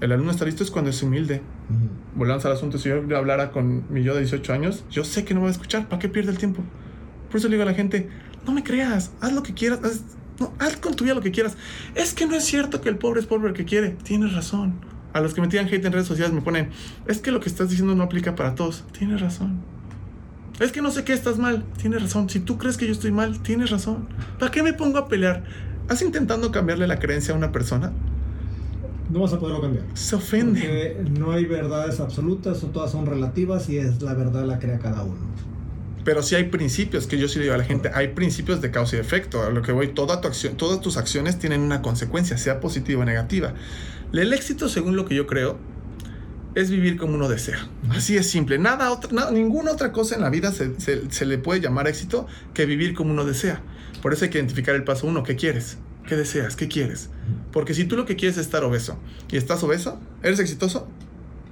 El 0.00 0.12
alumno 0.12 0.30
está 0.30 0.44
listo 0.44 0.62
es 0.62 0.70
cuando 0.70 0.90
es 0.90 1.02
humilde. 1.02 1.42
Ujú. 1.70 1.88
Volvamos 2.18 2.44
al 2.44 2.52
asunto, 2.52 2.78
si 2.78 2.88
yo 2.88 2.96
hablara 3.16 3.50
con 3.50 3.84
mi 3.92 4.02
yo 4.02 4.14
de 4.14 4.20
18 4.20 4.52
años, 4.52 4.84
yo 4.90 5.04
sé 5.04 5.24
que 5.24 5.34
no 5.34 5.40
me 5.40 5.44
va 5.44 5.48
a 5.50 5.52
escuchar. 5.52 5.88
¿Para 5.88 5.98
qué 6.00 6.08
pierde 6.08 6.30
el 6.32 6.38
tiempo? 6.38 6.62
Por 7.30 7.38
eso 7.38 7.48
le 7.48 7.54
digo 7.56 7.62
a 7.62 7.66
la 7.70 7.74
gente, 7.74 8.08
no 8.46 8.52
me 8.52 8.62
creas, 8.62 9.10
haz 9.20 9.32
lo 9.32 9.42
que 9.42 9.54
quieras. 9.54 9.80
Haz, 9.82 10.02
no, 10.38 10.52
haz 10.58 10.76
con 10.76 10.94
tu 10.94 11.04
vida 11.04 11.14
lo 11.14 11.20
que 11.20 11.32
quieras. 11.32 11.56
Es 11.94 12.14
que 12.14 12.26
no 12.26 12.34
es 12.34 12.44
cierto 12.44 12.80
que 12.80 12.88
el 12.88 12.96
pobre 12.96 13.20
es 13.20 13.26
pobre 13.26 13.48
el 13.48 13.54
que 13.54 13.64
quiere. 13.64 13.90
Tienes 14.02 14.32
razón. 14.34 14.74
A 15.12 15.20
los 15.20 15.34
que 15.34 15.40
me 15.40 15.48
tiran 15.48 15.66
hate 15.66 15.84
en 15.84 15.92
redes 15.92 16.06
sociales 16.06 16.32
me 16.32 16.42
ponen, 16.42 16.70
es 17.06 17.18
que 17.18 17.30
lo 17.30 17.40
que 17.40 17.48
estás 17.48 17.70
diciendo 17.70 17.94
no 17.94 18.04
aplica 18.04 18.34
para 18.34 18.54
todos. 18.54 18.84
Tienes 18.92 19.20
razón. 19.20 19.60
Es 20.60 20.72
que 20.72 20.80
no 20.80 20.90
sé 20.90 21.04
qué 21.04 21.12
estás 21.12 21.38
mal. 21.38 21.64
Tienes 21.80 22.02
razón. 22.02 22.28
Si 22.30 22.40
tú 22.40 22.58
crees 22.58 22.76
que 22.76 22.86
yo 22.86 22.92
estoy 22.92 23.12
mal, 23.12 23.40
tienes 23.40 23.70
razón. 23.70 24.08
¿Para 24.38 24.50
qué 24.50 24.62
me 24.62 24.72
pongo 24.72 24.98
a 24.98 25.08
pelear? 25.08 25.44
¿Has 25.88 26.02
intentando 26.02 26.50
cambiarle 26.50 26.86
la 26.86 26.98
creencia 26.98 27.34
a 27.34 27.36
una 27.36 27.52
persona? 27.52 27.92
No 29.10 29.20
vas 29.20 29.32
a 29.32 29.38
poderlo 29.38 29.62
cambiar. 29.62 29.84
Se 29.94 30.16
ofende. 30.16 30.60
Porque 30.60 31.10
no 31.18 31.32
hay 31.32 31.44
verdades 31.44 32.00
absolutas, 32.00 32.64
todas 32.72 32.90
son 32.90 33.06
relativas 33.06 33.68
y 33.68 33.78
es 33.78 34.02
la 34.02 34.14
verdad 34.14 34.44
la 34.44 34.58
crea 34.58 34.78
cada 34.78 35.02
uno. 35.02 35.16
Pero 36.06 36.22
sí 36.22 36.34
hay 36.36 36.44
principios 36.44 37.06
que 37.06 37.18
yo 37.18 37.28
sí 37.28 37.36
le 37.38 37.42
digo 37.46 37.54
a 37.54 37.58
la 37.58 37.64
gente, 37.64 37.90
hay 37.92 38.08
principios 38.08 38.62
de 38.62 38.70
causa 38.70 38.96
y 38.96 39.00
efecto. 39.00 39.42
A 39.42 39.50
lo 39.50 39.60
que 39.60 39.72
voy, 39.72 39.88
toda 39.88 40.22
tu 40.22 40.28
acción, 40.28 40.56
todas 40.56 40.80
tus 40.80 40.96
acciones 40.96 41.38
tienen 41.38 41.60
una 41.60 41.82
consecuencia, 41.82 42.38
sea 42.38 42.60
positiva 42.60 43.02
o 43.02 43.04
negativa. 43.04 43.52
El 44.14 44.32
éxito, 44.32 44.68
según 44.70 44.96
lo 44.96 45.04
que 45.04 45.14
yo 45.16 45.26
creo, 45.26 45.58
es 46.54 46.70
vivir 46.70 46.96
como 46.96 47.16
uno 47.16 47.28
desea. 47.28 47.68
Así 47.90 48.16
es 48.16 48.30
simple. 48.30 48.56
Nada 48.58 48.90
otra, 48.92 49.10
nada- 49.12 49.30
ninguna 49.32 49.72
otra 49.72 49.92
cosa 49.92 50.14
en 50.14 50.22
la 50.22 50.30
vida 50.30 50.52
se, 50.52 50.80
se- 50.80 51.10
se 51.10 51.26
le 51.26 51.36
puede 51.38 51.60
llamar 51.60 51.86
éxito 51.88 52.26
que 52.54 52.64
vivir 52.66 52.94
como 52.94 53.10
uno 53.10 53.24
desea. 53.26 53.60
Por 54.00 54.12
eso 54.14 54.24
hay 54.24 54.30
que 54.30 54.38
identificar 54.38 54.74
el 54.74 54.84
paso 54.84 55.06
uno. 55.06 55.22
¿Qué 55.24 55.36
quieres? 55.36 55.76
¿Qué 56.08 56.14
deseas? 56.16 56.54
¿Qué 56.56 56.68
quieres? 56.68 57.10
Porque 57.52 57.74
si 57.74 57.84
tú 57.84 57.96
lo 57.96 58.06
que 58.06 58.14
quieres 58.14 58.38
es 58.38 58.46
estar 58.46 58.62
obeso 58.62 58.96
y 59.28 59.36
estás 59.36 59.62
obeso, 59.64 60.00
¿eres 60.22 60.38
exitoso? 60.38 60.88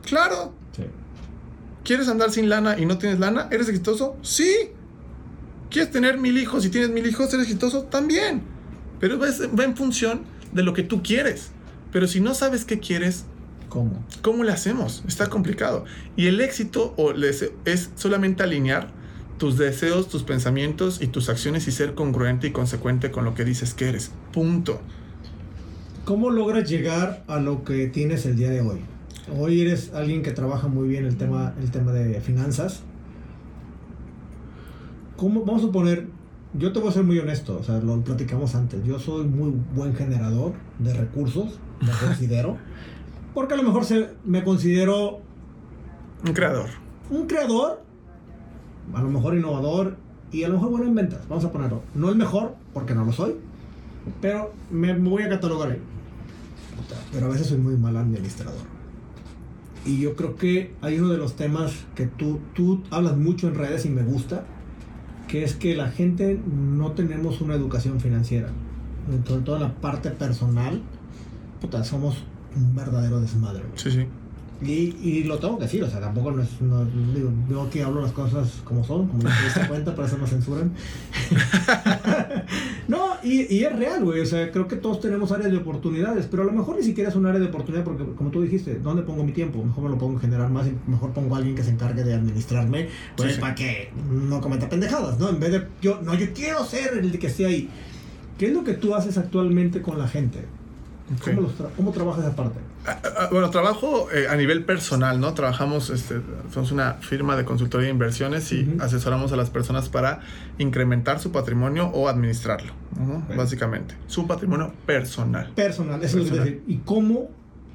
Claro, 0.07 0.55
Sí. 0.77 0.85
¿Quieres 1.85 2.09
andar 2.09 2.31
sin 2.31 2.49
lana 2.49 2.79
y 2.79 2.87
no 2.87 2.99
tienes 2.99 3.21
lana? 3.21 3.49
¿Eres 3.51 3.69
exitoso? 3.69 4.17
Sí. 4.23 4.71
¿Quieres 5.71 5.91
tener 5.91 6.19
mil 6.19 6.39
hijos 6.39 6.65
y 6.65 6.71
tienes 6.71 6.91
mil 6.91 7.07
hijos? 7.07 7.33
¿Eres 7.35 7.45
exitoso? 7.47 7.83
También. 7.85 8.43
Pero 9.01 9.19
va, 9.19 9.27
va 9.59 9.65
en 9.65 9.77
función 9.77 10.23
de 10.53 10.63
lo 10.63 10.73
que 10.73 10.83
tú 10.83 11.03
quieres. 11.03 11.51
Pero 11.93 12.09
si 12.09 12.21
no 12.21 12.35
sabes 12.35 12.65
qué 12.65 12.81
quieres, 12.81 13.27
¿Cómo? 13.69 14.05
¿cómo 14.23 14.45
le 14.45 14.53
hacemos? 14.53 15.03
Está 15.07 15.29
complicado. 15.29 15.85
Y 16.17 16.29
el 16.29 16.41
éxito 16.41 16.95
o 16.97 17.13
es 17.65 17.91
solamente 17.97 18.43
alinear 18.43 18.89
tus 19.39 19.59
deseos, 19.59 20.09
tus 20.09 20.23
pensamientos 20.23 21.03
y 21.03 21.09
tus 21.09 21.29
acciones 21.29 21.67
y 21.67 21.73
ser 21.73 21.95
congruente 21.95 22.47
y 22.47 22.51
consecuente 22.53 23.11
con 23.11 23.25
lo 23.25 23.35
que 23.35 23.45
dices 23.45 23.75
que 23.75 23.89
eres. 23.89 24.13
Punto. 24.33 24.81
¿Cómo 26.05 26.31
logras 26.31 26.69
llegar 26.69 27.25
a 27.27 27.41
lo 27.41 27.65
que 27.65 27.89
tienes 27.89 28.27
el 28.27 28.37
día 28.37 28.51
de 28.51 28.61
hoy? 28.61 28.81
Hoy 29.33 29.63
eres 29.63 29.95
alguien 29.95 30.23
que 30.23 30.33
trabaja 30.33 30.69
muy 30.69 30.87
bien 30.87 31.07
el 31.07 31.17
tema, 31.17 31.55
el 31.59 31.71
tema 31.71 31.93
de 31.93 32.21
finanzas. 32.21 32.83
¿Cómo, 35.17 35.45
vamos 35.45 35.63
a 35.63 35.67
suponer, 35.67 36.09
yo 36.53 36.73
te 36.73 36.81
voy 36.81 36.89
a 36.91 36.93
ser 36.93 37.05
muy 37.05 37.19
honesto, 37.19 37.57
o 37.59 37.63
sea, 37.63 37.79
lo 37.79 38.03
platicamos 38.03 38.55
antes. 38.55 38.85
Yo 38.85 38.99
soy 38.99 39.25
muy 39.25 39.53
buen 39.75 39.95
generador 39.95 40.53
de 40.79 40.93
recursos, 40.93 41.59
me 41.81 41.91
considero. 42.07 42.59
Porque 43.33 43.55
a 43.55 43.57
lo 43.57 43.63
mejor 43.63 43.85
se, 43.85 44.11
me 44.25 44.45
considero 44.45 45.21
Un 46.27 46.35
creador. 46.35 46.69
un 47.11 47.27
creador, 47.27 47.83
a 48.93 49.03
lo 49.03 49.09
mejor 49.09 49.35
innovador 49.37 49.97
y 50.33 50.45
a 50.45 50.49
lo 50.49 50.55
mejor 50.55 50.71
bueno 50.71 50.87
en 50.87 50.95
ventas. 50.95 51.27
Vamos 51.29 51.45
a 51.45 51.51
ponerlo. 51.51 51.83
No 51.95 52.11
el 52.11 52.17
mejor, 52.17 52.57
porque 52.75 52.95
no 52.95 53.05
lo 53.05 53.13
soy, 53.13 53.37
pero 54.21 54.53
me, 54.71 54.93
voy 54.99 55.23
a 55.23 55.31
catalogar 55.31 55.71
ahí. 55.71 55.81
Pero 57.11 57.27
a 57.27 57.29
veces 57.31 57.47
soy 57.47 57.59
muy 57.59 57.77
mal 57.77 57.97
administrador. 57.97 58.74
Y 59.87 59.99
yo 59.99 60.17
creo 60.17 60.37
que 60.37 60.73
hay 60.81 60.99
uno 60.99 61.11
de 61.11 61.19
los 61.19 61.37
temas 61.37 61.85
que 61.95 62.07
tú, 62.07 62.41
tú 62.55 62.83
hablas 62.91 63.17
mucho 63.17 63.49
en 63.49 63.55
redes 63.55 63.85
y 63.85 63.91
me 63.91 64.03
gusta, 64.03 64.45
que 65.29 65.45
es 65.45 65.55
que 65.55 65.77
la 65.77 65.91
gente 65.91 66.41
no 66.47 66.93
tenemos 66.93 67.41
una 67.41 67.55
educación 67.55 68.01
financiera. 68.01 68.49
Sobre 69.27 69.43
todo 69.43 69.57
en 69.57 69.63
la 69.63 69.75
parte 69.75 70.11
personal, 70.11 70.81
puta, 71.61 71.85
somos 71.85 72.25
un 72.57 72.75
verdadero 72.75 73.21
desmadre. 73.21 73.65
Sí, 73.75 73.91
sí. 73.91 74.07
Y, 74.65 74.97
y 75.03 75.25
lo 75.25 75.39
tengo 75.39 75.59
que 75.59 75.65
decir, 75.65 75.83
o 75.85 75.91
sea, 75.91 76.01
tampoco 76.01 76.31
no 76.33 76.43
es, 76.43 76.49
no, 76.63 76.85
digo, 77.15 77.31
yo 77.51 77.63
aquí 77.63 77.81
hablo 77.81 78.01
las 78.01 78.13
cosas 78.13 78.63
como 78.65 78.83
son, 78.83 79.09
como 79.09 79.23
te 79.23 79.29
diste 79.45 79.67
cuenta, 79.69 79.95
por 79.95 80.05
eso 80.07 80.17
no 80.17 80.27
censuran. 80.27 80.73
no, 82.89 83.09
y, 83.23 83.55
y 83.55 83.65
es 83.65 83.77
real, 83.77 84.05
güey, 84.05 84.21
o 84.21 84.27
sea, 84.27 84.51
creo 84.51 84.69
que 84.69 84.77
todos 84.77 85.01
tenemos 85.01 85.33
áreas 85.33 85.51
de 85.51 85.57
oportunidades, 85.59 86.27
pero 86.31 86.43
a 86.43 86.47
lo 86.47 86.53
mejor 86.53 86.77
ni 86.77 86.83
siquiera 86.83 87.11
es 87.11 87.17
un 87.17 87.27
área 87.27 87.41
de 87.41 87.47
oportunidad 87.47 87.85
porque, 87.85 88.05
como 88.17 88.31
tú 88.31 88.43
dijiste, 88.43 88.79
¿dónde 88.79 89.03
pongo 89.03 89.25
mi 89.25 89.33
tiempo? 89.33 89.63
Mejor 89.63 89.85
me 89.85 89.91
lo 89.91 89.99
pongo 89.99 90.15
en 90.15 90.21
generar 90.21 90.51
más 90.51 90.67
y 90.67 90.91
mejor 90.91 91.13
pongo 91.13 91.35
a 91.35 91.39
alguien 91.39 91.55
que 91.55 91.63
se 91.63 91.71
encargue 91.71 92.03
de 92.05 92.15
administrarme, 92.15 92.89
pues 93.17 93.31
Sí, 93.31 93.35
sí. 93.37 93.41
para 93.41 93.55
que 93.55 93.91
no 94.11 94.41
cometa 94.41 94.69
pendejadas, 94.69 95.19
¿no? 95.19 95.29
En 95.29 95.41
vez 95.41 95.53
de, 95.53 95.67
yo, 95.83 96.01
no, 96.03 96.15
yo 96.15 96.33
quiero 96.35 96.65
ser 96.65 96.99
el 96.99 97.19
que 97.19 97.27
esté 97.27 97.47
ahí. 97.47 97.69
¿Qué 98.39 98.47
es 98.47 98.53
lo 98.53 98.65
que 98.65 98.75
tú 98.75 98.95
haces 98.95 99.17
actualmente 99.17 99.81
con 99.81 99.99
la 99.99 100.09
gente? 100.09 100.41
¿Cómo, 101.25 101.43
los 101.43 101.53
tra- 101.59 101.69
¿Cómo 101.77 101.91
trabajas 101.93 102.25
aparte? 102.25 102.59
Bueno, 103.31 103.51
trabajo 103.51 104.09
eh, 104.13 104.27
a 104.29 104.37
nivel 104.37 104.65
personal, 104.65 105.21
¿no? 105.21 105.35
Trabajamos, 105.35 105.91
este, 105.91 106.21
somos 106.53 106.73
una 106.73 106.95
firma 106.95 107.37
de 107.37 107.45
consultoría 107.45 107.87
de 107.87 107.93
inversiones 107.93 108.53
y 108.53 108.77
asesoramos 108.81 109.33
a 109.33 109.37
las 109.37 109.51
personas 109.51 109.89
para 109.89 110.21
incrementar 110.59 111.21
su 111.21 111.33
patrimonio 111.33 111.87
o 111.89 112.09
administrarlo, 112.09 112.73
básicamente. 113.37 113.95
Su 114.07 114.27
patrimonio 114.27 114.73
personal. 114.87 115.51
personal, 115.55 116.03
eso 116.03 116.19
es 116.19 116.25
lo 116.31 116.31
que 116.31 116.31
Personal. 116.31 116.45
decir. 116.45 116.65
¿Y 116.67 116.77
cómo? 116.79 117.31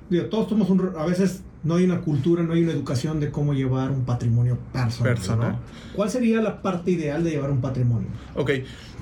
Digo, 0.09 0.25
todos 0.25 0.49
somos 0.49 0.69
un... 0.69 0.93
A 0.97 1.05
veces 1.05 1.43
no 1.63 1.75
hay 1.75 1.85
una 1.85 2.01
cultura, 2.01 2.43
no 2.43 2.53
hay 2.53 2.63
una 2.63 2.71
educación 2.71 3.19
de 3.19 3.31
cómo 3.31 3.53
llevar 3.53 3.91
un 3.91 4.05
patrimonio 4.05 4.57
personal. 4.71 5.13
Personal. 5.13 5.51
¿no? 5.53 5.59
¿Cuál 5.95 6.09
sería 6.09 6.41
la 6.41 6.61
parte 6.61 6.91
ideal 6.91 7.23
de 7.23 7.31
llevar 7.31 7.51
un 7.51 7.61
patrimonio? 7.61 8.07
Ok, 8.35 8.51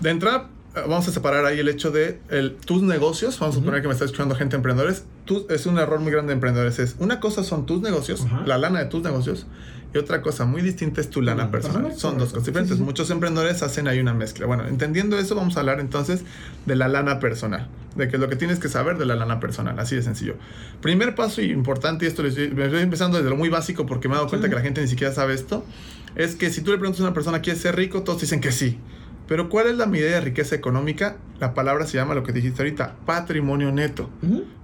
de 0.02 0.10
entrada 0.10 0.50
vamos 0.82 1.08
a 1.08 1.12
separar 1.12 1.46
ahí 1.46 1.60
el 1.60 1.68
hecho 1.70 1.92
de 1.92 2.20
el, 2.30 2.56
tus 2.56 2.82
negocios. 2.82 3.40
Vamos 3.40 3.56
a 3.56 3.60
suponer 3.60 3.82
que 3.82 3.88
me 3.88 3.94
está 3.94 4.06
escuchando 4.06 4.36
gente 4.36 4.56
emprendedores. 4.56 5.04
Tú, 5.26 5.46
es 5.50 5.66
un 5.66 5.78
error 5.80 6.00
muy 6.00 6.12
grande 6.12 6.30
de 6.30 6.34
emprendedores. 6.34 6.80
Es 6.80 6.96
una 7.00 7.20
cosa 7.20 7.44
son 7.44 7.66
tus 7.66 7.82
negocios, 7.82 8.26
la 8.46 8.58
lana 8.58 8.80
de 8.80 8.86
tus 8.86 9.04
negocios, 9.04 9.46
y 9.94 9.98
otra 9.98 10.22
cosa 10.22 10.46
muy 10.46 10.62
distinta 10.62 11.00
es 11.02 11.10
tu 11.10 11.22
lana 11.22 11.50
personal. 11.50 11.84
personal, 11.84 12.00
Son 12.00 12.18
dos 12.18 12.30
cosas 12.30 12.46
diferentes. 12.46 12.72
Sí, 12.72 12.76
sí, 12.76 12.80
sí. 12.80 12.84
Muchos 12.86 13.10
emprendedores 13.10 13.64
hacen 13.64 13.88
ahí 13.88 14.00
una 14.00 14.14
mezcla. 14.14 14.46
Bueno, 14.46 14.68
entendiendo 14.68 15.18
eso, 15.18 15.34
vamos 15.36 15.56
a 15.58 15.62
hablar 15.62 15.80
entonces 15.80 16.24
de 16.66 16.76
la 16.76 16.88
lana 16.88 17.20
personal. 17.20 17.68
De 17.96 18.08
que 18.08 18.18
es 18.18 18.22
lo 18.22 18.30
que 18.30 18.36
tienes 18.36 18.60
que 18.60 18.68
saber 18.70 18.98
de 18.98 19.06
la 19.06 19.16
lana 19.16 19.40
personal. 19.40 19.80
Así 19.80 19.96
de 19.96 20.04
sencillo. 20.04 20.36
Primer 20.82 21.16
paso 21.16 21.42
y 21.42 21.52
importante, 21.52 22.06
y 22.06 22.10
esto 22.10 22.22
lo 22.22 22.28
estoy, 22.30 22.50
me 22.52 22.66
estoy 22.66 22.82
empezando 22.82 23.18
desde 23.18 23.30
lo 23.30 23.38
muy 23.38 23.50
básico 23.50 23.86
porque 23.86 24.08
me 24.08 24.14
he 24.14 24.18
dado 24.18 24.28
cuenta 24.30 24.48
Sí. 24.48 24.50
que 24.52 24.56
la 24.56 24.62
gente 24.62 24.82
ni 24.82 24.88
siquiera 24.88 25.14
sabe 25.14 25.34
esto. 25.34 25.66
Es 26.16 26.36
que 26.36 26.50
si 26.52 26.62
tú 26.62 26.72
le 26.72 26.78
preguntas 26.78 27.00
a 27.02 27.04
una 27.06 27.14
persona, 27.14 27.42
¿quieres 27.42 27.62
ser 27.62 27.76
rico? 27.76 28.04
Todos 28.04 28.22
dicen 28.22 28.40
que 28.42 28.52
sí. 28.52 28.78
Pero 29.28 29.50
¿cuál 29.50 29.68
es 29.68 29.76
la 29.78 29.86
medida 29.86 30.12
de 30.12 30.22
riqueza 30.22 30.56
económica? 30.56 31.18
La 31.40 31.54
palabra 31.54 31.86
se 31.86 31.98
llama 31.98 32.16
lo 32.16 32.24
que 32.24 32.32
dijiste 32.32 32.62
ahorita, 32.62 32.96
patrimonio 33.06 33.72
neto. 33.72 34.10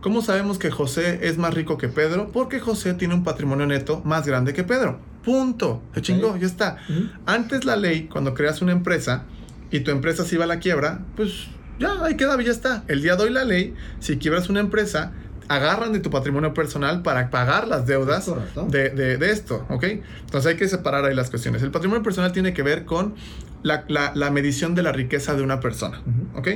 ¿Cómo 0.01 0.21
sabemos 0.21 0.57
que 0.57 0.71
José 0.71 1.19
es 1.23 1.37
más 1.37 1.53
rico 1.53 1.77
que 1.77 1.89
Pedro? 1.89 2.31
Porque 2.31 2.59
José 2.59 2.93
tiene 2.93 3.13
un 3.13 3.23
patrimonio 3.23 3.65
neto 3.67 4.01
más 4.05 4.25
grande 4.25 4.53
que 4.53 4.63
Pedro. 4.63 4.99
Punto. 5.23 5.81
Se 5.93 6.01
chingó, 6.01 6.35
ya 6.37 6.47
está. 6.47 6.77
Antes 7.25 7.65
la 7.65 7.75
ley, 7.75 8.07
cuando 8.11 8.33
creas 8.33 8.61
una 8.61 8.71
empresa 8.71 9.23
y 9.71 9.81
tu 9.81 9.91
empresa 9.91 10.23
se 10.25 10.35
iba 10.35 10.45
a 10.45 10.47
la 10.47 10.59
quiebra, 10.59 11.01
pues 11.15 11.47
ya, 11.79 12.03
ahí 12.03 12.15
quedaba, 12.15 12.41
ya 12.41 12.51
está. 12.51 12.83
El 12.87 13.01
día 13.01 13.15
de 13.15 13.23
hoy 13.23 13.29
la 13.31 13.43
ley, 13.45 13.73
si 13.99 14.17
quiebras 14.17 14.49
una 14.49 14.59
empresa, 14.61 15.11
agarran 15.49 15.91
de 15.91 15.99
tu 15.99 16.09
patrimonio 16.09 16.53
personal 16.53 17.01
para 17.01 17.29
pagar 17.29 17.67
las 17.67 17.85
deudas 17.85 18.25
de, 18.69 18.89
de- 18.91 19.17
de 19.17 19.31
esto, 19.31 19.65
¿ok? 19.69 19.83
Entonces 19.83 20.45
hay 20.51 20.55
que 20.57 20.67
separar 20.69 21.03
ahí 21.05 21.13
las 21.15 21.29
cuestiones. 21.29 21.61
El 21.63 21.71
patrimonio 21.71 22.01
personal 22.01 22.31
tiene 22.31 22.53
que 22.53 22.63
ver 22.63 22.85
con 22.85 23.15
la, 23.63 23.85
la- 23.87 24.11
la 24.15 24.29
medición 24.29 24.75
de 24.75 24.83
la 24.83 24.91
riqueza 24.91 25.33
de 25.35 25.41
una 25.41 25.59
persona. 25.59 26.01
¿ok? 26.35 26.47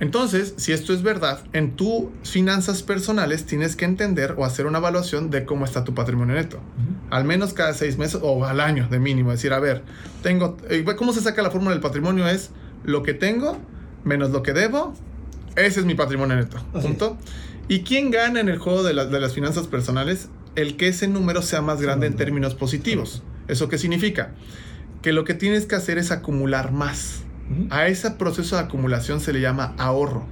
Entonces, 0.00 0.54
si 0.56 0.72
esto 0.72 0.92
es 0.92 1.02
verdad, 1.02 1.40
en 1.52 1.76
tus 1.76 2.06
finanzas 2.24 2.82
personales 2.82 3.46
tienes 3.46 3.76
que 3.76 3.84
entender 3.84 4.34
o 4.36 4.44
hacer 4.44 4.66
una 4.66 4.78
evaluación 4.78 5.30
de 5.30 5.44
cómo 5.44 5.64
está 5.64 5.84
tu 5.84 5.94
patrimonio 5.94 6.34
neto. 6.34 6.58
Al 7.10 7.24
menos 7.24 7.52
cada 7.54 7.72
seis 7.74 7.96
meses 7.96 8.18
o 8.22 8.44
al 8.44 8.60
año 8.60 8.88
de 8.90 8.98
mínimo. 8.98 9.30
Decir, 9.30 9.52
a 9.52 9.60
ver, 9.60 9.82
tengo. 10.22 10.56
eh, 10.68 10.84
¿Cómo 10.96 11.12
se 11.12 11.20
saca 11.20 11.42
la 11.42 11.50
fórmula 11.50 11.70
del 11.72 11.80
patrimonio? 11.80 12.26
Es 12.26 12.50
lo 12.82 13.02
que 13.04 13.14
tengo 13.14 13.58
menos 14.04 14.30
lo 14.30 14.42
que 14.42 14.52
debo. 14.52 14.94
Ese 15.56 15.78
es 15.80 15.86
mi 15.86 15.94
patrimonio 15.94 16.34
neto. 16.36 16.56
Así 16.74 16.88
Punto. 16.88 17.16
¿Y 17.68 17.80
quién 17.80 18.10
gana 18.10 18.40
en 18.40 18.48
el 18.48 18.58
juego 18.58 18.82
de, 18.82 18.94
la- 18.94 19.06
de 19.06 19.20
las 19.20 19.32
finanzas 19.32 19.68
personales? 19.68 20.28
El 20.56 20.76
que 20.76 20.88
ese 20.88 21.06
número 21.06 21.40
sea 21.40 21.62
más 21.62 21.80
grande 21.80 22.08
en 22.08 22.16
términos 22.16 22.54
positivos. 22.56 23.22
¿Eso 23.46 23.68
qué 23.68 23.78
significa? 23.78 24.32
Que 25.04 25.12
lo 25.12 25.24
que 25.24 25.34
tienes 25.34 25.66
que 25.66 25.74
hacer 25.74 25.98
es 25.98 26.10
acumular 26.10 26.72
más. 26.72 27.24
A 27.68 27.88
ese 27.88 28.10
proceso 28.12 28.56
de 28.56 28.62
acumulación 28.62 29.20
se 29.20 29.34
le 29.34 29.42
llama 29.42 29.74
ahorro. 29.76 30.24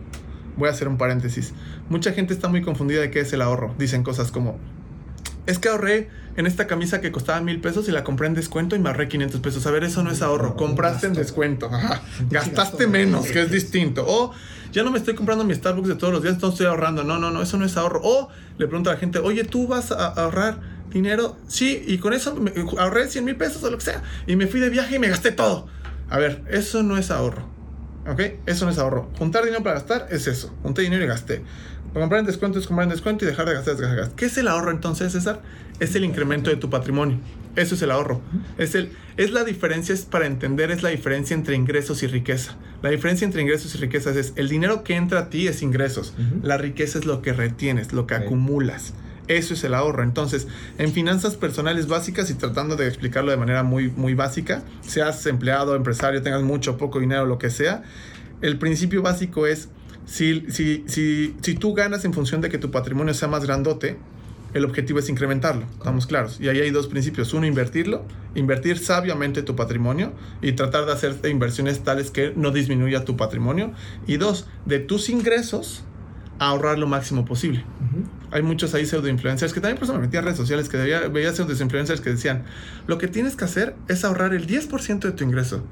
Voy 0.57 0.70
a 0.70 0.73
hacer 0.73 0.89
un 0.89 0.97
paréntesis. 0.97 1.53
Mucha 1.91 2.12
gente 2.12 2.33
está 2.33 2.49
muy 2.49 2.62
confundida 2.62 3.03
de 3.03 3.11
qué 3.11 3.20
es 3.20 3.31
el 3.35 3.43
ahorro. 3.43 3.75
Dicen 3.79 4.03
cosas 4.03 4.33
como, 4.33 4.59
es 5.45 5.59
que 5.59 5.68
ahorré 5.68 6.09
en 6.37 6.47
esta 6.47 6.66
camisa 6.66 7.03
que 7.03 7.12
costaba 7.12 7.39
mil 7.43 7.61
pesos 7.61 7.87
y 7.91 7.93
la 7.93 8.03
compré 8.03 8.29
en 8.29 8.35
descuento 8.35 8.75
y 8.75 8.79
me 8.79 8.89
ahorré 8.89 9.09
500 9.09 9.41
pesos. 9.43 9.66
A 9.66 9.70
ver, 9.70 9.85
eso 9.85 10.03
no 10.03 10.11
es 10.11 10.23
ahorro. 10.23 10.57
Compraste 10.57 11.07
en 11.07 11.12
descuento. 11.12 11.66
Ajá. 11.66 12.01
Gastaste 12.31 12.87
menos, 12.87 13.27
que 13.27 13.43
es 13.43 13.51
distinto. 13.51 14.07
O 14.09 14.33
ya 14.73 14.83
no 14.85 14.91
me 14.91 14.97
estoy 14.97 15.14
comprando 15.14 15.45
mi 15.45 15.55
Starbucks 15.55 15.89
de 15.89 15.97
todos 15.97 16.14
los 16.14 16.23
días, 16.23 16.37
entonces 16.37 16.55
estoy 16.55 16.68
ahorrando. 16.68 17.05
No, 17.05 17.18
no, 17.18 17.31
no, 17.31 17.43
eso 17.43 17.59
no 17.59 17.66
es 17.66 17.77
ahorro. 17.77 18.01
O 18.03 18.31
le 18.57 18.66
pregunto 18.66 18.89
a 18.89 18.95
la 18.95 18.99
gente, 18.99 19.18
oye, 19.18 19.45
¿tú 19.45 19.68
vas 19.68 19.93
a 19.93 20.07
ahorrar 20.07 20.61
dinero? 20.93 21.36
Sí, 21.49 21.82
y 21.86 21.99
con 21.99 22.12
eso 22.12 22.34
me- 22.34 22.53
ahorré 22.78 23.09
100 23.09 23.24
mil 23.24 23.36
pesos 23.36 23.62
o 23.64 23.70
lo 23.70 23.78
que 23.78 23.84
sea. 23.84 24.03
Y 24.26 24.36
me 24.36 24.47
fui 24.47 24.61
de 24.61 24.70
viaje 24.70 24.97
y 24.97 24.99
me 24.99 25.09
gasté 25.09 25.32
todo. 25.32 25.66
A 26.11 26.18
ver, 26.18 26.43
eso 26.51 26.82
no 26.82 26.97
es 26.99 27.11
ahorro. 27.11 27.49
¿Ok? 28.07 28.20
Eso 28.47 28.64
no 28.64 28.70
es 28.72 28.78
ahorro. 28.78 29.11
Juntar 29.18 29.45
dinero 29.45 29.62
para 29.62 29.76
gastar 29.76 30.09
es 30.11 30.26
eso. 30.26 30.53
Junté 30.62 30.82
dinero 30.82 31.05
y 31.05 31.07
gasté. 31.07 31.43
Comprar 31.95 32.20
en 32.20 32.26
descuento 32.26 32.59
es 32.59 32.66
comprar 32.66 32.84
en 32.86 32.90
descuento 32.90 33.24
y 33.24 33.28
dejar 33.28 33.47
de 33.47 33.55
gastar 33.55 33.74
es 33.74 33.80
dejar 33.80 33.95
de 33.95 34.01
gastar. 34.01 34.16
¿Qué 34.16 34.24
es 34.26 34.36
el 34.38 34.49
ahorro 34.49 34.70
entonces, 34.70 35.12
César? 35.12 35.43
Es 35.78 35.95
el 35.95 36.05
incremento 36.05 36.49
de 36.51 36.57
tu 36.57 36.68
patrimonio. 36.70 37.18
Eso 37.55 37.74
es 37.74 37.82
el 37.82 37.90
ahorro. 37.90 38.22
Es, 38.57 38.74
el, 38.74 38.93
es 39.18 39.30
la 39.30 39.45
diferencia, 39.45 39.95
es 39.95 40.07
para 40.07 40.26
entender, 40.26 40.70
es 40.70 40.82
la 40.82 40.88
diferencia 40.88 41.34
entre 41.34 41.55
ingresos 41.55 42.03
y 42.03 42.07
riqueza. 42.07 42.57
La 42.80 42.88
diferencia 42.88 43.26
entre 43.26 43.43
ingresos 43.43 43.74
y 43.74 43.78
riquezas 43.78 44.16
es 44.16 44.32
el 44.36 44.49
dinero 44.49 44.84
que 44.84 44.95
entra 44.97 45.20
a 45.20 45.28
ti 45.30 45.47
es 45.49 45.61
ingresos. 45.62 46.14
La 46.43 46.57
riqueza 46.57 46.99
es 46.99 47.05
lo 47.05 47.20
que 47.20 47.34
retienes, 47.34 47.93
lo 47.93 48.07
que 48.07 48.14
acumulas. 48.14 48.95
Eso 49.29 49.55
es 49.55 49.64
el 49.64 49.75
ahorro. 49.75 50.03
Entonces, 50.03 50.49
en 50.79 50.93
finanzas 50.93 51.37
personales 51.37 51.87
básicas 51.87 52.31
y 52.31 52.35
tratando 52.35 52.77
de 52.77 52.89
explicarlo 52.89 53.31
de 53.31 53.37
manera 53.37 53.62
muy, 53.62 53.91
muy 53.91 54.14
básica, 54.14 54.62
seas 54.81 55.25
empleado, 55.27 55.77
empresario, 55.77 56.23
tengas 56.23 56.43
mucho 56.43 56.73
o 56.73 56.77
poco 56.77 56.99
dinero, 56.99 57.27
lo 57.27 57.39
que 57.39 57.51
sea, 57.51 57.83
el 58.41 58.59
principio 58.59 59.03
básico 59.03 59.47
es, 59.47 59.68
si, 60.05 60.45
si, 60.51 60.85
si, 60.87 61.37
si 61.41 61.55
tú 61.55 61.75
ganas 61.75 62.05
en 62.05 62.12
función 62.12 62.41
de 62.41 62.49
que 62.49 62.59
tu 62.59 62.70
patrimonio 62.70 63.14
sea 63.14 63.29
más 63.29 63.45
grandote, 63.45 63.97
el 64.55 64.64
objetivo 64.66 64.99
es 64.99 65.09
incrementarlo, 65.09 65.64
estamos 65.79 66.07
claros. 66.07 66.39
Y 66.41 66.49
ahí 66.49 66.61
hay 66.61 66.70
dos 66.70 66.87
principios. 66.87 67.33
Uno, 67.33 67.47
invertirlo, 67.47 68.05
invertir 68.35 68.79
sabiamente 68.79 69.43
tu 69.43 69.57
patrimonio 69.57 70.12
y 70.43 70.53
tratar 70.53 70.85
de 70.85 70.93
hacer 70.93 71.14
inversiones 71.31 71.83
tales 71.83 72.11
que 72.11 72.35
no 72.37 72.51
disminuya 72.51 73.05
tu 73.05 73.16
patrimonio. 73.16 73.73
Y 74.07 74.18
dos, 74.18 74.47
de 74.66 74.79
tus 74.79 75.09
ingresos, 75.09 75.85
ahorrar 76.39 76.79
lo 76.79 76.87
máximo 76.87 77.25
posible. 77.25 77.64
Ujú. 77.81 78.22
Hay 78.33 78.43
muchos 78.43 78.74
ahí 78.74 78.87
pseudo 78.87 79.09
influencers 79.09 79.53
que 79.53 79.61
también 79.61 79.76
por 79.76 79.85
eso 79.85 79.95
me 79.95 80.01
metí 80.01 80.16
a 80.16 80.22
redes 80.22 80.39
sociales 80.39 80.68
que 80.68 80.78
veía, 80.78 81.09
veía 81.09 81.33
pseudo 81.33 81.53
influencers 81.53 82.01
que 82.01 82.11
decían, 82.11 82.45
lo 82.87 82.99
que 82.99 83.07
tienes 83.07 83.37
que 83.37 83.45
hacer 83.45 83.76
es 83.89 84.05
ahorrar 84.05 84.35
el 84.35 84.47
10% 84.47 85.01
de 85.01 85.12
tu 85.12 85.24
ingreso. 85.24 85.62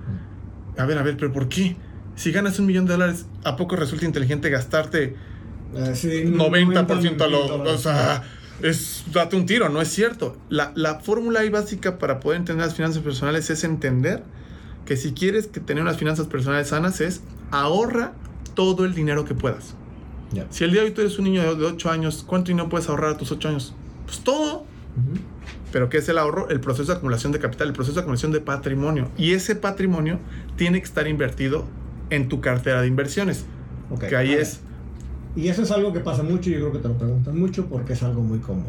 A 0.77 0.85
ver, 0.85 0.99
a 0.99 1.03
ver, 1.03 1.17
pero 1.17 1.33
¿por 1.33 1.49
qué? 1.49 1.77
Si 2.17 2.33
ganas 2.33 2.59
un 2.59 2.67
millón 2.67 2.85
de 2.85 2.93
dólares, 2.93 3.27
¿a 3.45 3.57
poco 3.57 3.77
resulta 3.77 4.05
inteligente 4.05 4.51
gastarte 4.51 5.17
Eh, 5.75 5.95
sí, 5.95 6.25
90% 6.27 7.21
a 7.23 7.29
lo... 7.29 7.63
O 7.63 7.79
sea, 7.79 8.25
es 8.63 9.05
date 9.13 9.37
un 9.37 9.47
tiro, 9.47 9.69
no 9.69 9.81
es 9.81 9.89
cierto. 9.89 10.37
La, 10.49 10.73
la 10.75 11.01
fórmula 11.01 11.41
ahí 11.41 11.49
básica 11.49 11.99
para 11.99 12.21
poder 12.21 12.41
entender 12.41 12.67
las 12.67 12.75
finanzas 12.75 13.03
personales 13.03 13.49
es 13.51 13.65
entender 13.65 14.23
que 14.85 14.97
si 14.97 15.13
quieres 15.13 15.47
que 15.47 15.61
tener 15.61 15.83
unas 15.83 15.97
finanzas 15.97 16.27
personales 16.27 16.69
sanas 16.69 17.01
es 17.01 17.23
ahorra 17.53 18.13
todo 18.55 18.85
el 18.85 18.95
dinero 18.95 19.25
que 19.25 19.35
puedas. 19.35 19.77
Si 20.51 20.65
el 20.65 20.73
día 20.73 20.81
de 20.83 20.89
hoy 20.89 20.95
tú 20.95 21.01
eres 21.01 21.19
un 21.19 21.25
niño 21.25 21.55
de 21.55 21.65
8 21.67 21.91
años, 21.91 22.25
¿cuánto 22.27 22.49
dinero 22.49 22.69
puedes 22.69 22.89
ahorrar 22.89 23.11
a 23.15 23.17
tus 23.17 23.33
8 23.33 23.49
años? 23.49 23.75
Pues 24.07 24.21
todo. 24.21 24.65
Pero 25.73 25.89
¿qué 25.89 25.99
es 25.99 26.09
el 26.09 26.19
ahorro? 26.19 26.49
El 26.51 26.61
proceso 26.61 26.91
de 26.93 26.99
acumulación 26.99 27.33
de 27.33 27.39
capital, 27.39 27.69
el 27.69 27.75
proceso 27.75 27.95
de 27.95 28.01
acumulación 28.01 28.33
de 28.33 28.41
patrimonio. 28.41 29.09
Y 29.17 29.33
ese 29.33 29.55
patrimonio 29.57 30.19
tiene 30.57 30.79
que 30.81 30.85
estar 30.85 31.07
invertido 31.07 31.65
en 32.11 32.29
tu 32.29 32.41
cartera 32.41 32.81
de 32.81 32.89
inversiones. 32.89 33.45
Ok, 33.91 34.05
Que 34.09 34.17
ahí 34.17 34.33
es... 34.33 34.61
Y 35.37 35.47
eso 35.49 35.63
es 35.63 35.71
algo 35.71 35.93
que 35.93 36.01
pasa 36.01 36.25
mucho, 36.25 36.51
yo 36.51 36.59
creo 36.59 36.73
que 36.73 36.79
te 36.81 36.89
lo 36.89 36.99
preguntan 36.99 37.39
mucho 37.39 37.67
porque 37.67 37.93
es 37.93 38.03
algo 38.03 38.21
muy 38.23 38.41
común. 38.41 38.65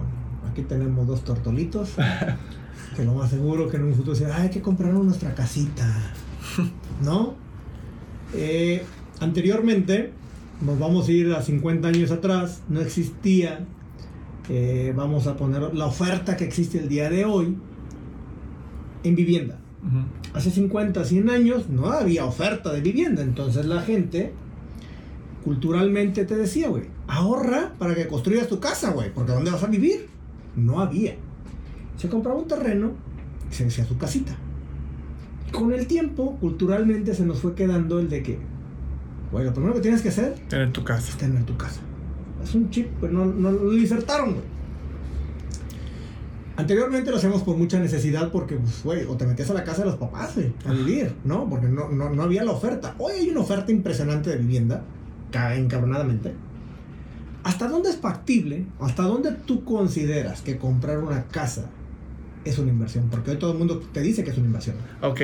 Aquí 0.49 0.62
tenemos 0.62 1.07
dos 1.07 1.24
tortolitos, 1.24 1.93
que 2.95 3.03
lo 3.03 3.16
más 3.16 3.32
seguro 3.32 3.68
que 3.68 3.78
en 3.78 3.86
un 3.86 3.95
futuro 3.95 4.16
"Ah, 4.32 4.41
hay 4.43 4.49
que 4.51 4.62
comprar 4.62 4.93
nuestra 4.93 5.34
casita, 5.34 5.88
¿no? 7.03 7.34
Eh, 8.36 8.84
anteriormente, 9.20 10.14
nos 10.62 10.80
vamos 10.80 11.07
a 11.07 11.12
ir 11.12 11.34
a 11.34 11.41
50 11.41 11.88
años 11.88 12.12
atrás, 12.12 12.62
no 12.70 12.82
existía, 12.82 13.66
eh, 14.49 14.93
vamos 14.95 15.28
a 15.28 15.36
poner 15.36 15.74
la 15.74 15.86
oferta 15.86 16.38
que 16.38 16.45
existe 16.45 16.80
el 16.80 16.88
día 16.88 17.09
de 17.09 17.26
hoy 17.26 17.57
en 19.03 19.16
vivienda. 19.16 19.57
Hace 20.34 20.51
50, 20.51 21.03
100 21.03 21.30
años 21.30 21.70
no 21.70 21.88
había 21.88 22.26
oferta 22.26 22.72
de 22.72 22.82
vivienda, 22.82 23.24
entonces 23.24 23.66
la 23.66 23.82
gente 23.82 24.32
culturalmente 25.43 26.24
te 26.26 26.36
decía, 26.36 26.70
güey, 26.70 26.84
ahorra 27.07 27.74
para 27.80 27.95
que 27.95 28.07
construyas 28.07 28.47
tu 28.47 28.59
casa, 28.59 28.91
güey, 28.91 29.12
porque 29.12 29.32
¿dónde 29.32 29.49
vas 29.49 29.64
a 29.64 29.68
vivir? 29.68 30.07
No 30.55 30.80
había. 30.80 31.16
Se 31.97 32.09
compraba 32.09 32.38
un 32.38 32.47
terreno 32.47 32.91
y 33.49 33.55
se 33.55 33.66
hacía 33.66 33.86
su 33.86 33.97
casita. 33.97 34.36
Con 35.51 35.74
el 35.74 35.88
tiempo, 35.88 36.38
culturalmente 36.39 37.16
se 37.16 37.26
nos 37.26 37.39
fue 37.39 37.55
quedando 37.55 37.99
el 37.99 38.07
de 38.07 38.22
que, 38.22 38.38
güey, 39.32 39.46
lo 39.46 39.54
primero 39.54 39.74
que 39.76 39.82
tienes 39.82 40.02
que 40.02 40.10
hacer 40.10 40.36
Tener 40.50 40.72
tu 40.72 40.84
casa. 40.84 41.10
es 41.10 41.18
tener 41.18 41.44
tu 41.44 41.56
casa. 41.58 41.80
Es 42.44 42.54
un 42.56 42.70
chip, 42.70 42.88
pero 43.00 43.14
no, 43.14 43.26
no 43.26 43.52
lo 43.52 43.74
insertaron, 43.74 44.32
güey. 44.34 44.46
Anteriormente 46.58 47.10
lo 47.12 47.18
hacíamos 47.18 47.44
por 47.44 47.56
mucha 47.58 47.80
necesidad 47.80 48.30
porque, 48.32 48.56
pues, 48.56 48.84
güey, 48.84 49.06
o 49.06 49.16
te 49.16 49.26
metías 49.26 49.50
a 49.50 49.54
la 49.54 49.64
casa 49.64 49.80
de 49.84 49.90
los 49.90 49.96
papás, 49.96 50.36
güey, 50.36 50.52
a 50.66 50.74
vivir, 50.74 51.14
¿no? 51.24 51.50
Porque 51.50 51.68
no, 51.68 51.90
no, 51.90 52.10
no 52.10 52.24
había 52.24 52.44
la 52.44 52.52
oferta. 52.52 52.94
Hoy 53.00 53.14
hay 53.14 53.30
una 53.30 53.40
oferta 53.40 53.72
impresionante 53.72 54.30
de 54.30 54.38
vivienda, 54.38 54.84
ca- 55.32 55.56
encabronadamente. 55.56 56.34
¿Hasta 57.44 57.68
dónde 57.68 57.90
es 57.90 57.98
factible? 57.98 58.66
¿Hasta 58.80 59.04
dónde 59.04 59.32
tú 59.32 59.64
consideras 59.64 60.42
que 60.42 60.58
comprar 60.58 61.00
una 61.00 61.24
casa 61.24 61.70
es 62.46 62.60
una 62.60 62.70
inversión? 62.72 63.08
Porque 63.10 63.32
hoy 63.32 63.38
todo 63.38 63.53
el 63.53 63.58
mundo 63.58 63.82
te 63.91 64.02
dice 64.02 64.24
que 64.24 64.30
es 64.32 64.38
una 64.38 64.48
inversión. 64.48 64.76
Ok. 65.02 65.22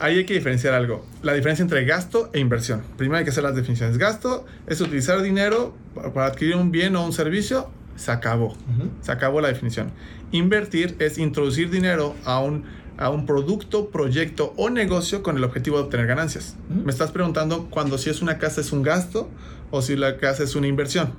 Ahí 0.00 0.18
hay 0.18 0.24
que 0.26 0.34
diferenciar 0.34 0.74
algo. 0.74 1.04
La 1.22 1.32
diferencia 1.34 1.62
entre 1.62 1.84
gasto 1.84 2.30
e 2.32 2.38
inversión. 2.40 2.82
Primero 2.96 3.18
hay 3.18 3.24
que 3.24 3.30
hacer 3.30 3.42
las 3.42 3.54
definiciones. 3.56 3.98
Gasto 3.98 4.44
es 4.66 4.80
utilizar 4.80 5.20
dinero 5.22 5.74
pa- 5.94 6.12
para 6.12 6.26
adquirir 6.28 6.56
un 6.56 6.70
bien 6.70 6.94
o 6.96 7.04
un 7.04 7.12
servicio. 7.12 7.68
Se 7.96 8.12
acabó. 8.12 8.56
Se 9.00 9.10
acabó 9.10 9.40
la 9.40 9.48
definición. 9.48 9.90
Invertir 10.30 10.94
es 11.00 11.18
introducir 11.18 11.68
dinero 11.70 12.14
a 12.24 12.40
un, 12.40 12.64
a 12.96 13.10
un 13.10 13.26
producto, 13.26 13.88
proyecto 13.90 14.54
o 14.56 14.70
negocio 14.70 15.22
con 15.24 15.36
el 15.36 15.42
objetivo 15.42 15.78
de 15.78 15.84
obtener 15.84 16.06
ganancias. 16.06 16.54
Me 16.84 16.92
estás 16.92 17.10
preguntando 17.10 17.66
cuando 17.70 17.98
si 17.98 18.08
es 18.10 18.22
una 18.22 18.38
casa 18.38 18.60
es 18.60 18.70
un 18.72 18.82
gasto 18.84 19.28
o 19.72 19.82
si 19.82 19.96
la 19.96 20.16
casa 20.18 20.44
es 20.44 20.54
una 20.54 20.68
inversión. 20.68 21.12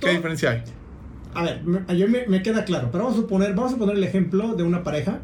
¿Qué 0.00 0.10
diferencia 0.10 0.50
hay? 0.52 0.62
A 1.34 1.42
ver, 1.42 1.62
me, 1.64 1.96
yo 1.96 2.08
me, 2.08 2.26
me 2.26 2.42
queda 2.42 2.64
claro, 2.64 2.88
pero 2.90 3.04
vamos 3.04 3.22
a, 3.22 3.26
poner, 3.26 3.54
vamos 3.54 3.74
a 3.74 3.76
poner 3.76 3.96
el 3.96 4.04
ejemplo 4.04 4.54
de 4.54 4.62
una 4.62 4.82
pareja 4.82 5.18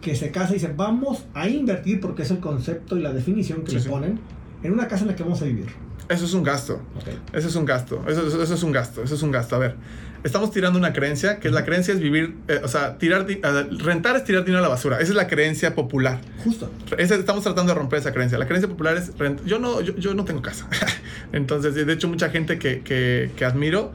que 0.00 0.14
se 0.16 0.30
casa 0.30 0.50
y 0.52 0.54
dice, 0.54 0.72
vamos 0.76 1.24
a 1.34 1.48
invertir, 1.48 2.00
porque 2.00 2.22
es 2.22 2.30
el 2.30 2.38
concepto 2.38 2.96
y 2.96 3.02
la 3.02 3.12
definición 3.12 3.62
que 3.62 3.70
Sí, 3.70 3.76
le 3.76 3.82
sí. 3.82 3.88
ponen, 3.88 4.20
en 4.62 4.72
una 4.72 4.88
casa 4.88 5.02
en 5.02 5.08
la 5.08 5.16
que 5.16 5.22
vamos 5.22 5.40
a 5.42 5.44
vivir. 5.44 5.66
Eso 6.08 6.24
es 6.24 6.34
un 6.34 6.42
gasto. 6.42 6.80
Eso 7.32 7.48
es 7.48 7.54
un 7.54 7.64
gasto. 7.64 8.02
Eso, 8.08 8.26
eso- 8.26 8.42
eso 8.42 8.54
es 8.54 8.62
un 8.62 8.72
gasto. 8.72 9.02
Eso 9.02 9.14
es 9.14 9.22
un 9.22 9.30
gasto. 9.30 9.54
A 9.54 9.58
ver, 9.60 9.76
estamos 10.24 10.50
tirando 10.50 10.76
una 10.78 10.92
creencia, 10.92 11.38
que 11.38 11.50
la 11.50 11.64
creencia 11.64 11.94
es 11.94 12.00
vivir, 12.00 12.34
eh, 12.48 12.60
o 12.64 12.68
sea, 12.68 12.98
tirar, 12.98 13.26
rentar 13.78 14.16
es 14.16 14.24
tirar 14.24 14.42
dinero 14.44 14.58
a 14.58 14.62
la 14.62 14.68
basura. 14.68 14.96
Esa 14.96 15.10
es 15.10 15.14
la 15.14 15.28
creencia 15.28 15.74
popular. 15.76 16.20
Justo. 16.42 16.68
Esa- 16.98 17.14
estamos 17.14 17.44
tratando 17.44 17.72
de 17.72 17.78
romper 17.78 18.00
esa 18.00 18.12
creencia. 18.12 18.38
La 18.38 18.46
creencia 18.46 18.68
popular 18.68 18.96
es, 18.96 19.16
rent- 19.18 19.44
yo 19.44 19.60
no, 19.60 19.80
yo, 19.82 19.94
yo 19.98 20.14
no 20.14 20.24
tengo 20.24 20.42
casa. 20.42 20.66
Entonces, 21.32 21.74
de 21.74 21.92
hecho, 21.92 22.08
mucha 22.08 22.28
gente 22.30 22.58
que, 22.58 22.80
que, 22.80 23.30
que 23.36 23.44
admiro 23.44 23.92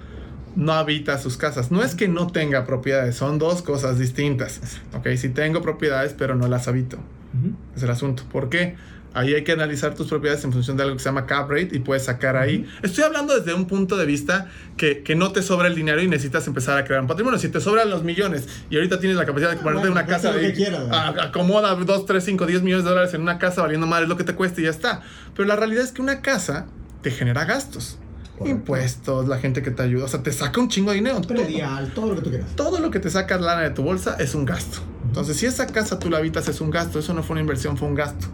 no 0.55 0.73
habita 0.73 1.17
sus 1.17 1.37
casas. 1.37 1.71
No 1.71 1.83
es 1.83 1.95
que 1.95 2.07
no 2.07 2.27
tenga 2.27 2.65
propiedades, 2.65 3.15
son 3.15 3.39
dos 3.39 3.61
cosas 3.61 3.99
distintas. 3.99 4.61
Ok, 4.93 5.09
si 5.17 5.29
tengo 5.29 5.61
propiedades, 5.61 6.13
pero 6.17 6.35
no 6.35 6.47
las 6.47 6.67
habito. 6.67 6.97
Es 7.75 7.83
el 7.83 7.89
asunto. 7.89 8.23
¿Por 8.31 8.49
qué? 8.49 8.75
Ahí 9.13 9.33
hay 9.33 9.45
que 9.45 9.53
analizar 9.53 9.95
tus 9.95 10.07
propiedades 10.07 10.43
en 10.43 10.51
función 10.51 10.75
de 10.75 10.83
algo 10.83 10.97
que 10.97 11.01
se 11.01 11.07
llama 11.07 11.25
cap 11.25 11.49
rate 11.49 11.69
y 11.71 11.79
puedes 11.79 12.03
sacar 12.03 12.35
ahí. 12.35 12.67
Estoy 12.83 13.05
hablando 13.05 13.33
desde 13.37 13.53
un 13.53 13.65
punto 13.65 13.95
de 13.95 14.05
vista 14.05 14.49
que, 14.75 15.03
que, 15.03 15.15
no 15.15 15.31
te 15.31 15.41
sobra 15.41 15.69
el 15.69 15.75
dinero 15.75 16.01
y 16.01 16.07
necesitas 16.09 16.45
empezar 16.47 16.77
a 16.77 16.83
crear 16.83 16.99
un 16.99 17.07
patrimonio. 17.07 17.39
Si 17.39 17.47
te 17.47 17.61
sobran 17.61 17.89
los 17.89 18.03
millones 18.03 18.45
y 18.69 18.75
ahorita 18.75 18.99
tienes 18.99 19.17
la 19.17 19.25
capacidad 19.25 19.51
de 19.51 19.55
ponerte 19.55 19.89
una 19.89 20.05
casa, 20.05 20.33
de, 20.33 20.51
quieras, 20.53 20.81
acomoda 20.91 21.73
2, 21.75 22.05
3, 22.05 22.23
5, 22.25 22.45
10 22.45 22.61
millones 22.63 22.83
de 22.83 22.89
dólares 22.89 23.13
en 23.13 23.21
una 23.21 23.39
casa 23.39 23.61
valiendo 23.61 23.87
mal 23.87 24.03
es 24.03 24.09
lo 24.09 24.17
que 24.17 24.25
te 24.25 24.35
cuesta 24.35 24.59
y 24.59 24.65
ya 24.65 24.69
está. 24.69 25.01
Pero 25.33 25.47
la 25.47 25.55
realidad 25.55 25.85
es 25.85 25.93
que 25.93 26.01
una 26.01 26.21
casa 26.21 26.65
te 27.01 27.09
genera 27.09 27.45
gastos. 27.45 27.97
Correcto. 28.37 28.49
Impuestos, 28.49 29.27
la 29.27 29.37
gente 29.37 29.61
que 29.61 29.71
te 29.71 29.81
ayuda, 29.81 30.05
o 30.05 30.07
sea, 30.07 30.21
te 30.21 30.31
saca 30.31 30.59
un 30.59 30.67
chingo 30.67 30.91
de 30.91 30.97
dinero. 30.97 31.21
Predial, 31.21 31.93
todo, 31.93 32.07
todo 32.07 32.09
lo 32.09 32.15
que 32.15 32.21
tú 32.21 32.29
quieras. 32.29 32.55
Todo 32.55 32.79
lo 32.79 32.91
que 32.91 32.99
te 32.99 33.09
sacas 33.09 33.39
lana 33.39 33.61
de 33.61 33.69
tu 33.69 33.81
bolsa 33.81 34.17
es 34.19 34.35
un 34.35 34.43
gasto. 34.45 34.79
Entonces, 35.05 35.37
si 35.37 35.45
esa 35.45 35.67
casa 35.67 35.99
tú 35.99 36.09
la 36.09 36.17
habitas 36.17 36.47
es 36.49 36.59
un 36.59 36.69
gasto, 36.69 36.99
eso 36.99 37.13
no 37.13 37.23
fue 37.23 37.35
una 37.35 37.41
inversión, 37.41 37.77
fue 37.77 37.87
un 37.87 37.95
gasto. 37.95 38.27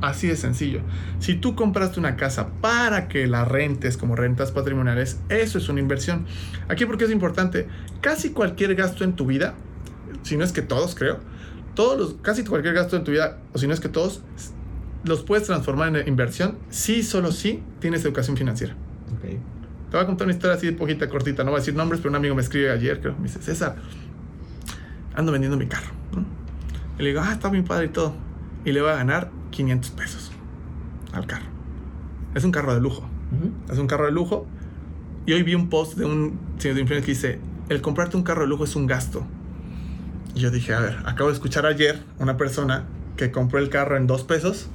Así 0.00 0.26
de 0.26 0.36
sencillo. 0.36 0.80
Si 1.20 1.34
tú 1.34 1.54
compraste 1.54 2.00
una 2.00 2.16
casa 2.16 2.48
para 2.60 3.08
que 3.08 3.26
la 3.26 3.44
rentes 3.44 3.96
como 3.96 4.16
rentas 4.16 4.50
patrimoniales, 4.50 5.18
eso 5.28 5.58
es 5.58 5.68
una 5.68 5.80
inversión. 5.80 6.26
Aquí 6.68 6.84
porque 6.84 7.04
es 7.04 7.10
importante, 7.10 7.68
casi 8.00 8.30
cualquier 8.30 8.74
gasto 8.74 9.04
en 9.04 9.14
tu 9.14 9.26
vida, 9.26 9.54
si 10.22 10.36
no 10.36 10.44
es 10.44 10.52
que 10.52 10.62
todos 10.62 10.94
creo, 10.94 11.18
todos 11.74 11.98
los, 11.98 12.14
casi 12.20 12.44
cualquier 12.44 12.74
gasto 12.74 12.96
en 12.96 13.04
tu 13.04 13.12
vida, 13.12 13.38
o 13.52 13.58
si 13.58 13.66
no 13.66 13.74
es 13.74 13.80
que 13.80 13.88
todos, 13.88 14.22
los 15.04 15.22
puedes 15.22 15.46
transformar 15.46 15.96
en 15.96 16.08
inversión 16.08 16.58
si 16.68 17.02
solo 17.02 17.30
si 17.32 17.62
tienes 17.80 18.04
educación 18.04 18.36
financiera. 18.36 18.76
Okay. 19.18 19.40
Te 19.90 19.96
voy 19.96 20.02
a 20.02 20.06
contar 20.06 20.26
una 20.26 20.34
historia 20.34 20.56
así 20.56 20.66
de 20.66 20.72
poquita, 20.72 21.08
cortita, 21.08 21.44
no 21.44 21.50
voy 21.50 21.58
a 21.58 21.60
decir 21.60 21.74
nombres, 21.74 22.00
pero 22.00 22.10
un 22.10 22.16
amigo 22.16 22.34
me 22.34 22.42
escribe 22.42 22.70
ayer, 22.70 23.00
creo, 23.00 23.14
me 23.16 23.24
dice, 23.24 23.40
César, 23.40 23.76
ando 25.14 25.32
vendiendo 25.32 25.56
mi 25.56 25.66
carro. 25.66 25.92
¿no? 26.12 26.24
Y 26.98 27.02
le 27.02 27.08
digo, 27.10 27.20
ah, 27.22 27.32
está 27.32 27.48
bien 27.50 27.64
padre 27.64 27.86
y 27.86 27.88
todo. 27.90 28.14
Y 28.64 28.72
le 28.72 28.80
voy 28.80 28.90
a 28.90 28.96
ganar 28.96 29.30
500 29.50 29.90
pesos 29.92 30.32
al 31.12 31.26
carro. 31.26 31.46
Es 32.34 32.44
un 32.44 32.50
carro 32.50 32.74
de 32.74 32.80
lujo. 32.80 33.08
Uh 33.30 33.46
-huh. 33.68 33.72
Es 33.72 33.78
un 33.78 33.86
carro 33.86 34.06
de 34.06 34.12
lujo. 34.12 34.46
Y 35.24 35.32
hoy 35.32 35.42
vi 35.42 35.54
un 35.54 35.68
post 35.68 35.96
de 35.96 36.04
un 36.04 36.38
señor 36.58 36.74
de 36.74 36.80
influencia 36.82 37.06
que 37.06 37.12
dice, 37.12 37.38
el 37.68 37.80
comprarte 37.80 38.16
un 38.16 38.22
carro 38.22 38.42
de 38.42 38.48
lujo 38.48 38.64
es 38.64 38.76
un 38.76 38.86
gasto. 38.86 39.26
Y 40.34 40.40
yo 40.40 40.50
dije, 40.50 40.74
a 40.74 40.80
ver, 40.80 40.98
acabo 41.06 41.30
de 41.30 41.34
escuchar 41.34 41.64
ayer 41.64 42.02
una 42.18 42.36
persona 42.36 42.84
que 43.16 43.30
compró 43.30 43.58
el 43.58 43.70
carro 43.70 43.96
en 43.96 44.06
dos 44.06 44.24
pesos 44.24 44.68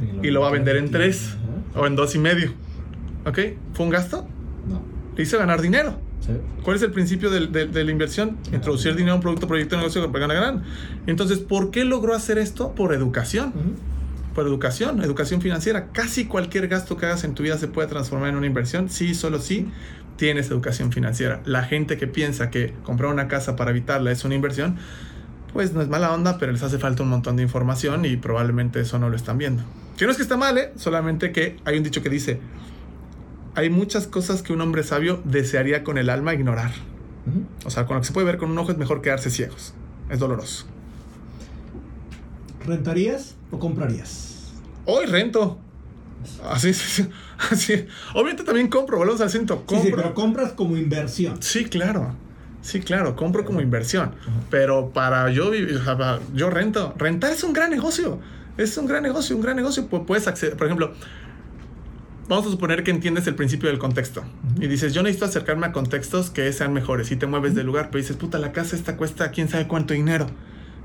y 0.00 0.16
lo, 0.16 0.24
y 0.24 0.30
lo 0.30 0.40
va 0.42 0.48
a 0.48 0.52
vender 0.52 0.76
en 0.76 0.90
tres 0.90 1.36
uh 1.74 1.78
-huh. 1.78 1.82
o 1.82 1.86
en 1.86 1.96
dos 1.96 2.14
y 2.14 2.18
medio. 2.18 2.52
¿Ok? 3.28 3.38
¿Fue 3.74 3.84
un 3.86 3.90
gasto? 3.90 4.26
No. 4.68 4.82
Le 5.16 5.22
hizo 5.22 5.38
ganar 5.38 5.60
dinero. 5.60 5.98
Sí. 6.20 6.32
¿Cuál 6.62 6.76
es 6.76 6.82
el 6.82 6.90
principio 6.90 7.30
de, 7.30 7.46
de, 7.46 7.66
de 7.66 7.84
la 7.84 7.90
inversión? 7.90 8.38
Introducir 8.52 8.94
dinero 8.94 9.12
a 9.12 9.16
un 9.16 9.20
producto, 9.20 9.46
proyecto, 9.46 9.76
negocio 9.76 10.10
que 10.10 10.18
gana 10.18 10.34
gran. 10.34 10.62
Entonces, 11.06 11.38
¿por 11.38 11.70
qué 11.70 11.84
logró 11.84 12.14
hacer 12.14 12.38
esto? 12.38 12.74
Por 12.74 12.92
educación. 12.92 13.52
Uh 13.54 13.58
-huh. 13.58 14.34
Por 14.34 14.46
educación, 14.46 15.02
educación 15.02 15.40
financiera. 15.40 15.88
Casi 15.92 16.26
cualquier 16.26 16.68
gasto 16.68 16.96
que 16.96 17.06
hagas 17.06 17.24
en 17.24 17.34
tu 17.34 17.42
vida 17.42 17.58
se 17.58 17.66
puede 17.66 17.88
transformar 17.88 18.28
en 18.28 18.36
una 18.36 18.46
inversión. 18.46 18.88
Sí, 18.88 19.14
solo 19.14 19.40
sí 19.40 19.68
tienes 20.16 20.50
educación 20.50 20.92
financiera. 20.92 21.40
La 21.44 21.62
gente 21.62 21.96
que 21.96 22.06
piensa 22.06 22.50
que 22.50 22.74
comprar 22.82 23.10
una 23.10 23.26
casa 23.28 23.56
para 23.56 23.70
habitarla 23.70 24.12
es 24.12 24.24
una 24.24 24.34
inversión, 24.34 24.76
pues 25.52 25.72
no 25.72 25.80
es 25.80 25.88
mala 25.88 26.12
onda, 26.12 26.38
pero 26.38 26.52
les 26.52 26.62
hace 26.62 26.78
falta 26.78 27.02
un 27.02 27.08
montón 27.08 27.36
de 27.36 27.42
información 27.42 28.04
y 28.04 28.16
probablemente 28.16 28.80
eso 28.80 28.98
no 28.98 29.08
lo 29.08 29.16
están 29.16 29.38
viendo. 29.38 29.62
Que 29.96 30.04
no 30.04 30.10
es 30.10 30.16
que 30.16 30.22
está 30.22 30.36
mal, 30.36 30.58
¿eh? 30.58 30.72
solamente 30.76 31.32
que 31.32 31.56
hay 31.64 31.78
un 31.78 31.84
dicho 31.84 32.02
que 32.02 32.10
dice, 32.10 32.38
hay 33.58 33.70
muchas 33.70 34.06
cosas 34.06 34.42
que 34.42 34.52
un 34.52 34.60
hombre 34.60 34.84
sabio 34.84 35.20
desearía 35.24 35.82
con 35.82 35.98
el 35.98 36.10
alma 36.10 36.32
ignorar. 36.32 36.70
Uh 37.26 37.30
-huh. 37.30 37.66
O 37.66 37.70
sea, 37.70 37.86
con 37.86 37.96
lo 37.96 38.02
que 38.02 38.06
se 38.06 38.12
puede 38.12 38.24
ver 38.24 38.38
con 38.38 38.50
un 38.52 38.58
ojo 38.58 38.70
es 38.70 38.78
mejor 38.78 39.02
quedarse 39.02 39.30
ciegos. 39.30 39.74
Es 40.08 40.20
doloroso. 40.20 40.64
¿Rentarías 42.64 43.34
o 43.50 43.58
comprarías? 43.58 44.52
Hoy 44.84 45.06
rento. 45.06 45.58
Así, 46.48 46.70
así. 47.50 47.86
Obviamente 48.14 48.44
también 48.44 48.68
compro, 48.68 48.96
volvemos 48.96 49.20
al 49.20 49.30
centro. 49.30 49.56
Compro. 49.66 49.80
Sí, 49.80 49.86
sí, 49.88 49.92
pero 49.96 50.14
compras 50.14 50.52
como 50.52 50.76
inversión. 50.76 51.42
Sí, 51.42 51.64
claro. 51.64 52.14
Sí, 52.62 52.78
claro, 52.80 53.16
compro 53.16 53.44
como 53.44 53.60
inversión. 53.60 54.10
Uh 54.10 54.30
-huh. 54.30 54.44
Pero 54.50 54.90
para 54.90 55.28
yo 55.32 55.50
vivir, 55.50 55.80
yo 56.32 56.48
rento. 56.50 56.94
Rentar 56.96 57.32
es 57.32 57.42
un 57.42 57.52
gran 57.52 57.70
negocio. 57.70 58.20
Es 58.56 58.76
un 58.78 58.86
gran 58.86 59.02
negocio, 59.02 59.34
un 59.34 59.42
gran 59.42 59.56
negocio. 59.56 59.86
Puedes 59.88 60.28
acceder, 60.28 60.56
por 60.56 60.66
ejemplo, 60.68 60.92
vamos 62.28 62.46
a 62.46 62.50
suponer 62.50 62.84
que 62.84 62.90
entiendes 62.90 63.26
el 63.26 63.34
principio 63.34 63.68
del 63.68 63.78
contexto. 63.78 64.20
Uh 64.20 64.24
-huh. 64.24 64.64
Y 64.64 64.68
dices, 64.68 64.94
yo 64.94 65.02
necesito 65.02 65.24
acercarme 65.24 65.66
a 65.66 65.72
contextos 65.72 66.30
que 66.30 66.52
sean 66.52 66.72
mejores. 66.72 67.10
Y 67.10 67.16
te 67.16 67.26
mueves 67.26 67.50
uh 67.50 67.54
-huh. 67.54 67.56
del 67.56 67.66
lugar, 67.66 67.88
pero 67.90 68.02
dices, 68.02 68.16
puta, 68.16 68.38
la 68.38 68.52
casa 68.52 68.76
esta 68.76 68.96
cuesta 68.96 69.30
quién 69.30 69.48
sabe 69.48 69.66
cuánto 69.66 69.94
dinero. 69.94 70.26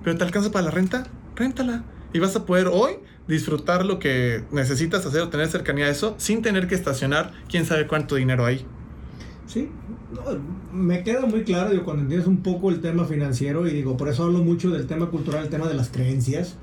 Pero 0.03 0.17
te 0.17 0.23
alcanza 0.23 0.51
para 0.51 0.65
la 0.65 0.71
renta, 0.71 1.07
réntala. 1.35 1.83
Y 2.13 2.19
vas 2.19 2.35
a 2.35 2.45
poder 2.45 2.67
hoy 2.67 2.93
disfrutar 3.27 3.85
lo 3.85 3.99
que 3.99 4.43
necesitas 4.51 5.05
hacer 5.05 5.21
o 5.21 5.29
tener 5.29 5.47
cercanía 5.47 5.85
a 5.85 5.89
eso 5.89 6.15
sin 6.17 6.41
tener 6.41 6.67
que 6.67 6.75
estacionar 6.75 7.31
quién 7.49 7.65
sabe 7.65 7.87
cuánto 7.87 8.15
dinero 8.15 8.45
hay. 8.45 8.65
Sí, 9.47 9.69
no, 10.13 10.21
me 10.73 11.03
queda 11.03 11.25
muy 11.25 11.43
claro 11.43 11.71
digo, 11.71 11.83
cuando 11.83 12.03
entiendes 12.03 12.27
un 12.27 12.37
poco 12.37 12.69
el 12.69 12.81
tema 12.81 13.05
financiero 13.05 13.67
y 13.67 13.71
digo, 13.71 13.97
por 13.97 14.09
eso 14.09 14.23
hablo 14.23 14.39
mucho 14.39 14.71
del 14.71 14.87
tema 14.87 15.07
cultural, 15.07 15.43
el 15.43 15.49
tema 15.49 15.67
de 15.67 15.73
las 15.73 15.89
creencias, 15.89 16.55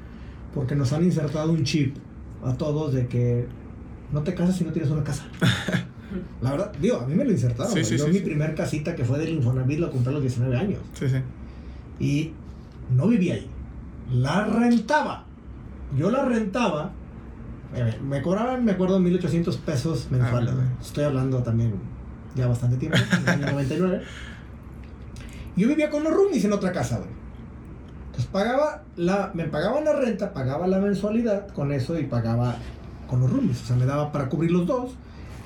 porque 0.55 0.75
nos 0.75 0.93
han 0.93 1.05
insertado 1.05 1.53
un 1.53 1.65
chip 1.65 1.97
a 2.43 2.55
todos 2.55 2.95
de 2.95 3.07
que 3.07 3.47
no 4.13 4.23
te 4.23 4.35
casas 4.35 4.57
si 4.57 4.65
no 4.65 4.73
tienes 4.73 4.91
una 4.91 5.05
casa. 5.05 5.25
La 6.43 6.51
verdad, 6.53 6.73
digo, 6.81 6.99
a 6.99 7.07
mí 7.07 7.15
me 7.15 7.25
lo 7.25 7.31
insertaron. 7.31 7.73
Sí, 7.73 7.85
sí, 7.85 7.97
Yo 7.97 8.07
sí, 8.07 8.11
mi 8.13 8.19
primer 8.21 8.55
casita 8.55 8.97
que 8.97 9.05
fue 9.05 9.19
del 9.19 9.29
Infonavit 9.31 9.79
la 9.79 9.91
compré 9.91 10.11
a 10.11 10.15
los 10.15 10.23
19 10.23 10.57
años. 10.57 10.81
Sí, 10.95 11.07
sí. 11.09 11.17
Y 12.05 12.33
no 12.97 13.07
vivía 13.07 13.35
ahí. 13.35 13.49
La 14.13 14.45
rentaba. 14.45 15.25
Yo 15.97 16.11
la 16.11 16.25
rentaba. 16.25 16.91
eh, 17.77 17.97
Me 18.03 18.23
cobraban, 18.23 18.65
me 18.65 18.73
acuerdo, 18.73 18.99
1800 18.99 19.57
pesos 19.59 20.09
mensuales. 20.11 20.53
Ah, 20.57 20.79
Estoy 20.81 21.05
hablando 21.05 21.43
también 21.45 21.75
ya 22.35 22.47
bastante 22.49 22.77
tiempo, 22.77 22.99
en 23.13 23.23
el 23.23 23.29
año 23.29 23.53
99. 23.53 24.03
Yo 25.57 25.69
vivía 25.69 25.91
con 25.91 26.03
los 26.03 26.13
roomies 26.13 26.45
en 26.45 26.53
otra 26.53 26.73
casa, 26.73 26.97
güey. 26.99 27.11
Entonces 28.07 28.27
pagaba 28.33 28.83
la, 28.97 29.31
me 29.35 29.45
pagaban 29.45 29.85
la 29.85 29.93
renta, 29.93 30.33
pagaba 30.33 30.67
la 30.67 30.79
mensualidad 30.79 31.49
con 31.49 31.71
eso 31.73 31.99
y 31.99 32.05
pagaba 32.05 32.57
con 33.11 33.21
los 33.21 33.31
roomies. 33.31 33.61
O 33.63 33.67
sea, 33.67 33.77
me 33.77 33.85
daba 33.85 34.13
para 34.13 34.29
cubrir 34.29 34.53
los 34.53 34.67
dos. 34.67 34.93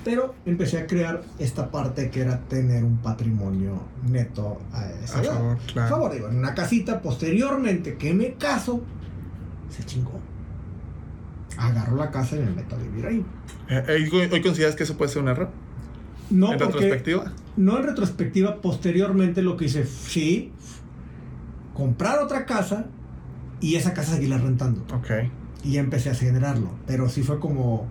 Pero 0.05 0.35
empecé 0.45 0.77
a 0.77 0.87
crear 0.87 1.23
esta 1.39 1.71
parte 1.71 2.11
que 2.11 2.21
era 2.21 2.39
tener 2.41 2.85
un 2.85 2.99
patrimonio 2.99 3.81
neto 4.07 4.59
a 4.71 4.85
esa 5.03 5.19
A 5.19 5.23
edad. 5.23 5.33
favor, 5.33 5.59
claro. 5.73 5.87
A 5.87 5.89
favor, 5.89 6.13
digo, 6.13 6.29
en 6.29 6.37
una 6.37 6.55
casita 6.55 7.01
posteriormente 7.01 7.97
que 7.97 8.13
me 8.13 8.35
caso, 8.35 8.83
se 9.71 9.83
chingó. 9.85 10.21
Agarro 11.57 11.97
la 11.97 12.11
casa 12.11 12.37
y 12.37 12.41
me 12.41 12.51
meto 12.51 12.77
a 12.77 12.79
vivir 12.81 13.07
ahí. 13.07 13.25
Eh, 13.71 13.83
eh, 13.89 14.09
¿Hoy 14.13 14.29
hoy 14.31 14.43
consideras 14.43 14.77
que 14.77 14.83
eso 14.83 14.99
puede 14.99 15.11
ser 15.11 15.23
un 15.23 15.29
error? 15.29 15.49
No, 16.29 16.53
¿En 16.53 16.59
porque, 16.59 16.75
retrospectiva? 16.75 17.33
No 17.57 17.79
en 17.79 17.85
retrospectiva, 17.85 18.61
posteriormente 18.61 19.41
lo 19.41 19.57
que 19.57 19.65
hice, 19.67 19.87
sí, 19.87 20.53
comprar 21.73 22.19
otra 22.19 22.45
casa 22.45 22.87
y 23.61 23.77
esa 23.77 23.95
casa 23.95 24.17
seguirla 24.17 24.37
rentando. 24.37 24.83
Ok. 24.95 25.11
Y 25.65 25.79
empecé 25.79 26.11
a 26.11 26.15
generarlo. 26.15 26.69
Pero 26.87 27.09
sí 27.09 27.23
fue 27.23 27.41
como. 27.41 27.87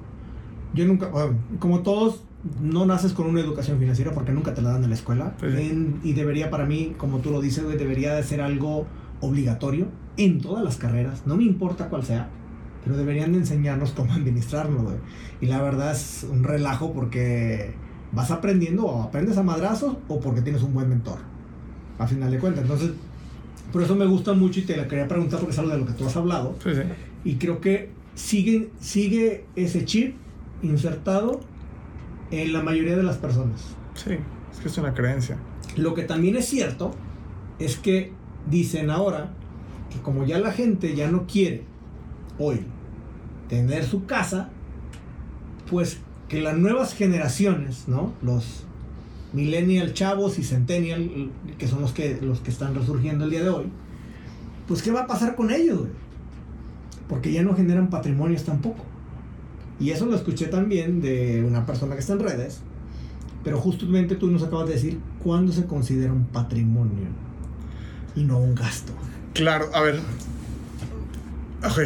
Yo 0.73 0.85
nunca. 0.85 1.07
Bueno, 1.07 1.37
como 1.59 1.79
todos, 1.81 2.23
no 2.61 2.85
naces 2.85 3.13
con 3.13 3.27
una 3.27 3.39
educación 3.41 3.79
financiera 3.79 4.11
porque 4.13 4.31
nunca 4.31 4.53
te 4.53 4.61
la 4.61 4.71
dan 4.71 4.83
en 4.83 4.89
la 4.89 4.95
escuela. 4.95 5.33
Sí. 5.39 5.47
En- 5.47 5.99
y 6.03 6.13
debería, 6.13 6.49
para 6.49 6.65
mí, 6.65 6.93
como 6.97 7.19
tú 7.19 7.31
lo 7.31 7.41
dices, 7.41 7.63
debería 7.77 8.13
de 8.13 8.23
ser 8.23 8.41
algo 8.41 8.85
obligatorio 9.21 9.87
en 10.17 10.39
todas 10.41 10.63
las 10.63 10.77
carreras. 10.77 11.23
No 11.25 11.35
me 11.35 11.43
importa 11.43 11.89
cuál 11.89 12.03
sea. 12.03 12.29
Pero 12.83 12.97
deberían 12.97 13.31
de 13.31 13.37
enseñarnos 13.39 13.91
cómo 13.91 14.11
administrarlo, 14.13 14.83
güey. 14.83 14.97
Y 15.41 15.45
la 15.45 15.61
verdad 15.61 15.93
es 15.93 16.27
un 16.29 16.43
relajo 16.43 16.91
porque 16.93 17.73
vas 18.11 18.29
aprendiendo 18.29 18.85
o 18.85 19.01
aprendes 19.03 19.37
a 19.37 19.43
madrazos 19.43 19.95
o 20.07 20.19
porque 20.19 20.41
tienes 20.41 20.61
un 20.63 20.73
buen 20.73 20.89
mentor. 20.89 21.17
A 21.97 22.05
final 22.07 22.29
de 22.29 22.39
cuentas. 22.39 22.63
Entonces, 22.63 22.91
por 23.71 23.81
eso 23.81 23.95
me 23.95 24.05
gusta 24.05 24.33
mucho 24.33 24.59
y 24.59 24.63
te 24.63 24.75
la 24.75 24.87
quería 24.87 25.07
preguntar 25.07 25.39
porque 25.39 25.53
es 25.53 25.59
algo 25.59 25.71
de 25.71 25.77
lo 25.79 25.85
que 25.85 25.93
tú 25.93 26.05
has 26.05 26.15
hablado. 26.17 26.55
Sí, 26.61 26.71
sí. 26.75 26.81
Y 27.23 27.35
creo 27.35 27.61
que 27.61 27.89
sigue, 28.15 28.69
sigue 28.79 29.45
ese 29.55 29.85
chip 29.85 30.15
insertado 30.61 31.41
en 32.31 32.53
la 32.53 32.61
mayoría 32.61 32.95
de 32.95 33.03
las 33.03 33.17
personas. 33.17 33.75
Sí, 33.95 34.17
es 34.51 34.59
que 34.59 34.67
es 34.67 34.77
una 34.77 34.93
creencia. 34.93 35.37
Lo 35.75 35.93
que 35.93 36.03
también 36.03 36.35
es 36.35 36.45
cierto 36.45 36.93
es 37.59 37.77
que 37.77 38.11
dicen 38.49 38.89
ahora 38.89 39.31
que 39.91 39.99
como 39.99 40.25
ya 40.25 40.39
la 40.39 40.51
gente 40.51 40.95
ya 40.95 41.09
no 41.09 41.25
quiere 41.27 41.63
hoy 42.39 42.61
tener 43.47 43.85
su 43.85 44.05
casa, 44.05 44.49
pues 45.69 45.99
que 46.27 46.41
las 46.41 46.57
nuevas 46.57 46.95
generaciones, 46.95 47.87
¿no? 47.87 48.13
Los 48.21 48.63
millennial 49.33 49.93
chavos 49.93 50.39
y 50.39 50.43
centennial, 50.43 51.31
que 51.57 51.67
son 51.67 51.81
los 51.81 51.91
que, 51.91 52.19
los 52.21 52.39
que 52.39 52.51
están 52.51 52.75
resurgiendo 52.75 53.25
el 53.25 53.31
día 53.31 53.43
de 53.43 53.49
hoy, 53.49 53.65
pues 54.67 54.81
¿qué 54.81 54.91
va 54.91 55.01
a 55.01 55.07
pasar 55.07 55.35
con 55.35 55.51
ellos, 55.51 55.79
güey? 55.79 55.91
Porque 57.07 57.31
ya 57.31 57.43
no 57.43 57.55
generan 57.55 57.89
patrimonios 57.89 58.43
tampoco. 58.43 58.83
Y 59.79 59.91
eso 59.91 60.05
lo 60.05 60.15
escuché 60.15 60.47
también 60.47 61.01
de 61.01 61.43
una 61.43 61.65
persona 61.65 61.95
que 61.95 62.01
está 62.01 62.13
en 62.13 62.19
redes, 62.19 62.61
Pero 63.43 63.59
justamente 63.59 64.15
tú 64.15 64.31
nos 64.31 64.43
acabas 64.43 64.67
de 64.67 64.75
decir 64.75 64.99
cuándo 65.21 65.51
se 65.51 65.65
considera 65.65 66.13
un 66.13 66.25
patrimonio 66.25 67.07
y 68.15 68.23
no 68.23 68.39
un 68.39 68.55
gasto. 68.55 68.93
Claro, 69.33 69.69
a 69.73 69.81
ver. 69.81 69.99
Ok, 71.65 71.79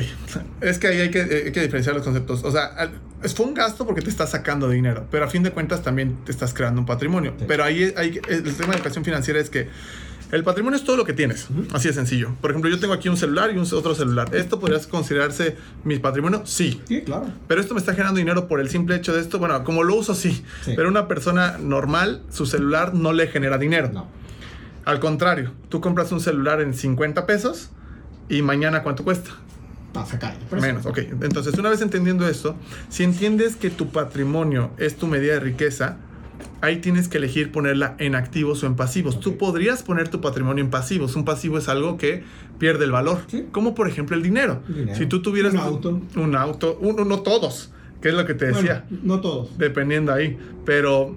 es 0.61 0.77
que 0.80 0.88
ahí 0.88 0.99
hay 0.99 1.11
que, 1.11 1.22
hay 1.22 1.52
que 1.52 1.61
diferenciar 1.61 1.95
los 1.95 2.03
conceptos. 2.03 2.44
O 2.44 2.52
sea, 2.52 2.91
fue 3.35 3.45
un 3.45 3.53
gasto 3.53 3.85
porque 3.85 4.02
te 4.02 4.10
estás 4.10 4.31
sacando 4.31 4.69
dinero, 4.69 5.07
pero 5.10 5.26
a 5.26 5.30
fin 5.30 5.44
de 5.44 5.52
cuentas 5.52 5.81
también 5.81 6.18
te 6.26 6.31
estás 6.31 6.53
creando 6.53 6.81
un 6.81 6.85
patrimonio. 6.85 7.34
Sí. 7.38 7.45
Pero 7.48 7.64
ahí 7.64 7.94
hay, 7.95 8.19
el 8.30 8.56
tema 8.56 8.73
de 8.73 8.77
educación 8.77 9.03
financiera 9.03 9.39
es 9.39 9.49
que 9.49 9.69
el 10.32 10.44
patrimonio 10.44 10.78
es 10.78 10.84
todo 10.84 10.98
lo 10.98 11.06
que 11.06 11.14
tienes, 11.14 11.48
así 11.74 11.88
de 11.88 11.94
sencillo. 11.94 12.32
Por 12.41 12.52
ejemplo, 12.52 12.70
yo 12.70 12.80
tengo 12.80 12.94
aquí 12.94 13.08
un 13.10 13.18
celular 13.18 13.49
y 13.54 13.58
un 13.58 13.66
otro 13.74 13.95
celular. 13.95 14.36
¿Esto 14.36 14.60
podría 14.60 14.80
considerarse 14.90 15.56
mi 15.84 15.99
patrimonio? 15.99 16.41
Sí. 16.45 16.82
Sí, 16.88 17.02
claro. 17.02 17.28
Pero 17.48 17.62
esto 17.62 17.74
me 17.74 17.80
está 17.80 17.94
generando 17.94 18.18
dinero 18.18 18.48
por 18.48 18.60
el 18.60 18.70
simple 18.70 18.95
hecho 18.95 19.14
de 19.14 19.22
esto. 19.22 19.40
Bueno, 19.40 19.64
como 19.64 19.84
lo 19.84 19.95
uso, 19.95 20.14
sí. 20.16 20.44
Sí. 20.66 20.74
Pero 20.76 20.90
una 20.90 21.08
persona 21.08 21.58
normal, 21.58 22.24
su 22.32 22.45
celular 22.45 22.94
no 22.94 23.14
le 23.14 23.28
genera 23.28 23.58
dinero. 23.58 23.90
No. 23.94 24.08
Al 24.86 24.99
contrario, 24.99 25.52
tú 25.70 25.82
compras 25.82 26.12
un 26.12 26.20
celular 26.22 26.62
en 26.62 26.74
50 26.74 27.26
pesos 27.26 27.70
y 28.30 28.41
mañana 28.41 28.84
cuánto 28.84 29.04
cuesta. 29.04 29.32
Por 30.49 30.60
eso- 30.60 30.68
Menos, 30.68 30.86
ok. 30.86 30.98
Entonces, 31.22 31.54
una 31.58 31.70
vez 31.70 31.82
entendiendo 31.82 32.28
esto, 32.28 32.56
si 32.90 33.04
entiendes 33.04 33.56
que 33.56 33.70
tu 33.70 33.90
patrimonio 33.90 34.72
es 34.78 34.95
tu 34.98 35.08
medida 35.08 35.34
de 35.34 35.40
riqueza, 35.40 35.98
ahí 36.62 36.78
tienes 36.78 37.08
que 37.08 37.18
elegir 37.18 37.52
ponerla 37.52 37.96
en 38.00 38.16
activos 38.16 38.64
o 38.64 38.68
en 38.68 38.76
pasivos. 38.76 39.20
Tú 39.20 39.38
podrías 39.38 39.84
poner 39.84 40.08
tu 40.10 40.22
patrimonio 40.22 40.64
en 40.64 40.70
pasivos. 40.70 41.16
Un 41.16 41.26
pasivo 41.26 41.58
es 41.58 41.70
algo 41.70 41.98
que 41.98 42.24
pierde 42.60 42.86
el 42.86 42.92
valor, 42.92 43.20
Sí. 43.28 43.46
como 43.52 43.76
por 43.76 43.88
ejemplo 43.88 44.16
el 44.16 44.24
dinero. 44.24 44.62
El 44.68 44.76
dinero. 44.76 44.98
Si 44.98 45.06
tú 45.06 45.22
tuvieras 45.22 45.54
Un 45.54 45.60
auto. 45.60 46.02
un 46.16 46.36
auto, 46.36 46.78
uno, 46.82 47.06
no 47.06 47.22
todos, 47.22 47.72
que 48.02 48.10
es 48.10 48.16
lo 48.16 48.26
que 48.26 48.34
te 48.34 48.48
decía 48.48 48.86
Bueno, 48.90 49.04
no 49.16 49.22
todos. 49.22 49.58
dependiendo 49.58 50.12
ahí. 50.14 50.38
Pero 50.66 51.16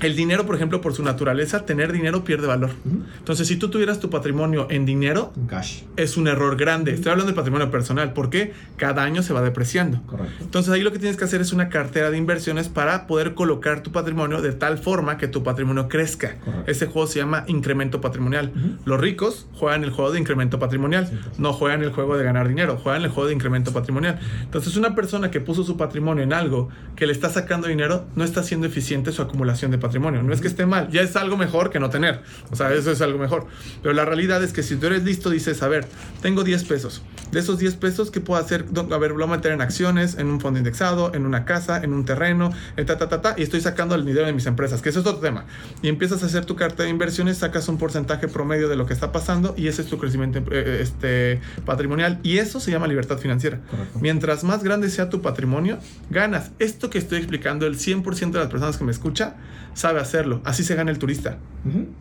el 0.00 0.16
dinero, 0.16 0.44
por 0.44 0.56
ejemplo, 0.56 0.80
por 0.80 0.92
su 0.94 1.02
naturaleza, 1.02 1.64
tener 1.64 1.92
dinero 1.92 2.24
pierde 2.24 2.46
valor. 2.46 2.70
Entonces, 3.18 3.48
si 3.48 3.56
tú 3.56 3.70
tuvieras 3.70 4.00
tu 4.00 4.10
patrimonio 4.10 4.66
en 4.70 4.84
dinero, 4.86 5.32
cash. 5.48 5.82
es 5.96 6.16
un 6.16 6.28
error 6.28 6.56
grande. 6.56 6.92
Estoy 6.92 7.10
hablando 7.12 7.26
del 7.26 7.34
patrimonio 7.34 7.70
personal, 7.70 8.12
porque 8.12 8.52
cada 8.76 9.02
año 9.02 9.22
se 9.22 9.32
va 9.32 9.40
depreciando. 9.42 10.02
Correcto. 10.06 10.34
Entonces 10.44 10.72
ahí 10.72 10.82
lo 10.82 10.92
que 10.92 10.98
tienes 10.98 11.16
que 11.16 11.24
hacer 11.24 11.40
es 11.40 11.52
una 11.52 11.68
cartera 11.68 12.10
de 12.10 12.18
inversiones 12.18 12.68
para 12.68 13.06
poder 13.06 13.34
colocar 13.34 13.82
tu 13.82 13.92
patrimonio 13.92 14.42
de 14.42 14.52
tal 14.52 14.78
forma 14.78 15.16
que 15.16 15.28
tu 15.28 15.42
patrimonio 15.42 15.88
crezca. 15.88 16.36
Correcto. 16.44 16.70
Ese 16.70 16.86
juego 16.86 17.06
se 17.06 17.20
llama 17.20 17.44
incremento 17.46 18.00
patrimonial. 18.00 18.52
Los 18.84 19.00
ricos 19.00 19.46
juegan 19.54 19.84
el 19.84 19.90
juego 19.90 20.12
de 20.12 20.20
incremento 20.20 20.58
patrimonial, 20.58 21.06
Sí, 21.06 21.18
no 21.38 21.52
juegan 21.52 21.82
el 21.82 21.90
juego 21.92 22.16
de 22.16 22.24
ganar 22.24 22.48
dinero, 22.48 22.76
juegan 22.76 23.02
el 23.02 23.08
juego 23.10 23.28
de 23.28 23.34
incremento 23.34 23.72
patrimonial. 23.72 24.18
Entonces 24.42 24.76
una 24.76 24.94
persona 24.94 25.30
que 25.30 25.40
puso 25.40 25.64
su 25.64 25.76
patrimonio 25.76 26.24
en 26.24 26.32
algo 26.32 26.68
que 26.96 27.06
le 27.06 27.12
está 27.12 27.30
sacando 27.30 27.68
dinero 27.68 28.06
no 28.16 28.24
está 28.24 28.42
siendo 28.42 28.66
eficiente 28.66 29.12
su 29.12 29.22
acumulación 29.22 29.70
de 29.74 29.78
patrimonio. 29.78 30.22
No 30.22 30.32
es 30.32 30.40
que 30.40 30.48
esté 30.48 30.66
mal, 30.66 30.88
ya 30.90 31.02
es 31.02 31.16
algo 31.16 31.36
mejor 31.36 31.70
que 31.70 31.80
no 31.80 31.90
tener. 31.90 32.20
O 32.50 32.56
sea, 32.56 32.72
eso 32.72 32.90
es 32.90 33.00
algo 33.00 33.18
mejor. 33.18 33.46
Pero 33.82 33.94
la 33.94 34.04
realidad 34.04 34.42
es 34.42 34.52
que 34.52 34.62
si 34.62 34.76
tú 34.76 34.86
eres 34.86 35.04
listo, 35.04 35.30
dices, 35.30 35.62
a 35.62 35.68
ver, 35.68 35.86
tengo 36.22 36.44
10 36.44 36.64
pesos. 36.64 37.02
De 37.32 37.40
esos 37.40 37.58
10 37.58 37.76
pesos, 37.76 38.10
¿qué 38.10 38.20
puedo 38.20 38.40
hacer? 38.40 38.64
A 38.92 38.98
ver, 38.98 39.10
lo 39.10 39.16
voy 39.16 39.34
a 39.34 39.36
meter 39.36 39.52
en 39.52 39.60
acciones, 39.60 40.16
en 40.18 40.28
un 40.28 40.40
fondo 40.40 40.58
indexado, 40.58 41.12
en 41.14 41.26
una 41.26 41.44
casa, 41.44 41.82
en 41.82 41.92
un 41.92 42.04
terreno, 42.04 42.52
en 42.76 42.86
ta, 42.86 42.96
ta, 42.96 43.08
ta, 43.08 43.20
ta, 43.20 43.34
y 43.36 43.42
estoy 43.42 43.60
sacando 43.60 43.94
el 43.94 44.04
dinero 44.04 44.26
de 44.26 44.32
mis 44.32 44.46
empresas, 44.46 44.82
que 44.82 44.90
eso 44.90 45.00
es 45.00 45.06
otro 45.06 45.20
tema. 45.20 45.44
Y 45.82 45.88
empiezas 45.88 46.22
a 46.22 46.26
hacer 46.26 46.44
tu 46.44 46.54
carta 46.54 46.84
de 46.84 46.90
inversiones, 46.90 47.38
sacas 47.38 47.68
un 47.68 47.78
porcentaje 47.78 48.28
promedio 48.28 48.68
de 48.68 48.76
lo 48.76 48.86
que 48.86 48.92
está 48.92 49.10
pasando 49.10 49.54
y 49.56 49.68
ese 49.68 49.82
es 49.82 49.88
tu 49.88 49.98
crecimiento 49.98 50.40
eh, 50.50 50.78
este, 50.80 51.40
patrimonial. 51.64 52.20
Y 52.22 52.38
eso 52.38 52.60
se 52.60 52.70
llama 52.70 52.86
libertad 52.86 53.18
financiera. 53.18 53.60
Correcto. 53.70 53.98
Mientras 54.00 54.44
más 54.44 54.62
grande 54.62 54.88
sea 54.88 55.08
tu 55.08 55.20
patrimonio, 55.20 55.78
ganas. 56.10 56.52
Esto 56.58 56.90
que 56.90 56.98
estoy 56.98 57.18
explicando, 57.18 57.66
el 57.66 57.76
100% 57.76 58.30
de 58.30 58.38
las 58.38 58.48
personas 58.48 58.76
que 58.76 58.84
me 58.84 58.92
escucha 58.92 59.34
sabe 59.74 60.00
hacerlo. 60.00 60.40
Así 60.44 60.64
se 60.64 60.74
gana 60.74 60.90
el 60.90 60.98
turista. 60.98 61.38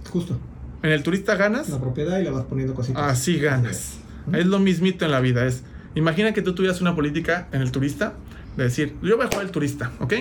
Justo. 0.10 0.40
En 0.82 0.92
el 0.92 1.04
turista 1.04 1.36
ganas, 1.36 1.70
La 1.70 1.80
propiedad 1.80 2.20
y 2.20 2.24
le 2.24 2.30
vas 2.30 2.46
poniendo 2.46 2.74
cositas. 2.74 3.02
así 3.04 3.40
ganas. 3.40 4.00
Es 4.32 4.46
lo 4.46 4.60
mismito 4.60 5.06
en 5.06 5.12
la 5.12 5.20
vida. 5.20 5.46
Es, 5.46 5.64
imagina 5.96 6.34
que 6.34 6.42
tú 6.42 6.56
tuvieras 6.56 6.82
una 6.82 6.96
política 6.96 7.48
en 7.52 7.62
el 7.62 7.72
turista 7.72 8.14
de 8.58 8.66
decir, 8.66 8.96
yo 9.02 9.18
voy 9.18 9.26
a 9.26 9.28
jugar 9.28 9.46
el 9.46 9.52
turista, 9.52 9.92
¿ok? 10.00 10.14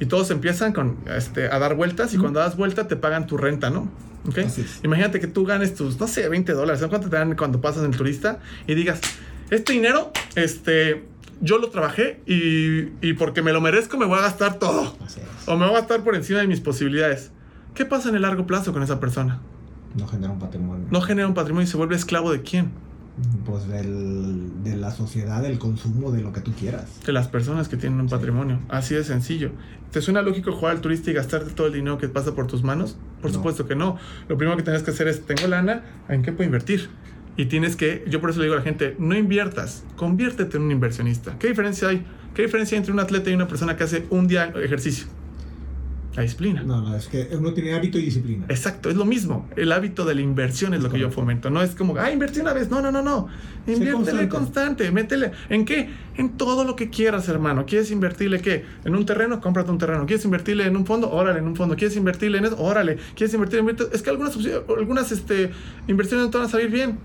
Y 0.00 0.06
todos 0.06 0.30
empiezan 0.30 0.72
con, 0.72 0.96
este, 1.14 1.46
a 1.48 1.58
dar 1.58 1.74
vueltas 1.74 2.14
y 2.14 2.18
cuando 2.18 2.40
das 2.40 2.56
vuelta 2.56 2.88
te 2.88 2.96
pagan 2.96 3.26
tu 3.26 3.36
renta, 3.36 3.68
¿no? 3.70 3.90
¿Ok? 4.26 4.38
Así 4.38 4.62
es. 4.62 4.80
Imagínate 4.82 5.20
que 5.20 5.26
tú 5.26 5.44
ganes 5.44 5.74
tus, 5.74 5.98
no 6.00 6.06
sé, 6.06 6.28
20 6.28 6.52
dólares, 6.52 6.80
¿sabes 6.80 6.90
cuánto 6.90 7.10
te 7.10 7.16
dan 7.16 7.36
cuando 7.36 7.60
pasas 7.60 7.84
en 7.84 7.90
el 7.92 7.96
turista? 7.98 8.38
Y 8.66 8.74
digas, 8.74 9.00
este 9.50 9.72
dinero, 9.72 10.12
este, 10.36 11.04
yo 11.40 11.58
lo 11.58 11.70
trabajé 11.70 12.20
y, 12.26 12.90
y 13.06 13.14
porque 13.14 13.42
me 13.42 13.52
lo 13.52 13.60
merezco 13.60 13.96
me 13.98 14.06
voy 14.06 14.18
a 14.18 14.22
gastar 14.22 14.58
todo. 14.58 14.96
O 15.46 15.56
me 15.56 15.66
voy 15.66 15.74
a 15.76 15.80
gastar 15.80 16.02
por 16.04 16.14
encima 16.14 16.40
de 16.40 16.46
mis 16.46 16.60
posibilidades. 16.60 17.30
¿Qué 17.74 17.84
pasa 17.84 18.08
en 18.08 18.16
el 18.16 18.22
largo 18.22 18.46
plazo 18.46 18.72
con 18.72 18.82
esa 18.82 19.00
persona? 19.00 19.40
No 19.96 20.06
genera 20.06 20.32
un 20.32 20.38
patrimonio. 20.38 20.86
No 20.90 21.00
genera 21.00 21.26
un 21.28 21.34
patrimonio 21.34 21.64
y 21.64 21.70
se 21.70 21.76
vuelve 21.76 21.96
esclavo 21.96 22.30
de 22.32 22.42
quién? 22.42 22.70
Pues 23.44 23.66
del, 23.68 24.62
de 24.62 24.76
la 24.76 24.90
sociedad, 24.92 25.42
del 25.42 25.58
consumo, 25.58 26.10
de 26.12 26.22
lo 26.22 26.32
que 26.32 26.40
tú 26.40 26.52
quieras. 26.52 26.88
de 27.04 27.12
las 27.12 27.28
personas 27.28 27.68
que 27.68 27.76
tienen 27.76 28.00
un 28.00 28.08
Sí. 28.08 28.14
patrimonio. 28.14 28.60
Así 28.68 28.94
de 28.94 29.04
sencillo. 29.04 29.50
¿Te 29.90 30.00
suena 30.00 30.22
lógico 30.22 30.52
jugar 30.52 30.76
al 30.76 30.80
turista 30.80 31.10
y 31.10 31.14
gastarte 31.14 31.50
todo 31.50 31.66
el 31.66 31.72
dinero 31.72 31.98
que 31.98 32.08
pasa 32.08 32.34
por 32.34 32.46
tus 32.46 32.62
manos? 32.62 32.96
Por 33.20 33.30
No. 33.30 33.36
supuesto 33.38 33.66
que 33.66 33.74
no. 33.74 33.98
Lo 34.28 34.36
primero 34.38 34.56
que 34.56 34.62
tienes 34.62 34.82
que 34.84 34.92
hacer 34.92 35.08
es, 35.08 35.26
tengo 35.26 35.48
lana, 35.48 35.82
¿en 36.08 36.22
qué 36.22 36.32
puedo 36.32 36.44
invertir? 36.46 36.88
Y 37.36 37.46
tienes 37.46 37.76
que, 37.76 38.04
yo 38.08 38.20
por 38.20 38.30
eso 38.30 38.40
le 38.40 38.46
digo 38.46 38.54
a 38.54 38.58
la 38.58 38.64
gente, 38.64 38.96
no 38.98 39.16
inviertas, 39.16 39.84
conviértete 39.96 40.56
en 40.56 40.64
un 40.64 40.70
inversionista. 40.72 41.38
¿Qué 41.38 41.48
diferencia 41.48 41.88
hay? 41.88 42.04
¿Qué 42.34 42.42
diferencia 42.42 42.76
hay 42.76 42.80
entre 42.80 42.92
un 42.92 43.00
atleta 43.00 43.30
y 43.30 43.34
una 43.34 43.48
persona 43.48 43.76
que 43.76 43.84
hace 43.84 44.06
un 44.10 44.28
día 44.28 44.52
ejercicio? 44.62 45.06
La 46.16 46.24
disciplina. 46.24 46.64
No, 46.64 46.82
no, 46.82 46.96
es 46.96 47.06
que 47.06 47.28
uno 47.38 47.54
tiene 47.54 47.72
hábito 47.72 47.96
y 47.96 48.02
disciplina. 48.02 48.44
Exacto, 48.48 48.90
es 48.90 48.96
lo 48.96 49.04
mismo. 49.04 49.48
El 49.54 49.70
hábito 49.70 50.04
de 50.04 50.16
la 50.16 50.20
inversión 50.20 50.74
es 50.74 50.82
lo 50.82 50.90
que 50.90 50.98
yo 50.98 51.08
fomento. 51.10 51.50
No 51.50 51.62
es 51.62 51.76
como, 51.76 51.96
ah, 51.96 52.10
invertí 52.10 52.40
una 52.40 52.52
vez. 52.52 52.68
No, 52.68 52.82
no, 52.82 52.90
no, 52.90 53.00
no. 53.00 53.28
Inviértele 53.68 54.28
constante. 54.28 54.28
constante. 54.28 54.90
Métele. 54.90 55.30
¿En 55.48 55.64
qué? 55.64 55.88
En 56.16 56.30
todo 56.30 56.64
lo 56.64 56.74
que 56.74 56.90
quieras, 56.90 57.28
hermano. 57.28 57.64
¿Quieres 57.64 57.92
invertirle 57.92 58.40
qué? 58.40 58.64
En 58.84 58.96
un 58.96 59.06
terreno, 59.06 59.40
cómprate 59.40 59.70
un 59.70 59.78
terreno. 59.78 60.04
¿Quieres 60.04 60.24
invertirle 60.24 60.66
en 60.66 60.76
un 60.76 60.84
fondo? 60.84 61.08
Órale, 61.08 61.38
en 61.38 61.46
un 61.46 61.54
fondo. 61.54 61.76
¿Quieres 61.76 61.96
invertirle 61.96 62.38
en 62.38 62.46
eso? 62.46 62.60
Órale. 62.60 62.98
¿Quieres 63.14 63.32
invertir 63.32 63.60
en 63.60 63.76
Es 63.92 64.02
que 64.02 64.10
algunas, 64.10 64.36
algunas 64.76 65.12
este, 65.12 65.52
inversiones 65.86 66.26
no 66.26 66.30
te 66.32 66.38
van 66.38 66.48
a 66.48 66.50
salir 66.50 66.70
bien. 66.70 66.98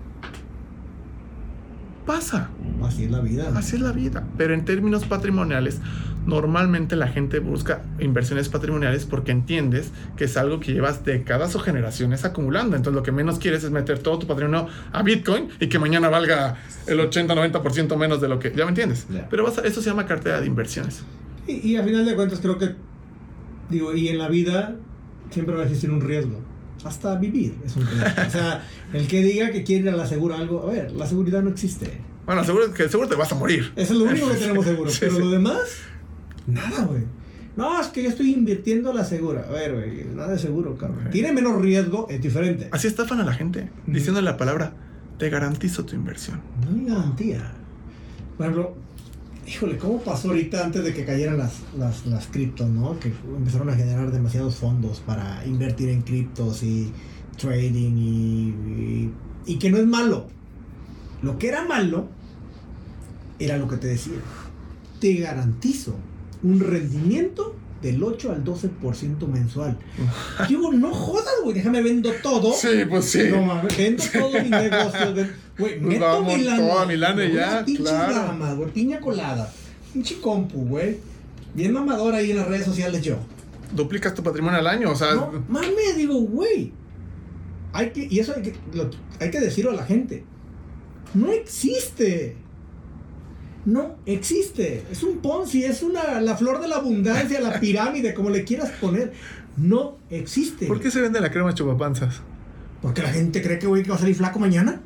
Pasa. 2.06 2.50
Así 2.84 3.04
es 3.04 3.10
la 3.10 3.20
vida. 3.20 3.52
Así 3.56 3.76
es 3.76 3.82
la 3.82 3.92
vida. 3.92 4.24
Pero 4.38 4.54
en 4.54 4.64
términos 4.64 5.04
patrimoniales, 5.06 5.80
normalmente 6.24 6.94
la 6.96 7.08
gente 7.08 7.40
busca 7.40 7.82
inversiones 7.98 8.48
patrimoniales 8.48 9.04
porque 9.06 9.32
entiendes 9.32 9.90
que 10.16 10.24
es 10.24 10.36
algo 10.36 10.60
que 10.60 10.72
llevas 10.72 11.04
décadas 11.04 11.54
o 11.56 11.58
generaciones 11.58 12.24
acumulando. 12.24 12.76
Entonces 12.76 12.96
lo 12.96 13.02
que 13.02 13.12
menos 13.12 13.38
quieres 13.38 13.64
es 13.64 13.70
meter 13.70 13.98
todo 13.98 14.20
tu 14.20 14.26
patrimonio 14.26 14.68
a 14.92 15.02
Bitcoin 15.02 15.48
y 15.58 15.68
que 15.68 15.78
mañana 15.78 16.08
valga 16.08 16.56
el 16.86 16.98
80-90% 17.00 17.96
menos 17.96 18.20
de 18.20 18.28
lo 18.28 18.38
que... 18.38 18.52
¿Ya 18.54 18.64
me 18.64 18.70
entiendes? 18.70 19.06
Pero 19.30 19.44
vas 19.44 19.58
a- 19.58 19.62
eso 19.62 19.82
se 19.82 19.90
llama 19.90 20.06
cartera 20.06 20.40
de 20.40 20.46
inversiones. 20.46 21.02
Y, 21.48 21.72
y 21.72 21.76
a 21.76 21.82
final 21.84 22.04
de 22.06 22.14
cuentas 22.14 22.38
creo 22.40 22.56
que, 22.58 22.74
digo, 23.68 23.94
y 23.94 24.08
en 24.08 24.18
la 24.18 24.28
vida 24.28 24.76
siempre 25.30 25.54
va 25.56 25.62
a 25.62 25.64
existir 25.64 25.90
un 25.90 26.00
riesgo. 26.00 26.40
Hasta 26.84 27.16
vivir 27.16 27.56
es 27.64 27.76
un 27.76 27.86
riesgo. 27.86 28.22
O 28.26 28.30
sea, 28.30 28.64
el 28.92 29.06
que 29.08 29.22
diga 29.22 29.50
que 29.50 29.64
quiere 29.64 29.84
ir 29.84 29.90
a 29.90 29.96
la 29.96 30.06
segura 30.06 30.36
algo, 30.36 30.62
a 30.62 30.72
ver, 30.72 30.92
la 30.92 31.06
seguridad 31.06 31.42
no 31.42 31.50
existe. 31.50 32.00
Bueno, 32.26 32.44
seguro 32.44 32.72
que 32.72 32.88
seguro 32.88 33.08
te 33.08 33.14
vas 33.14 33.30
a 33.32 33.34
morir. 33.34 33.72
Eso 33.76 33.92
es 33.92 33.98
lo 33.98 34.04
único 34.04 34.28
que 34.28 34.34
tenemos 34.38 34.64
seguro. 34.64 34.90
Sí, 34.90 34.98
pero 35.00 35.12
sí. 35.16 35.20
lo 35.20 35.30
demás, 35.30 35.60
nada, 36.46 36.84
güey. 36.84 37.02
No, 37.56 37.80
es 37.80 37.86
que 37.86 38.02
yo 38.02 38.10
estoy 38.10 38.34
invirtiendo 38.34 38.90
a 38.90 38.94
la 38.94 39.04
segura. 39.04 39.46
A 39.48 39.52
ver, 39.52 39.74
güey, 39.74 40.04
nada 40.14 40.32
de 40.32 40.38
seguro, 40.38 40.76
cabrón. 40.76 41.08
Tiene 41.10 41.32
menos 41.32 41.60
riesgo, 41.62 42.06
es 42.10 42.20
diferente. 42.20 42.68
Así 42.70 42.86
estafan 42.86 43.20
a 43.20 43.24
la 43.24 43.32
gente, 43.32 43.70
diciendo 43.86 44.20
la 44.20 44.36
palabra, 44.36 44.74
te 45.18 45.30
garantizo 45.30 45.86
tu 45.86 45.94
inversión. 45.94 46.42
No 46.60 46.76
hay 46.76 46.86
garantía. 46.86 47.52
Por 48.36 48.46
ejemplo, 48.46 48.74
híjole, 49.46 49.78
¿cómo 49.78 50.00
pasó 50.00 50.28
ahorita 50.28 50.64
antes 50.64 50.82
de 50.84 50.92
que 50.92 51.04
cayeran 51.04 51.38
las, 51.38 51.54
las, 51.78 52.06
las 52.06 52.26
criptos, 52.26 52.68
no? 52.68 52.98
Que 52.98 53.12
empezaron 53.36 53.68
a 53.70 53.74
generar 53.74 54.10
demasiados 54.10 54.56
fondos 54.56 55.00
para 55.00 55.44
invertir 55.46 55.88
en 55.90 56.02
criptos 56.02 56.62
y 56.62 56.92
trading 57.38 57.96
y, 57.96 58.48
y, 58.48 59.12
y 59.46 59.58
que 59.58 59.70
no 59.70 59.78
es 59.78 59.86
malo. 59.86 60.26
Lo 61.22 61.38
que 61.38 61.48
era 61.48 61.64
malo 61.64 62.08
era 63.38 63.56
lo 63.58 63.68
que 63.68 63.76
te 63.76 63.88
decía. 63.88 64.14
Te 65.00 65.14
garantizo 65.14 65.96
un 66.42 66.60
rendimiento 66.60 67.54
del 67.82 68.02
8 68.02 68.32
al 68.32 68.44
12% 68.44 69.26
mensual. 69.28 69.78
Digo, 70.48 70.72
no 70.72 70.92
jodas, 70.92 71.26
güey, 71.44 71.54
déjame 71.54 71.82
vendo 71.82 72.10
todo. 72.22 72.52
pues 72.88 73.04
sí. 73.06 73.20
No 73.30 73.42
mames, 73.42 73.76
vendo 73.76 74.02
todo 74.12 74.42
mi 74.42 74.50
negocio. 74.50 75.14
ven- 75.14 75.45
Güey, 75.58 75.80
meto 75.80 76.04
damos 76.04 76.36
mi 76.36 76.42
lana. 76.44 76.58
toda 76.68 76.86
mi 76.86 76.96
lana 76.96 77.24
y 77.24 77.32
ya, 77.32 77.64
claro. 77.64 78.14
ramas, 78.14 78.56
güey, 78.56 78.70
piña 78.70 79.00
colada. 79.00 79.50
Pinche 79.92 80.20
compu, 80.20 80.66
güey. 80.66 80.98
Bien 81.54 81.72
mamador 81.72 82.14
ahí 82.14 82.30
en 82.32 82.36
las 82.36 82.46
redes 82.48 82.66
sociales 82.66 83.00
yo. 83.02 83.16
Duplicas 83.74 84.14
tu 84.14 84.22
patrimonio 84.22 84.58
al 84.58 84.66
año, 84.66 84.90
o 84.90 84.94
sea... 84.94 85.14
No, 85.14 85.32
mames, 85.48 85.96
digo, 85.96 86.20
güey. 86.20 86.72
Hay 87.72 87.90
que, 87.90 88.06
y 88.10 88.18
eso 88.20 88.34
hay 88.36 88.42
que, 88.42 88.54
lo- 88.74 88.90
hay 89.18 89.30
que 89.30 89.40
decirlo 89.40 89.70
a 89.70 89.74
la 89.74 89.84
gente. 89.84 90.24
No 91.14 91.32
existe. 91.32 92.36
no 93.64 93.96
existe. 94.06 94.84
Es 94.92 95.02
un 95.02 95.18
Ponzi, 95.18 95.64
es 95.64 95.82
una, 95.82 96.20
la 96.20 96.36
flor 96.36 96.60
de 96.60 96.68
la 96.68 96.76
abundancia, 96.76 97.40
la 97.40 97.58
pirámide, 97.60 98.12
como 98.14 98.30
le 98.30 98.44
quieras 98.44 98.70
poner. 98.80 99.12
No 99.56 99.96
existe. 100.10 100.66
¿Por 100.66 100.80
qué 100.80 100.90
se 100.90 101.00
vende 101.00 101.20
la 101.20 101.30
crema 101.30 101.54
chupapanzas? 101.54 102.20
Porque 102.82 103.02
la 103.02 103.08
gente 103.10 103.42
cree 103.42 103.58
que, 103.58 103.66
va 103.66 103.94
a 103.94 103.98
salir 103.98 104.14
flaco 104.14 104.38
mañana. 104.38 104.82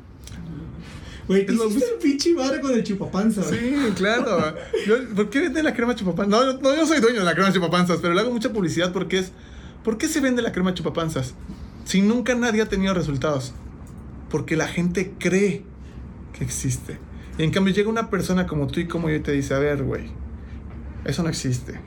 Güey, 1.27 1.45
te 1.45 1.53
hiciste 1.53 1.85
el 1.93 1.99
pinche 2.01 2.33
madre 2.33 2.59
con 2.61 2.71
el 2.71 2.83
chupapanza, 2.83 3.41
güey. 3.41 3.59
Sí, 3.59 3.75
claro. 3.95 4.55
Yo- 4.87 5.15
¿Por 5.15 5.29
qué 5.29 5.41
vende 5.41 5.63
la 5.63 5.73
crema 5.73 5.95
chupapanzas? 5.95 6.29
No, 6.29 6.53
no, 6.59 6.75
yo 6.75 6.85
soy 6.85 6.99
dueño 6.99 7.19
de 7.19 7.25
la 7.25 7.33
crema 7.35 7.51
chupapanzas, 7.53 7.99
pero 8.01 8.13
le 8.13 8.21
hago 8.21 8.31
mucha 8.31 8.51
publicidad 8.51 8.91
porque 8.91 9.19
es... 9.19 9.31
¿Por 9.83 9.97
qué 9.97 10.07
se 10.07 10.19
vende 10.19 10.41
la 10.41 10.51
crema 10.51 10.73
chupapanzas? 10.73 11.33
Si 11.85 12.01
nunca 12.01 12.35
nadie 12.35 12.61
ha 12.61 12.69
tenido 12.69 12.93
resultados. 12.93 13.53
Porque 14.29 14.55
la 14.55 14.67
gente 14.67 15.13
cree 15.19 15.63
que 16.37 16.43
existe. 16.43 16.97
Y 17.37 17.43
en 17.43 17.51
cambio 17.51 17.73
llega 17.73 17.89
una 17.89 18.09
persona 18.09 18.45
como 18.47 18.67
tú 18.67 18.79
y 18.79 18.87
como 18.87 19.09
yo 19.09 19.15
y 19.15 19.19
te 19.21 19.31
dice, 19.31 19.53
a 19.53 19.59
ver, 19.59 19.83
güey, 19.83 20.05
eso 21.05 21.23
no 21.23 21.29
existe. 21.29 21.79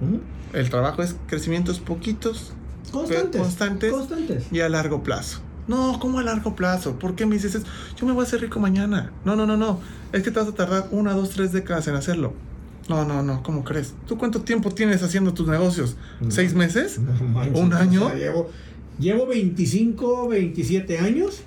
Ujú. 0.00 0.20
El 0.52 0.68
trabajo 0.70 1.02
es 1.02 1.14
crecimientos 1.28 1.78
poquitos 1.78 2.52
Constantes. 2.90 3.40
Constantes. 3.40 3.92
Constantes. 3.92 4.44
y 4.50 4.60
a 4.60 4.68
largo 4.68 5.02
plazo. 5.02 5.40
No, 5.70 6.00
¿cómo 6.00 6.18
a 6.18 6.24
largo 6.24 6.56
plazo? 6.56 6.98
¿Por 6.98 7.14
qué 7.14 7.26
me 7.26 7.36
dices 7.36 7.54
eso? 7.54 7.66
Yo 7.96 8.04
me 8.04 8.12
voy 8.12 8.24
a 8.24 8.26
hacer 8.26 8.40
rico 8.40 8.58
mañana. 8.58 9.12
No, 9.24 9.36
no, 9.36 9.46
no, 9.46 9.56
no. 9.56 9.80
Es 10.12 10.24
que 10.24 10.32
te 10.32 10.40
vas 10.40 10.48
a 10.48 10.52
tardar 10.52 10.88
una, 10.90 11.12
dos, 11.12 11.30
tres 11.30 11.52
décadas 11.52 11.86
en 11.86 11.94
hacerlo. 11.94 12.34
No, 12.88 13.04
no, 13.04 13.22
no. 13.22 13.44
¿Cómo 13.44 13.62
crees? 13.62 13.94
¿Tú 14.08 14.18
cuánto 14.18 14.42
tiempo 14.42 14.72
tienes 14.72 15.00
haciendo 15.04 15.32
tus 15.32 15.46
negocios? 15.46 15.96
¿Seis 16.28 16.54
meses? 16.54 16.98
No 16.98 17.12
¿Un 17.56 17.72
o 17.72 17.76
año? 17.76 18.08
sea, 18.08 18.16
llevo, 18.16 18.50
llevo 18.98 19.26
25, 19.28 20.28
27 20.28 20.98
años 20.98 21.42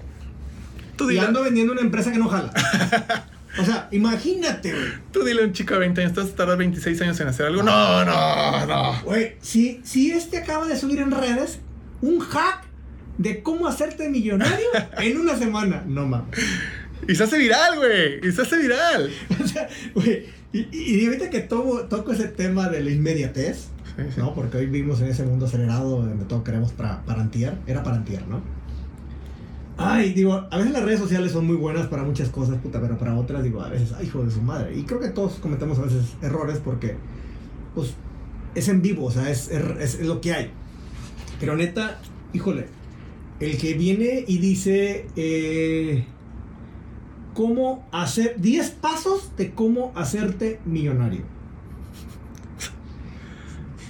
Tú 0.95 1.11
y 1.11 1.17
ando 1.17 1.43
vendiendo 1.43 1.73
una 1.73 1.81
empresa 1.81 2.11
que 2.11 2.17
no 2.17 2.29
jala. 2.29 2.53
O 3.59 3.63
sea, 3.63 3.87
imagínate, 3.91 4.71
güey. 4.71 4.87
tú 5.11 5.23
dile 5.23 5.43
a 5.43 5.45
un 5.45 5.53
chico 5.53 5.75
de 5.75 5.81
20 5.81 6.01
años, 6.01 6.13
te 6.13 6.21
vas 6.21 6.31
a 6.31 6.35
tardar 6.35 6.57
26 6.57 6.99
años 7.01 7.19
en 7.19 7.27
hacer 7.27 7.45
algo. 7.45 7.61
No, 7.61 8.03
no, 8.03 8.65
no. 8.65 8.99
Güey, 9.03 9.35
si, 9.41 9.79
si 9.83 10.09
este 10.09 10.39
acaba 10.39 10.65
de 10.65 10.75
subir 10.75 10.97
en 10.97 11.11
redes 11.11 11.59
un 12.01 12.19
hack 12.19 12.72
de 13.17 13.43
cómo 13.43 13.67
hacerte 13.67 14.09
millonario 14.09 14.67
en 14.99 15.19
una 15.19 15.37
semana. 15.37 15.83
No 15.87 16.05
mames. 16.05 16.37
Y 17.07 17.15
se 17.15 17.23
hace 17.23 17.37
viral, 17.37 17.77
güey. 17.77 18.27
Y 18.27 18.31
se 18.31 18.41
hace 18.41 18.57
viral. 18.57 19.09
O 19.43 19.47
sea, 19.47 19.67
güey, 19.93 20.25
y, 20.51 20.67
y, 20.71 21.05
ahorita 21.05 21.29
que 21.29 21.41
toco, 21.41 21.85
toco 21.85 22.13
ese 22.13 22.27
tema 22.27 22.69
de 22.69 22.81
la 22.81 22.91
inmediatez, 22.91 23.67
Sí, 23.95 24.03
sí. 24.13 24.19
¿no? 24.19 24.33
Porque 24.33 24.57
hoy 24.57 24.65
vivimos 24.65 25.01
en 25.01 25.07
ese 25.07 25.23
mundo 25.23 25.45
acelerado 25.45 26.01
donde 26.01 26.25
todo 26.25 26.43
queremos 26.43 26.71
para, 26.71 27.03
para 27.05 27.21
antier. 27.21 27.57
Era 27.67 27.83
para 27.83 27.97
antier, 27.97 28.27
¿no? 28.27 28.41
Ay, 29.77 30.13
digo, 30.13 30.33
a 30.49 30.57
veces 30.57 30.71
las 30.71 30.83
redes 30.83 30.99
sociales 30.99 31.31
son 31.31 31.47
muy 31.47 31.55
buenas 31.55 31.87
para 31.87 32.03
muchas 32.03 32.29
cosas, 32.29 32.57
puta, 32.57 32.79
pero 32.79 32.97
para 32.97 33.15
otras, 33.15 33.43
digo, 33.43 33.61
a 33.61 33.69
veces, 33.69 33.91
ay, 33.97 34.05
hijo 34.05 34.23
de 34.23 34.31
su 34.31 34.41
madre. 34.41 34.75
Y 34.77 34.83
creo 34.83 34.99
que 34.99 35.09
todos 35.09 35.33
cometemos 35.33 35.79
a 35.79 35.83
veces 35.83 36.15
errores 36.21 36.59
porque, 36.63 36.95
pues, 37.73 37.93
es 38.53 38.67
en 38.67 38.83
vivo, 38.83 39.05
o 39.05 39.11
sea, 39.11 39.29
es, 39.31 39.49
es, 39.49 39.95
es 39.95 40.05
lo 40.05 40.21
que 40.21 40.33
hay. 40.33 40.51
Pero 41.39 41.55
neta, 41.55 41.99
híjole, 42.33 42.67
el 43.43 43.57
que 43.57 43.73
viene 43.73 44.23
y 44.27 44.37
dice, 44.37 45.07
eh, 45.15 46.05
cómo 47.33 47.87
hacer 47.91 48.39
10 48.39 48.69
pasos 48.71 49.35
de 49.35 49.51
cómo 49.51 49.91
hacerte 49.95 50.59
millonario. 50.65 51.23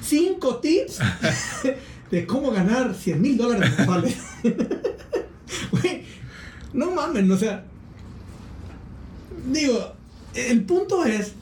5 0.02 0.58
tips 0.58 1.00
de 2.12 2.26
cómo 2.26 2.52
ganar 2.52 2.96
100 2.96 3.22
mil 3.22 3.38
dólares 3.38 3.78
mensuales. 3.78 4.18
No 6.74 6.90
mamen, 6.90 7.32
o 7.32 7.38
sea. 7.38 7.66
Digo, 9.52 9.94
el 10.34 10.64
punto 10.64 11.06
es 11.06 11.34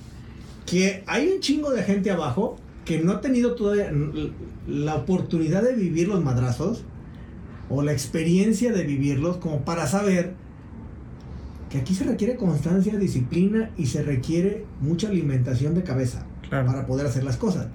que 0.65 1.03
hay 1.07 1.29
un 1.29 1.39
chingo 1.39 1.71
de 1.71 1.83
gente 1.83 2.11
abajo 2.11 2.57
que 2.83 2.99
no 2.99 3.13
ha 3.13 3.21
tenido 3.21 3.55
todavía 3.55 3.91
la 4.67 4.95
oportunidad 4.95 5.63
de 5.63 5.73
vivir 5.73 6.09
los 6.09 6.21
madrazos 6.21 6.83
o 7.71 7.81
la 7.81 7.91
experiencia 7.93 8.71
de 8.73 8.83
vivirlos 8.83 9.37
como 9.37 9.61
para 9.61 9.87
saber 9.87 10.33
que 11.69 11.77
aquí 11.77 11.95
se 11.95 12.03
requiere 12.03 12.35
constancia, 12.35 12.97
disciplina 12.97 13.71
y 13.77 13.85
se 13.85 14.03
requiere 14.03 14.65
mucha 14.81 15.07
alimentación 15.07 15.73
de 15.73 15.83
cabeza 15.83 16.25
Claro. 16.49 16.65
para 16.67 16.85
poder 16.85 17.05
hacer 17.07 17.23
las 17.23 17.37
cosas. 17.37 17.67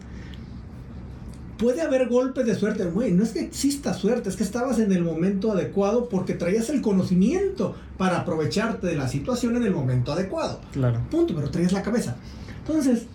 Puede 1.57 1.81
haber 1.81 2.09
golpes 2.11 2.45
de 2.45 2.55
suerte, 2.55 2.85
güey, 2.85 3.13
no 3.13 3.23
es 3.23 3.31
que 3.31 3.41
exista 3.41 3.95
suerte, 3.95 4.29
es 4.29 4.37
que 4.37 4.45
estabas 4.45 4.79
en 4.79 4.93
el 4.93 5.03
momento 5.03 5.51
adecuado 5.53 6.11
porque 6.11 6.35
traías 6.35 6.69
el 6.69 6.83
conocimiento 6.83 7.75
para 7.97 8.19
aprovecharte 8.19 8.87
de 8.87 8.97
la 8.97 9.09
situación 9.09 9.57
en 9.57 9.63
el 9.63 9.73
momento 9.73 10.13
adecuado. 10.13 10.61
Claro. 10.73 11.01
Punto, 11.11 11.35
pero 11.35 11.51
traías 11.51 11.73
la 11.73 11.81
cabeza. 11.83 12.17
Entonces, 12.59 13.07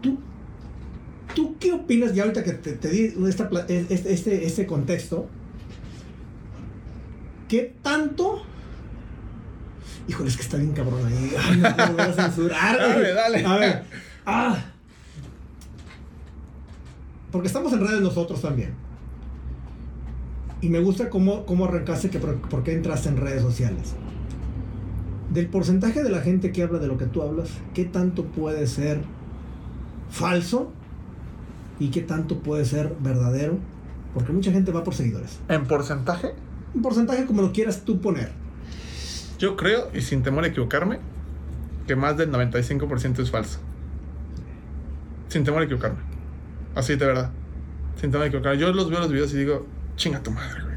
¿tú, 0.00 0.16
¿tú 1.34 1.53
qué 1.64 1.72
opinas 1.72 2.14
ya 2.14 2.24
ahorita 2.24 2.44
que 2.44 2.52
te, 2.52 2.72
te 2.72 2.88
di 2.90 3.14
esta 3.26 3.48
pla- 3.48 3.64
este, 3.66 4.12
este, 4.12 4.44
este 4.44 4.66
contexto? 4.66 5.26
¿Qué 7.48 7.74
tanto? 7.80 8.42
Híjole, 10.06 10.28
es 10.28 10.36
que 10.36 10.42
está 10.42 10.58
bien 10.58 10.72
cabrón 10.72 11.06
ahí. 11.06 11.34
Ay, 11.38 11.56
no, 11.56 11.70
no 11.70 11.86
me 11.86 11.92
voy 11.92 12.02
a 12.02 12.12
censurar. 12.12 12.76
Dale, 12.78 13.14
dale. 13.14 13.46
A 13.46 13.56
ver. 13.56 13.82
Ah. 14.26 14.58
Porque 17.32 17.48
estamos 17.48 17.72
en 17.72 17.80
redes 17.80 18.02
nosotros 18.02 18.42
también. 18.42 18.74
Y 20.60 20.68
me 20.68 20.80
gusta 20.80 21.08
cómo, 21.08 21.46
cómo 21.46 21.64
arrancaste, 21.64 22.10
que 22.10 22.18
por, 22.18 22.36
por 22.50 22.62
qué 22.62 22.74
entraste 22.74 23.08
en 23.08 23.16
redes 23.16 23.40
sociales. 23.40 23.94
Del 25.30 25.46
porcentaje 25.46 26.02
de 26.02 26.10
la 26.10 26.20
gente 26.20 26.52
que 26.52 26.62
habla 26.62 26.78
de 26.78 26.88
lo 26.88 26.98
que 26.98 27.06
tú 27.06 27.22
hablas, 27.22 27.48
¿qué 27.72 27.86
tanto 27.86 28.26
puede 28.26 28.66
ser 28.66 29.00
falso? 30.10 30.70
¿Y 31.78 31.88
qué 31.88 32.00
tanto 32.02 32.38
puede 32.38 32.64
ser 32.64 32.94
verdadero? 33.00 33.58
Porque 34.14 34.32
mucha 34.32 34.52
gente 34.52 34.70
va 34.72 34.84
por 34.84 34.94
seguidores. 34.94 35.40
En 35.48 35.64
porcentaje, 35.66 36.34
Un 36.74 36.82
porcentaje 36.82 37.24
como 37.26 37.42
lo 37.42 37.52
quieras 37.52 37.84
tú 37.84 38.00
poner. 38.00 38.32
yo 39.38 39.56
creo, 39.56 39.90
y 39.94 40.00
sin 40.00 40.22
temor 40.22 40.44
a 40.44 40.48
equivocarme, 40.48 40.98
que 41.86 41.96
más 41.96 42.16
del 42.16 42.30
95% 42.32 43.18
es 43.20 43.30
falso. 43.30 43.58
Sin 45.28 45.44
temor 45.44 45.62
a 45.62 45.64
equivocarme. 45.64 45.98
Así 46.74 46.96
de 46.96 47.06
verdad. 47.06 47.30
Sin 48.00 48.10
temor 48.10 48.24
a 48.24 48.28
equivocarme. 48.28 48.58
Yo 48.58 48.72
los 48.72 48.88
veo 48.90 49.00
los 49.00 49.10
videos 49.10 49.32
y 49.34 49.38
digo, 49.38 49.66
chinga 49.96 50.22
tu 50.22 50.30
madre, 50.30 50.62
güey. 50.62 50.74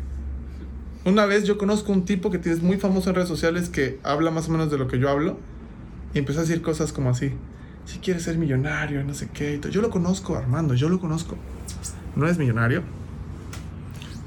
Una 1.05 1.25
vez 1.25 1.45
yo 1.45 1.57
conozco 1.57 1.91
un 1.93 2.05
tipo 2.05 2.29
que 2.31 2.37
es 2.37 2.61
muy 2.61 2.77
famoso 2.77 3.09
en 3.09 3.15
redes 3.15 3.29
sociales 3.29 3.69
que 3.69 3.99
habla 4.03 4.29
más 4.31 4.49
o 4.49 4.51
menos 4.51 4.69
de 4.69 4.77
lo 4.77 4.87
que 4.87 4.99
yo 4.99 5.09
hablo 5.09 5.37
y 6.13 6.19
empezó 6.19 6.39
a 6.39 6.41
decir 6.41 6.61
cosas 6.61 6.91
como 6.91 7.09
así. 7.11 7.31
Si 7.87 7.99
quieres 7.99 8.23
ser 8.23 8.37
millonario, 8.37 9.01
no 9.05 9.13
sé 9.13 9.29
qué. 9.33 9.61
Yo 9.71 9.81
lo 9.81 9.89
conozco, 9.89 10.35
Armando, 10.35 10.73
yo 10.73 10.89
lo 10.89 10.99
conozco. 10.99 11.37
No 12.17 12.27
es 12.27 12.37
millonario. 12.37 12.83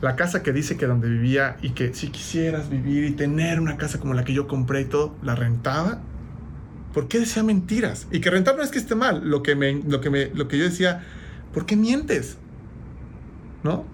La 0.00 0.16
casa 0.16 0.42
que 0.42 0.54
dice 0.54 0.78
que 0.78 0.86
donde 0.86 1.10
vivía 1.10 1.58
y 1.60 1.70
que 1.70 1.92
si 1.92 2.08
quisieras 2.08 2.70
vivir 2.70 3.04
y 3.04 3.10
tener 3.10 3.60
una 3.60 3.76
casa 3.76 4.00
como 4.00 4.14
la 4.14 4.24
que 4.24 4.32
yo 4.32 4.48
compré 4.48 4.80
y 4.80 4.84
todo, 4.86 5.14
la 5.22 5.34
rentaba. 5.34 6.00
¿Por 6.94 7.06
qué 7.06 7.20
decía 7.20 7.42
mentiras? 7.42 8.06
Y 8.10 8.20
que 8.20 8.30
rentar 8.30 8.56
no 8.56 8.62
es 8.62 8.70
que 8.70 8.78
esté 8.78 8.94
mal. 8.94 9.28
Lo 9.28 9.42
que, 9.42 9.54
me, 9.54 9.74
lo 9.74 10.00
que, 10.00 10.08
me, 10.08 10.30
lo 10.30 10.48
que 10.48 10.56
yo 10.56 10.64
decía, 10.64 11.04
¿por 11.52 11.66
qué 11.66 11.76
mientes? 11.76 12.38
¿No? 13.62 13.84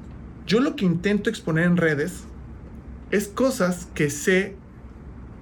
Yo 0.46 0.60
lo 0.60 0.76
que 0.76 0.84
intento 0.84 1.28
exponer 1.28 1.64
en 1.64 1.76
redes 1.76 2.22
es 3.10 3.26
cosas 3.26 3.88
que 3.94 4.10
sé 4.10 4.54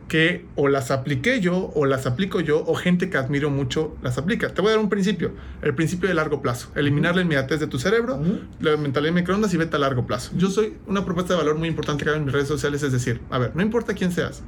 que 0.09 0.45
o 0.55 0.69
las 0.69 0.91
apliqué 0.91 1.41
yo 1.41 1.71
o 1.75 1.87
las 1.87 2.07
aplico 2.07 2.41
yo 2.41 2.63
o 2.67 2.75
gente 2.75 3.09
que 3.11 3.17
admiro 3.17 3.51
mucho 3.51 3.97
las 4.03 4.19
aplica. 4.19 4.53
Te 4.53 4.61
voy 4.61 4.69
a 4.69 4.75
dar 4.75 4.81
un 4.85 4.91
principio, 4.91 5.33
el 5.63 5.75
principio 5.75 6.09
de 6.09 6.15
largo 6.15 6.43
plazo, 6.43 6.69
eliminar 6.77 7.17
la 7.17 7.23
inmediatez 7.23 7.59
de 7.61 7.67
tu 7.67 7.79
cerebro, 7.79 8.17
Ujú. 8.17 8.41
la 8.61 8.77
mentalidad 8.77 9.15
de 9.15 9.21
microondas 9.21 9.55
y 9.55 9.57
vete 9.57 9.77
a 9.77 9.79
largo 9.79 10.07
plazo. 10.07 10.33
Yo 10.37 10.51
soy 10.51 10.75
una 10.87 11.05
propuesta 11.05 11.33
de 11.35 11.39
valor 11.39 11.57
muy 11.57 11.69
importante 11.69 12.05
que 12.05 12.11
hago 12.11 12.19
en 12.19 12.25
mis 12.27 12.35
redes 12.35 12.49
sociales, 12.49 12.83
es 12.83 12.93
decir, 12.93 13.21
a 13.31 13.39
ver, 13.39 13.57
no 13.57 13.63
importa 13.63 13.95
quién 13.95 14.13
seas, 14.13 14.43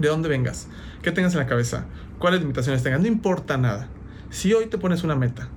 de 0.00 0.08
dónde 0.08 0.28
vengas, 0.28 0.68
qué 1.02 1.12
tengas 1.12 1.34
en 1.34 1.40
la 1.40 1.46
cabeza, 1.46 1.86
cuáles 2.18 2.40
limitaciones 2.40 2.82
tengas, 2.82 3.00
no 3.00 3.06
importa 3.08 3.56
nada. 3.58 3.88
Si 4.30 4.52
hoy 4.54 4.66
te 4.66 4.78
pones 4.78 5.04
una 5.04 5.14
meta 5.16 5.48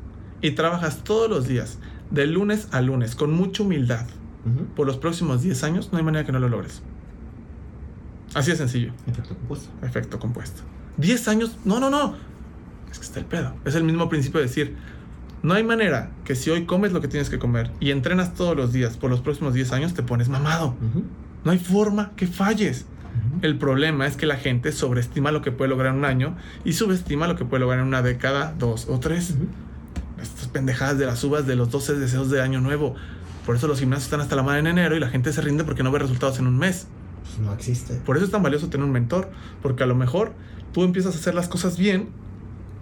y 0.41 0.51
trabajas 0.51 1.03
todos 1.03 1.29
los 1.29 1.47
días, 1.47 1.79
de 2.09 2.27
lunes 2.27 2.67
a 2.71 2.81
lunes, 2.81 3.15
con 3.15 3.31
mucha 3.31 3.63
humildad, 3.63 4.05
por 4.75 4.87
los 4.87 4.97
próximos 4.97 5.41
10 5.43 5.63
años, 5.63 5.89
no 5.91 5.99
hay 5.99 6.03
manera 6.03 6.25
que 6.25 6.31
no 6.31 6.39
lo 6.39 6.49
logres. 6.49 6.81
Así 8.33 8.51
de 8.51 8.57
sencillo. 8.57 8.93
Efecto 9.07 9.35
compuesto. 9.35 9.69
Efecto 9.85 10.19
compuesto. 10.19 10.61
10 10.97 11.27
años, 11.27 11.57
no, 11.65 11.79
no, 11.79 11.89
no. 11.89 12.15
Es 12.91 12.99
que 12.99 13.05
está 13.05 13.19
el 13.19 13.25
pedo. 13.25 13.55
Es 13.65 13.75
el 13.75 13.83
mismo 13.83 14.09
principio 14.09 14.39
de 14.39 14.47
decir, 14.47 14.75
no 15.43 15.53
hay 15.53 15.63
manera 15.63 16.11
que 16.23 16.35
si 16.35 16.49
hoy 16.49 16.65
comes 16.65 16.91
lo 16.91 17.01
que 17.01 17.07
tienes 17.07 17.29
que 17.29 17.39
comer 17.39 17.71
y 17.79 17.91
entrenas 17.91 18.33
todos 18.35 18.55
los 18.55 18.71
días 18.71 18.97
por 18.97 19.09
los 19.09 19.21
próximos 19.21 19.53
10 19.53 19.71
años, 19.71 19.93
te 19.93 20.03
pones 20.03 20.29
mamado. 20.29 20.75
No 21.43 21.51
hay 21.51 21.59
forma 21.59 22.11
que 22.15 22.27
falles. 22.27 22.85
El 23.41 23.57
problema 23.57 24.07
es 24.07 24.15
que 24.15 24.25
la 24.25 24.37
gente 24.37 24.71
sobreestima 24.71 25.31
lo 25.31 25.41
que 25.41 25.51
puede 25.51 25.69
lograr 25.69 25.93
en 25.93 25.99
un 25.99 26.05
año 26.05 26.37
y 26.63 26.73
subestima 26.73 27.27
lo 27.27 27.35
que 27.35 27.43
puede 27.43 27.61
lograr 27.61 27.79
en 27.79 27.87
una 27.87 28.01
década, 28.01 28.53
dos 28.57 28.87
o 28.87 28.99
tres. 28.99 29.35
Estas 30.21 30.47
pendejadas 30.47 30.97
de 30.97 31.07
las 31.07 31.23
uvas 31.23 31.47
de 31.47 31.55
los 31.55 31.71
12 31.71 31.95
deseos 31.95 32.29
de 32.29 32.41
año 32.41 32.61
nuevo. 32.61 32.95
Por 33.45 33.55
eso 33.55 33.67
los 33.67 33.79
gimnasios 33.79 34.05
están 34.05 34.21
hasta 34.21 34.35
la 34.35 34.43
madre 34.43 34.59
en 34.59 34.67
enero 34.67 34.95
y 34.95 34.99
la 34.99 35.09
gente 35.09 35.33
se 35.33 35.41
rinde 35.41 35.63
porque 35.63 35.81
no 35.81 35.91
ve 35.91 35.99
resultados 35.99 36.37
en 36.37 36.47
un 36.47 36.57
mes. 36.57 36.87
Pues 37.35 37.39
no 37.47 37.53
existe. 37.53 37.95
Por 38.05 38.17
eso 38.17 38.25
es 38.25 38.31
tan 38.31 38.43
valioso 38.43 38.67
tener 38.69 38.85
un 38.85 38.91
mentor, 38.91 39.29
porque 39.61 39.83
a 39.83 39.85
lo 39.87 39.95
mejor 39.95 40.33
tú 40.73 40.83
empiezas 40.83 41.15
a 41.15 41.19
hacer 41.19 41.33
las 41.33 41.47
cosas 41.47 41.77
bien, 41.77 42.09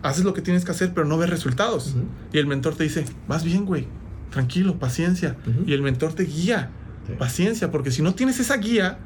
haces 0.02 0.24
lo 0.24 0.34
que 0.34 0.42
tienes 0.42 0.66
que 0.66 0.72
hacer, 0.72 0.94
pero 0.94 1.06
no 1.08 1.18
ves 1.18 1.30
resultados. 1.30 1.96
Y 2.34 2.38
el 2.38 2.48
mentor 2.48 2.76
te 2.76 2.84
dice, 2.84 3.06
vas 3.28 3.44
bien, 3.44 3.66
güey, 3.66 3.88
tranquilo, 4.32 4.80
paciencia. 4.80 5.38
Y 5.66 5.74
el 5.74 5.82
mentor 5.82 6.14
te 6.14 6.24
guía, 6.24 6.72
Sí. 7.08 7.14
paciencia, 7.18 7.72
porque 7.72 7.90
si 7.92 8.02
no 8.04 8.14
tienes 8.14 8.40
esa 8.40 8.58
guía, 8.58 9.00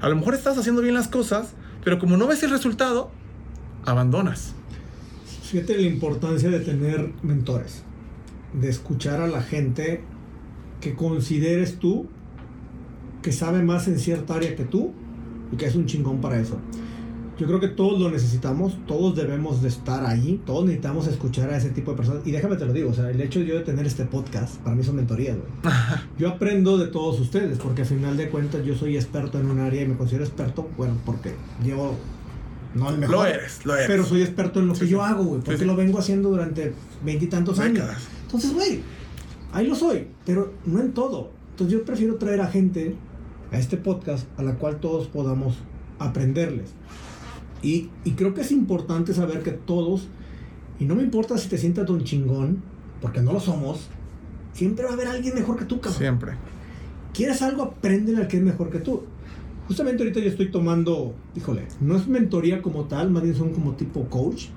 a 0.00 0.08
lo 0.10 0.16
mejor 0.16 0.34
estás 0.34 0.58
haciendo 0.58 0.82
bien 0.82 0.94
las 0.94 1.08
cosas, 1.08 1.54
pero 1.84 1.98
como 1.98 2.16
no 2.18 2.26
ves 2.26 2.42
el 2.42 2.50
resultado, 2.50 3.10
abandonas. 3.86 4.52
Fíjate 5.42 5.76
la 5.76 5.82
importancia 5.82 6.50
de 6.50 6.60
tener 6.60 7.12
mentores, 7.22 7.82
de 8.52 8.68
escuchar 8.68 9.20
a 9.20 9.26
la 9.26 9.42
gente 9.42 10.02
que 10.80 10.94
consideres 10.94 11.78
tú 11.78 12.08
que 13.26 13.32
sabe 13.32 13.60
más 13.60 13.88
en 13.88 13.98
cierta 13.98 14.36
área 14.36 14.54
que 14.54 14.62
tú 14.64 14.92
y 15.52 15.56
que 15.56 15.66
es 15.66 15.74
un 15.74 15.86
chingón 15.86 16.20
para 16.20 16.38
eso. 16.38 16.60
Yo 17.36 17.46
creo 17.48 17.58
que 17.58 17.66
todos 17.66 18.00
lo 18.00 18.08
necesitamos, 18.08 18.78
todos 18.86 19.16
debemos 19.16 19.62
de 19.62 19.68
estar 19.68 20.06
ahí, 20.06 20.40
todos 20.46 20.64
necesitamos 20.64 21.08
escuchar 21.08 21.50
a 21.50 21.56
ese 21.56 21.70
tipo 21.70 21.90
de 21.90 21.96
personas. 21.96 22.22
Y 22.24 22.30
déjame 22.30 22.54
te 22.54 22.64
lo 22.66 22.72
digo, 22.72 22.90
o 22.90 22.94
sea, 22.94 23.10
el 23.10 23.20
hecho 23.20 23.40
de 23.40 23.46
yo 23.46 23.56
de 23.56 23.62
tener 23.62 23.84
este 23.84 24.04
podcast, 24.04 24.58
para 24.58 24.76
mí 24.76 24.84
son 24.84 24.94
mentorías, 24.94 25.36
güey. 25.36 25.74
Yo 26.20 26.28
aprendo 26.28 26.78
de 26.78 26.86
todos 26.86 27.18
ustedes, 27.18 27.58
porque 27.58 27.82
al 27.82 27.88
final 27.88 28.16
de 28.16 28.28
cuentas 28.30 28.64
yo 28.64 28.76
soy 28.76 28.94
experto 28.96 29.40
en 29.40 29.50
un 29.50 29.58
área 29.58 29.82
y 29.82 29.88
me 29.88 29.96
considero 29.96 30.22
experto, 30.24 30.70
bueno, 30.78 30.94
porque 31.04 31.34
llevo, 31.64 31.96
no 32.76 32.90
el 32.90 32.98
mejor, 32.98 33.16
Lo 33.16 33.26
eres, 33.26 33.66
lo 33.66 33.74
eres. 33.74 33.86
pero 33.88 34.04
soy 34.04 34.22
experto 34.22 34.60
en 34.60 34.68
lo 34.68 34.74
Sí, 34.74 34.80
que 34.82 34.86
sí. 34.86 34.92
yo 34.92 35.02
hago, 35.02 35.24
güey, 35.24 35.40
porque 35.42 35.58
Sí, 35.58 35.64
lo 35.66 35.74
vengo 35.74 35.98
haciendo 35.98 36.30
durante 36.30 36.72
veintitantos 37.04 37.58
años. 37.58 37.86
Entonces, 38.24 38.54
güey, 38.54 38.80
ahí 39.52 39.66
lo 39.66 39.74
soy, 39.74 40.06
pero 40.24 40.54
no 40.64 40.80
en 40.80 40.92
todo. 40.92 41.32
Entonces 41.50 41.78
yo 41.78 41.84
prefiero 41.84 42.14
traer 42.16 42.40
a 42.42 42.46
gente 42.46 42.94
a 43.56 43.58
este 43.58 43.78
podcast 43.78 44.26
a 44.38 44.42
la 44.42 44.56
cual 44.56 44.80
todos 44.80 45.06
podamos 45.06 45.56
aprenderles. 45.98 46.74
Y, 47.62 47.88
y 48.04 48.12
creo 48.12 48.34
que 48.34 48.42
es 48.42 48.52
importante 48.52 49.14
saber 49.14 49.42
que 49.42 49.52
todos, 49.52 50.08
y 50.78 50.84
no 50.84 50.94
me 50.94 51.02
importa 51.02 51.38
si 51.38 51.48
te 51.48 51.56
sientas 51.56 51.86
don 51.86 52.04
chingón, 52.04 52.62
porque 53.00 53.22
no 53.22 53.32
lo 53.32 53.40
somos, 53.40 53.88
siempre 54.52 54.84
va 54.84 54.90
a 54.90 54.94
haber 54.94 55.08
alguien 55.08 55.34
mejor 55.34 55.56
que 55.56 55.64
tú, 55.64 55.80
cabrón. 55.80 55.98
Siempre. 55.98 56.32
¿Quieres 57.14 57.40
algo? 57.40 57.62
Apréndele 57.62 58.18
al 58.18 58.28
que 58.28 58.36
es 58.36 58.42
mejor 58.42 58.68
que 58.68 58.78
tú. 58.78 59.04
Justamente 59.68 60.02
ahorita 60.02 60.20
yo 60.20 60.28
estoy 60.28 60.50
tomando, 60.50 61.14
híjole, 61.34 61.66
no 61.80 61.96
es 61.96 62.06
mentoría 62.06 62.60
como 62.60 62.84
tal, 62.84 63.10
más 63.10 63.22
bien 63.22 63.34
son 63.34 63.50
como 63.54 63.72
tipo 63.72 64.04
coach, 64.10 64.48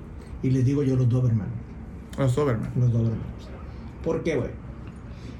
y 0.42 0.50
les 0.50 0.64
digo 0.66 0.82
yo 0.82 0.94
los 0.94 1.08
Doberman. 1.08 1.48
Los 2.18 2.36
Doberman. 2.36 2.70
Los 2.78 2.92
Doberman. 2.92 3.18
¿Por 4.04 4.22
qué, 4.22 4.36
güey? 4.36 4.50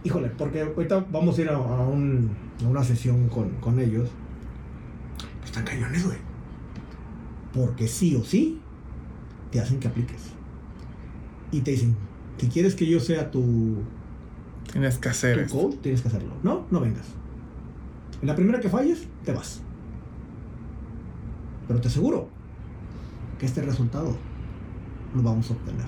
Híjole, 0.02 0.28
porque 0.30 0.62
ahorita 0.62 1.04
vamos 1.12 1.38
a 1.38 1.42
ir 1.42 1.50
a, 1.50 1.56
a 1.56 1.86
un- 1.86 2.30
a 2.66 2.68
una 2.68 2.84
sesión 2.84 3.28
con, 3.28 3.50
con 3.56 3.80
ellos. 3.80 4.08
Pues 5.38 5.50
están 5.50 5.64
cañones, 5.64 6.04
güey. 6.04 6.18
Porque 7.52 7.88
sí 7.88 8.14
o 8.16 8.24
sí, 8.24 8.60
te 9.50 9.60
hacen 9.60 9.80
que 9.80 9.88
apliques. 9.88 10.22
Y 11.52 11.60
te 11.60 11.72
dicen, 11.72 11.96
si 12.38 12.48
quieres 12.48 12.74
que 12.74 12.86
yo 12.86 13.00
sea 13.00 13.30
tu, 13.30 13.82
Tienes 14.72 14.98
que 14.98 15.08
hacer 15.08 15.48
tu 15.48 15.54
coach, 15.54 15.76
tienes 15.82 16.00
que 16.00 16.08
hacerlo. 16.08 16.34
No, 16.42 16.66
no 16.70 16.80
vengas. 16.80 17.06
En 18.22 18.28
la 18.28 18.36
primera 18.36 18.60
que 18.60 18.68
falles, 18.68 19.06
te 19.24 19.32
vas. 19.32 19.62
Pero 21.66 21.80
te 21.80 21.88
aseguro 21.88 22.28
que 23.38 23.46
este 23.46 23.62
resultado 23.62 24.16
lo 25.14 25.22
vamos 25.22 25.50
a 25.50 25.54
obtener. 25.54 25.86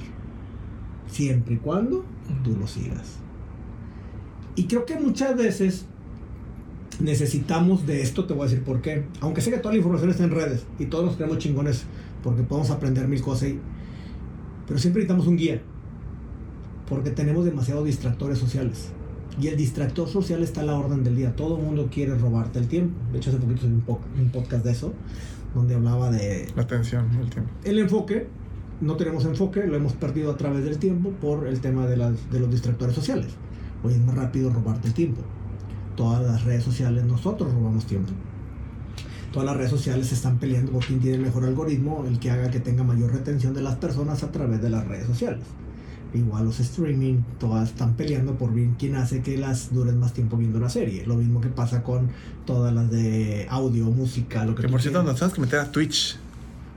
Siempre 1.07 1.55
y 1.55 1.59
cuando 1.59 2.05
tú 2.43 2.57
lo 2.57 2.67
sigas. 2.67 3.19
Y 4.57 4.67
creo 4.67 4.85
que 4.85 4.99
muchas 4.99 5.37
veces 5.37 5.87
necesitamos 7.01 7.87
de 7.87 8.03
esto, 8.03 8.25
te 8.27 8.35
voy 8.35 8.47
a 8.47 8.49
decir 8.51 8.65
por 8.65 8.81
qué. 8.83 9.05
Aunque 9.21 9.41
sé 9.41 9.51
que 9.51 9.59
toda 9.59 9.73
la 9.73 9.79
información 9.79 10.11
está 10.11 10.25
en 10.25 10.31
redes 10.31 10.65
y 10.79 10.87
todos 10.87 11.05
nos 11.05 11.17
creemos 11.17 11.39
chingones 11.39 11.85
porque 12.23 12.43
podemos 12.43 12.71
aprender 12.71 13.09
mil 13.09 13.21
cosas 13.21 13.45
ahí. 13.45 13.61
Pero 14.67 14.79
siempre 14.79 15.01
necesitamos 15.03 15.27
un 15.27 15.37
guía. 15.37 15.61
Porque 16.89 17.11
tenemos 17.11 17.45
demasiados 17.45 17.85
distractores 17.85 18.39
sociales. 18.39 18.89
Y 19.41 19.47
el 19.49 19.57
distractor 19.57 20.09
social 20.09 20.43
está 20.43 20.61
a 20.61 20.65
la 20.65 20.75
orden 20.75 21.03
del 21.05 21.17
día. 21.17 21.35
Todo 21.35 21.57
el 21.57 21.65
mundo 21.65 21.89
quiere 21.91 22.15
robarte 22.17 22.59
el 22.59 22.69
tiempo. 22.69 22.95
De 23.13 23.19
hecho, 23.19 23.31
hace 23.31 23.39
poquito 23.39 23.67
un, 23.67 23.81
po- 23.81 24.01
un 24.19 24.29
podcast 24.29 24.65
de 24.65 24.73
eso, 24.73 24.93
donde 25.55 25.75
hablaba 25.75 26.11
de 26.11 26.47
La 26.55 26.63
atención, 26.63 27.09
el 27.21 27.31
tiempo. 27.31 27.51
el 27.65 27.79
enfoque. 27.79 28.27
No 28.83 28.97
tenemos 28.97 29.25
enfoque, 29.25 29.65
lo 29.67 29.77
hemos 29.77 29.93
perdido 29.95 30.33
a 30.33 30.37
través 30.37 30.65
del 30.65 30.77
tiempo 30.79 31.11
por 31.11 31.47
el 31.47 31.61
tema 31.61 31.87
de, 31.87 31.97
las, 31.97 32.31
de 32.31 32.41
los 32.41 32.51
distractores 32.51 32.95
sociales. 32.95 33.29
Hoy 33.85 33.93
es 33.95 34.01
más 34.01 34.17
rápido 34.17 34.51
robarte 34.53 34.89
el 34.89 34.95
tiempo. 34.95 35.21
Todas 35.97 36.23
las 36.25 36.45
redes 36.45 36.65
sociales, 36.65 37.05
nosotros 37.05 37.53
robamos 37.53 37.87
tiempo. 37.87 38.13
Todas 39.33 39.47
las 39.47 39.57
redes 39.57 39.71
sociales 39.71 40.09
se 40.09 40.15
están 40.15 40.39
peleando 40.39 40.73
por 40.73 40.85
quién 40.85 41.01
tiene 41.01 41.17
el 41.17 41.23
mejor 41.23 41.45
algoritmo, 41.45 42.05
el 42.07 42.19
que 42.19 42.31
haga 42.31 42.51
que 42.51 42.61
tenga 42.61 42.85
mayor 42.85 43.13
retención 43.13 43.55
de 43.55 43.63
las 43.63 43.77
personas 43.77 44.23
a 44.23 44.31
través 44.31 44.61
de 44.61 44.69
las 44.71 44.87
redes 44.87 45.07
sociales. 45.07 45.41
Igual 46.15 46.45
los 46.45 46.61
streaming, 46.61 47.23
todas 47.41 47.71
están 47.71 47.95
peleando 47.95 48.35
por 48.37 48.53
bien 48.53 48.77
quién 48.79 48.97
hace 48.97 49.23
que 49.23 49.39
las 49.39 49.73
duren 49.73 49.99
más 49.99 50.13
tiempo 50.13 50.37
viendo 50.37 50.59
una 50.59 50.69
serie. 50.69 51.07
Lo 51.07 51.17
mismo 51.17 51.41
que 51.41 51.49
pasa 51.49 51.83
con 51.83 52.11
todas 52.45 52.75
las 52.75 52.91
de 52.91 53.47
audio, 53.49 53.87
música, 53.87 54.45
lo 54.45 54.55
que 54.55 54.63
Que 54.63 54.69
por 54.69 54.83
cierto, 54.83 55.03
nos 55.03 55.15
tenemos 55.15 55.35
que 55.35 55.41
meter 55.41 55.61
a 55.61 55.73
Twitch. 55.73 56.19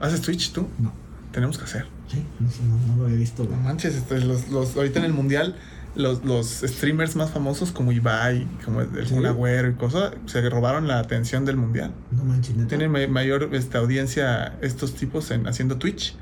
¿Haces 0.00 0.22
Twitch 0.22 0.52
tú? 0.52 0.66
No, 0.78 0.92
Tenemos 1.32 1.58
que 1.58 1.64
hacer. 1.64 1.84
sí, 2.08 2.22
no, 2.40 2.48
no, 2.78 2.86
no 2.86 2.96
lo 3.00 3.04
había 3.04 3.18
visto. 3.18 3.44
güey. 3.44 3.54
No 3.58 3.62
manches, 3.64 4.02
los, 4.24 4.48
los, 4.48 4.74
ahorita 4.74 5.00
en 5.00 5.04
el 5.04 5.12
mundial, 5.12 5.56
los, 5.96 6.24
los 6.24 6.46
streamers 6.46 7.16
más 7.16 7.30
famosos 7.30 7.72
como 7.72 7.90
Ibai, 7.92 8.46
como 8.64 8.80
el. 8.82 8.88
Kun 9.08 9.26
Agüero 9.26 9.68
y 9.70 9.74
cosas, 9.74 10.12
se 10.26 10.48
robaron 10.48 10.86
la 10.88 10.98
atención 10.98 11.44
del 11.44 11.56
mundial. 11.56 11.92
No 12.12 12.24
manches, 12.24 12.54
neta. 12.56 12.68
Tienen 12.68 12.90
ma- 12.90 13.06
mayor 13.08 13.48
este, 13.52 13.78
audiencia 13.78 14.56
estos 14.60 14.94
tipos 14.94 15.30
en 15.30 15.46
haciendo 15.46 15.76
Twitch 15.78 16.16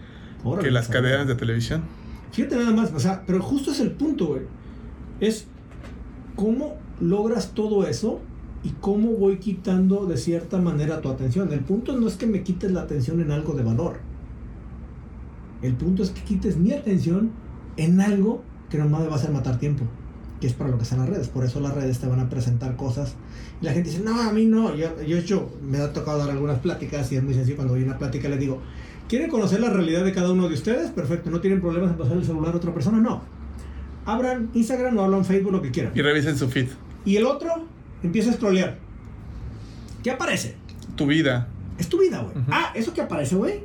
Órale, 0.45 0.65
que 0.69 0.71
las 0.73 0.87
cabrón. 0.89 1.03
cadenas 1.05 1.27
de 1.29 1.35
televisión. 1.35 1.83
Fíjate 2.33 2.57
nada 2.57 2.73
más, 2.73 2.93
o 2.93 2.99
sea, 3.01 3.23
pero 3.27 3.41
justo 3.43 3.71
es 3.73 3.81
el 3.81 3.91
punto, 3.93 4.27
güey. 4.27 4.43
Es 5.21 5.47
cómo 6.37 6.77
logras 7.01 7.53
todo 7.55 7.87
eso 7.87 8.21
y 8.65 8.71
cómo 8.81 9.13
voy 9.13 9.39
quitando 9.39 10.07
de 10.07 10.17
cierta 10.17 10.59
manera 10.59 11.01
tu 11.01 11.09
atención. 11.11 11.53
El 11.53 11.61
punto 11.61 11.97
no 11.99 12.09
es 12.09 12.15
que 12.15 12.27
me 12.27 12.43
quites 12.43 12.73
la 12.73 12.81
atención 12.83 13.21
en 13.21 13.31
algo 13.31 13.53
de 13.55 13.63
valor. 13.63 13.99
El 15.63 15.75
punto 15.75 16.03
es 16.03 16.11
que 16.11 16.23
quites 16.23 16.57
mi 16.57 16.73
atención 16.73 17.31
en 17.77 18.01
algo 18.01 18.43
que 18.75 18.83
nomás 18.83 19.03
me 19.03 19.07
va 19.07 19.15
a 19.15 19.17
hacer 19.17 19.31
matar 19.31 19.59
tiempo. 19.59 19.85
Que 20.41 20.49
es 20.49 20.53
para 20.53 20.69
lo 20.69 20.77
que 20.77 20.83
están 20.83 20.99
las 20.99 21.09
redes. 21.09 21.29
Por 21.29 21.45
eso 21.45 21.61
las 21.61 21.75
redes 21.75 22.01
te 22.01 22.09
van 22.09 22.19
a 22.19 22.29
presentar 22.29 22.75
cosas. 22.77 23.15
Y 23.61 23.65
la 23.65 23.73
gente 23.73 23.91
dice, 23.91 24.03
no, 24.03 24.21
a 24.21 24.33
mí 24.33 24.47
no. 24.47 24.75
Yo, 24.75 25.01
yo 25.03 25.17
hecho, 25.17 25.51
me 25.63 25.79
ha 25.79 25.93
tocado 25.93 26.19
dar 26.19 26.31
algunas 26.31 26.59
pláticas 26.59 27.11
y 27.13 27.17
es 27.17 27.23
muy 27.23 27.35
sencillo. 27.35 27.57
Cuando 27.57 27.75
voy 27.75 27.83
a 27.83 27.87
una 27.87 27.99
plática 27.99 28.29
les 28.29 28.41
digo, 28.41 28.61
¿quieren 29.09 29.31
conocer 29.31 29.61
la 29.61 29.71
realidad 29.71 30.05
de 30.05 30.13
cada 30.13 30.33
uno 30.33 30.49
de 30.49 30.55
ustedes? 30.55 30.91
Perfecto. 30.91 31.31
¿No 31.31 31.41
tienen 31.41 31.61
problemas 31.61 31.93
en 31.93 31.97
pasar 31.97 32.17
el 32.17 32.25
celular 32.25 32.53
a 32.53 32.57
otra 32.57 32.75
persona? 32.75 32.99
No. 32.99 33.23
Abran 34.07 34.51
Instagram 34.55 34.99
o 34.99 35.05
hablan 35.05 35.25
Facebook, 35.25 35.53
lo 35.53 35.63
que 35.63 35.71
quieran. 35.71 35.93
Y 35.95 36.03
revisen 36.03 36.37
su 36.37 36.49
feed. 36.49 36.69
Y 37.05 37.17
el 37.17 37.25
otro 37.25 37.67
empieza 38.03 38.31
a 38.31 38.35
scrollear. 38.35 38.79
¿Qué 40.03 40.11
aparece? 40.11 40.57
Tu 40.97 41.07
vida. 41.07 41.47
Es 41.79 41.89
tu 41.89 42.01
vida, 42.01 42.19
güey. 42.19 42.37
Ujú. 42.37 42.51
Ah, 42.51 42.73
eso 42.75 42.93
que 42.93 43.01
aparece, 43.01 43.37
güey, 43.37 43.63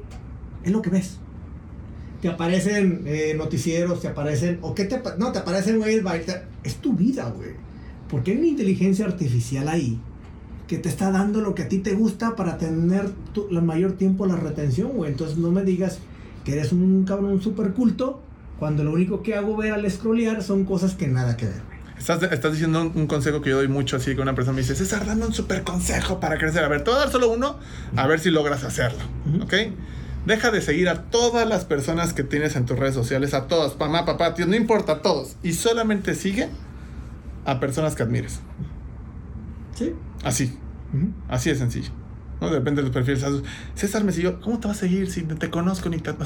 es 0.64 0.72
lo 0.72 0.82
que 0.82 0.92
ves. 0.92 1.18
Te 2.22 2.28
aparecen 2.28 3.04
eh, 3.06 3.34
noticieros, 3.38 4.02
te 4.02 4.08
aparecen. 4.08 4.60
¿O 4.62 4.76
qué 4.76 4.86
te 4.86 5.02
No, 5.18 5.32
te 5.32 5.40
aparecen, 5.40 5.78
güey, 5.78 6.02
es 6.64 6.76
tu 6.76 6.94
vida, 6.94 7.30
güey. 7.30 7.52
Porque 8.10 8.32
hay 8.32 8.38
una 8.38 8.48
inteligencia 8.48 9.06
artificial 9.06 9.68
ahí 9.68 10.00
que 10.68 10.78
te 10.78 10.88
está 10.88 11.12
dando 11.12 11.42
lo 11.42 11.56
que 11.56 11.64
a 11.64 11.68
ti 11.68 11.80
te 11.80 11.94
gusta 11.94 12.36
para 12.36 12.58
tener 12.58 13.10
tu, 13.34 13.48
la 13.50 13.62
mayor 13.62 13.94
tiempo 13.94 14.26
la 14.26 14.36
retención, 14.36 14.92
güey. 14.94 15.12
Entonces 15.12 15.38
no 15.38 15.52
me 15.52 15.64
digas 15.64 16.00
que 16.44 16.54
eres 16.54 16.72
un 16.72 17.06
cabrón 17.06 17.42
súper 17.42 17.72
culto 17.72 18.22
cuando 18.60 18.84
lo 18.84 18.92
único 18.92 19.24
que 19.24 19.36
hago 19.36 19.56
ver 19.56 19.74
al 19.74 19.90
scrollear 19.90 20.44
son 20.44 20.66
cosas 20.66 20.94
que 20.96 21.08
nada 21.08 21.38
que 21.38 21.46
ver, 21.46 21.62
güey. 21.66 21.80
Estás, 21.98 22.22
estás 22.24 22.54
diciendo 22.54 22.82
un, 22.82 22.92
un 22.96 23.08
consejo 23.08 23.42
que 23.42 23.50
yo 23.50 23.58
doy 23.58 23.68
mucho 23.68 23.98
así 23.98 24.16
que 24.16 24.22
una 24.22 24.36
persona 24.36 24.56
me 24.56 24.62
dice, 24.62 24.76
César, 24.76 25.06
dame 25.06 25.26
un 25.26 25.34
super 25.34 25.64
consejo 25.64 26.20
para 26.20 26.38
crecer. 26.38 26.64
A 26.64 26.68
ver, 26.68 26.84
te 26.84 26.92
voy 26.92 26.98
a 26.98 27.02
dar 27.02 27.12
solo 27.12 27.32
uno, 27.32 27.58
a 27.96 28.08
ver 28.08 28.20
si 28.20 28.30
logras 28.30 28.64
hacerlo. 28.64 29.00
Ujú. 29.26 29.44
¿Ok? 29.44 29.54
Deja 30.30 30.52
de 30.52 30.62
seguir 30.62 30.90
a 30.90 31.06
todas 31.10 31.50
las 31.50 31.66
personas 31.66 32.14
que 32.14 32.24
tienes 32.24 32.56
en 32.56 32.68
tus 32.68 32.78
redes 32.78 32.94
sociales, 32.94 33.34
a 33.34 33.48
todas, 33.48 33.80
mamá, 33.80 34.06
papá, 34.06 34.36
tío, 34.36 34.46
no 34.46 34.56
importa, 34.56 34.92
a 34.92 35.02
todos. 35.02 35.36
Y 35.42 35.54
solamente 35.54 36.14
sigue 36.14 36.50
a 37.46 37.60
personas 37.60 37.96
que 37.96 38.04
admires. 38.04 38.40
¿Sí? 39.74 39.96
Así, 40.24 40.56
así 41.30 41.50
de 41.50 41.56
sencillo. 41.56 41.90
¿No? 42.40 42.52
De 42.52 42.60
los 42.60 42.92
perfiles. 42.92 43.26
César 43.74 44.04
me 44.04 44.12
siguió, 44.12 44.40
¿cómo 44.40 44.60
te 44.60 44.68
va 44.68 44.76
a 44.76 44.78
seguir 44.78 45.10
si 45.10 45.24
te 45.24 45.50
conozco 45.50 45.90
ni 45.90 45.98
te... 45.98 46.12
O 46.12 46.26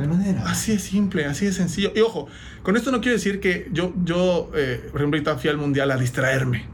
De 0.00 0.08
manera. 0.08 0.42
Así 0.46 0.72
es 0.72 0.82
simple, 0.82 1.26
así 1.26 1.46
de 1.46 1.52
sencillo. 1.52 1.92
Y 1.94 2.00
ojo, 2.00 2.26
con 2.62 2.76
esto 2.76 2.90
no 2.90 3.00
quiero 3.00 3.16
decir 3.16 3.38
que 3.40 3.68
yo, 3.72 3.92
yo 4.04 4.50
eh, 4.54 4.88
por 4.90 5.00
ejemplo, 5.00 5.18
ahorita 5.18 5.36
fui 5.36 5.50
al 5.50 5.56
mundial 5.58 5.90
a 5.90 5.96
distraerme. 5.96 6.66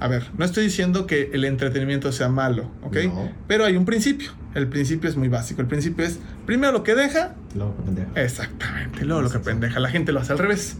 A 0.00 0.08
ver, 0.08 0.24
no 0.36 0.44
estoy 0.44 0.64
diciendo 0.64 1.06
que 1.06 1.30
el 1.32 1.44
entretenimiento 1.44 2.10
sea 2.12 2.28
malo, 2.28 2.70
¿ok? 2.82 2.96
No. 3.06 3.32
Pero 3.46 3.64
hay 3.64 3.76
un 3.76 3.84
principio. 3.84 4.32
El 4.54 4.68
principio 4.68 5.08
es 5.08 5.16
muy 5.16 5.28
básico. 5.28 5.62
El 5.62 5.66
principio 5.66 6.04
es, 6.04 6.18
primero 6.44 6.72
lo 6.72 6.82
que 6.82 6.94
deja, 6.94 7.34
Luego, 7.54 7.74
pendejo. 7.76 8.10
exactamente. 8.16 9.04
Luego 9.04 9.22
lo 9.22 9.30
que 9.30 9.38
pendeja. 9.38 9.80
La 9.80 9.88
gente 9.88 10.12
lo 10.12 10.20
hace 10.20 10.32
al 10.32 10.38
revés. 10.38 10.76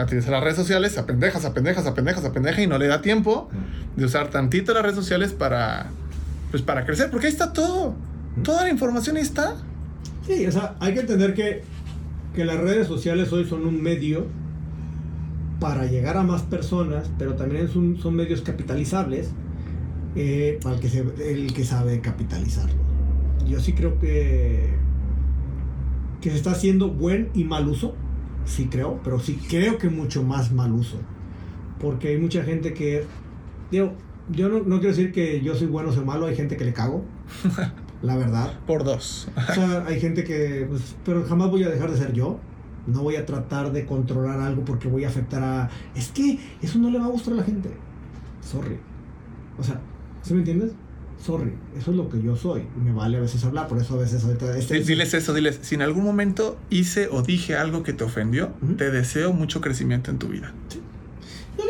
Utiliza 0.00 0.30
las 0.30 0.42
redes 0.42 0.56
sociales, 0.56 0.96
a 0.98 1.04
pendejas, 1.04 1.44
a 1.44 1.52
pendejas, 1.52 1.86
a 1.86 1.94
pendejas, 1.94 2.24
a 2.24 2.32
pendejas, 2.32 2.60
y 2.60 2.66
no 2.66 2.78
le 2.78 2.86
da 2.86 3.02
tiempo 3.02 3.50
de 3.96 4.04
usar 4.04 4.28
tantito 4.30 4.72
las 4.72 4.82
redes 4.82 4.96
sociales 4.96 5.32
para, 5.32 5.86
pues, 6.50 6.62
para 6.62 6.84
crecer, 6.86 7.10
porque 7.10 7.26
ahí 7.26 7.32
está 7.32 7.52
todo. 7.52 7.94
Toda 8.42 8.62
la 8.64 8.70
información 8.70 9.16
ahí 9.16 9.22
está. 9.22 9.56
Sí, 10.26 10.46
o 10.46 10.52
sea, 10.52 10.76
hay 10.80 10.94
que 10.94 11.00
entender 11.00 11.34
que, 11.34 11.62
que 12.34 12.44
las 12.44 12.58
redes 12.58 12.86
sociales 12.86 13.32
hoy 13.32 13.44
son 13.44 13.66
un 13.66 13.82
medio 13.82 14.26
para 15.60 15.86
llegar 15.86 16.16
a 16.16 16.22
más 16.22 16.42
personas, 16.42 17.10
pero 17.18 17.34
también 17.34 17.68
son, 17.68 17.98
son 17.98 18.14
medios 18.16 18.40
capitalizables 18.40 19.30
eh, 20.16 20.58
para 20.62 20.76
el 20.76 20.80
que, 20.80 20.88
se, 20.88 21.00
el 21.00 21.52
que 21.52 21.64
sabe 21.64 22.00
capitalizarlo. 22.00 22.74
Yo 23.46 23.60
sí 23.60 23.74
creo 23.74 23.98
que, 23.98 24.70
que 26.20 26.30
se 26.30 26.36
está 26.36 26.52
haciendo 26.52 26.88
buen 26.88 27.28
y 27.34 27.44
mal 27.44 27.68
uso, 27.68 27.94
sí 28.46 28.68
creo, 28.70 29.00
pero 29.04 29.20
sí 29.20 29.38
creo 29.48 29.76
que 29.76 29.90
mucho 29.90 30.22
más 30.22 30.52
mal 30.52 30.72
uso. 30.72 30.96
Porque 31.78 32.08
hay 32.08 32.18
mucha 32.18 32.42
gente 32.44 32.72
que, 32.72 33.04
digo, 33.70 33.92
yo 34.30 34.48
no, 34.48 34.60
no 34.60 34.80
quiero 34.80 34.94
decir 34.94 35.12
que 35.12 35.42
yo 35.42 35.54
soy 35.54 35.66
bueno 35.66 35.90
o 35.90 35.92
soy 35.92 36.04
malo, 36.04 36.26
hay 36.26 36.34
gente 36.34 36.56
que 36.56 36.64
le 36.64 36.72
cago, 36.72 37.04
la 38.04 38.16
verdad. 38.16 38.52
Por 38.66 38.84
dos. 38.84 39.28
O 39.36 39.54
sea, 39.54 39.84
hay 39.86 39.98
gente 39.98 40.24
que, 40.24 40.66
pues, 40.68 40.94
pero 41.04 41.24
jamás 41.24 41.50
voy 41.50 41.64
a 41.64 41.70
dejar 41.70 41.90
de 41.90 41.96
ser 41.96 42.12
yo. 42.12 42.38
No 42.86 43.02
voy 43.02 43.16
a 43.16 43.24
tratar 43.24 43.72
de 43.72 43.86
controlar 43.86 44.40
algo 44.40 44.62
porque 44.64 44.88
voy 44.88 45.04
a 45.04 45.08
afectar 45.08 45.42
a... 45.42 45.70
Es 45.94 46.08
que 46.08 46.38
eso 46.60 46.78
no 46.78 46.90
le 46.90 46.98
va 46.98 47.06
a 47.06 47.08
gustar 47.08 47.32
a 47.32 47.38
la 47.38 47.42
gente. 47.42 47.70
Sorry. 48.42 48.78
O 49.58 49.62
sea, 49.62 49.80
¿sí 50.20 50.34
me 50.34 50.40
entiendes? 50.40 50.72
Sorry. 51.18 51.54
Eso 51.78 51.92
es 51.92 51.96
lo 51.96 52.10
que 52.10 52.20
yo 52.20 52.36
soy. 52.36 52.66
Y 52.76 52.80
me 52.80 52.92
vale 52.92 53.16
a 53.16 53.20
veces 53.20 53.42
hablar, 53.46 53.68
por 53.68 53.78
eso 53.78 53.94
a 53.94 54.00
veces 54.00 54.22
ahorita... 54.22 54.54
Este, 54.58 54.80
Diles 54.80 55.14
eso, 55.14 55.32
diles, 55.32 55.60
si 55.62 55.74
en 55.74 55.80
algún 55.80 56.04
momento 56.04 56.58
hice 56.68 57.08
o 57.10 57.22
dije 57.22 57.56
algo 57.56 57.82
que 57.82 57.94
te 57.94 58.04
ofendió, 58.04 58.52
te 58.76 58.90
deseo 58.90 59.32
mucho 59.32 59.62
crecimiento 59.62 60.10
en 60.10 60.18
tu 60.18 60.28
vida. 60.28 60.52
Yo 60.68 60.80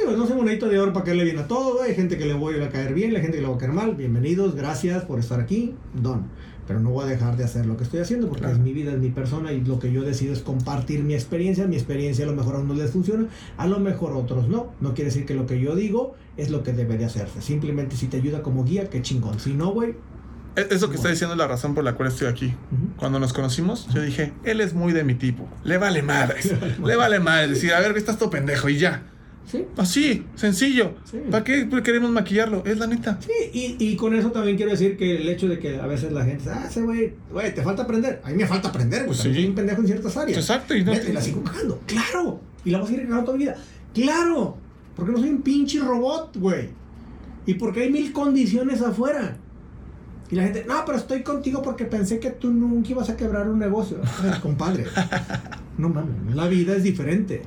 digo, 0.06 0.16
no 0.16 0.26
soy 0.26 0.36
monedito 0.36 0.68
de 0.68 0.78
oro 0.78 0.92
para 0.92 1.04
caerle 1.04 1.24
bien 1.24 1.38
a 1.38 1.46
todo. 1.46 1.82
Hay 1.82 1.94
gente 1.94 2.16
que 2.18 2.26
le 2.26 2.34
voy 2.34 2.60
a 2.60 2.68
caer 2.70 2.94
bien, 2.94 3.10
hay 3.14 3.22
gente 3.22 3.36
que 3.36 3.42
le 3.42 3.48
va 3.48 3.54
a 3.54 3.58
caer 3.58 3.72
mal. 3.72 3.94
Bienvenidos, 3.94 4.54
gracias 4.54 5.04
por 5.04 5.18
estar 5.18 5.40
aquí. 5.40 5.74
Don. 5.94 6.26
Pero 6.66 6.80
no 6.80 6.90
voy 6.90 7.04
a 7.04 7.08
dejar 7.08 7.36
de 7.36 7.44
hacer 7.44 7.66
lo 7.66 7.76
que 7.76 7.84
estoy 7.84 8.00
haciendo 8.00 8.26
porque 8.26 8.40
Claro. 8.42 8.56
es 8.56 8.62
mi 8.62 8.72
vida, 8.72 8.92
es 8.92 8.98
mi 8.98 9.10
persona 9.10 9.52
y 9.52 9.60
lo 9.60 9.78
que 9.78 9.92
yo 9.92 10.02
decido 10.02 10.32
es 10.32 10.40
compartir 10.40 11.02
mi 11.04 11.12
experiencia. 11.14 11.66
Mi 11.66 11.76
experiencia 11.76 12.24
a 12.24 12.28
lo 12.28 12.34
mejor 12.34 12.56
a 12.56 12.58
unos 12.60 12.78
les 12.78 12.90
funciona, 12.90 13.26
a 13.58 13.66
lo 13.66 13.80
mejor 13.80 14.12
a 14.12 14.16
otros 14.16 14.48
no. 14.48 14.72
No 14.80 14.94
quiere 14.94 15.10
decir 15.10 15.26
que 15.26 15.34
lo 15.34 15.44
que 15.46 15.60
yo 15.60 15.74
digo 15.76 16.14
es 16.38 16.50
lo 16.50 16.62
que 16.62 16.72
debe 16.72 16.96
de 16.96 17.04
hacerse. 17.04 17.42
Simplemente 17.42 17.96
si 17.96 18.06
te 18.06 18.16
ayuda 18.16 18.42
como 18.42 18.64
guía, 18.64 18.88
qué 18.88 19.02
chingón. 19.02 19.40
Si 19.40 19.52
no, 19.52 19.72
güey. 19.72 19.94
Eso 20.56 20.88
que 20.88 20.96
está 20.96 21.08
diciendo 21.08 21.34
es 21.34 21.38
la 21.38 21.48
razón 21.48 21.74
por 21.74 21.82
la 21.84 21.94
cual 21.94 22.08
estoy 22.08 22.28
aquí. 22.28 22.54
Cuando 22.96 23.18
nos 23.18 23.32
conocimos, 23.32 23.88
yo 23.92 24.00
dije, 24.00 24.32
él 24.44 24.60
es 24.60 24.72
muy 24.72 24.92
de 24.92 25.02
mi 25.04 25.16
tipo. 25.16 25.48
Le 25.64 25.76
vale 25.78 26.00
madres. 26.02 26.54
Le 26.84 26.96
vale 26.96 27.18
madres. 27.20 27.50
Decir, 27.50 27.74
a 27.74 27.80
ver, 27.80 27.94
estás 27.96 28.18
todo 28.18 28.30
pendejo 28.30 28.68
y 28.68 28.78
ya. 28.78 29.02
Sí. 29.46 29.66
Así, 29.76 30.24
sencillo. 30.34 30.94
Sí. 31.04 31.18
¿Para 31.30 31.44
qué 31.44 31.68
queremos 31.82 32.10
maquillarlo? 32.10 32.62
Es 32.64 32.78
la 32.78 32.86
neta. 32.86 33.18
Sí, 33.20 33.50
y, 33.52 33.76
y 33.78 33.96
con 33.96 34.14
eso 34.14 34.30
también 34.32 34.56
quiero 34.56 34.72
decir 34.72 34.96
que 34.96 35.16
el 35.20 35.28
hecho 35.28 35.48
de 35.48 35.58
que 35.58 35.78
a 35.78 35.86
veces 35.86 36.12
la 36.12 36.24
gente 36.24 36.38
dice, 36.38 36.50
ah, 36.50 36.66
ese 36.68 36.82
güey, 36.82 37.12
güey, 37.30 37.54
te 37.54 37.62
falta 37.62 37.82
aprender. 37.82 38.20
A 38.24 38.30
mí 38.30 38.36
me 38.36 38.46
falta 38.46 38.68
aprender, 38.68 39.04
güey. 39.04 39.16
Sí. 39.16 39.34
soy 39.34 39.46
un 39.46 39.54
pendejo 39.54 39.80
en 39.82 39.86
ciertas 39.86 40.16
áreas. 40.16 40.38
Exacto. 40.38 40.74
Y 40.74 40.82
no 40.84 40.92
la 40.94 41.20
sigo 41.20 41.42
cagando. 41.44 41.80
Claro. 41.86 42.40
Y 42.64 42.70
la 42.70 42.78
vas 42.78 42.88
a 42.88 42.90
seguir 42.90 43.06
cagando 43.06 43.24
toda 43.26 43.36
mi 43.38 43.44
vida. 43.44 43.56
Claro. 43.92 44.56
Porque 44.96 45.12
no 45.12 45.18
soy 45.18 45.30
un 45.30 45.42
pinche 45.42 45.78
robot, 45.80 46.36
güey. 46.36 46.70
Y 47.46 47.54
porque 47.54 47.82
hay 47.82 47.90
mil 47.92 48.12
condiciones 48.12 48.80
afuera. 48.80 49.36
Y 50.30 50.36
la 50.36 50.44
gente, 50.44 50.64
no, 50.66 50.82
pero 50.86 50.98
estoy 50.98 51.22
contigo 51.22 51.62
porque 51.62 51.84
pensé 51.84 52.18
que 52.18 52.30
tú 52.30 52.50
nunca 52.50 52.90
ibas 52.90 53.10
a 53.10 53.16
quebrar 53.16 53.48
un 53.48 53.58
negocio. 53.58 53.98
Ay, 54.22 54.40
compadre. 54.40 54.86
No 55.76 55.88
mames, 55.88 56.34
la 56.34 56.48
vida 56.48 56.74
es 56.74 56.82
diferente. 56.82 57.42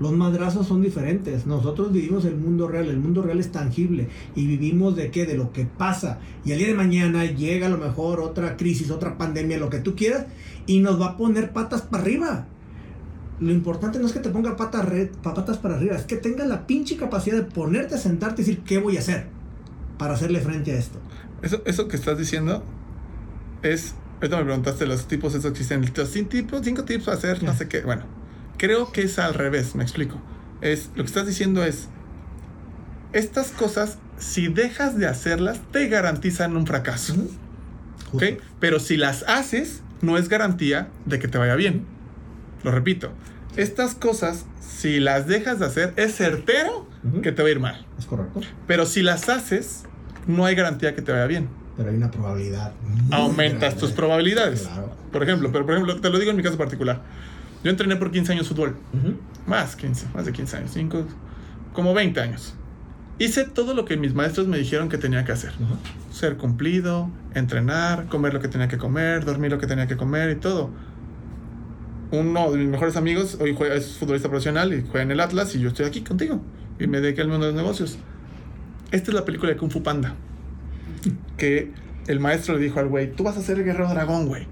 Los 0.00 0.12
madrazos 0.12 0.66
son 0.66 0.82
diferentes. 0.82 1.46
Nosotros 1.46 1.92
vivimos 1.92 2.24
el 2.24 2.36
mundo 2.36 2.66
real. 2.66 2.88
El 2.88 2.98
mundo 2.98 3.22
real 3.22 3.38
es 3.38 3.52
tangible. 3.52 4.08
Y 4.34 4.46
vivimos 4.46 4.96
de 4.96 5.10
qué? 5.10 5.26
De 5.26 5.36
lo 5.36 5.52
que 5.52 5.64
pasa. 5.64 6.18
Y 6.44 6.52
el 6.52 6.58
día 6.58 6.68
de 6.68 6.74
mañana 6.74 7.24
llega 7.24 7.66
a 7.66 7.70
lo 7.70 7.78
mejor 7.78 8.20
otra 8.20 8.56
crisis, 8.56 8.90
otra 8.90 9.16
pandemia, 9.18 9.58
lo 9.58 9.70
que 9.70 9.78
tú 9.78 9.94
quieras. 9.94 10.26
Y 10.66 10.80
nos 10.80 11.00
va 11.00 11.06
a 11.10 11.16
poner 11.16 11.52
patas 11.52 11.82
para 11.82 12.02
arriba. 12.02 12.46
Lo 13.40 13.50
importante 13.52 13.98
no 13.98 14.06
es 14.06 14.12
que 14.12 14.20
te 14.20 14.30
ponga 14.30 14.56
patas, 14.56 14.84
re- 14.88 15.10
pa- 15.22 15.34
patas 15.34 15.58
para 15.58 15.76
arriba. 15.76 15.96
Es 15.96 16.04
que 16.04 16.16
tengas 16.16 16.46
la 16.48 16.66
pinche 16.66 16.96
capacidad 16.96 17.36
de 17.36 17.42
ponerte, 17.42 17.98
sentarte 17.98 18.42
y 18.42 18.44
decir 18.44 18.62
qué 18.64 18.78
voy 18.78 18.96
a 18.96 19.00
hacer. 19.00 19.26
Para 19.98 20.14
hacerle 20.14 20.40
frente 20.40 20.72
a 20.72 20.78
esto. 20.78 20.98
Eso, 21.42 21.62
eso 21.64 21.86
que 21.88 21.96
estás 21.96 22.18
diciendo 22.18 22.64
es. 23.62 23.94
Ahorita 24.20 24.36
me 24.38 24.44
preguntaste 24.44 24.86
los 24.86 25.06
tipos, 25.08 25.34
eso 25.34 25.48
existen. 25.48 25.84
Los 25.96 26.08
cinco 26.08 26.28
tipos, 26.28 26.60
cinco 26.62 26.84
tips 26.84 27.04
para 27.04 27.16
hacer, 27.16 27.42
no 27.42 27.52
sé 27.54 27.66
qué. 27.68 27.80
Bueno, 27.82 28.02
creo 28.62 28.92
que 28.92 29.02
es 29.02 29.18
al 29.18 29.34
revés, 29.34 29.74
me 29.74 29.82
explico. 29.82 30.22
Es, 30.60 30.90
lo 30.94 31.02
que 31.02 31.08
estás 31.08 31.26
diciendo 31.26 31.64
es. 31.64 31.88
Estas 33.12 33.48
cosas, 33.48 33.98
si 34.18 34.46
dejas 34.46 34.96
de 34.96 35.08
hacerlas, 35.08 35.60
te 35.72 35.88
garantizan 35.88 36.56
un 36.56 36.64
fracaso. 36.64 37.14
¿Ok? 38.12 38.22
Pero 38.60 38.78
si 38.78 38.96
las 38.96 39.24
haces, 39.24 39.82
no 40.00 40.16
es 40.16 40.28
garantía 40.28 40.90
de 41.06 41.18
que 41.18 41.26
te 41.26 41.38
vaya 41.38 41.56
bien. 41.56 41.84
Lo 42.62 42.70
repito. 42.70 43.10
Estas 43.56 43.96
cosas, 43.96 44.46
si 44.60 45.00
las 45.00 45.26
dejas 45.26 45.58
de 45.58 45.66
hacer, 45.66 45.92
es 45.96 46.14
certero 46.14 46.86
que 47.20 47.32
te 47.32 47.42
va 47.42 47.48
a 47.48 47.50
ir 47.50 47.58
mal. 47.58 47.84
Es 47.98 48.06
correcto. 48.06 48.42
Pero 48.68 48.86
si 48.86 49.02
las 49.02 49.28
haces, 49.28 49.86
no 50.28 50.44
hay 50.44 50.54
garantía 50.54 50.94
que 50.94 51.02
te 51.02 51.10
vaya 51.10 51.26
bien. 51.26 51.48
Pero 51.76 51.90
hay 51.90 51.96
una 51.96 52.12
probabilidad. 52.12 52.72
Aumentas 53.10 53.60
grande. 53.60 53.80
tus 53.80 53.90
probabilidades. 53.90 54.62
Claro. 54.62 54.94
Por 55.10 55.24
ejemplo, 55.24 55.50
pero 55.50 55.66
por 55.66 55.74
ejemplo, 55.74 56.00
te 56.00 56.10
lo 56.10 56.18
digo 56.20 56.30
en 56.30 56.36
mi 56.36 56.44
caso 56.44 56.56
particular. 56.56 57.02
Yo 57.64 57.70
entrené 57.70 57.96
por 57.96 58.10
15 58.10 58.32
años 58.32 58.48
fútbol. 58.48 58.76
Ujú. 58.92 59.16
Más 59.46 59.76
15, 59.76 60.08
más 60.14 60.26
de 60.26 60.32
15 60.32 60.56
años. 60.56 60.70
5, 60.72 61.06
como 61.72 61.94
20 61.94 62.20
años. 62.20 62.54
Hice 63.18 63.44
todo 63.44 63.74
lo 63.74 63.84
que 63.84 63.96
mis 63.96 64.14
maestros 64.14 64.48
me 64.48 64.58
dijeron 64.58 64.88
que 64.88 64.98
tenía 64.98 65.24
que 65.24 65.32
hacer. 65.32 65.50
Ajá. 65.50 65.76
Ser 66.10 66.36
cumplido, 66.36 67.10
entrenar, 67.34 68.06
comer 68.06 68.34
lo 68.34 68.40
que 68.40 68.48
tenía 68.48 68.68
que 68.68 68.78
comer, 68.78 69.24
dormir 69.24 69.50
lo 69.50 69.58
que 69.58 69.66
tenía 69.66 69.86
que 69.86 69.96
comer 69.96 70.30
y 70.30 70.40
todo. 70.40 70.70
Uno 72.10 72.52
de 72.52 72.58
mis 72.58 72.68
mejores 72.68 72.96
amigos 72.96 73.38
hoy 73.40 73.54
juega, 73.56 73.74
es 73.74 73.96
futbolista 73.96 74.28
profesional 74.28 74.72
y 74.74 74.82
juega 74.82 75.02
en 75.02 75.10
el 75.12 75.20
Atlas 75.20 75.54
y 75.54 75.60
yo 75.60 75.68
estoy 75.68 75.86
aquí 75.86 76.02
contigo. 76.02 76.42
Y 76.78 76.86
me 76.86 77.00
dediqué 77.00 77.22
al 77.22 77.28
mundo 77.28 77.46
de 77.46 77.52
los 77.52 77.62
negocios. 77.62 77.98
Esta 78.90 79.10
es 79.10 79.14
la 79.14 79.24
película 79.24 79.52
de 79.52 79.56
Kung 79.56 79.70
Fu 79.70 79.82
Panda. 79.82 80.14
Que 81.36 81.72
el 82.06 82.20
maestro 82.20 82.54
le 82.56 82.64
dijo 82.64 82.80
al 82.80 82.88
güey, 82.88 83.12
tú 83.12 83.24
vas 83.24 83.36
a 83.36 83.40
ser 83.40 83.58
el 83.58 83.64
guerrero 83.64 83.88
dragón, 83.88 84.26
güey. 84.26 84.46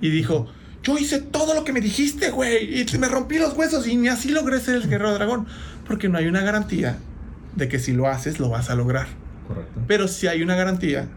Y 0.00 0.10
dijo, 0.10 0.46
yo 0.86 0.96
hice 0.98 1.20
todo 1.20 1.52
lo 1.54 1.64
que 1.64 1.72
me 1.72 1.80
dijiste, 1.80 2.30
güey. 2.30 2.80
Y 2.80 2.98
me 2.98 3.08
rompí 3.08 3.38
los 3.38 3.56
huesos 3.56 3.88
y 3.88 3.96
ni 3.96 4.06
así 4.06 4.28
logré 4.28 4.60
ser 4.60 4.76
el 4.76 4.88
guerrero 4.88 5.14
dragón. 5.14 5.48
Porque 5.84 6.08
no 6.08 6.16
hay 6.16 6.28
una 6.28 6.42
garantía 6.42 6.96
de 7.56 7.68
que 7.68 7.80
si 7.80 7.92
lo 7.92 8.06
haces, 8.06 8.38
lo 8.38 8.50
vas 8.50 8.70
a 8.70 8.76
lograr. 8.76 9.08
Correcto. 9.48 9.80
Pero 9.88 10.06
sí 10.06 10.28
hay 10.28 10.42
una 10.42 10.54
garantía 10.54 11.08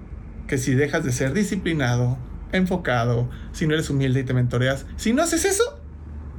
que 0.48 0.58
si 0.58 0.74
dejas 0.74 1.04
de 1.04 1.12
ser 1.12 1.34
disciplinado, 1.34 2.18
enfocado, 2.52 3.30
si 3.52 3.68
no 3.68 3.76
eres 3.76 3.92
humilde 3.92 4.22
y 4.22 4.24
te 4.24 4.34
mentoreas, 4.34 4.88
si 4.98 5.14
no 5.14 5.22
haces 5.22 5.46
eso, 5.46 5.80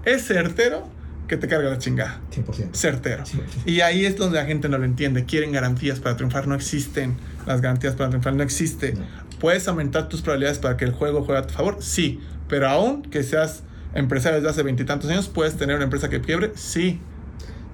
es 0.05 0.27
certero 0.27 0.89
que 1.28 1.36
te 1.36 1.47
carga 1.47 1.70
la 1.70 1.78
chingada. 1.78 2.19
100%. 2.35 2.74
Certero. 2.74 3.23
Y 3.65 3.82
ahí 3.82 4.07
es 4.07 4.16
donde 4.16 4.39
la 4.39 4.47
gente 4.47 4.69
no 4.69 4.77
lo 4.77 4.85
entiende. 4.85 5.24
Quieren 5.24 5.52
garantías 5.52 6.01
para 6.01 6.16
triunfar. 6.16 6.48
No 6.48 6.57
existen 6.57 7.16
las 7.47 7.61
garantías 7.61 7.94
para 7.94 8.09
triunfar. 8.09 8.35
No 8.35 8.43
existe. 8.43 8.94
No. 8.94 9.05
¿Puedes 9.39 9.69
aumentar 9.69 10.09
tus 10.09 10.20
probabilidades 10.20 10.59
para 10.59 10.77
que 10.77 10.85
el 10.85 10.90
juego 10.90 11.23
juegue 11.23 11.40
a 11.40 11.47
tu 11.47 11.55
favor? 11.55 11.77
Sí. 11.78 12.19
Pero 12.51 12.68
aún 12.68 13.02
que 13.02 13.22
seas 13.22 13.62
empresario 13.94 14.36
desde 14.39 14.51
hace 14.51 14.62
veintitantos 14.62 15.09
años, 15.10 15.28
¿puedes 15.28 15.56
tener 15.56 15.77
una 15.77 15.85
empresa 15.85 16.09
que 16.10 16.20
quiebre? 16.20 16.51
Sí. 16.56 17.01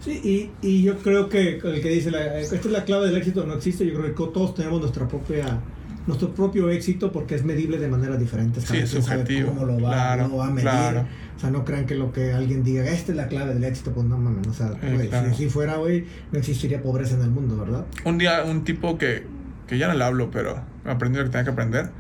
Sí, 0.05 0.51
y, 0.63 0.67
y 0.67 0.83
yo 0.83 0.99
creo 0.99 1.29
que 1.29 1.57
el 1.57 1.81
que 1.83 1.89
dice, 1.89 2.11
la, 2.13 2.39
esta 2.39 2.55
es 2.57 2.67
la 2.67 2.85
clave 2.85 3.07
del 3.07 3.17
éxito, 3.17 3.45
no 3.45 3.55
existe. 3.55 3.85
Yo 3.87 3.95
creo 3.95 4.15
que 4.15 4.33
todos 4.33 4.55
tenemos 4.55 4.81
nuestra 4.81 5.09
propia, 5.09 5.59
nuestro 6.07 6.31
propio 6.33 6.71
éxito 6.71 7.11
porque 7.11 7.35
es 7.35 7.45
medible 7.45 7.79
de 7.79 7.89
maneras 7.89 8.19
diferentes. 8.21 8.65
Sí, 8.65 8.77
es 8.77 8.91
subjetivo. 8.91 9.49
¿Cómo 9.49 9.65
lo 9.65 9.81
va, 9.81 9.91
Claro, 9.93 10.29
lo 10.29 10.37
va 10.37 10.47
a 10.47 10.51
medir? 10.51 10.63
claro. 10.63 11.07
O 11.37 11.41
sea, 11.41 11.51
no 11.51 11.65
crean 11.65 11.87
que 11.87 11.95
lo 11.97 12.13
que 12.13 12.33
alguien 12.33 12.63
diga, 12.63 12.85
esta 12.89 13.13
es 13.13 13.17
la 13.17 13.27
clave 13.29 13.55
del 13.55 13.65
éxito, 13.65 13.93
pues 13.93 14.07
no 14.07 14.17
mames. 14.17 14.47
O 14.47 14.53
sea, 14.55 14.69
Eh, 14.83 14.93
güey, 14.95 15.09
claro. 15.09 15.29
si 15.29 15.35
así 15.35 15.49
fuera, 15.49 15.77
güey, 15.77 16.05
no 16.31 16.39
existiría 16.39 16.81
pobreza 16.83 17.15
en 17.17 17.23
el 17.23 17.31
mundo, 17.31 17.57
¿verdad? 17.59 17.85
Un 18.05 18.17
día, 18.19 18.45
un 18.45 18.63
tipo 18.65 18.97
que, 18.99 19.25
que 19.67 19.77
ya 19.79 19.89
no 19.89 19.95
le 19.95 20.05
hablo, 20.05 20.31
pero 20.31 20.63
aprendí 20.85 21.19
lo 21.19 21.25
que 21.25 21.31
tenía 21.31 21.45
que 21.45 21.51
aprender. 21.51 21.91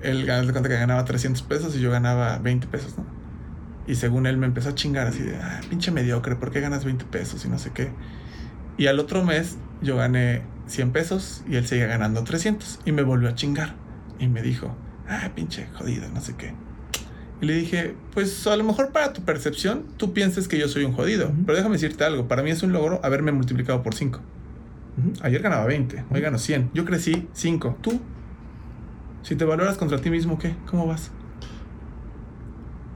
Él 0.00 0.26
de 0.26 0.52
cuenta 0.52 0.68
que 0.68 0.76
ganaba 0.76 1.04
300 1.04 1.42
pesos 1.42 1.74
y 1.76 1.80
yo 1.80 1.90
ganaba 1.90 2.38
20 2.38 2.66
pesos, 2.68 2.96
¿no? 2.96 3.04
Y 3.86 3.94
según 3.94 4.26
él 4.26 4.36
me 4.36 4.46
empezó 4.46 4.68
a 4.68 4.74
chingar 4.74 5.06
así 5.06 5.22
de, 5.22 5.36
ah, 5.36 5.60
pinche 5.68 5.90
mediocre, 5.90 6.36
¿por 6.36 6.50
qué 6.50 6.60
ganas 6.60 6.84
20 6.84 7.06
pesos 7.06 7.44
y 7.44 7.48
no 7.48 7.58
sé 7.58 7.70
qué? 7.72 7.90
Y 8.76 8.86
al 8.86 9.00
otro 9.00 9.24
mes 9.24 9.56
yo 9.80 9.96
gané 9.96 10.42
100 10.66 10.92
pesos 10.92 11.42
y 11.48 11.56
él 11.56 11.66
seguía 11.66 11.86
ganando 11.86 12.22
300 12.22 12.80
y 12.84 12.92
me 12.92 13.02
volvió 13.02 13.28
a 13.28 13.34
chingar. 13.34 13.74
Y 14.18 14.28
me 14.28 14.42
dijo, 14.42 14.76
ah, 15.08 15.30
pinche 15.34 15.68
jodido, 15.72 16.08
no 16.10 16.20
sé 16.20 16.34
qué. 16.36 16.52
Y 17.40 17.46
le 17.46 17.54
dije, 17.54 17.94
pues 18.12 18.46
a 18.46 18.56
lo 18.56 18.64
mejor 18.64 18.90
para 18.90 19.12
tu 19.12 19.22
percepción 19.22 19.84
tú 19.96 20.12
piensas 20.12 20.48
que 20.48 20.58
yo 20.58 20.68
soy 20.68 20.84
un 20.84 20.92
jodido, 20.92 21.32
pero 21.46 21.56
déjame 21.56 21.74
decirte 21.76 22.04
algo, 22.04 22.28
para 22.28 22.42
mí 22.42 22.50
es 22.50 22.62
un 22.62 22.72
logro 22.72 23.00
haberme 23.04 23.32
multiplicado 23.32 23.82
por 23.82 23.94
5. 23.94 24.20
Ujú. 24.98 25.12
Ayer 25.22 25.40
ganaba 25.40 25.64
20, 25.64 26.04
hoy 26.10 26.20
gano 26.20 26.38
100. 26.38 26.70
Yo 26.74 26.84
crecí 26.84 27.28
5. 27.32 27.78
¿Tú? 27.80 28.00
Si 29.28 29.36
te 29.36 29.44
valoras 29.44 29.76
contra 29.76 29.98
ti 30.00 30.08
mismo, 30.08 30.38
¿qué? 30.38 30.54
¿Cómo 30.70 30.86
vas? 30.86 31.10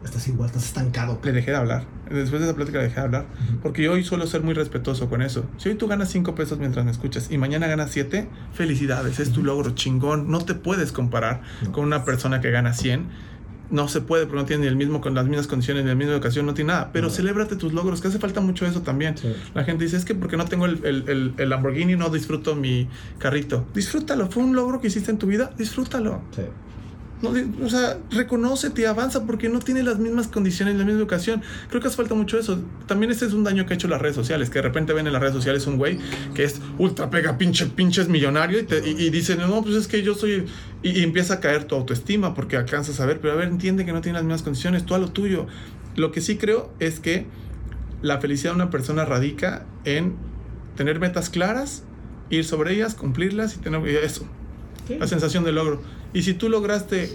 Estás 0.03 0.27
igual, 0.29 0.47
estás 0.47 0.65
estancado. 0.65 1.21
Le 1.23 1.31
dejé 1.33 1.51
de 1.51 1.59
hablar. 1.59 1.85
después 2.11 2.41
de 2.41 2.47
esa 2.49 2.57
plática 2.57 2.79
dejé 2.79 2.95
de 2.95 3.01
hablar, 3.03 3.27
porque 3.63 3.83
yo 3.83 3.93
hoy 3.93 4.03
suelo 4.03 4.27
ser 4.27 4.43
muy 4.43 4.55
respetuoso 4.55 5.11
con 5.11 5.21
eso. 5.21 5.45
Si 5.59 5.69
hoy 5.69 5.75
tú 5.75 5.89
ganas 5.89 6.09
5 6.09 6.35
pesos 6.35 6.59
mientras 6.59 6.87
me 6.87 6.91
escuchas 6.91 7.31
y 7.31 7.37
mañana 7.37 7.67
ganas 7.67 7.91
7, 7.91 8.31
felicidades, 8.55 9.21
es 9.21 9.31
tu 9.33 9.45
logro 9.45 9.73
chingón. 9.73 10.31
No 10.31 10.39
te 10.43 10.55
puedes 10.55 10.91
comparar 10.91 11.43
No. 11.65 11.73
con 11.73 11.85
una 11.85 12.07
persona 12.07 12.41
que 12.41 12.51
gana 12.51 12.73
100. 12.73 13.09
No 13.73 13.89
se 13.89 14.01
puede 14.03 14.27
porque 14.27 14.41
no 14.43 14.45
tiene 14.47 14.63
ni 14.63 14.69
el 14.69 14.77
mismo, 14.77 15.01
con 15.01 15.15
las 15.15 15.27
mismas 15.27 15.49
condiciones, 15.49 15.83
ni 15.83 15.89
la 15.89 15.95
misma 15.97 16.13
educación, 16.13 16.47
no 16.47 16.55
tiene 16.55 16.69
nada. 16.75 16.91
Pero 16.93 17.09
No. 17.09 17.13
celébrate 17.13 17.57
tus 17.57 17.73
logros, 17.73 18.01
que 18.01 18.09
hace 18.09 18.19
falta 18.21 18.41
mucho 18.41 18.67
eso 18.67 18.83
también. 18.83 19.17
Sí. 19.19 19.33
La 19.55 19.65
gente 19.65 19.83
dice, 19.85 19.97
es 19.97 20.05
que 20.05 20.15
porque 20.15 20.37
no 20.37 20.45
tengo 20.45 20.67
el, 20.67 20.85
el, 20.85 21.09
el- 21.09 21.35
el 21.39 21.49
Lamborghini 21.49 21.97
no 21.97 22.09
disfruto 22.11 22.55
mi 22.55 22.87
carrito. 23.19 23.67
Disfrútalo, 23.75 24.29
fue 24.31 24.43
un 24.45 24.55
logro 24.55 24.81
que 24.81 24.87
hiciste 24.87 25.11
en 25.11 25.19
tu 25.19 25.27
vida, 25.27 25.51
disfrútalo. 25.59 26.21
Sí. 26.37 26.43
No, 27.23 27.33
o 27.65 27.69
sea, 27.71 27.99
reconócete 28.11 28.87
avanza 28.87 29.25
porque 29.25 29.49
no 29.49 29.61
tiene 29.61 29.83
las 29.85 29.99
mismas 29.99 30.27
condiciones, 30.27 30.75
la 30.77 30.85
misma 30.85 30.99
educación. 30.99 31.41
Creo 31.69 31.81
que 31.81 31.89
hace 31.89 31.97
falta 31.97 32.15
mucho 32.15 32.39
eso. 32.39 32.59
También 32.87 33.13
ese 33.13 33.27
es 33.27 33.33
un 33.33 33.45
daño 33.45 33.65
que 33.65 33.75
ha 33.75 33.77
hecho 33.77 33.87
las 33.89 34.03
redes 34.03 34.17
sociales, 34.17 34.51
que 34.51 34.59
de 34.59 34.63
repente 34.63 34.93
ven 34.93 35.07
en 35.07 35.13
las 35.13 35.23
redes 35.23 35.35
sociales 35.35 35.67
un 35.69 35.79
güey 35.79 35.99
que 36.35 36.43
es 36.45 36.61
ultra 36.79 37.11
pega, 37.11 37.39
pinche, 37.39 37.67
pinches 37.67 38.09
millonario 38.09 38.59
y, 38.59 38.65
te- 38.65 38.83
y- 38.89 39.07
y 39.07 39.11
dicen, 39.11 39.39
no, 39.39 39.63
pues 39.63 39.77
es 39.77 39.87
que 39.87 40.03
yo 40.03 40.15
soy... 40.15 40.47
Y, 40.83 40.91
y 40.99 41.03
empieza 41.05 41.35
a 41.35 41.41
caer 41.41 41.65
tu 41.65 41.77
autoestima 41.77 42.35
porque 42.35 42.57
alcanzas 42.57 42.99
a 42.99 43.07
ver, 43.07 43.21
pero 43.21 43.35
a 43.35 43.37
ver, 43.37 43.49
entiende 43.49 43.85
que 43.85 43.93
no 43.93 44.01
tiene 44.01 44.19
las 44.19 44.25
mismas 44.25 44.43
condiciones, 44.43 44.85
tú 44.85 44.95
a 44.95 44.99
lo 44.99 45.13
tuyo. 45.13 45.47
Lo 45.95 46.11
que 46.11 46.21
sí 46.21 46.37
creo 46.39 46.73
es 46.81 46.99
que 46.99 47.27
la 48.03 48.19
felicidad 48.19 48.51
de 48.51 48.57
una 48.57 48.71
persona 48.71 49.05
radica 49.05 49.65
en 49.85 50.15
tener 50.77 50.99
metas 50.99 51.31
claras, 51.31 51.85
ir 52.31 52.45
sobre 52.45 52.75
ellas, 52.75 52.95
cumplirlas 52.97 53.55
y 53.55 53.59
tener 53.59 53.87
eso 53.87 54.27
la 54.99 55.07
sensación 55.07 55.45
de 55.45 55.53
logro. 55.53 55.81
Y 56.13 56.23
si 56.23 56.35
tú 56.35 56.49
lograste 56.49 57.11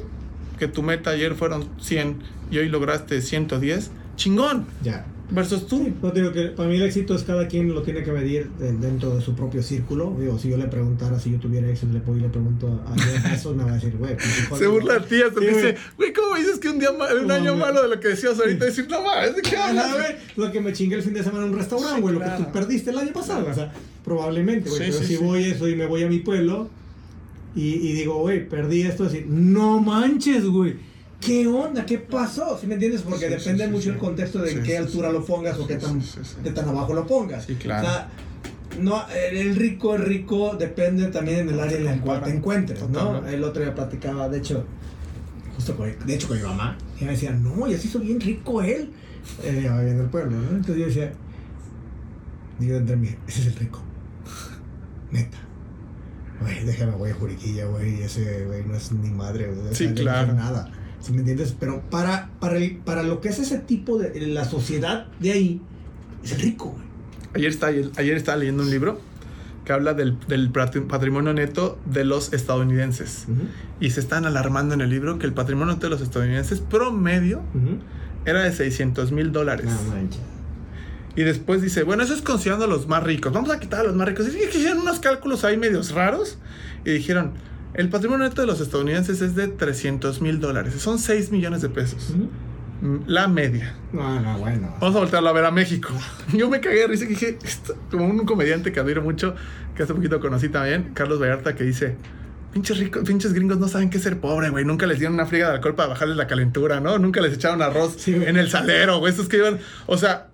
que 0.57 0.67
tu 0.67 0.81
meta 0.81 1.11
ayer 1.11 1.35
fueron 1.35 1.65
100 1.79 2.15
y 2.51 2.57
hoy 2.57 2.69
lograste 2.69 3.21
110, 3.21 3.91
chingón. 4.15 4.65
Ya. 4.83 5.05
Versus 5.29 5.67
tú. 5.67 5.83
Sí, 5.83 5.93
no 6.01 6.11
digo 6.11 6.31
que 6.31 6.43
para 6.45 6.69
mí 6.69 6.77
el 6.77 6.83
éxito 6.83 7.13
es 7.13 7.23
cada 7.23 7.49
quien 7.49 7.73
lo 7.73 7.81
tiene 7.83 8.01
que 8.01 8.13
medir 8.13 8.49
de- 8.51 8.71
dentro 8.71 9.13
de 9.13 9.21
su 9.21 9.35
propio 9.35 9.61
círculo. 9.61 10.15
Digo, 10.17 10.39
si 10.39 10.49
yo 10.49 10.55
le 10.55 10.67
preguntara 10.67 11.19
si 11.19 11.31
yo 11.33 11.37
tuviera 11.37 11.67
éxito 11.69 11.91
le 11.91 11.99
puedo 11.99 12.17
y 12.17 12.21
le 12.21 12.29
pregunto 12.29 12.81
a 12.87 12.97
Jeff 12.97 13.23
Bezos, 13.31 13.53
me 13.57 13.65
va 13.65 13.71
a 13.71 13.75
decir, 13.75 13.93
güey, 13.97 14.15
pues, 14.47 14.59
Se 14.61 14.67
burla 14.67 14.93
de 14.93 14.99
ti 15.01 15.17
te 15.35 15.39
Sí, 15.41 15.47
dice, 15.53 15.75
güey, 15.97 16.13
¿cómo 16.13 16.31
me 16.33 16.39
dices 16.39 16.59
que 16.59 16.69
un 16.69 16.79
día 16.79 16.91
un 16.91 17.29
año 17.29 17.51
güey. 17.51 17.61
malo 17.61 17.81
de 17.83 17.89
lo 17.89 17.99
que 17.99 18.07
decías 18.07 18.39
ahorita? 18.39 18.63
Decir, 18.65 18.87
no 18.89 19.01
mames, 19.01 19.35
¿de 19.35 19.41
qué 19.41 19.57
hablas? 19.57 19.93
güey, 19.95 20.15
Lo 20.37 20.49
que 20.51 20.61
me 20.61 20.71
chingué 20.71 20.95
el 20.95 21.03
fin 21.03 21.13
de 21.13 21.21
semana 21.23 21.45
en 21.45 21.51
un 21.51 21.57
restaurante, 21.57 21.95
Sí, 21.97 22.01
güey, 22.01 22.13
lo 22.15 22.21
claro. 22.21 22.37
que 22.37 22.43
tú 22.45 22.51
perdiste 22.53 22.89
el 22.91 22.97
año 22.97 23.11
pasado. 23.11 23.47
O 23.51 23.53
sea, 23.53 23.73
probablemente, 24.05 24.69
güey. 24.69 24.81
Sí, 24.81 24.87
pero 24.91 24.99
sí, 25.03 25.05
si 25.07 25.17
sí. 25.17 25.23
voy 25.23 25.43
eso 25.43 25.67
y 25.67 25.75
me 25.75 25.87
voy 25.87 26.03
a 26.03 26.07
mi 26.07 26.19
pueblo 26.19 26.69
y, 27.57 27.73
y 27.73 27.93
digo, 27.93 28.19
güey, 28.19 28.47
perdí 28.47 28.83
esto, 28.83 29.05
decir, 29.05 29.25
no 29.27 29.81
manches, 29.81 30.45
güey. 30.45 30.75
¿Qué 31.19 31.47
onda? 31.47 31.83
¿Qué 31.87 31.97
pasó? 31.97 32.55
¿Sí 32.59 32.67
me 32.67 32.75
entiendes? 32.75 33.01
Porque 33.01 33.25
Sí, 33.25 33.31
depende 33.31 33.63
sí, 33.63 33.69
sí, 33.69 33.75
mucho 33.75 33.89
el 33.89 33.97
contexto 33.97 34.39
de 34.39 34.51
en 34.51 34.61
qué 34.63 34.77
altura 34.77 35.11
lo 35.11 35.25
pongas 35.25 35.57
o 35.57 35.65
qué 35.65 35.77
tan, 35.77 35.99
qué 36.43 36.51
tan 36.51 36.69
abajo 36.69 36.93
lo 36.93 37.07
pongas. 37.07 37.45
Sí, 37.45 37.55
claro. 37.55 37.87
O 37.87 37.89
sea, 37.89 38.09
no, 38.79 39.03
el 39.09 39.55
rico 39.55 39.95
es 39.95 40.01
rico, 40.01 40.55
depende 40.55 41.07
también 41.07 41.39
en 41.39 41.49
el 41.49 41.59
área 41.59 41.77
en 41.77 41.85
la 41.85 41.99
cual 41.99 42.21
te 42.23 42.29
encuentres, 42.29 42.87
¿no? 42.89 43.27
El 43.27 43.43
otro 43.43 43.63
día 43.63 43.73
platicaba, 43.73 44.29
de 44.29 44.37
hecho, 44.37 44.63
justo 45.55 45.75
con, 45.75 45.91
de 46.05 46.13
hecho 46.13 46.27
con 46.27 46.37
mi 46.37 46.43
mamá, 46.43 46.77
y 47.01 47.05
me 47.05 47.11
decía, 47.11 47.31
no, 47.31 47.67
ya 47.67 47.79
se 47.79 47.87
hizo 47.87 47.99
bien 47.99 48.21
rico 48.21 48.61
él. 48.61 48.91
Eh, 49.43 49.61
ya 49.63 49.81
en 49.81 49.99
el 49.99 50.05
pueblo, 50.05 50.37
¿no? 50.37 50.49
Entonces 50.51 50.77
yo 50.77 50.85
decía, 50.85 51.11
digo 52.59 52.77
entre 52.77 52.95
mí, 52.95 53.09
ese 53.27 53.41
es 53.41 53.47
el 53.47 53.55
rico. 53.55 53.81
Neta. 55.11 55.46
Güey, 56.41 56.63
déjame, 56.65 56.91
voy 56.93 57.09
a 57.11 57.13
Juriquilla, 57.15 57.65
güey, 57.65 58.01
ese 58.01 58.45
güey 58.45 58.63
no 58.65 58.75
es 58.75 58.91
ni 58.91 59.09
madre, 59.09 59.47
güey, 59.51 59.73
Sí, 59.75 59.87
no 59.87 59.95
claro. 59.95 60.29
es 60.29 60.35
nada. 60.35 60.71
¿Sí 61.01 61.11
me 61.11 61.19
entiendes? 61.19 61.55
Pero 61.59 61.81
para, 61.89 62.29
para, 62.39 62.57
el- 62.57 62.77
para 62.77 63.03
lo 63.03 63.21
que 63.21 63.29
es 63.29 63.39
ese 63.39 63.57
tipo 63.59 63.97
de, 63.97 64.27
la 64.27 64.45
sociedad 64.45 65.07
de 65.19 65.31
ahí, 65.31 65.61
es 66.23 66.33
el 66.33 66.41
rico, 66.41 66.69
güey. 66.71 66.85
Ayer, 67.35 67.49
está, 67.51 67.67
ayer 67.67 68.17
estaba 68.17 68.37
leyendo 68.37 68.63
un 68.63 68.69
libro 68.69 68.99
que 69.65 69.73
habla 69.73 69.93
del, 69.93 70.17
del 70.27 70.51
patri- 70.53 70.85
patrimonio 70.87 71.33
neto 71.33 71.77
de 71.85 72.03
los 72.05 72.33
estadounidenses. 72.33 73.25
Y 73.79 73.89
se 73.91 73.99
están 73.99 74.25
alarmando 74.25 74.73
en 74.73 74.81
el 74.81 74.89
libro 74.89 75.19
que 75.19 75.25
el 75.25 75.33
patrimonio 75.33 75.73
neto 75.73 75.87
de 75.87 75.91
los 75.91 76.01
estadounidenses 76.01 76.61
promedio 76.61 77.41
era 78.25 78.41
de 78.43 78.51
600 78.53 79.11
mil 79.11 79.31
dólares. 79.31 79.65
No 79.65 79.93
manches. 79.93 80.19
Y 81.17 81.23
después 81.23 81.61
dice, 81.61 81.83
bueno, 81.83 82.03
eso 82.03 82.13
es 82.13 82.21
considerando 82.21 82.63
a 82.65 82.67
los 82.69 82.87
más 82.87 83.03
ricos. 83.03 83.33
Vamos 83.33 83.49
a 83.51 83.59
quitar 83.59 83.81
a 83.81 83.83
los 83.83 83.95
más 83.95 84.07
ricos. 84.07 84.27
Y 84.29 84.31
que 84.49 84.57
hicieron 84.57 84.79
unos 84.79 84.99
cálculos 84.99 85.43
ahí 85.43 85.57
medios 85.57 85.91
raros. 85.91 86.37
Y 86.85 86.91
dijeron, 86.91 87.33
el 87.73 87.89
patrimonio 87.89 88.29
neto 88.29 88.41
de 88.41 88.47
los 88.47 88.61
estadounidenses 88.61 89.21
es 89.21 89.35
de 89.35 89.47
300 89.49 90.21
mil 90.21 90.39
dólares. 90.39 90.75
Son 90.77 90.99
6 90.99 91.31
millones 91.31 91.61
de 91.61 91.69
pesos. 91.69 92.13
Mm, 92.81 92.97
La 93.07 93.27
media. 93.27 93.75
No, 93.91 94.19
no, 94.21 94.37
bueno. 94.37 94.75
Vamos 94.79 94.95
a 94.95 94.99
voltearlo 94.99 95.27
a 95.29 95.33
ver 95.33 95.45
a 95.45 95.51
México. 95.51 95.89
Yo 96.33 96.49
me 96.49 96.61
cagué 96.61 96.81
de 96.81 96.87
risa 96.87 97.05
y 97.05 97.07
dije, 97.07 97.37
esto- 97.43 97.75
como 97.89 98.05
un 98.05 98.25
comediante 98.25 98.71
que 98.71 98.79
admiro 98.79 99.01
mucho, 99.01 99.33
que 99.75 99.81
hace 99.83 99.93
poquito 99.95 100.19
conocí 100.19 100.49
también, 100.49 100.91
Carlos 100.93 101.19
Vallarta, 101.19 101.55
que 101.55 101.63
dice, 101.63 101.95
pinches 102.53 102.77
ricos, 102.77 103.03
pinches 103.07 103.33
gringos 103.33 103.57
no 103.57 103.67
saben 103.67 103.89
qué 103.89 103.97
es 103.97 104.03
ser 104.03 104.19
pobre, 104.19 104.51
güey. 104.51 104.65
Nunca 104.65 104.85
les 104.85 104.99
dieron 104.99 105.15
una 105.15 105.25
friega 105.25 105.49
de 105.49 105.55
alcohol 105.55 105.73
para 105.73 105.89
bajarles 105.89 106.15
la 106.15 106.27
calentura, 106.27 106.79
¿no? 106.79 106.99
Nunca 106.99 107.21
les 107.21 107.33
echaron 107.33 107.63
arroz 107.63 107.95
Sí, 107.97 108.13
en 108.13 108.37
el 108.37 108.51
salero, 108.51 108.99
güey. 108.99 109.09
Estos 109.11 109.27
que 109.27 109.37
iban, 109.37 109.57
o 109.87 109.97
sea, 109.97 110.27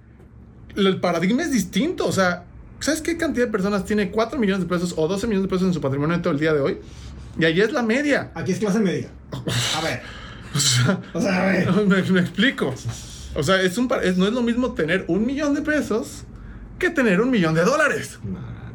el 0.76 1.00
paradigma 1.00 1.44
es 1.44 1.52
distinto. 1.52 2.06
O 2.08 2.12
sea, 2.12 2.46
¿sabes 2.80 3.02
qué 3.02 3.18
cantidad 3.18 3.46
de 3.46 3.52
personas 3.52 3.86
tiene 3.86 4.12
4 4.12 4.40
millones 4.40 4.62
de 4.64 4.70
pesos 4.70 4.94
o 4.98 5.08
12 5.08 5.28
millones 5.28 5.50
de 5.50 5.56
pesos 5.56 5.68
en 5.68 5.74
su 5.74 5.82
patrimonio 5.82 6.16
neto 6.18 6.30
el 6.30 6.40
día 6.40 6.54
de 6.54 6.60
hoy? 6.62 6.78
Y 7.40 7.46
ahí 7.46 7.60
es 7.62 7.72
la 7.72 7.82
media. 7.84 8.32
Aquí 8.36 8.52
es 8.52 8.60
clase 8.60 8.80
media. 8.80 9.10
A 9.32 9.82
ver. 9.82 10.02
O 10.56 10.60
sea, 10.60 11.02
O 11.16 11.20
sea, 11.20 11.42
a 11.42 11.52
ver. 11.52 11.72
me, 11.88 12.04
me 12.04 12.20
explico. 12.20 12.76
O 13.34 13.42
sea, 13.42 13.60
es 13.64 13.76
un, 13.80 13.90
es- 14.04 14.18
no 14.18 14.28
es 14.28 14.34
lo 14.34 14.44
mismo 14.44 14.74
tener 14.74 15.04
un 15.08 15.26
millón 15.26 15.56
de 15.56 15.64
pesos 15.64 16.26
que 16.78 16.92
tener 16.92 17.22
un 17.22 17.32
millón 17.32 17.56
de 17.56 17.64
dólares. 17.64 18.20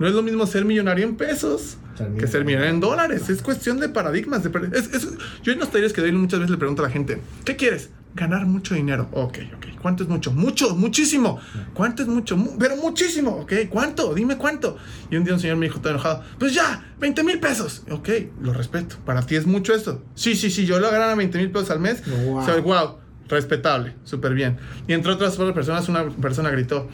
No 0.00 0.08
es 0.08 0.12
lo 0.12 0.22
mismo 0.22 0.44
ser 0.46 0.64
millonario 0.64 1.04
en 1.06 1.16
pesos 1.16 1.76
que 2.18 2.26
ser 2.26 2.44
millonario 2.44 2.72
en 2.74 2.80
dólares. 2.80 3.28
Es 3.28 3.42
cuestión 3.42 3.78
de 3.78 3.88
paradigmas. 3.88 4.42
De 4.42 4.50
per- 4.50 4.70
es- 4.74 4.92
es- 4.92 5.06
yo 5.44 5.52
en 5.52 5.60
los 5.60 5.70
talleres 5.70 5.92
que 5.92 6.00
doy 6.00 6.10
muchas 6.10 6.40
veces 6.40 6.50
le 6.50 6.56
pregunto 6.56 6.82
a 6.82 6.86
la 6.88 6.92
gente, 6.92 7.20
¿qué 7.44 7.54
quieres? 7.54 7.90
Ganar 8.14 8.46
mucho 8.46 8.74
dinero. 8.74 9.08
Ok, 9.12 9.38
ok. 9.56 9.66
¿Cuánto 9.80 10.02
es 10.02 10.08
mucho? 10.08 10.32
Mucho, 10.32 10.74
muchísimo. 10.74 11.38
¿Cuánto 11.74 12.02
es 12.02 12.08
mucho? 12.08 12.36
Mu- 12.36 12.58
pero 12.58 12.76
muchísimo. 12.76 13.30
Ok, 13.42 13.52
¿cuánto? 13.68 14.12
Dime 14.14 14.36
cuánto. 14.36 14.76
Y 15.10 15.16
un 15.16 15.24
día 15.24 15.34
un 15.34 15.40
señor 15.40 15.56
me 15.56 15.66
dijo, 15.66 15.80
todo 15.80 15.90
enojado, 15.92 16.22
pues 16.38 16.52
ya, 16.52 16.84
20 16.98 17.22
mil 17.22 17.38
pesos. 17.38 17.84
Ok, 17.90 18.08
lo 18.42 18.52
respeto. 18.52 18.96
Para 19.04 19.22
ti 19.22 19.36
es 19.36 19.46
mucho 19.46 19.72
esto. 19.74 20.02
Sí, 20.16 20.34
sí, 20.34 20.50
sí, 20.50 20.66
yo 20.66 20.80
lo 20.80 20.90
ganara 20.90 21.14
20 21.14 21.38
mil 21.38 21.50
pesos 21.52 21.70
al 21.70 21.78
mes. 21.80 22.02
Wow. 22.26 22.38
O 22.38 22.44
sea, 22.44 22.56
wow, 22.60 22.96
respetable, 23.28 23.94
súper 24.04 24.34
bien. 24.34 24.56
Y 24.88 24.94
entre 24.94 25.12
otras 25.12 25.36
personas, 25.36 25.88
una 25.88 26.08
persona 26.08 26.50
gritó, 26.50 26.88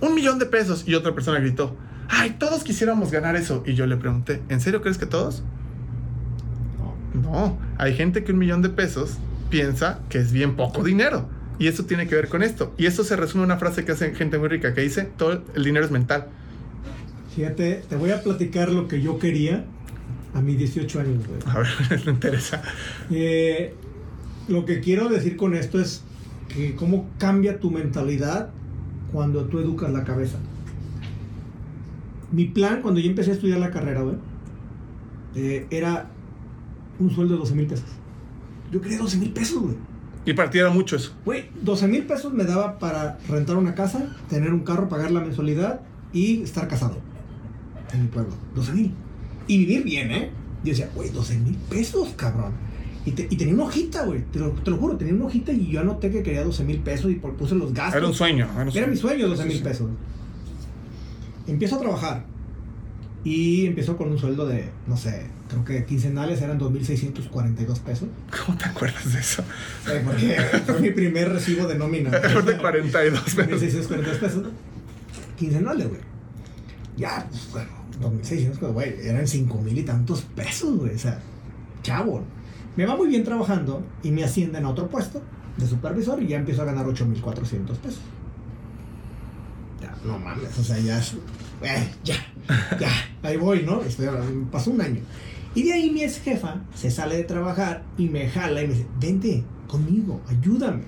un 0.00 0.14
millón 0.14 0.38
de 0.38 0.46
pesos. 0.46 0.84
Y 0.86 0.94
otra 0.94 1.14
persona 1.14 1.40
gritó, 1.40 1.76
ay, 2.08 2.36
todos 2.38 2.64
quisiéramos 2.64 3.10
ganar 3.10 3.36
eso. 3.36 3.62
Y 3.66 3.74
yo 3.74 3.86
le 3.86 3.96
pregunté, 3.98 4.40
¿en 4.48 4.60
serio 4.62 4.80
crees 4.80 4.96
que 4.96 5.06
todos? 5.06 5.42
No, 7.12 7.58
hay 7.76 7.94
gente 7.96 8.24
que 8.24 8.32
un 8.32 8.38
millón 8.38 8.62
de 8.62 8.68
pesos 8.70 9.18
piensa 9.50 10.00
que 10.08 10.18
es 10.18 10.32
bien 10.32 10.56
poco 10.56 10.82
dinero. 10.82 11.28
Y 11.58 11.66
eso 11.66 11.84
tiene 11.84 12.06
que 12.06 12.14
ver 12.14 12.28
con 12.28 12.42
esto. 12.42 12.72
Y 12.78 12.86
eso 12.86 13.04
se 13.04 13.16
resume 13.16 13.42
en 13.42 13.50
una 13.50 13.58
frase 13.58 13.84
que 13.84 13.92
hace 13.92 14.14
gente 14.14 14.38
muy 14.38 14.48
rica 14.48 14.72
que 14.72 14.80
dice, 14.80 15.02
todo 15.18 15.42
el 15.54 15.62
dinero 15.62 15.84
es 15.84 15.90
mental. 15.90 16.28
Fíjate, 17.36 17.82
te 17.88 17.96
voy 17.96 18.10
a 18.12 18.22
platicar 18.22 18.70
lo 18.70 18.88
que 18.88 19.02
yo 19.02 19.18
quería 19.18 19.66
a 20.34 20.40
mis 20.40 20.58
18 20.58 21.00
años, 21.00 21.26
güey. 21.26 21.40
A 21.44 21.58
ver, 21.58 22.02
me 22.06 22.12
interesa. 22.12 22.62
Eh, 23.10 23.74
lo 24.48 24.64
que 24.64 24.80
quiero 24.80 25.08
decir 25.08 25.36
con 25.36 25.54
esto 25.54 25.78
es 25.78 26.02
que 26.48 26.74
cómo 26.74 27.08
cambia 27.18 27.60
tu 27.60 27.70
mentalidad 27.70 28.50
cuando 29.12 29.44
tú 29.44 29.58
educas 29.58 29.92
la 29.92 30.04
cabeza. 30.04 30.38
Mi 32.32 32.46
plan 32.46 32.80
cuando 32.80 33.00
yo 33.00 33.10
empecé 33.10 33.32
a 33.32 33.34
estudiar 33.34 33.58
la 33.58 33.70
carrera, 33.70 34.02
güey, 34.02 34.16
eh, 35.34 35.66
era 35.70 36.08
un 36.98 37.10
sueldo 37.10 37.34
de 37.34 37.40
12 37.40 37.54
mil 37.54 37.66
pesos. 37.66 37.99
Yo 38.70 38.80
quería 38.80 38.98
12 38.98 39.16
mil 39.18 39.30
pesos, 39.32 39.60
güey. 39.62 39.74
Y 40.26 40.32
para 40.34 40.50
ti 40.50 40.58
era 40.58 40.70
mucho 40.70 40.96
eso. 40.96 41.12
Güey, 41.24 41.46
12 41.62 41.88
mil 41.88 42.04
pesos 42.04 42.32
me 42.32 42.44
daba 42.44 42.78
para 42.78 43.18
rentar 43.28 43.56
una 43.56 43.74
casa, 43.74 44.14
tener 44.28 44.52
un 44.52 44.60
carro, 44.60 44.88
pagar 44.88 45.10
la 45.10 45.20
mensualidad 45.20 45.80
y 46.12 46.42
estar 46.42 46.68
casado 46.68 46.98
en 47.92 48.02
mi 48.02 48.08
pueblo. 48.08 48.34
12 48.54 48.72
mil. 48.72 48.92
Y 49.46 49.58
vivir 49.58 49.82
bien, 49.82 50.10
¿eh? 50.12 50.30
Yo 50.62 50.70
decía, 50.70 50.90
güey, 50.94 51.08
12 51.10 51.38
mil 51.38 51.54
pesos, 51.70 52.10
cabrón. 52.16 52.52
Y, 53.06 53.12
te- 53.12 53.26
y 53.30 53.36
tenía 53.36 53.54
una 53.54 53.64
hojita, 53.64 54.04
güey. 54.04 54.22
Te 54.30 54.38
lo, 54.38 54.50
te 54.50 54.70
lo 54.70 54.76
juro, 54.76 54.96
tenía 54.98 55.14
una 55.14 55.24
hojita 55.24 55.52
y 55.52 55.68
yo 55.68 55.80
anoté 55.80 56.10
que 56.10 56.22
quería 56.22 56.44
12 56.44 56.64
mil 56.64 56.78
pesos 56.80 57.10
y 57.10 57.14
puse 57.14 57.54
los 57.54 57.72
gastos. 57.72 57.96
Era 57.96 58.06
un 58.06 58.14
sueño. 58.14 58.46
Era, 58.54 58.64
un 58.70 58.76
Era 58.76 58.86
mi 58.86 58.96
sueño, 58.96 59.26
12 59.26 59.42
Sí, 59.44 59.48
mil 59.48 59.62
pesos. 59.62 59.88
Empiezo 61.46 61.76
a 61.76 61.80
trabajar. 61.80 62.24
Y 63.22 63.66
empiezo 63.66 63.96
con 63.98 64.10
un 64.10 64.18
sueldo 64.18 64.46
de, 64.46 64.70
no 64.86 64.96
sé, 64.96 65.26
creo 65.48 65.64
que 65.64 65.84
quincenales 65.84 66.40
eran 66.40 66.58
2.642 66.58 67.78
pesos. 67.80 68.08
¿Cómo 68.46 68.56
te 68.56 68.64
acuerdas 68.64 69.12
de 69.12 69.20
eso? 69.20 69.42
Eh, 69.88 70.02
Porque 70.04 70.36
fue 70.64 70.80
mi 70.80 70.90
primer 70.90 71.30
recibo 71.30 71.66
de 71.66 71.74
nómina. 71.74 72.08
Era 72.16 72.40
de 72.40 72.56
42 72.56 73.20
pesos. 73.34 73.62
2.642 73.62 74.18
pesos. 74.18 74.44
Quincenales, 75.38 75.88
güey. 75.88 76.00
Ya, 76.96 77.26
pues, 77.28 77.50
bueno, 77.52 77.70
2.600, 78.22 78.72
güey, 78.72 79.06
eran 79.06 79.24
5.000 79.26 79.78
y 79.78 79.82
tantos 79.82 80.22
pesos, 80.22 80.78
güey. 80.78 80.94
O 80.94 80.98
sea, 80.98 81.20
chavo. 81.82 82.24
Me 82.76 82.86
va 82.86 82.96
muy 82.96 83.08
bien 83.08 83.24
trabajando 83.24 83.84
y 84.02 84.10
me 84.12 84.24
ascienden 84.24 84.64
a 84.64 84.70
otro 84.70 84.88
puesto 84.88 85.22
de 85.58 85.66
supervisor 85.66 86.22
y 86.22 86.28
ya 86.28 86.38
empiezo 86.38 86.62
a 86.62 86.64
ganar 86.64 86.86
8.400 86.86 87.76
pesos. 87.76 88.00
no 90.04 90.18
mames, 90.18 90.58
o 90.58 90.64
sea, 90.64 90.78
ya 90.78 90.98
es, 90.98 91.14
eh, 91.62 91.90
ya, 92.04 92.14
ya, 92.80 92.90
ahí 93.22 93.36
voy, 93.36 93.62
¿no? 93.64 93.82
Estoy, 93.82 94.08
pasó 94.50 94.70
un 94.70 94.80
año. 94.80 95.00
Y 95.54 95.64
de 95.64 95.72
ahí 95.72 95.90
mi 95.90 96.02
ex 96.02 96.20
jefa 96.20 96.60
se 96.74 96.90
sale 96.90 97.16
de 97.16 97.24
trabajar 97.24 97.82
y 97.98 98.08
me 98.08 98.28
jala 98.28 98.62
y 98.62 98.68
me 98.68 98.74
dice, 98.74 98.86
vente 99.00 99.44
conmigo, 99.66 100.20
ayúdame. 100.28 100.84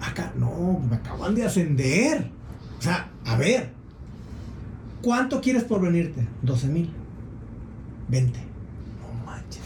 Acá, 0.00 0.32
no, 0.36 0.80
me 0.88 0.96
acaban 0.96 1.34
de 1.34 1.44
ascender. 1.44 2.30
O 2.78 2.82
sea, 2.82 3.10
a 3.24 3.36
ver, 3.36 3.70
¿cuánto 5.02 5.40
quieres 5.40 5.64
por 5.64 5.80
venirte? 5.80 6.26
12 6.42 6.66
mil. 6.68 6.90
Vente. 8.08 8.40
No 9.00 9.24
manches. 9.24 9.62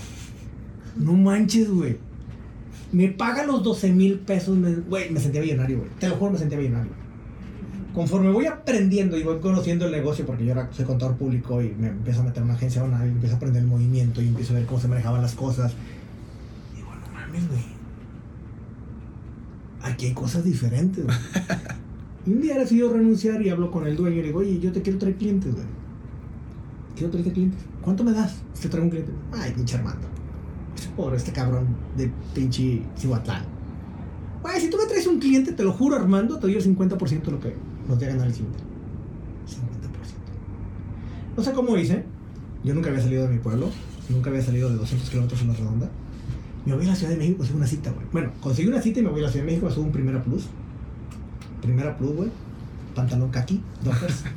No 0.96 1.12
manches, 1.12 1.70
güey. 1.70 1.98
Me 2.92 3.08
paga 3.08 3.44
los 3.44 3.62
12 3.62 3.92
mil 3.92 4.18
pesos. 4.20 4.58
Güey, 4.88 5.10
me 5.10 5.20
sentía 5.20 5.40
millonario, 5.40 5.78
güey. 5.78 5.90
Te 5.98 6.08
lo 6.08 6.16
juro, 6.16 6.32
me 6.32 6.38
sentía 6.38 6.58
millonario. 6.58 6.99
Conforme 7.94 8.30
voy 8.30 8.46
aprendiendo 8.46 9.18
y 9.18 9.24
voy 9.24 9.40
conociendo 9.40 9.86
el 9.86 9.92
negocio, 9.92 10.24
porque 10.24 10.44
yo 10.44 10.54
ahora 10.54 10.68
soy 10.72 10.84
contador 10.84 11.16
público 11.16 11.60
y 11.60 11.74
me 11.74 11.88
empiezo 11.88 12.20
a 12.20 12.24
meter 12.24 12.38
en 12.38 12.44
una 12.44 12.54
agencia 12.54 12.82
y 12.84 13.08
empiezo 13.08 13.34
a 13.34 13.36
aprender 13.36 13.62
el 13.62 13.68
movimiento 13.68 14.22
y 14.22 14.28
empiezo 14.28 14.52
a 14.52 14.56
ver 14.56 14.66
cómo 14.66 14.80
se 14.80 14.88
manejaban 14.88 15.20
las 15.20 15.34
cosas. 15.34 15.74
Y 16.78 16.82
bueno, 16.82 17.02
mames, 17.12 17.48
güey. 17.48 17.64
Aquí 19.82 20.06
hay 20.06 20.12
cosas 20.12 20.44
diferentes, 20.44 21.04
güey. 21.04 21.16
Y 22.26 22.32
un 22.32 22.42
día 22.42 22.58
decido 22.58 22.92
renunciar 22.92 23.40
y 23.40 23.48
hablo 23.48 23.70
con 23.70 23.86
el 23.86 23.96
dueño 23.96 24.16
y 24.16 24.20
le 24.20 24.26
digo, 24.26 24.40
oye, 24.40 24.60
yo 24.60 24.72
te 24.72 24.82
quiero 24.82 24.98
traer 24.98 25.16
clientes, 25.16 25.54
güey. 25.54 25.66
Quiero 26.94 27.10
traerte 27.10 27.32
clientes. 27.32 27.60
¿Cuánto 27.80 28.04
me 28.04 28.12
das? 28.12 28.36
Te 28.60 28.68
traigo 28.68 28.84
un 28.84 28.90
cliente. 28.90 29.12
Ay, 29.32 29.52
pinche 29.52 29.76
Armando. 29.76 30.06
Por 30.96 31.14
este 31.14 31.32
cabrón 31.32 31.68
de 31.96 32.12
pinche 32.34 32.82
Cihuatlán. 32.98 33.44
Güey, 34.42 34.60
si 34.60 34.68
tú 34.68 34.76
me 34.76 34.84
traes 34.84 35.06
un 35.06 35.18
cliente, 35.18 35.52
te 35.52 35.62
lo 35.62 35.72
juro, 35.72 35.96
Armando, 35.96 36.36
te 36.36 36.42
doy 36.42 36.56
el 36.56 36.62
50% 36.62 37.22
de 37.22 37.30
lo 37.30 37.40
que 37.40 37.54
voy 37.96 38.04
a 38.04 38.08
ganar 38.08 38.26
el 38.26 38.34
siguiente. 38.34 38.58
50%. 38.58 38.62
No 41.36 41.42
sé 41.42 41.52
cómo 41.52 41.76
hice. 41.76 42.04
Yo 42.64 42.74
nunca 42.74 42.90
había 42.90 43.02
salido 43.02 43.26
de 43.26 43.28
mi 43.28 43.38
pueblo. 43.38 43.70
Nunca 44.08 44.30
había 44.30 44.42
salido 44.42 44.70
de 44.70 44.76
200 44.76 45.08
kilómetros 45.08 45.40
en 45.42 45.48
la 45.48 45.54
redonda. 45.54 45.90
Me 46.66 46.74
voy 46.74 46.84
a 46.84 46.88
la 46.88 46.94
Ciudad 46.94 47.12
de 47.12 47.18
México, 47.18 47.38
consigo 47.38 47.58
una 47.58 47.66
cita, 47.66 47.90
güey. 47.90 48.06
Bueno, 48.12 48.32
conseguí 48.40 48.68
una 48.68 48.82
cita 48.82 49.00
y 49.00 49.02
me 49.02 49.08
voy 49.08 49.20
a 49.20 49.24
la 49.24 49.30
Ciudad 49.30 49.46
de 49.46 49.52
México, 49.52 49.70
subo 49.70 49.84
un 49.84 49.92
Primera 49.92 50.22
Plus. 50.22 50.46
Primera 51.62 51.96
Plus, 51.96 52.14
güey. 52.14 52.30
Pantalón 52.94 53.30
kaki, 53.30 53.62
dockers. 53.82 54.24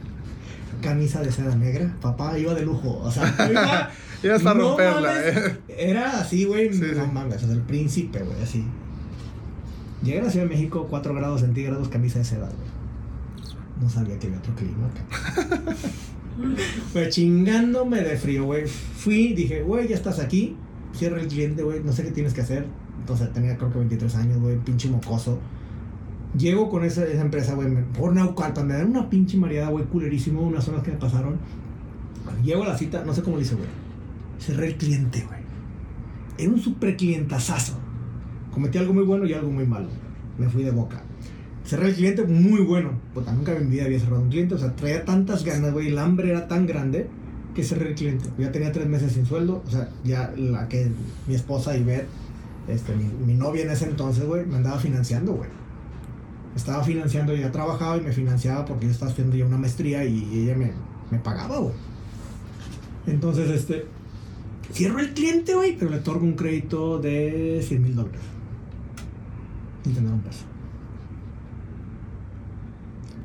camisa 0.81 1.21
de 1.21 1.31
seda 1.31 1.55
negra. 1.55 1.95
Papá 2.01 2.37
iba 2.37 2.53
de 2.53 2.65
lujo. 2.65 2.99
O 2.99 3.11
sea, 3.11 3.35
iba, 3.51 3.89
Ibas 4.23 4.41
para 4.41 4.59
romperla, 4.59 5.27
eh. 5.27 5.57
Era 5.67 6.21
así, 6.21 6.45
güey. 6.45 6.73
Sí, 6.73 6.81
no 6.95 7.05
sí. 7.05 7.11
mames, 7.11 7.43
o 7.43 7.47
sea, 7.47 7.55
el 7.55 7.61
príncipe, 7.61 8.19
güey, 8.19 8.41
así. 8.41 8.63
Llegué 10.01 10.19
a 10.19 10.23
la 10.23 10.29
Ciudad 10.29 10.45
de 10.45 10.55
México, 10.55 10.87
4 10.89 11.13
grados 11.13 11.41
centígrados, 11.41 11.89
camisa 11.89 12.19
de 12.19 12.25
seda, 12.25 12.45
güey. 12.45 12.72
No 13.83 13.89
sabía 13.89 14.17
que 14.17 14.27
había 14.27 14.39
otro 14.39 14.55
clima 14.55 14.87
acá. 14.87 15.75
Pues 16.93 17.09
chingándome 17.13 18.01
de 18.01 18.15
frío, 18.15 18.45
güey. 18.45 18.65
Fui, 18.65 19.33
dije, 19.33 19.61
güey, 19.61 19.89
ya 19.89 19.95
estás 19.95 20.19
aquí. 20.19 20.55
Cierra 20.93 21.19
el 21.19 21.27
cliente, 21.27 21.63
güey. 21.63 21.83
No 21.83 21.91
sé 21.91 22.03
qué 22.03 22.11
tienes 22.11 22.33
que 22.33 22.41
hacer. 22.41 22.65
Entonces 22.99 23.33
tenía 23.33 23.57
creo 23.57 23.73
que 23.73 23.79
23 23.79 24.15
años, 24.15 24.39
güey. 24.39 24.57
Pinche 24.59 24.89
mocoso. 24.89 25.37
Llego 26.37 26.69
con 26.69 26.85
esa, 26.85 27.05
esa 27.05 27.21
empresa, 27.21 27.55
güey. 27.55 27.67
Por 27.91 28.13
Naucalpan. 28.13 28.65
Me 28.65 28.75
dan 28.75 28.89
una 28.91 29.09
pinche 29.09 29.35
mareada, 29.35 29.69
güey. 29.69 29.83
Culerísimo. 29.83 30.41
Unas 30.41 30.63
zonas 30.63 30.81
que 30.81 30.91
me 30.91 30.97
pasaron. 30.97 31.37
Llego 32.41 32.63
a 32.63 32.67
la 32.67 32.77
cita, 32.77 33.03
no 33.03 33.13
sé 33.13 33.21
cómo 33.21 33.35
le 33.35 33.43
hice, 33.43 33.55
güey. 33.55 33.67
Cerré 34.39 34.67
el 34.67 34.77
cliente, 34.77 35.25
güey. 35.27 35.39
Era 36.37 36.53
un 36.53 36.59
super 36.59 36.95
clientazazo. 36.95 37.73
Cometí 38.51 38.77
algo 38.77 38.93
muy 38.93 39.03
bueno 39.03 39.25
y 39.25 39.33
algo 39.33 39.51
muy 39.51 39.65
malo. 39.65 39.89
Me 40.37 40.47
fui 40.47 40.63
de 40.63 40.71
boca. 40.71 41.03
Cerré 41.65 41.89
el 41.89 41.95
cliente 41.95 42.23
muy 42.23 42.61
bueno. 42.61 42.91
Puta, 43.13 43.31
nunca 43.31 43.53
en 43.53 43.65
mi 43.65 43.75
vida 43.75 43.85
había 43.85 43.99
cerrado 43.99 44.21
un 44.21 44.29
cliente. 44.29 44.55
O 44.55 44.57
sea, 44.57 44.75
traía 44.75 45.05
tantas 45.05 45.43
ganas, 45.43 45.71
güey. 45.71 45.87
El 45.87 45.97
hambre 45.97 46.29
era 46.29 46.47
tan 46.47 46.65
grande 46.65 47.07
que 47.55 47.63
cerré 47.63 47.89
el 47.89 47.95
cliente. 47.95 48.29
Ya 48.37 48.51
tenía 48.51 48.71
tres 48.71 48.87
meses 48.87 49.13
sin 49.13 49.25
sueldo. 49.25 49.63
O 49.65 49.71
sea, 49.71 49.89
ya 50.03 50.33
la 50.37 50.67
que 50.67 50.91
mi 51.27 51.35
esposa 51.35 51.77
Ivette, 51.77 52.07
este, 52.67 52.93
mi, 52.95 53.33
novia 53.33 53.63
en 53.63 53.71
ese 53.71 53.85
entonces, 53.85 54.25
güey, 54.25 54.45
me 54.45 54.57
andaba 54.57 54.77
financiando, 54.77 55.33
güey. 55.33 55.49
Estaba 56.55 56.83
financiando, 56.83 57.35
ya 57.35 57.51
trabajaba 57.51 57.97
y 57.97 58.01
me 58.01 58.11
financiaba 58.11 58.65
porque 58.65 58.85
yo 58.85 58.91
estaba 58.91 59.11
haciendo 59.11 59.35
ya 59.35 59.45
una 59.45 59.57
maestría 59.57 60.05
y 60.05 60.39
ella 60.39 60.55
me, 60.55 60.71
me 61.11 61.17
pagaba, 61.19 61.59
güey. 61.59 61.73
Entonces, 63.07 63.49
este, 63.49 63.85
cierro 64.71 64.99
el 64.99 65.13
cliente, 65.13 65.55
güey, 65.55 65.77
pero 65.77 65.91
le 65.91 65.97
otorgo 65.97 66.25
un 66.25 66.33
crédito 66.33 66.99
de 66.99 67.63
100 67.65 67.81
mil 67.81 67.95
dólares. 67.95 68.21
Sin 69.83 69.95
tener 69.95 70.11
un 70.11 70.21
peso. 70.21 70.52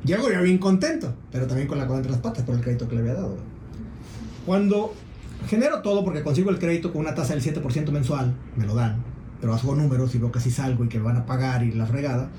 Llego 0.03 0.29
ya 0.31 0.41
bien 0.41 0.57
contento, 0.57 1.13
pero 1.31 1.45
también 1.47 1.67
con 1.67 1.77
la 1.77 1.85
cola 1.85 1.97
entre 1.99 2.11
las 2.11 2.21
patas 2.21 2.43
por 2.43 2.55
el 2.55 2.61
crédito 2.61 2.87
que 2.87 2.95
le 2.95 3.01
había 3.01 3.13
dado. 3.15 3.37
Cuando 4.45 4.93
genero 5.47 5.81
todo 5.81 6.03
porque 6.03 6.23
consigo 6.23 6.49
el 6.49 6.59
crédito 6.59 6.91
con 6.91 7.01
una 7.01 7.13
tasa 7.15 7.33
del 7.35 7.43
7% 7.43 7.91
mensual, 7.91 8.33
me 8.55 8.65
lo 8.65 8.75
dan, 8.75 8.97
pero 9.41 9.53
hago 9.53 9.75
números 9.75 10.15
y 10.15 10.17
veo 10.19 10.31
que 10.31 10.39
sí 10.39 10.51
salgo 10.51 10.85
y 10.85 10.87
que 10.89 10.99
me 10.99 11.05
van 11.05 11.17
a 11.17 11.25
pagar 11.25 11.63
y 11.63 11.71
la 11.73 11.85
fregada. 11.85 12.29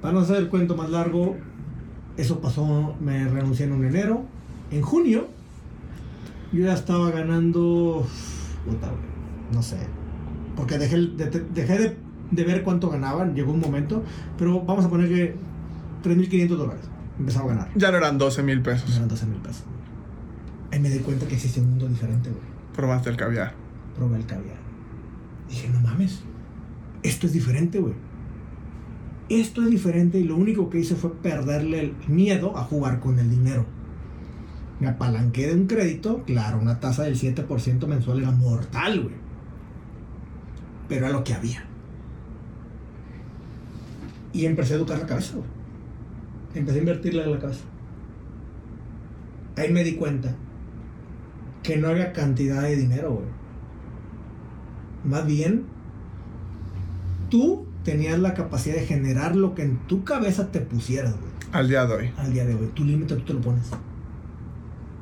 Para 0.00 0.14
no 0.14 0.20
hacer 0.20 0.36
el 0.36 0.48
cuento 0.48 0.76
más 0.76 0.90
largo, 0.90 1.36
eso 2.16 2.40
pasó, 2.40 2.94
me 3.00 3.26
renuncié 3.28 3.66
en 3.66 3.72
un 3.72 3.84
enero. 3.84 4.22
En 4.70 4.82
junio, 4.82 5.26
yo 6.52 6.64
ya 6.64 6.74
estaba 6.74 7.10
ganando, 7.10 8.06
puta, 8.64 8.90
no 9.52 9.62
sé, 9.62 9.76
porque 10.56 10.78
dejé, 10.78 10.96
de- 10.98 11.44
dejé 11.52 11.78
de, 11.78 11.96
de 12.30 12.44
ver 12.44 12.62
cuánto 12.62 12.90
ganaban, 12.90 13.34
llegó 13.34 13.52
un 13.52 13.60
momento, 13.60 14.02
pero 14.38 14.60
vamos 14.62 14.84
a 14.84 14.88
poner 14.88 15.08
que 15.08 15.34
3.500 16.04 16.48
dólares 16.48 16.84
empezaba 17.18 17.46
a 17.46 17.48
ganar. 17.54 17.70
Ya 17.74 17.90
no 17.90 17.98
eran 17.98 18.18
12 18.18 18.42
mil 18.42 18.62
pesos. 18.62 18.96
eran 18.96 19.08
12 19.08 19.26
mil 19.26 19.40
pesos. 19.40 19.64
Ahí 20.72 20.80
me 20.80 20.90
di 20.90 20.98
cuenta 21.00 21.26
que 21.26 21.34
existe 21.34 21.60
un 21.60 21.70
mundo 21.70 21.88
diferente, 21.88 22.30
güey. 22.30 22.42
Probaste 22.74 23.10
el 23.10 23.16
caviar. 23.16 23.54
Probé 23.96 24.16
el 24.16 24.26
caviar. 24.26 24.56
Dije, 25.48 25.68
no 25.68 25.80
mames. 25.80 26.22
Esto 27.02 27.26
es 27.26 27.32
diferente, 27.32 27.78
güey. 27.78 27.94
Esto 29.28 29.62
es 29.62 29.70
diferente 29.70 30.18
y 30.18 30.24
lo 30.24 30.36
único 30.36 30.68
que 30.68 30.80
hice 30.80 30.96
fue 30.96 31.14
perderle 31.14 31.80
el 31.80 31.94
miedo 32.08 32.56
a 32.58 32.64
jugar 32.64 33.00
con 33.00 33.18
el 33.18 33.30
dinero. 33.30 33.64
Me 34.80 34.88
apalanqué 34.88 35.46
de 35.46 35.54
un 35.54 35.66
crédito, 35.66 36.24
claro, 36.24 36.58
una 36.58 36.80
tasa 36.80 37.04
del 37.04 37.18
7% 37.18 37.86
mensual 37.86 38.18
era 38.18 38.32
mortal, 38.32 39.02
güey. 39.02 39.14
Pero 40.88 41.06
era 41.06 41.16
lo 41.16 41.24
que 41.24 41.32
había. 41.32 41.64
Y 44.32 44.46
empecé 44.46 44.74
a 44.74 44.76
educar 44.76 44.98
la 44.98 45.06
cabeza, 45.06 45.36
güey. 45.36 45.53
Empecé 46.54 46.78
a 46.78 46.80
invertirle 46.80 47.24
en 47.24 47.32
la 47.32 47.38
cabeza. 47.38 47.64
Ahí 49.56 49.72
me 49.72 49.84
di 49.84 49.94
cuenta 49.94 50.34
que 51.62 51.76
no 51.76 51.88
había 51.88 52.12
cantidad 52.12 52.62
de 52.62 52.76
dinero, 52.76 53.12
güey. 53.12 53.26
Más 55.04 55.26
bien, 55.26 55.64
tú 57.30 57.66
tenías 57.84 58.18
la 58.18 58.34
capacidad 58.34 58.76
de 58.76 58.86
generar 58.86 59.36
lo 59.36 59.54
que 59.54 59.62
en 59.62 59.78
tu 59.86 60.04
cabeza 60.04 60.50
te 60.50 60.60
pusieras, 60.60 61.12
güey. 61.12 61.32
Al 61.52 61.68
día 61.68 61.86
de 61.86 61.94
hoy. 61.94 62.10
Al 62.16 62.32
día 62.32 62.44
de 62.44 62.54
hoy. 62.54 62.70
Tu 62.74 62.84
límite 62.84 63.14
tú 63.16 63.22
te 63.22 63.34
lo 63.34 63.40
pones. 63.40 63.70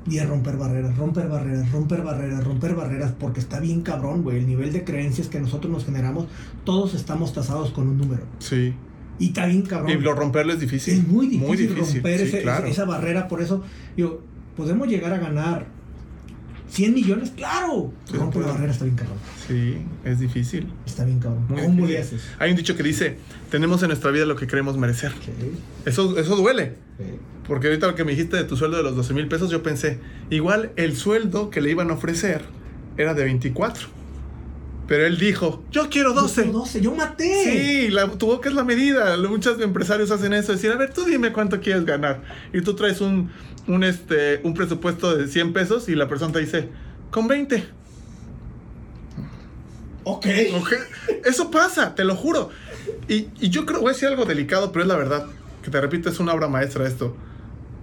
Y 0.06 0.18
es 0.18 0.28
romper 0.28 0.56
barreras, 0.56 0.96
romper 0.96 1.28
barreras, 1.28 1.70
romper 1.70 2.02
barreras, 2.02 2.44
romper 2.44 2.74
barreras, 2.74 3.12
porque 3.18 3.40
está 3.40 3.60
bien 3.60 3.82
cabrón, 3.82 4.22
güey. 4.22 4.38
El 4.38 4.46
nivel 4.46 4.72
de 4.72 4.84
creencias 4.84 5.28
que 5.28 5.40
nosotros 5.40 5.72
nos 5.72 5.84
generamos, 5.84 6.26
todos 6.64 6.94
estamos 6.94 7.32
tasados 7.32 7.70
con 7.70 7.88
un 7.88 7.98
número. 7.98 8.24
Sí. 8.40 8.74
Y 9.22 9.26
está 9.28 9.46
bien 9.46 9.62
cabrón. 9.62 9.90
Y 9.90 9.94
lo 10.02 10.14
romperlo 10.14 10.52
es 10.52 10.60
difícil. 10.60 10.94
Es 10.94 11.06
muy 11.06 11.26
difícil, 11.26 11.46
Muy 11.48 11.56
difícil. 11.56 11.84
romper 12.02 12.18
sí, 12.20 12.24
ese- 12.26 12.42
claro. 12.42 12.66
esa 12.66 12.84
barrera, 12.84 13.28
por 13.28 13.40
eso, 13.40 13.62
digo, 13.96 14.20
¿podemos 14.56 14.88
llegar 14.88 15.12
a 15.12 15.18
ganar 15.18 15.66
100 16.68 16.94
millones? 16.94 17.30
¡Claro! 17.36 17.92
Sí, 18.10 18.16
Rompe 18.16 18.40
la 18.40 18.46
barrera, 18.48 18.72
está 18.72 18.84
bien 18.84 18.96
cabrón. 18.96 19.18
Sí, 19.46 19.76
es 20.04 20.18
difícil. 20.18 20.72
Está 20.86 21.04
bien 21.04 21.18
cabrón. 21.20 21.44
Muy 21.48 21.62
¿Cómo 21.62 21.86
le 21.86 21.98
haces? 21.98 22.22
Hay 22.38 22.50
un 22.50 22.56
dicho 22.56 22.74
que 22.76 22.82
dice, 22.82 23.16
tenemos 23.50 23.82
en 23.82 23.88
nuestra 23.88 24.10
vida 24.10 24.24
lo 24.26 24.36
que 24.36 24.46
queremos 24.46 24.76
merecer. 24.78 25.12
Sí, 25.24 25.30
Eso, 25.84 26.18
eso 26.18 26.36
duele. 26.36 26.74
sí. 26.98 27.04
Porque 27.46 27.66
ahorita 27.66 27.88
lo 27.88 27.94
que 27.96 28.04
me 28.04 28.12
dijiste 28.12 28.36
de 28.36 28.44
tu 28.44 28.56
sueldo 28.56 28.76
de 28.76 28.82
los 28.84 28.94
12 28.96 29.14
mil 29.14 29.26
pesos, 29.28 29.50
yo 29.50 29.62
pensé, 29.62 29.98
igual 30.30 30.70
el 30.76 30.96
sueldo 30.96 31.50
que 31.50 31.60
le 31.60 31.70
iban 31.70 31.90
a 31.90 31.94
ofrecer 31.94 32.42
era 32.96 33.14
de 33.14 33.24
24. 33.24 33.88
Pero 34.92 35.06
él 35.06 35.16
dijo, 35.16 35.64
yo 35.70 35.88
quiero 35.88 36.12
12. 36.12 36.48
Yo, 36.48 36.52
12, 36.52 36.80
yo 36.82 36.94
maté. 36.94 37.44
Sí, 37.44 37.88
la, 37.88 38.10
tu 38.10 38.26
boca 38.26 38.50
es 38.50 38.54
la 38.54 38.62
medida. 38.62 39.16
Muchos 39.26 39.58
empresarios 39.58 40.10
hacen 40.10 40.34
eso. 40.34 40.52
Decir, 40.52 40.70
a 40.70 40.76
ver, 40.76 40.92
tú 40.92 41.06
dime 41.06 41.32
cuánto 41.32 41.62
quieres 41.62 41.86
ganar. 41.86 42.22
Y 42.52 42.60
tú 42.60 42.74
traes 42.76 43.00
un, 43.00 43.30
un, 43.66 43.84
este, 43.84 44.42
un 44.44 44.52
presupuesto 44.52 45.16
de 45.16 45.28
100 45.28 45.54
pesos 45.54 45.88
y 45.88 45.94
la 45.94 46.08
persona 46.08 46.34
te 46.34 46.40
dice, 46.40 46.68
con 47.10 47.26
20. 47.26 47.66
Ok. 50.04 50.26
Ok, 50.56 50.72
Eso 51.24 51.50
pasa, 51.50 51.94
te 51.94 52.04
lo 52.04 52.14
juro. 52.14 52.50
Y, 53.08 53.28
y 53.40 53.48
yo 53.48 53.64
creo, 53.64 53.80
voy 53.80 53.88
a 53.88 53.92
decir 53.94 54.08
algo 54.08 54.26
delicado, 54.26 54.72
pero 54.72 54.82
es 54.82 54.88
la 54.88 54.96
verdad. 54.96 55.26
Que 55.62 55.70
te 55.70 55.80
repito, 55.80 56.10
es 56.10 56.20
una 56.20 56.34
obra 56.34 56.48
maestra 56.48 56.86
esto. 56.86 57.16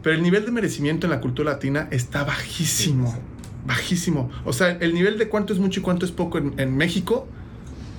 Pero 0.04 0.16
el 0.16 0.22
nivel 0.22 0.46
de 0.46 0.52
merecimiento 0.52 1.08
en 1.08 1.10
la 1.10 1.22
cultura 1.22 1.54
latina 1.54 1.88
está 1.90 2.24
bajísimo. 2.24 3.18
Bajísimo. 3.66 4.30
O 4.46 4.54
sea, 4.54 4.72
el 4.72 4.94
nivel 4.94 5.18
de 5.18 5.30
cuánto 5.30 5.54
es 5.54 5.60
mucho 5.60 5.80
y 5.80 5.84
cuánto 5.84 6.06
es 6.06 6.12
poco 6.12 6.38
en, 6.38 6.54
en 6.58 6.76
México 6.76 7.28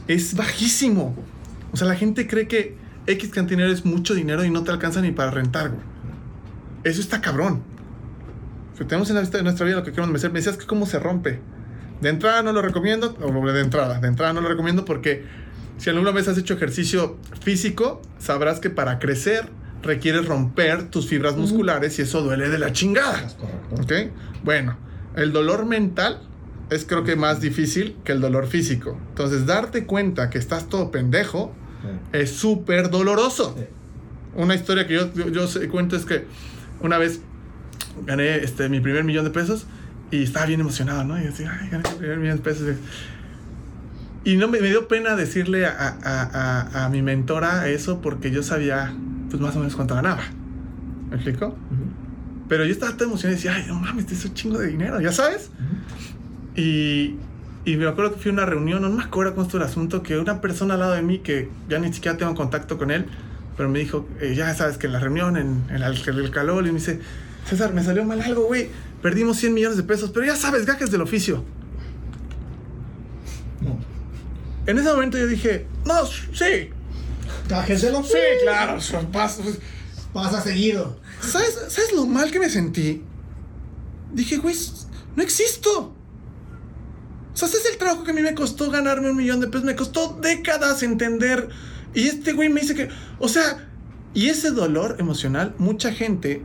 es 0.09 0.35
bajísimo. 0.35 1.15
O 1.73 1.77
sea, 1.77 1.87
la 1.87 1.95
gente 1.95 2.27
cree 2.27 2.49
que 2.49 2.77
X 3.07 3.31
cantidad 3.31 3.69
es 3.69 3.85
mucho 3.85 4.15
dinero 4.15 4.45
y 4.45 4.51
no 4.51 4.65
te 4.65 4.71
alcanza 4.71 5.01
ni 5.01 5.13
para 5.13 5.31
rentar, 5.31 5.71
güey. 5.71 5.83
Eso 6.85 7.01
está 7.01 7.21
cabrón. 7.21 7.63
Que 8.77 8.87
tenemos 8.87 9.11
en 9.11 9.17
la 9.17 9.21
vista 9.21 9.37
de 9.37 9.45
nuestra 9.45 9.67
vida 9.67 9.77
lo 9.77 9.85
que 9.85 9.91
queremos 9.93 10.15
hacer. 10.17 10.33
Me 10.33 10.39
decías 10.39 10.57
que 10.57 10.67
cómo 10.67 10.87
se 10.87 10.99
rompe. 10.99 11.39
De 12.01 12.09
entrada 12.09 12.43
no 12.43 12.53
lo 12.53 12.63
recomiendo, 12.63 13.15
o 13.21 13.53
de 13.53 13.61
entrada, 13.61 14.01
de 14.01 14.09
entrada 14.09 14.33
no 14.33 14.41
lo 14.41 14.49
recomiendo 14.49 14.87
porque 14.87 15.27
si 15.77 15.91
alguna 15.91 16.13
vez 16.13 16.29
has 16.29 16.39
hecho 16.39 16.55
ejercicio 16.55 17.19
físico, 17.43 18.01
sabrás 18.19 18.59
que 18.59 18.71
para 18.71 18.99
crecer 18.99 19.51
requieres 19.83 20.27
romper 20.27 20.89
tus 20.89 21.07
fibras 21.07 21.37
musculares 21.37 21.99
y 21.99 22.03
eso 22.03 22.23
duele 22.23 22.49
de 22.49 22.59
la 22.59 22.73
chingada. 22.73 23.29
¿Ok? 23.73 23.93
Bueno, 24.45 24.79
el 25.23 25.33
dolor 25.33 25.67
mental 25.67 26.21
es 26.71 26.85
creo 26.85 27.03
que 27.05 27.17
más 27.17 27.41
difícil 27.41 27.97
que 28.05 28.13
el 28.13 28.21
dolor 28.21 28.47
físico. 28.47 28.97
Entonces, 29.11 29.45
darte 29.47 29.87
cuenta 29.87 30.31
que 30.31 30.39
estás 30.39 30.69
todo 30.69 30.91
pendejo 30.91 31.53
Sí. 31.83 31.89
es 32.13 32.31
súper 32.33 32.91
doloroso. 32.91 33.55
Sí. 33.59 33.65
Una 34.35 34.55
historia 34.55 34.87
que 34.87 34.95
yo, 34.95 35.13
yo, 35.15 35.29
yo 35.29 35.71
cuento 35.71 35.97
es 35.97 36.05
que 36.05 36.27
una 36.83 36.99
vez 36.99 37.21
gané 38.07 38.37
este, 38.37 38.69
mi 38.69 38.81
primer 38.81 39.03
millón 39.03 39.25
de 39.25 39.31
pesos 39.31 39.67
y 40.11 40.23
estaba 40.23 40.45
bien 40.47 40.61
emocionado, 40.61 41.05
¿no? 41.05 41.19
Y 41.19 41.23
decía, 41.25 41.57
ay, 41.61 41.71
gané 41.71 41.89
mi 41.91 41.97
primer 41.97 42.19
millón 42.19 42.37
de 42.37 42.43
pesos. 42.43 42.77
Y 44.25 44.37
no 44.37 44.49
me, 44.49 44.61
me 44.61 44.69
dio 44.69 44.89
pena 44.89 45.17
decirle 45.17 45.65
a, 45.67 45.71
a- 46.03 46.23
a- 46.75 46.85
a 46.85 46.89
mi 46.91 47.01
mentora 47.01 47.69
eso 47.69 48.01
porque 48.03 48.31
yo 48.31 48.43
sabía, 48.43 48.95
pues 49.31 49.41
más 49.41 49.57
o 49.57 49.61
menos 49.61 49.75
cuánto 49.75 49.95
ganaba. 49.95 50.23
¿Me 51.09 51.17
explico? 51.17 51.47
Ujú. 51.47 51.57
Pero 52.51 52.65
yo 52.65 52.73
estaba 52.73 52.97
tan 52.97 53.07
emocionado 53.07 53.35
y 53.35 53.37
decía, 53.37 53.55
ay, 53.55 53.65
no 53.69 53.77
mames, 53.77 54.07
este 54.07 54.15
es 54.17 54.25
un 54.25 54.35
chingo 54.35 54.59
de 54.59 54.67
dinero, 54.67 55.01
¿ya 55.01 55.13
sabes? 55.13 55.51
Y, 56.57 57.15
y 57.65 57.77
me 57.77 57.87
acuerdo 57.87 58.15
que 58.15 58.21
fui 58.21 58.31
a 58.33 58.35
una 58.35 58.45
reunión, 58.45 58.83
no 58.83 58.91
me 58.91 59.05
acuerdo 59.05 59.35
cómo 59.35 59.47
estuvo 59.47 59.63
el 59.63 59.69
asunto, 59.69 60.03
que 60.03 60.19
una 60.19 60.41
persona 60.41 60.75
al 60.75 60.81
lado 60.81 60.95
de 60.95 61.03
mí, 61.03 61.21
que 61.21 61.49
ya 61.69 61.79
ni 61.79 61.93
siquiera 61.93 62.19
tengo 62.19 62.35
contacto 62.35 62.77
con 62.77 62.91
él, 62.91 63.07
pero 63.57 63.69
me 63.69 63.79
dijo, 63.79 64.09
eh, 64.21 64.35
ya 64.37 64.53
sabes 64.53 64.79
que 64.79 64.89
en 64.89 64.95
la 64.95 64.99
reunión, 64.99 65.37
en, 65.37 65.63
en 65.71 65.81
el, 65.81 66.19
el 66.19 66.31
calor, 66.33 66.67
y 66.67 66.73
me 66.73 66.81
dice, 66.81 66.99
César, 67.49 67.73
me 67.73 67.85
salió 67.85 68.05
mal 68.05 68.21
algo, 68.21 68.43
güey, 68.47 68.69
perdimos 69.01 69.37
100 69.37 69.55
millones 69.55 69.77
de 69.77 69.85
pesos, 69.85 70.11
pero 70.11 70.27
ya 70.27 70.35
sabes, 70.35 70.67
gajes 70.67 70.91
del 70.91 71.03
oficio. 71.03 71.45
No. 73.61 73.79
En 74.67 74.77
ese 74.77 74.91
momento 74.91 75.19
yo 75.19 75.29
dije, 75.29 75.67
no, 75.85 76.05
sí, 76.05 76.71
Cájeselo. 77.49 78.03
sí, 78.03 78.19
claro, 78.43 78.79
pasos. 79.13 79.59
Pasa 80.13 80.41
seguido. 80.41 81.00
¿Sabes, 81.21 81.59
¿Sabes 81.69 81.93
lo 81.95 82.07
mal 82.07 82.31
que 82.31 82.39
me 82.39 82.49
sentí? 82.49 83.03
Dije, 84.13 84.39
güey, 84.39 84.55
no 85.17 85.23
existo. 85.23 85.95
O 87.33 87.37
sea, 87.37 87.49
ese 87.49 87.59
es 87.59 87.67
el 87.73 87.79
trabajo 87.79 88.05
que 88.05 88.11
a 88.11 88.15
mí 88.15 88.23
me 88.23 88.35
costó 88.35 88.71
ganarme 88.71 89.11
un 89.11 89.17
millón 89.17 89.41
de 89.41 89.47
pesos. 89.47 89.65
Me 89.65 89.77
costó 89.77 90.19
décadas 90.21 90.83
entender. 90.83 91.49
Y 91.95 92.09
este 92.09 92.33
güey 92.33 92.49
me 92.49 92.61
dice 92.61 92.75
que, 92.75 92.89
o 93.19 93.29
sea, 93.29 93.69
y 94.15 94.29
ese 94.29 94.51
dolor 94.51 94.97
emocional, 94.99 95.55
mucha 95.59 95.93
gente, 95.93 96.43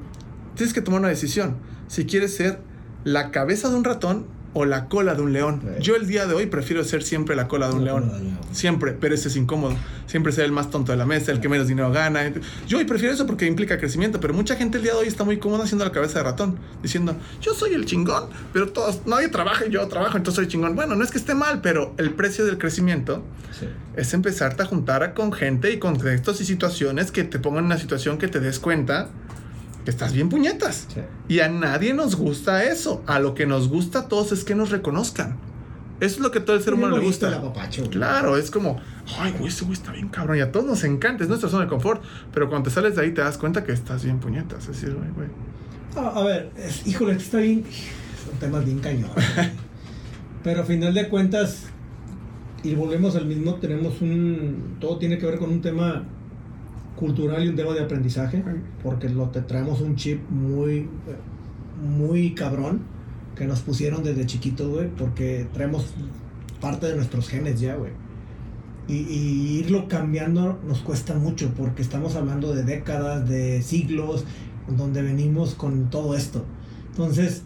tienes 0.55 0.73
que 0.73 0.81
tomar 0.81 0.99
una 0.99 1.09
decisión. 1.09 1.57
Si 1.87 2.05
quieres 2.05 2.35
ser 2.35 2.59
la 3.03 3.31
cabeza 3.31 3.69
de 3.69 3.75
un 3.75 3.83
ratón 3.83 4.27
o 4.57 4.63
la 4.63 4.85
cola 4.85 5.15
de 5.15 5.21
un 5.21 5.33
león. 5.33 5.61
Sí. 5.61 5.83
Yo 5.83 5.95
el 5.97 6.07
día 6.07 6.25
de 6.27 6.33
hoy 6.33 6.45
prefiero 6.45 6.81
ser 6.85 7.03
siempre 7.03 7.35
la 7.35 7.47
cola 7.49 7.67
de 7.67 7.75
un 7.75 7.83
león. 7.83 8.09
Siempre, 8.53 8.93
pero 8.93 9.13
ese 9.13 9.27
es 9.27 9.35
incómodo. 9.35 9.75
Siempre 10.07 10.31
ser 10.31 10.45
el 10.45 10.53
más 10.53 10.69
tonto 10.71 10.93
de 10.93 10.97
la 10.97 11.05
mesa, 11.05 11.33
el 11.33 11.41
que 11.41 11.49
menos 11.49 11.67
dinero 11.67 11.91
gana. 11.91 12.31
Yo 12.65 12.77
hoy 12.77 12.85
prefiero 12.85 13.13
eso 13.13 13.27
porque 13.27 13.45
implica 13.47 13.77
crecimiento, 13.77 14.19
pero 14.21 14.33
mucha 14.33 14.55
gente 14.55 14.77
el 14.77 14.83
día 14.83 14.93
de 14.93 14.99
hoy 14.99 15.07
está 15.07 15.25
muy 15.25 15.37
cómoda 15.39 15.65
haciendo 15.65 15.83
la 15.83 15.91
cabeza 15.91 16.19
de 16.19 16.23
ratón, 16.23 16.57
diciendo, 16.81 17.17
yo 17.41 17.53
soy 17.53 17.73
el 17.73 17.85
chingón, 17.85 18.29
pero 18.53 18.69
todos, 18.71 19.01
nadie 19.05 19.27
trabaja 19.27 19.65
y 19.65 19.71
yo 19.71 19.85
trabajo, 19.89 20.15
entonces 20.15 20.35
soy 20.43 20.47
chingón. 20.47 20.73
Bueno, 20.73 20.95
no 20.95 21.03
es 21.03 21.11
que 21.11 21.17
esté 21.17 21.35
mal, 21.35 21.59
pero 21.61 21.93
el 21.97 22.11
precio 22.13 22.45
del 22.45 22.57
crecimiento 22.57 23.23
Sí. 23.59 23.67
es 23.97 24.13
empezarte 24.13 24.63
a 24.63 24.65
juntar 24.65 25.13
con 25.13 25.31
gente 25.33 25.71
y 25.71 25.79
contextos 25.79 26.39
y 26.39 26.45
situaciones 26.45 27.11
que 27.11 27.23
te 27.25 27.39
pongan 27.39 27.59
en 27.59 27.65
una 27.67 27.77
situación 27.77 28.17
que 28.17 28.27
te 28.29 28.39
des 28.39 28.59
cuenta 28.59 29.09
estás 29.91 30.13
bien 30.13 30.29
puñetas. 30.29 30.87
Sí. 30.93 31.01
Y 31.27 31.39
a 31.39 31.49
nadie 31.49 31.93
nos 31.93 32.15
gusta 32.15 32.63
eso. 32.63 33.03
A 33.07 33.19
lo 33.19 33.33
que 33.33 33.45
nos 33.45 33.67
gusta 33.69 33.99
a 33.99 34.07
todos 34.07 34.31
es 34.31 34.43
que 34.43 34.55
nos 34.55 34.69
reconozcan. 34.71 35.37
Eso 36.01 36.15
es 36.15 36.19
lo 36.19 36.31
que 36.31 36.39
todo 36.41 36.55
el 36.57 36.61
ser 36.61 36.73
humano 36.73 36.97
le 36.97 37.05
gusta. 37.05 37.27
Claro, 37.89 38.35
es 38.37 38.51
como, 38.51 38.77
ay, 39.17 39.31
güey, 39.37 39.47
ese 39.47 39.63
güey 39.63 39.73
está 39.77 39.91
bien 39.93 40.09
cabrón. 40.09 40.37
Y 40.37 40.41
a 40.41 40.51
todos 40.51 40.65
nos 40.65 40.83
encanta, 40.83 41.23
es 41.23 41.29
nuestra 41.29 41.49
zona 41.49 41.63
de 41.63 41.69
confort. 41.69 42.03
Pero 42.33 42.49
cuando 42.49 42.67
te 42.69 42.75
sales 42.75 42.95
de 42.95 43.01
ahí 43.03 43.11
te 43.13 43.21
das 43.21 43.37
cuenta 43.37 43.63
que 43.63 43.71
estás 43.71 44.03
bien 44.03 44.19
puñetas. 44.19 44.63
Es 44.63 44.67
decir, 44.81 44.93
güey, 44.93 45.09
güey. 45.11 45.27
A, 45.95 46.09
a 46.19 46.23
ver, 46.25 46.51
es- 46.57 46.85
híjole, 46.85 47.13
está 47.13 47.37
bien. 47.37 47.63
Son 48.25 48.37
temas 48.39 48.65
bien 48.65 48.79
cañón. 48.79 49.09
Pero 50.43 50.61
a 50.61 50.65
final 50.65 50.93
de 50.93 51.07
cuentas, 51.09 51.63
y 52.63 52.75
volvemos 52.75 53.15
al 53.15 53.25
mismo, 53.25 53.55
tenemos 53.55 54.01
un. 54.01 54.77
Todo 54.81 54.97
tiene 54.97 55.17
que 55.17 55.25
ver 55.25 55.39
con 55.39 55.49
un 55.49 55.61
tema 55.61 56.03
cultural 56.95 57.43
y 57.43 57.49
un 57.49 57.55
tema 57.55 57.73
de 57.73 57.81
aprendizaje, 57.81 58.43
porque 58.83 59.09
lo 59.09 59.29
te 59.29 59.41
traemos 59.41 59.81
un 59.81 59.95
chip 59.95 60.21
muy, 60.29 60.87
muy 61.81 62.33
cabrón 62.33 62.81
que 63.35 63.45
nos 63.45 63.61
pusieron 63.61 64.03
desde 64.03 64.25
chiquitos, 64.25 64.67
güey, 64.69 64.89
porque 64.89 65.47
traemos 65.53 65.93
parte 66.61 66.87
de 66.87 66.95
nuestros 66.95 67.27
genes 67.27 67.59
ya, 67.59 67.75
güey. 67.75 67.91
Y, 68.87 68.93
y 68.93 69.59
irlo 69.59 69.87
cambiando 69.87 70.59
nos 70.67 70.79
cuesta 70.79 71.15
mucho 71.15 71.51
porque 71.57 71.81
estamos 71.81 72.15
hablando 72.15 72.53
de 72.53 72.63
décadas, 72.63 73.27
de 73.27 73.61
siglos, 73.61 74.25
donde 74.67 75.01
venimos 75.01 75.55
con 75.55 75.89
todo 75.89 76.15
esto. 76.15 76.45
Entonces, 76.91 77.43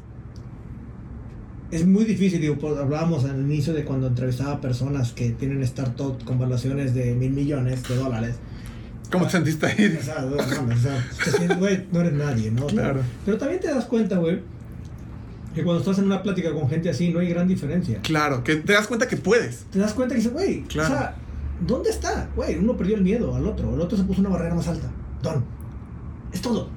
es 1.71 1.85
muy 1.85 2.03
difícil, 2.03 2.41
digo, 2.41 2.55
pues, 2.57 2.77
hablábamos 2.77 3.25
al 3.25 3.39
inicio 3.39 3.73
de 3.73 3.83
cuando 3.83 4.07
entrevistaba 4.07 4.59
personas 4.59 5.11
que 5.11 5.29
tienen 5.31 5.65
startups 5.65 6.23
con 6.23 6.39
valuaciones 6.39 6.93
de 6.93 7.13
mil 7.13 7.31
millones 7.31 7.87
de 7.87 7.95
dólares. 7.95 8.35
¿Cómo 9.11 9.25
te 9.25 9.31
sentiste 9.31 9.65
ahí? 9.65 9.97
O 9.99 10.03
sea, 10.03 10.23
güey, 10.23 10.37
no, 10.37 10.73
o 10.73 10.77
sea, 10.77 11.55
güey, 11.57 11.87
no 11.91 12.01
eres 12.01 12.13
nadie, 12.13 12.51
¿no? 12.51 12.67
Claro. 12.67 13.01
Pero 13.25 13.37
también 13.37 13.59
te 13.59 13.67
das 13.67 13.85
cuenta, 13.85 14.17
güey, 14.17 14.39
que 15.55 15.63
cuando 15.63 15.79
estás 15.81 15.97
en 15.97 16.05
una 16.05 16.21
plática 16.21 16.53
con 16.53 16.69
gente 16.69 16.89
así 16.89 17.09
no 17.09 17.19
hay 17.19 17.29
gran 17.29 17.47
diferencia. 17.47 17.99
Claro, 18.03 18.43
que 18.43 18.55
te 18.57 18.73
das 18.73 18.85
cuenta 18.87 19.07
que 19.07 19.17
puedes. 19.17 19.65
Te 19.71 19.79
das 19.79 19.93
cuenta 19.93 20.13
que 20.13 20.19
dices, 20.21 20.33
güey, 20.33 20.61
Claro. 20.63 20.93
o 20.93 20.97
sea, 20.97 21.15
¿dónde 21.65 21.89
está? 21.89 22.29
Güey, 22.35 22.57
uno 22.59 22.77
perdió 22.77 22.95
el 22.95 23.01
miedo 23.03 23.35
al 23.35 23.45
otro, 23.47 23.73
el 23.73 23.81
otro 23.81 23.97
se 23.97 24.03
puso 24.03 24.21
una 24.21 24.29
barrera 24.29 24.53
más 24.53 24.67
alta. 24.67 24.87
Don. 25.23 25.43
Es 26.31 26.41
todo. 26.41 26.69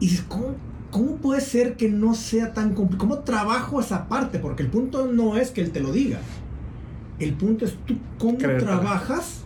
Y 0.00 0.06
dices, 0.08 0.24
¿cómo, 0.28 0.54
cómo 0.90 1.16
puede 1.16 1.42
ser 1.42 1.76
que 1.76 1.90
no 1.90 2.14
sea 2.14 2.54
tan 2.54 2.72
complicado? 2.74 3.10
¿Cómo 3.10 3.18
trabajo 3.22 3.80
esa 3.80 4.08
parte? 4.08 4.38
Porque 4.38 4.62
el 4.62 4.70
punto 4.70 5.06
no 5.12 5.36
es 5.36 5.50
que 5.50 5.60
él 5.60 5.70
te 5.72 5.80
lo 5.80 5.92
diga. 5.92 6.20
El 7.18 7.34
punto 7.34 7.66
es 7.66 7.74
tú 7.86 7.96
cómo 8.18 8.38
Creértela. 8.38 8.80
trabajas 8.80 9.39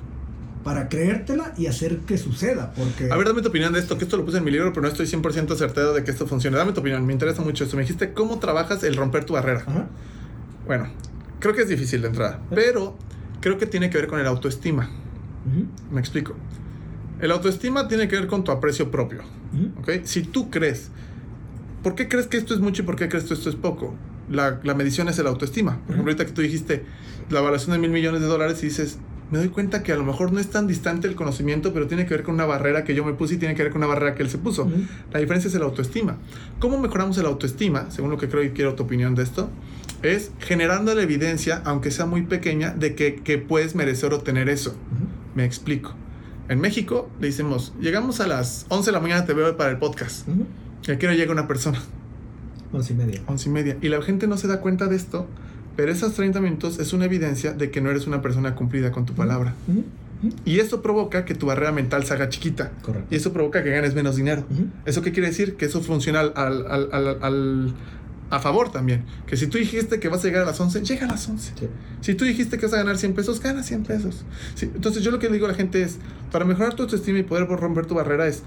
para 0.64 0.88
creértela 0.88 1.52
y 1.56 1.66
hacer 1.66 1.98
que 1.98 2.16
suceda. 2.18 2.72
Porque... 2.74 3.10
A 3.12 3.16
ver, 3.16 3.26
dame 3.26 3.42
tu 3.42 3.48
opinión 3.48 3.72
de 3.72 3.78
esto, 3.80 3.98
que 3.98 4.04
esto 4.04 4.16
lo 4.16 4.24
puse 4.24 4.38
en 4.38 4.44
mi 4.44 4.50
libro, 4.50 4.72
pero 4.72 4.82
no 4.82 4.88
estoy 4.88 5.06
100% 5.06 5.54
certero 5.56 5.92
de 5.92 6.02
que 6.02 6.10
esto 6.10 6.26
funcione. 6.26 6.56
Dame 6.56 6.72
tu 6.72 6.80
opinión, 6.80 7.04
me 7.06 7.12
interesa 7.12 7.42
mucho 7.42 7.64
esto. 7.64 7.76
Me 7.76 7.82
dijiste 7.82 8.12
cómo 8.12 8.38
trabajas 8.38 8.82
el 8.82 8.96
romper 8.96 9.24
tu 9.24 9.34
barrera. 9.34 9.62
Ajá. 9.66 9.86
Bueno, 10.66 10.88
creo 11.38 11.54
que 11.54 11.62
es 11.62 11.68
difícil 11.68 12.00
de 12.00 12.08
entrada, 12.08 12.40
pero 12.50 12.96
creo 13.40 13.58
que 13.58 13.66
tiene 13.66 13.90
que 13.90 13.98
ver 13.98 14.06
con 14.06 14.18
el 14.18 14.26
autoestima. 14.26 14.88
Me 15.90 16.00
explico. 16.00 16.34
El 17.20 17.30
autoestima 17.30 17.86
tiene 17.86 18.08
que 18.08 18.16
ver 18.16 18.26
con 18.26 18.42
tu 18.42 18.50
aprecio 18.50 18.90
propio. 18.90 19.20
ujú. 19.52 19.80
¿ok? 19.80 20.04
Si 20.04 20.22
tú 20.22 20.50
crees, 20.50 20.88
¿por 21.82 21.94
qué 21.94 22.08
crees 22.08 22.26
que 22.26 22.38
esto 22.38 22.54
es 22.54 22.60
mucho 22.60 22.82
y 22.82 22.86
por 22.86 22.96
qué 22.96 23.08
crees 23.10 23.24
que 23.24 23.34
esto 23.34 23.50
es 23.50 23.56
poco? 23.56 23.94
La, 24.30 24.58
la 24.62 24.74
medición 24.74 25.08
es 25.08 25.18
el 25.18 25.26
autoestima. 25.26 25.80
Por 25.86 25.90
ejemplo, 25.96 26.12
ahorita 26.12 26.24
que 26.24 26.32
tú 26.32 26.40
dijiste 26.40 26.84
la 27.28 27.40
evaluación 27.40 27.72
de 27.72 27.78
mil 27.78 27.90
millones 27.90 28.22
de 28.22 28.26
dólares 28.26 28.62
y 28.62 28.66
dices, 28.66 28.98
me 29.34 29.40
doy 29.40 29.48
cuenta 29.48 29.82
que 29.82 29.90
a 29.90 29.96
lo 29.96 30.04
mejor 30.04 30.32
no 30.32 30.38
es 30.38 30.48
tan 30.48 30.68
distante 30.68 31.08
el 31.08 31.16
conocimiento, 31.16 31.72
pero 31.72 31.88
tiene 31.88 32.06
que 32.06 32.14
ver 32.14 32.22
con 32.22 32.34
una 32.36 32.46
barrera 32.46 32.84
que 32.84 32.94
yo 32.94 33.04
me 33.04 33.14
puse 33.14 33.34
y 33.34 33.36
tiene 33.36 33.56
que 33.56 33.64
ver 33.64 33.72
con 33.72 33.80
una 33.82 33.88
barrera 33.88 34.14
que 34.14 34.22
él 34.22 34.30
se 34.30 34.38
puso. 34.38 34.70
La 35.12 35.18
diferencia 35.18 35.48
es 35.48 35.54
el 35.56 35.62
autoestima. 35.62 36.18
¿Cómo 36.60 36.78
mejoramos 36.78 37.18
el 37.18 37.26
autoestima? 37.26 37.90
Según 37.90 38.12
lo 38.12 38.16
que 38.16 38.28
creo 38.28 38.44
y 38.44 38.50
quiero 38.50 38.76
tu 38.76 38.84
opinión 38.84 39.16
de 39.16 39.24
esto, 39.24 39.50
es 40.02 40.30
generando 40.38 40.94
la 40.94 41.02
evidencia, 41.02 41.62
aunque 41.64 41.90
sea 41.90 42.06
muy 42.06 42.22
pequeña, 42.22 42.70
de 42.70 42.94
que, 42.94 43.16
que 43.16 43.38
puedes 43.38 43.74
merecer 43.74 44.14
obtener 44.14 44.48
eso. 44.48 44.76
Me 45.34 45.44
explico. 45.44 45.96
En 46.48 46.60
México 46.60 47.10
le 47.20 47.26
decimos, 47.26 47.72
llegamos 47.80 48.20
a 48.20 48.28
las 48.28 48.66
11 48.68 48.86
de 48.86 48.92
la 48.92 49.00
mañana, 49.00 49.26
te 49.26 49.34
veo 49.34 49.56
para 49.56 49.72
el 49.72 49.78
podcast. 49.78 50.28
Ujú. 50.28 50.46
Y 50.86 50.92
aquí 50.92 51.06
no 51.06 51.12
llega 51.12 51.32
una 51.32 51.48
persona, 51.48 51.82
Once 52.72 52.92
y 52.92 52.96
media. 52.96 53.20
11 53.26 53.48
y 53.48 53.52
media. 53.52 53.76
Y 53.82 53.88
la 53.88 54.00
gente 54.00 54.28
no 54.28 54.36
se 54.36 54.46
da 54.46 54.60
cuenta 54.60 54.86
de 54.86 54.94
esto, 54.94 55.26
pero 55.76 55.90
esas 55.92 56.14
30 56.14 56.40
minutos 56.40 56.78
es 56.78 56.92
una 56.92 57.04
evidencia 57.06 57.52
de 57.52 57.70
que 57.70 57.80
no 57.80 57.90
eres 57.90 58.06
una 58.06 58.22
persona 58.22 58.54
cumplida 58.54 58.92
con 58.92 59.06
tu 59.06 59.14
palabra. 59.14 59.54
Y 60.46 60.58
eso 60.60 60.80
provoca 60.80 61.24
que 61.26 61.34
tu 61.34 61.46
barrera 61.46 61.70
mental 61.72 62.04
se 62.04 62.14
haga 62.14 62.28
chiquita. 62.30 62.70
Correcto. 62.82 63.08
Y 63.10 63.16
eso 63.16 63.32
provoca 63.34 63.62
que 63.62 63.70
ganes 63.70 63.94
menos 63.94 64.16
dinero. 64.16 64.44
¿Eso 64.86 65.02
qué 65.02 65.12
quiere 65.12 65.28
decir? 65.28 65.56
Que 65.56 65.66
eso 65.66 65.82
funciona 65.82 66.20
al, 66.20 66.32
al- 66.36 66.66
al- 66.66 66.88
al- 66.92 67.18
al- 67.22 67.74
a 68.30 68.38
favor 68.40 68.72
también. 68.72 69.04
Que 69.26 69.36
si 69.36 69.48
tú 69.48 69.58
dijiste 69.58 70.00
que 70.00 70.08
vas 70.08 70.20
a 70.24 70.26
llegar 70.28 70.42
a 70.42 70.46
las 70.46 70.58
11, 70.58 70.80
llega 70.82 71.04
a 71.06 71.10
las 71.10 71.28
11. 71.28 71.52
Sí. 71.58 71.68
Si 72.00 72.14
tú 72.14 72.24
dijiste 72.24 72.56
que 72.56 72.64
vas 72.64 72.72
a 72.72 72.78
ganar 72.78 72.96
100 72.96 73.12
pesos, 73.14 73.40
gana 73.40 73.62
100 73.62 73.82
pesos. 73.82 74.24
Sí, 74.54 74.70
entonces 74.74 75.02
yo 75.02 75.10
lo 75.10 75.18
que 75.18 75.26
le 75.26 75.34
digo 75.34 75.44
a 75.44 75.50
la 75.50 75.54
gente 75.54 75.82
es, 75.82 75.98
para 76.32 76.46
mejorar 76.46 76.74
tu 76.74 76.84
autoestima 76.84 77.18
y 77.18 77.22
poder 77.24 77.46
romper 77.46 77.84
tu 77.84 77.94
barrera 77.94 78.26
es, 78.26 78.42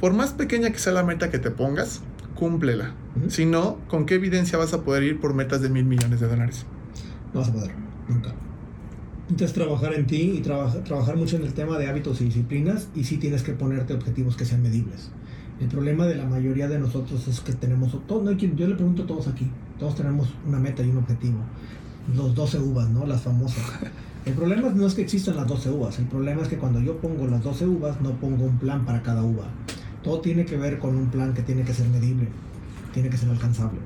por 0.00 0.14
más 0.14 0.30
pequeña 0.32 0.70
que 0.70 0.78
sea 0.78 0.92
la 0.94 1.02
meta 1.04 1.30
que 1.30 1.38
te 1.38 1.50
pongas, 1.50 2.00
cúmplela. 2.34 2.94
Si 3.28 3.44
no, 3.44 3.78
¿con 3.88 4.06
qué 4.06 4.14
evidencia 4.14 4.58
vas 4.58 4.72
a 4.72 4.82
poder 4.82 5.02
ir 5.02 5.20
por 5.20 5.34
metas 5.34 5.60
de 5.60 5.68
mil 5.68 5.84
millones 5.84 6.20
de 6.20 6.28
dólares? 6.28 6.64
No 7.34 7.40
vas 7.40 7.48
a 7.48 7.52
poder, 7.52 7.70
nunca. 8.08 8.32
Necesitas 9.28 9.52
trabajar 9.54 9.94
en 9.94 10.06
ti 10.06 10.34
y 10.36 10.40
traba- 10.40 10.70
trabajar 10.84 11.16
mucho 11.16 11.36
en 11.36 11.42
el 11.42 11.54
tema 11.54 11.78
de 11.78 11.86
hábitos 11.88 12.20
y 12.20 12.24
disciplinas 12.24 12.88
y 12.94 13.04
sí 13.04 13.16
tienes 13.18 13.42
que 13.42 13.52
ponerte 13.52 13.94
objetivos 13.94 14.36
que 14.36 14.44
sean 14.44 14.62
medibles. 14.62 15.10
El 15.60 15.68
problema 15.68 16.06
de 16.06 16.16
la 16.16 16.26
mayoría 16.26 16.68
de 16.68 16.78
nosotros 16.78 17.28
es 17.28 17.40
que 17.40 17.52
tenemos, 17.52 17.96
todo, 18.06 18.22
no 18.22 18.30
hay 18.30 18.36
quien- 18.36 18.56
yo 18.56 18.66
le 18.66 18.74
pregunto 18.74 19.04
a 19.04 19.06
todos 19.06 19.28
aquí, 19.28 19.48
todos 19.78 19.94
tenemos 19.94 20.28
una 20.46 20.58
meta 20.58 20.82
y 20.82 20.88
un 20.90 20.98
objetivo. 20.98 21.38
Los 22.16 22.34
12 22.34 22.58
uvas, 22.58 22.88
¿no? 22.90 23.06
Las 23.06 23.22
famosas. 23.22 23.62
El 24.26 24.34
problema 24.34 24.70
no 24.70 24.86
es 24.86 24.94
que 24.94 25.02
existan 25.02 25.36
las 25.36 25.46
12 25.46 25.70
uvas, 25.70 25.98
el 25.98 26.06
problema 26.06 26.42
es 26.42 26.48
que 26.48 26.56
cuando 26.56 26.80
yo 26.80 26.96
pongo 26.98 27.26
las 27.26 27.42
12 27.42 27.66
uvas 27.66 28.00
no 28.00 28.10
pongo 28.20 28.44
un 28.44 28.58
plan 28.58 28.84
para 28.84 29.02
cada 29.02 29.22
uva. 29.22 29.44
Todo 30.02 30.20
tiene 30.20 30.44
que 30.44 30.56
ver 30.56 30.78
con 30.78 30.96
un 30.96 31.08
plan 31.10 31.32
que 31.34 31.42
tiene 31.42 31.62
que 31.64 31.72
ser 31.72 31.88
medible, 31.88 32.28
tiene 32.92 33.08
que 33.08 33.16
ser 33.16 33.28
alcanzable. 33.30 33.78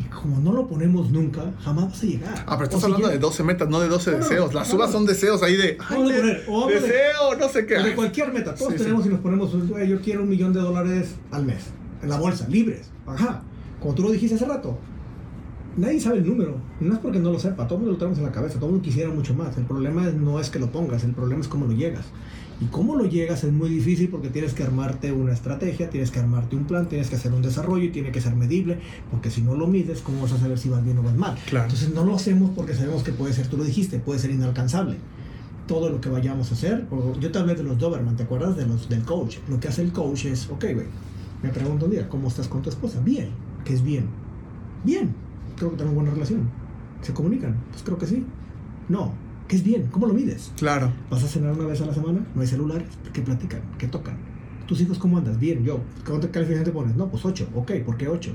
Y 0.00 0.04
como 0.04 0.40
no 0.40 0.52
lo 0.52 0.66
ponemos 0.66 1.10
nunca, 1.10 1.52
jamás 1.60 1.86
vas 1.90 2.02
a 2.02 2.06
llegar. 2.06 2.34
Ah, 2.46 2.56
pero 2.58 2.60
O 2.60 2.64
estás 2.64 2.80
si 2.80 2.84
hablando 2.86 3.06
quieres- 3.08 3.20
de 3.20 3.26
12 3.26 3.44
metas, 3.44 3.68
no 3.68 3.80
de 3.80 3.88
12 3.88 4.10
No, 4.12 4.16
deseos. 4.18 4.52
Las 4.54 4.72
uvas 4.74 4.88
no. 4.90 4.92
son 4.98 5.06
deseos 5.06 5.42
ahí 5.42 5.56
de. 5.56 5.78
"Ay, 5.88 5.96
poner, 5.96 6.44
o 6.48 6.66
a- 6.66 6.70
deseo, 6.70 7.36
no 7.38 7.48
sé 7.48 7.66
qué. 7.66 7.78
O 7.78 7.82
de 7.82 7.94
cualquier 7.94 8.32
meta, 8.32 8.54
todos 8.54 8.72
Sí, 8.72 8.78
sí. 8.78 8.84
tenemos 8.84 9.06
y 9.06 9.08
nos 9.10 9.20
ponemos, 9.20 9.52
yo 9.52 10.00
quiero 10.00 10.22
un 10.22 10.28
millón 10.28 10.52
de 10.52 10.60
dólares 10.60 11.14
al 11.30 11.44
mes, 11.46 11.64
en 12.02 12.08
la 12.08 12.18
bolsa, 12.18 12.46
libres. 12.48 12.90
Ajá, 13.06 13.42
como 13.80 13.94
tú 13.94 14.02
lo 14.02 14.10
dijiste 14.10 14.34
hace 14.36 14.44
rato. 14.46 14.78
Nadie 15.76 15.98
sabe 16.00 16.18
el 16.18 16.26
número, 16.28 16.56
no 16.80 16.92
es 16.92 16.98
porque 16.98 17.18
no 17.18 17.30
lo 17.32 17.38
sepa, 17.38 17.66
todo 17.66 17.76
el 17.76 17.84
mundo 17.84 17.92
lo 17.92 17.98
tenemos 17.98 18.18
en 18.18 18.24
la 18.24 18.32
cabeza, 18.32 18.56
todo 18.56 18.66
el 18.66 18.72
mundo 18.72 18.84
quisiera 18.84 19.08
mucho 19.10 19.32
más. 19.34 19.56
El 19.56 19.64
problema 19.64 20.02
no 20.10 20.38
es 20.38 20.50
que 20.50 20.58
lo 20.58 20.70
pongas, 20.70 21.02
el 21.04 21.12
problema 21.12 21.40
es 21.40 21.48
cómo 21.48 21.64
lo 21.66 21.72
llegas. 21.72 22.04
Y 22.62 22.66
cómo 22.66 22.94
lo 22.94 23.06
llegas 23.06 23.42
es 23.42 23.52
muy 23.52 23.68
difícil 23.68 24.08
porque 24.08 24.28
tienes 24.28 24.54
que 24.54 24.62
armarte 24.62 25.10
una 25.10 25.32
estrategia, 25.32 25.90
tienes 25.90 26.12
que 26.12 26.20
armarte 26.20 26.54
un 26.54 26.64
plan, 26.64 26.88
tienes 26.88 27.08
que 27.08 27.16
hacer 27.16 27.32
un 27.32 27.42
desarrollo 27.42 27.86
y 27.86 27.90
tiene 27.90 28.12
que 28.12 28.20
ser 28.20 28.36
medible, 28.36 28.78
porque 29.10 29.30
si 29.30 29.42
no 29.42 29.56
lo 29.56 29.66
mides, 29.66 30.00
¿cómo 30.00 30.22
vas 30.22 30.30
a 30.30 30.38
saber 30.38 30.56
si 30.60 30.68
vas 30.68 30.84
bien 30.84 30.96
o 30.98 31.02
vas 31.02 31.16
mal? 31.16 31.36
Claro. 31.48 31.64
Entonces 31.64 31.92
no 31.92 32.04
lo 32.04 32.14
hacemos 32.14 32.52
porque 32.54 32.74
sabemos 32.74 33.02
que 33.02 33.10
puede 33.10 33.32
ser, 33.32 33.48
tú 33.48 33.56
lo 33.56 33.64
dijiste, 33.64 33.98
puede 33.98 34.20
ser 34.20 34.30
inalcanzable 34.30 34.96
todo 35.66 35.90
lo 35.90 36.00
que 36.00 36.08
vayamos 36.08 36.52
a 36.52 36.54
hacer. 36.54 36.86
Yo 37.18 37.32
te 37.32 37.38
hablé 37.38 37.56
de 37.56 37.64
los 37.64 37.78
Doberman, 37.78 38.14
¿te 38.14 38.22
acuerdas? 38.22 38.56
De 38.56 38.64
los, 38.64 38.88
del 38.88 39.02
coach. 39.02 39.38
Lo 39.48 39.58
que 39.58 39.66
hace 39.66 39.82
el 39.82 39.90
coach 39.90 40.26
es, 40.26 40.48
ok, 40.48 40.64
güey, 40.74 40.86
me 41.42 41.48
pregunto 41.48 41.86
un 41.86 41.90
día, 41.90 42.08
¿cómo 42.08 42.28
estás 42.28 42.46
con 42.46 42.62
tu 42.62 42.70
esposa? 42.70 43.00
Bien. 43.00 43.30
¿Qué 43.64 43.74
es 43.74 43.82
bien? 43.82 44.06
Bien. 44.84 45.12
Creo 45.56 45.70
que 45.70 45.76
tenemos 45.76 45.96
buena 45.96 46.10
relación. 46.12 46.48
¿Se 47.00 47.12
comunican? 47.12 47.56
Pues 47.70 47.82
creo 47.82 47.98
que 47.98 48.06
sí. 48.06 48.24
No. 48.88 49.14
¿Qué 49.48 49.56
es 49.56 49.64
bien? 49.64 49.88
¿Cómo 49.90 50.06
lo 50.06 50.14
mides? 50.14 50.52
Claro. 50.56 50.92
¿Vas 51.10 51.22
a 51.24 51.28
cenar 51.28 51.52
una 51.52 51.66
vez 51.66 51.80
a 51.80 51.86
la 51.86 51.94
semana? 51.94 52.24
¿No 52.34 52.40
hay 52.40 52.46
celulares? 52.46 52.88
¿Qué 53.12 53.20
platican? 53.22 53.60
¿Qué 53.78 53.86
tocan? 53.86 54.16
¿Tus 54.66 54.80
hijos 54.80 54.98
cómo 54.98 55.18
andas? 55.18 55.38
Bien, 55.38 55.62
yo. 55.64 55.80
¿Cuánta 56.06 56.30
calificación 56.30 56.64
te 56.64 56.70
pones? 56.72 56.96
No, 56.96 57.08
pues 57.10 57.24
8. 57.24 57.48
Ok, 57.54 57.72
¿por 57.84 57.96
qué 57.96 58.08
8? 58.08 58.32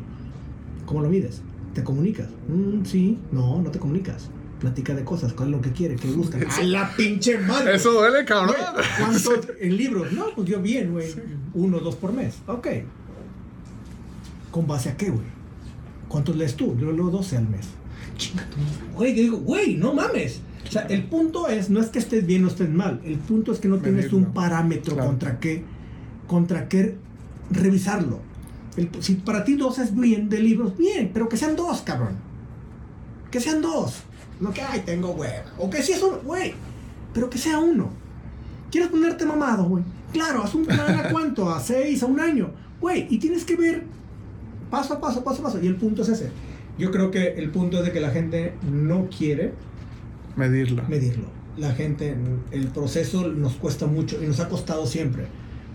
¿Cómo 0.85 1.01
lo 1.01 1.09
mides? 1.09 1.41
¿Te 1.73 1.83
comunicas? 1.83 2.27
Mm, 2.49 2.85
sí. 2.85 3.17
No, 3.31 3.61
no 3.61 3.71
te 3.71 3.79
comunicas. 3.79 4.29
Platica 4.59 4.93
de 4.95 5.03
cosas, 5.03 5.33
cuál 5.33 5.49
es 5.49 5.55
lo 5.55 5.61
que 5.61 5.71
quiere, 5.71 5.95
qué 5.95 6.07
buscan. 6.09 6.43
¡A 6.51 6.63
la 6.63 6.95
pinche 6.95 7.37
madre! 7.39 7.75
Eso 7.75 7.91
duele, 7.93 8.25
cabrón. 8.25 8.55
Güey, 8.73 8.85
¿Cuántos 8.99 9.39
en 9.59 9.77
libros? 9.77 10.11
No, 10.11 10.25
pues 10.35 10.47
yo 10.47 10.61
bien, 10.61 10.91
güey. 10.91 11.07
Uno, 11.53 11.79
dos 11.79 11.95
por 11.95 12.11
mes. 12.13 12.35
Ok. 12.47 12.67
¿Con 14.51 14.67
base 14.67 14.89
a 14.89 14.97
qué, 14.97 15.09
güey? 15.09 15.25
¿Cuántos 16.07 16.35
lees 16.35 16.55
tú? 16.55 16.75
Yo 16.79 16.91
leo 16.91 17.09
12 17.09 17.37
al 17.37 17.47
mes. 17.49 17.67
Chinga. 18.17 18.45
Güey, 18.95 19.15
yo 19.15 19.21
digo, 19.21 19.37
güey, 19.37 19.75
no 19.75 19.93
mames. 19.93 20.41
O 20.67 20.71
sea, 20.71 20.81
el 20.83 21.03
punto 21.05 21.47
es, 21.47 21.69
no 21.69 21.79
es 21.79 21.87
que 21.87 21.99
estés 21.99 22.25
bien 22.25 22.43
o 22.45 22.47
estés 22.47 22.69
mal. 22.69 22.99
El 23.05 23.17
punto 23.17 23.51
es 23.51 23.59
que 23.59 23.67
no 23.67 23.77
tienes 23.77 24.05
Medirlo. 24.05 24.17
un 24.19 24.33
parámetro 24.33 24.93
Claro. 24.95 25.09
contra 25.09 25.39
qué, 25.39 25.63
contra 26.27 26.67
qué 26.67 26.95
revisarlo. 27.51 28.19
El- 28.75 28.89
si 29.01 29.15
para 29.15 29.43
ti 29.43 29.55
dos 29.55 29.79
es 29.79 29.95
bien 29.95 30.29
de 30.29 30.39
libros, 30.39 30.77
bien, 30.77 31.11
pero 31.13 31.29
que 31.29 31.37
sean 31.37 31.55
dos, 31.55 31.81
cabrón. 31.81 32.15
Que 33.31 33.39
sean 33.39 33.61
dos. 33.61 34.01
No 34.39 34.51
que, 34.51 34.61
ay, 34.61 34.81
tengo 34.85 35.11
hueva. 35.11 35.45
O 35.57 35.69
que 35.69 35.81
si 35.81 35.93
es 35.93 36.01
uno, 36.03 36.19
güey. 36.23 36.53
Pero 37.13 37.29
que 37.29 37.37
sea 37.37 37.59
uno. 37.59 37.89
¿Quieres 38.69 38.89
ponerte 38.89 39.25
mamado, 39.25 39.63
güey? 39.65 39.83
Claro, 40.13 40.43
haz 40.43 40.53
un 40.53 40.65
plan 40.65 40.95
a 40.99 41.09
cuánto, 41.09 41.49
a 41.49 41.59
seis, 41.59 42.03
a 42.03 42.05
un 42.05 42.19
año. 42.19 42.51
Güey, 42.79 43.07
y 43.09 43.17
tienes 43.17 43.43
que 43.45 43.55
ver 43.55 43.83
paso 44.69 44.93
a 44.93 45.01
paso, 45.01 45.23
paso 45.23 45.39
a 45.41 45.43
paso. 45.45 45.59
Y 45.61 45.67
el 45.67 45.75
punto 45.75 46.03
es 46.03 46.09
ese. 46.09 46.29
Yo 46.77 46.91
creo 46.91 47.09
que 47.09 47.33
el 47.35 47.49
punto 47.49 47.79
es 47.79 47.85
de 47.85 47.91
que 47.91 47.99
la 47.99 48.11
gente 48.11 48.53
no 48.71 49.07
quiere 49.09 49.53
Medirlo. 50.37 50.83
medirlo. 50.87 51.25
La 51.57 51.73
gente, 51.73 52.15
el 52.51 52.67
proceso 52.67 53.27
nos 53.27 53.53
cuesta 53.53 53.87
mucho 53.87 54.21
y 54.23 54.27
nos 54.27 54.39
ha 54.39 54.47
costado 54.47 54.85
siempre. 54.85 55.25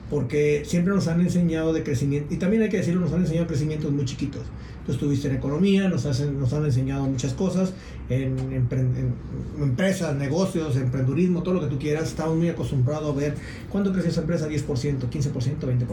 Porque 0.09 0.62
siempre 0.66 0.94
nos 0.94 1.09
han 1.09 1.20
enseñado 1.22 1.72
de 1.72 1.82
crecimiento, 1.82 2.32
y 2.34 2.36
también 2.36 2.62
hay 2.62 2.68
que 2.68 2.76
decirlo, 2.76 3.01
nos 3.01 3.12
han 3.14 3.22
enseñado 3.22 3.47
crecimientos 3.47 3.90
muy 3.90 4.05
chiquitos. 4.05 4.43
Tú 4.84 4.93
estuviste 4.93 5.28
en 5.28 5.36
economía, 5.36 5.89
nos, 5.89 6.05
hacen- 6.05 6.39
nos 6.39 6.52
han 6.52 6.64
enseñado 6.66 7.05
muchas 7.06 7.32
cosas, 7.32 7.72
en, 8.10 8.36
empre- 8.51 8.80
en 8.80 9.14
empresas, 9.62 10.14
negocios, 10.14 10.76
emprendurismo, 10.76 11.43
todo 11.43 11.55
lo 11.55 11.60
que 11.62 11.68
tú 11.68 11.78
quieras. 11.78 12.09
Estamos 12.09 12.36
muy 12.36 12.48
acostumbrados 12.51 13.10
a 13.16 13.18
ver 13.18 13.34
cuándo 13.70 13.90
creció 13.93 14.10
esa 14.10 14.20
empresa, 14.20 14.48
10%, 14.48 15.09
15%, 15.09 15.66
20%. 15.66 15.86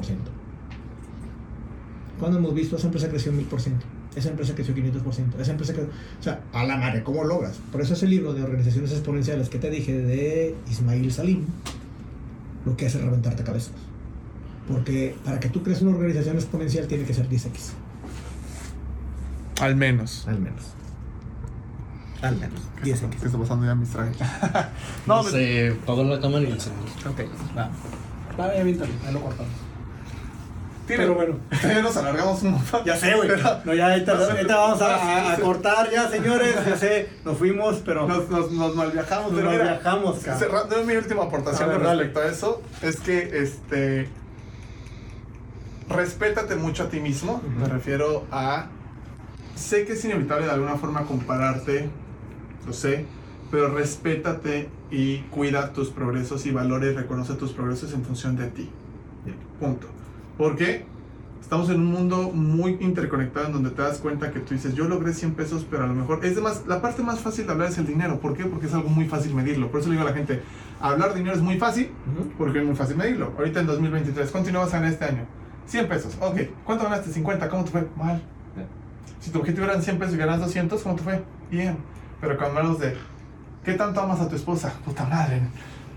¿Cuándo 2.20 2.38
hemos 2.40 2.54
visto 2.54 2.76
esa 2.76 2.88
empresa 2.88 3.08
creció 3.10 3.32
1000%? 3.32 3.72
Esa 4.16 4.30
empresa 4.30 4.56
creció 4.56 4.74
500%. 4.76 5.40
Esa 5.40 5.52
empresa 5.52 5.74
creció... 5.74 5.92
O 6.20 6.24
sea, 6.24 6.42
a 6.54 6.64
la 6.64 6.78
madre, 6.78 7.04
¿cómo 7.04 7.24
logras? 7.24 7.58
Por 7.72 7.82
eso 7.82 7.94
ese 7.94 8.08
libro 8.08 8.34
de 8.34 8.42
organizaciones 8.44 8.92
exponenciales 8.92 9.50
que 9.50 9.60
te 9.60 9.70
dije 9.70 9.94
de 9.98 10.56
Ismail 10.70 11.12
Salim, 11.12 11.46
lo 12.66 12.76
que 12.76 12.88
hace 12.88 12.98
es 12.98 13.04
reventarte 13.04 13.44
cabezas. 13.44 13.72
Porque 14.68 15.16
para 15.24 15.40
que 15.40 15.50
tú 15.50 15.62
crees 15.64 15.82
una 15.82 15.92
organización 15.92 16.36
exponencial 16.36 16.88
tiene 16.88 17.04
que 17.06 17.14
ser 17.14 17.30
10x, 17.30 17.72
Al 19.62 19.76
menos. 19.76 20.28
al 20.28 20.40
menos. 20.40 20.64
Al 22.22 22.36
menos. 22.36 22.60
10x. 22.84 23.10
¿Qué 23.20 23.26
está 23.28 23.38
pasando 23.38 23.66
ya, 23.66 23.76
mis 23.76 23.90
trajes? 23.90 24.18
No, 25.08 25.18
no, 25.18 25.24
pero- 25.24 25.30
sé, 25.38 25.76
todo 25.86 26.04
la 26.04 26.20
cámara 26.20 26.44
y 26.44 26.52
el 26.52 26.60
celular. 26.60 26.84
Ok. 27.10 27.22
Va. 27.58 27.70
Va, 28.40 28.54
ya 28.56 28.62
ahí 28.62 28.74
lo 29.14 29.22
cortamos. 29.22 29.52
Pero 30.98 31.14
bueno. 31.16 31.38
Ya 31.64 31.82
nos 31.82 31.96
alargamos 31.98 32.42
un 32.44 32.52
montón. 32.54 32.84
Ya 32.86 32.96
sé, 32.96 33.14
güey. 33.16 33.30
No, 33.66 33.74
ya 33.74 33.92
ahorita, 33.92 34.12
ahorita 34.14 34.56
vamos 34.56 34.82
a, 34.82 34.88
no, 34.88 34.94
a- 34.94 35.34
a 35.34 35.38
cortar 35.38 35.90
ya, 35.92 36.10
señores. 36.10 36.56
Ya 36.66 36.76
sé, 36.78 37.10
nos 37.26 37.38
fuimos, 37.38 37.82
pero 37.86 38.08
nos, 38.08 38.30
Nos, 38.30 38.50
nos, 38.50 38.52
nos 38.52 38.76
malviajamos. 38.76 39.32
pero 39.36 39.50
mira, 39.52 39.64
viajamos, 39.64 40.20
cabrón. 40.20 40.40
Cerrando 40.40 40.84
mi 40.84 40.96
última 40.96 41.24
aportación 41.24 41.64
A 41.64 41.68
ver, 41.68 41.78
con 41.78 41.86
dale. 41.86 42.04
respecto 42.04 42.28
a 42.28 42.32
eso 42.32 42.62
es 42.82 43.00
que 43.00 43.40
este 43.42 44.10
respétate 45.90 46.56
mucho 46.56 46.84
a 46.84 46.90
ti 46.90 47.00
mismo. 47.00 47.42
Me 47.60 47.68
refiero 47.68 48.26
a 48.32 48.68
sé 49.56 49.86
que 49.86 49.94
es 49.94 50.06
inevitable 50.06 50.46
de 50.46 50.52
alguna 50.52 50.76
forma 50.76 51.04
compararte, 51.06 51.90
lo 52.66 52.74
sé, 52.74 53.06
pero 53.52 53.70
respétate 53.74 54.70
y 54.92 55.20
cuida 55.32 55.74
tus 55.74 55.90
progresos 55.90 56.46
y 56.46 56.52
valora 56.52 56.86
y 56.88 56.94
reconoce 56.94 57.34
tus 57.34 57.52
progresos 57.52 57.94
en 57.94 58.04
función 58.06 58.36
de 58.38 58.48
ti. 58.48 58.70
Punto. 59.60 59.88
¿Por 60.40 60.56
qué? 60.56 60.86
Estamos 61.42 61.70
en 61.70 61.82
un 61.82 61.92
mundo 61.92 62.32
muy 62.34 62.78
interconectado 62.80 63.48
en 63.48 63.52
donde 63.52 63.72
te 63.72 63.82
das 63.82 63.98
cuenta 63.98 64.32
que 64.32 64.40
tú 64.40 64.54
dices, 64.54 64.74
yo 64.74 64.88
logré 64.88 65.14
100 65.14 65.34
pesos, 65.34 65.68
pero 65.70 65.84
a 65.84 65.88
lo 65.88 65.94
mejor 65.94 66.24
es 66.24 66.42
más, 66.42 66.64
la 66.66 66.82
parte 66.82 67.04
más 67.04 67.20
fácil 67.20 67.46
de 67.46 67.52
hablar 67.52 67.68
es 67.68 67.78
el 67.78 67.86
dinero. 67.86 68.22
¿Por 68.22 68.38
qué? 68.38 68.46
Porque 68.46 68.68
es 68.68 68.74
algo 68.74 68.88
muy 68.88 69.06
fácil 69.06 69.36
medirlo. 69.36 69.70
Por 69.70 69.82
eso 69.82 69.90
le 69.90 69.96
digo 69.98 70.08
a 70.08 70.12
la 70.12 70.16
gente, 70.16 70.42
hablar 70.80 71.10
de 71.10 71.16
dinero 71.18 71.36
es 71.36 71.42
muy 71.42 71.58
fácil 71.58 71.92
porque 72.38 72.60
es 72.60 72.66
muy 72.66 72.78
fácil 72.78 72.96
medirlo. 72.96 73.34
Ahorita 73.38 73.60
en 73.60 73.68
2023, 73.68 74.32
¿cuánto 74.32 74.48
dinero 74.48 74.64
vas 74.64 74.74
a 74.74 74.78
ganar 74.78 74.94
este 74.94 75.04
año? 75.04 75.26
100 75.66 75.88
pesos. 75.90 76.18
Ok, 76.22 76.38
¿cuánto 76.64 76.86
ganaste? 76.86 77.12
50. 77.12 77.50
¿Cómo 77.50 77.66
te 77.66 77.72
fue? 77.72 77.88
Mal. 77.98 78.22
Si 79.20 79.32
tu 79.32 79.40
objetivo 79.40 79.66
eran 79.66 79.84
100 79.84 80.00
pesos 80.00 80.16
y 80.16 80.18
ganas 80.20 80.40
200, 80.40 80.82
¿cómo 80.82 80.96
te 80.96 81.04
fue? 81.04 81.22
Bien. 81.52 81.76
Pero 82.22 82.38
cuando 82.38 82.60
hablamos 82.60 82.80
de, 82.80 82.96
¿qué 83.66 83.74
tanto 83.74 84.00
amas 84.00 84.22
a 84.22 84.30
tu 84.30 84.38
esposa? 84.38 84.74
Puta 84.86 85.04
madre. 85.04 85.42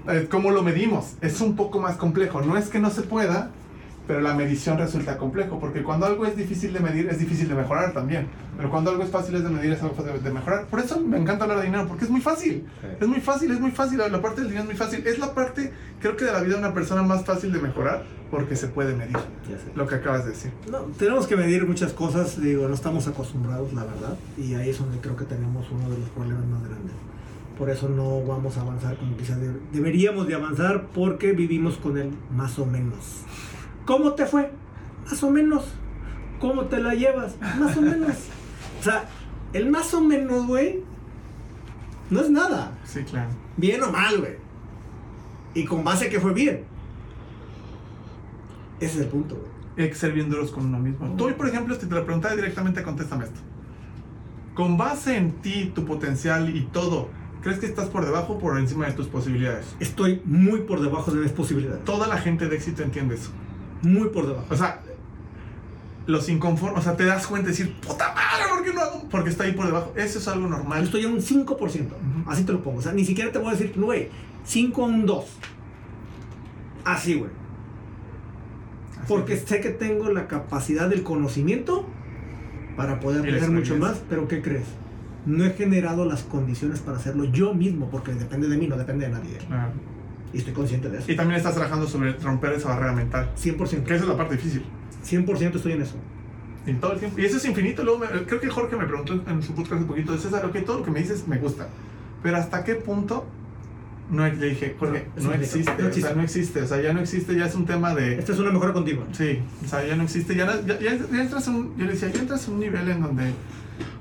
Eh, 0.09 0.27
¿Cómo 0.29 0.51
lo 0.51 0.65
medimos? 0.65 1.15
Es 1.21 1.41
un 1.41 1.55
poco 1.55 1.79
más 1.79 1.97
complejo. 1.97 2.43
No 2.43 2.57
es 2.57 2.71
que 2.71 2.81
no 2.81 2.91
se 2.91 3.03
pueda, 3.03 3.53
pero 4.07 4.21
la 4.21 4.35
medición 4.35 4.79
resulta 4.79 5.17
complejo, 5.17 5.61
porque 5.61 5.83
cuando 5.83 6.07
algo 6.07 6.27
es 6.27 6.37
difícil 6.37 6.73
de 6.73 6.81
medir, 6.81 7.09
es 7.09 7.19
difícil 7.19 7.49
de 7.49 7.55
mejorar 7.55 7.93
también. 7.93 8.27
Pero 8.57 8.69
cuando 8.71 8.91
algo 8.91 9.03
es 9.05 9.11
fácil 9.11 9.43
de 9.43 9.49
medir, 9.49 9.73
es 9.73 9.83
algo 9.83 9.95
fácil 9.95 10.23
de 10.23 10.31
mejorar. 10.33 10.67
Por 10.67 10.81
eso 10.81 11.01
me 11.01 11.19
encanta 11.19 11.45
hablar 11.45 11.59
de 11.61 11.65
dinero, 11.67 11.87
porque 11.87 12.05
es 12.05 12.11
muy 12.11 12.21
fácil. 12.21 12.67
Es 13.01 13.07
muy 13.09 13.21
fácil, 13.21 13.51
es 13.53 13.61
muy 13.61 13.71
fácil. 13.71 13.99
La 13.99 14.21
parte 14.21 14.41
del 14.41 14.51
dinero 14.51 14.63
es 14.65 14.67
muy 14.69 14.77
fácil. 14.77 15.07
Es 15.07 15.19
la 15.19 15.33
parte, 15.35 15.73
creo 16.01 16.17
que 16.17 16.25
de 16.25 16.33
la 16.33 16.41
vida 16.41 16.55
de 16.55 16.59
una 16.61 16.75
persona 16.75 17.03
más 17.03 17.25
fácil 17.25 17.53
de 17.53 17.61
mejorar, 17.61 18.03
porque 18.31 18.57
se 18.57 18.67
puede 18.69 18.95
medir. 18.95 19.17
Lo 19.77 19.87
que 19.87 19.95
acabas 19.95 20.25
de 20.25 20.31
decir. 20.33 20.51
No, 20.71 20.81
tenemos 20.99 21.27
que 21.27 21.37
medir 21.37 21.67
muchas 21.67 21.93
cosas, 21.93 22.41
digo, 22.41 22.67
no 22.69 22.75
estamos 22.75 23.07
acostumbrados, 23.07 23.73
la 23.73 23.85
verdad, 23.85 24.17
y 24.37 24.55
ahí 24.55 24.71
es 24.71 24.79
donde 24.79 24.99
creo 24.99 25.17
que 25.17 25.25
tenemos 25.25 25.71
uno 25.71 25.89
de 25.91 25.99
los 25.99 26.09
problemas 26.11 26.45
más 26.47 26.63
grandes. 26.63 26.93
Por 27.59 27.71
eso 27.71 27.89
no 27.89 28.23
vamos 28.25 28.57
a 28.57 28.63
avanzar 28.63 28.97
como 28.97 29.17
quizás 29.17 29.41
de- 29.41 29.53
deberíamos 29.73 30.27
de 30.27 30.35
avanzar 30.35 30.89
porque 30.95 31.33
vivimos 31.33 31.77
con 31.77 31.97
el 31.99 32.11
más 32.35 32.59
o 32.59 32.67
menos. 32.67 33.21
¿Cómo 33.85 34.13
te 34.13 34.27
fue? 34.27 34.51
Más 35.05 35.23
o 35.23 35.31
menos. 35.31 35.65
¿Cómo 36.41 36.65
te 36.65 36.81
la 36.81 36.95
llevas? 36.95 37.37
Más 37.59 37.77
o 37.77 37.83
menos. 37.83 38.17
O 38.81 38.83
sea, 38.83 39.05
el 39.53 39.71
más 39.71 39.93
o 39.95 40.01
menos, 40.01 40.47
güey, 40.47 40.83
no 42.11 42.21
es 42.21 42.31
nada. 42.31 42.73
Sí, 42.85 43.03
claro. 43.05 43.31
Bien 43.57 43.83
o 43.83 43.93
mal, 43.93 44.19
güey. 44.19 44.37
Y 45.55 45.65
con 45.65 45.85
base 45.85 46.09
que 46.09 46.21
fue 46.21 46.33
bien. 46.33 46.65
Ese 48.81 48.99
es 48.99 49.05
el 49.05 49.09
punto, 49.09 49.37
güey. 49.37 49.85
Hay 49.85 49.89
que 49.89 49.95
ser 49.95 50.13
bien 50.13 50.29
duros 50.29 50.51
con 50.51 50.67
uno 50.67 50.79
mismo. 50.79 51.15
Tú, 51.17 51.33
por 51.37 51.49
ejemplo, 51.49 51.75
si 51.75 51.87
te 51.87 51.95
lo 51.95 52.05
preguntara 52.05 52.35
directamente, 52.35 52.83
contéstame 52.83 53.25
esto. 53.25 53.41
Con 54.55 54.77
base 54.77 55.17
en 55.17 55.33
ti, 55.41 55.73
tu 55.75 55.87
potencial 55.87 56.55
y 56.55 56.63
todo, 56.65 57.09
¿crees 57.41 57.59
que 57.59 57.67
estás 57.67 57.89
por 57.89 58.05
debajo 58.05 58.35
o 58.35 58.39
por 58.39 58.59
encima 58.59 58.87
de 58.87 58.93
tus 58.93 59.07
posibilidades? 59.07 59.75
Estoy 59.81 60.21
muy 60.25 60.61
por 60.61 60.81
debajo 60.81 61.11
de 61.11 61.21
mis 61.21 61.33
posibilidades. 61.33 61.85
Toda 61.85 62.07
la 62.07 62.19
gente 62.19 62.49
de 62.49 62.57
éxito 62.57 62.83
entiende 62.83 63.15
eso. 63.15 63.31
Muy 63.83 64.09
por 64.09 64.27
debajo. 64.27 64.47
O 64.51 64.57
sea, 64.57 64.81
los 66.07 66.29
inconformes, 66.29 66.81
o 66.81 66.83
sea, 66.83 66.97
te 66.97 67.05
das 67.05 67.27
cuenta 67.27 67.47
de 67.51 67.57
decir, 67.57 67.75
puta 67.81 68.13
madre, 68.15 68.45
¿por 68.49 68.65
qué 68.65 68.73
no 68.73 68.81
hago? 68.81 69.09
Porque 69.09 69.31
está 69.31 69.45
ahí 69.45 69.53
por 69.53 69.67
debajo. 69.67 69.93
Eso 69.97 70.19
es 70.19 70.29
algo 70.29 70.45
Yo 70.45 70.51
normal. 70.51 70.83
estoy 70.85 71.05
a 71.05 71.09
un 71.09 71.21
5%. 71.21 71.95
Así 72.27 72.45
te 72.45 72.53
lo 72.53 72.63
pongo. 72.63 72.79
O 72.79 72.83
sea, 72.83 72.93
ni 72.93 73.05
siquiera 73.05 73.31
te 73.31 73.39
voy 73.39 73.49
a 73.49 73.53
decir, 73.53 73.73
güey, 73.77 74.09
5 74.45 74.83
a 74.85 74.87
un 74.87 75.07
2. 75.07 75.25
Así, 76.85 77.15
güey. 77.15 77.31
Porque 79.09 79.35
que- 79.35 79.41
sé 79.47 79.61
que 79.61 79.71
tengo 79.71 80.11
la 80.11 80.29
capacidad 80.29 80.89
del 80.89 81.03
conocimiento 81.03 81.87
para 82.77 83.01
poder 83.01 83.21
aprender 83.21 83.51
mucho 83.51 83.77
más, 83.77 84.01
pero 84.09 84.29
¿qué 84.29 84.41
crees? 84.43 84.67
No 85.27 85.45
he 85.45 85.51
generado 85.51 86.05
las 86.05 86.23
condiciones 86.23 86.81
para 86.81 86.97
hacerlo 86.99 87.25
yo 87.25 87.55
mismo, 87.55 87.91
porque 87.91 88.13
depende 88.13 88.49
de 88.49 88.57
mí, 88.57 88.67
no 88.67 88.77
depende 88.77 89.07
de 89.07 89.13
nadie. 89.13 89.39
Y 90.33 90.39
estoy 90.39 90.53
consciente 90.55 90.89
de 90.89 90.99
eso. 90.99 91.11
Y 91.13 91.17
también 91.17 91.37
estás 91.39 91.55
trabajando 91.55 91.87
sobre 91.87 92.13
romper 92.15 92.53
esa 92.53 92.69
barrera 92.71 92.93
mental. 92.93 93.31
100%. 93.37 93.85
Que 93.85 93.95
esa 93.95 94.05
es 94.05 94.09
la 94.09 94.17
parte 94.17 94.37
difícil. 94.37 94.65
100% 95.05 95.57
estoy 95.57 95.73
en 95.73 95.83
eso. 95.83 95.97
Y 96.67 96.75
todo 96.75 96.93
el 96.93 96.99
tiempo. 97.01 97.19
Y 97.21 97.25
eso 97.25 97.37
es 97.37 97.45
infinito. 97.45 97.83
Luego 97.85 97.99
me- 98.01 98.07
creo 98.25 98.41
que 98.41 98.49
Jorge 98.49 98.77
me 98.77 98.87
preguntó 98.87 99.21
en 99.29 99.43
su 99.43 99.53
podcast 99.55 99.81
un 99.83 99.89
poquito, 99.89 100.17
César, 100.17 100.45
ok, 100.47 100.57
todo 100.65 100.79
lo 100.79 100.85
que 100.85 100.91
me 100.91 101.01
dices 101.01 101.27
me 101.29 101.39
gusta. 101.39 101.69
Pero 102.23 102.37
¿hasta 102.37 102.63
qué 102.65 102.77
punto? 102.77 103.27
No, 104.11 104.27
le 104.29 104.47
dije, 104.51 104.77
Jorge, 104.79 105.07
No, 105.17 105.33
existe, 105.33 105.71
O 105.85 105.93
sea, 105.93 106.15
no 106.15 106.23
existe. 106.23 106.63
O 106.63 106.67
sea, 106.67 106.81
ya 106.81 106.93
no 106.93 107.01
existe, 107.01 107.35
ya 107.35 107.47
es 107.47 107.55
un 107.55 107.65
tema 107.67 107.95
de... 107.95 108.19
Esta 108.19 108.33
es 108.33 108.39
una 108.39 108.53
mejora 108.53 108.73
continua. 108.73 109.05
Sí, 109.13 109.41
o 109.65 109.69
sea, 109.69 109.85
ya 109.87 109.97
no 109.97 110.03
existe. 110.05 110.35
Ya, 110.37 110.47
ya, 110.67 110.79
ya- 110.79 110.97
ya 110.97 111.23
entras 111.23 111.47
en 111.49 111.55
un... 111.55 111.77
Yo 111.79 111.85
le 111.87 111.93
decía, 111.93 112.11
ya 112.11 112.21
entras 112.21 112.47
en 112.47 112.55
un 112.55 112.61
nivel 112.61 112.89
en 112.91 113.01
donde 113.03 113.33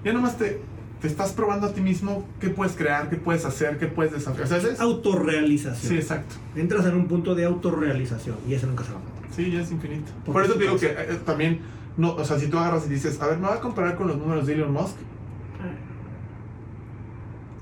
ya 0.04 0.12
nomás 0.14 0.38
te, 0.38 0.60
te 1.02 1.08
estás 1.08 1.32
probando 1.32 1.68
a 1.68 1.74
ti 1.74 1.82
mismo 1.82 2.26
qué 2.40 2.50
puedes 2.50 2.76
crear, 2.76 3.10
qué 3.10 3.16
puedes 3.16 3.44
hacer, 3.46 3.78
qué 3.80 3.88
puedes 3.88 4.12
desafiar. 4.14 4.46
O 4.46 4.48
sea, 4.48 4.58
es- 4.58 4.80
Autorrealización. 4.80 5.92
Sí, 5.92 5.96
exacto. 5.98 6.36
Entras 6.56 6.86
en 6.86 6.96
un 6.96 7.08
punto 7.08 7.34
de 7.36 7.46
autorrealización 7.46 8.38
y 8.48 8.54
eso 8.54 8.68
nunca 8.68 8.84
se 8.84 8.92
va 8.92 8.98
a 8.98 9.02
matar. 9.02 9.30
Sí, 9.36 9.50
ya 9.52 9.62
es 9.62 9.72
infinito. 9.72 10.12
Por 10.26 10.44
eso 10.44 10.54
es 10.54 10.58
te 10.60 10.64
digo 10.66 10.78
que 10.78 10.88
eh, 10.88 11.20
también, 11.26 11.60
no, 11.98 12.14
o 12.14 12.24
sea, 12.26 12.38
si 12.38 12.48
tú 12.48 12.58
agarras 12.60 12.86
y 12.86 12.90
dices, 12.90 13.20
a 13.22 13.28
ver, 13.28 13.38
me 13.40 13.48
voy 13.48 13.58
a 13.58 13.62
comparar 13.62 13.96
con 13.96 14.08
los 14.10 14.18
números 14.18 14.46
de 14.46 14.54
Elon 14.54 14.72
Musk, 14.74 14.96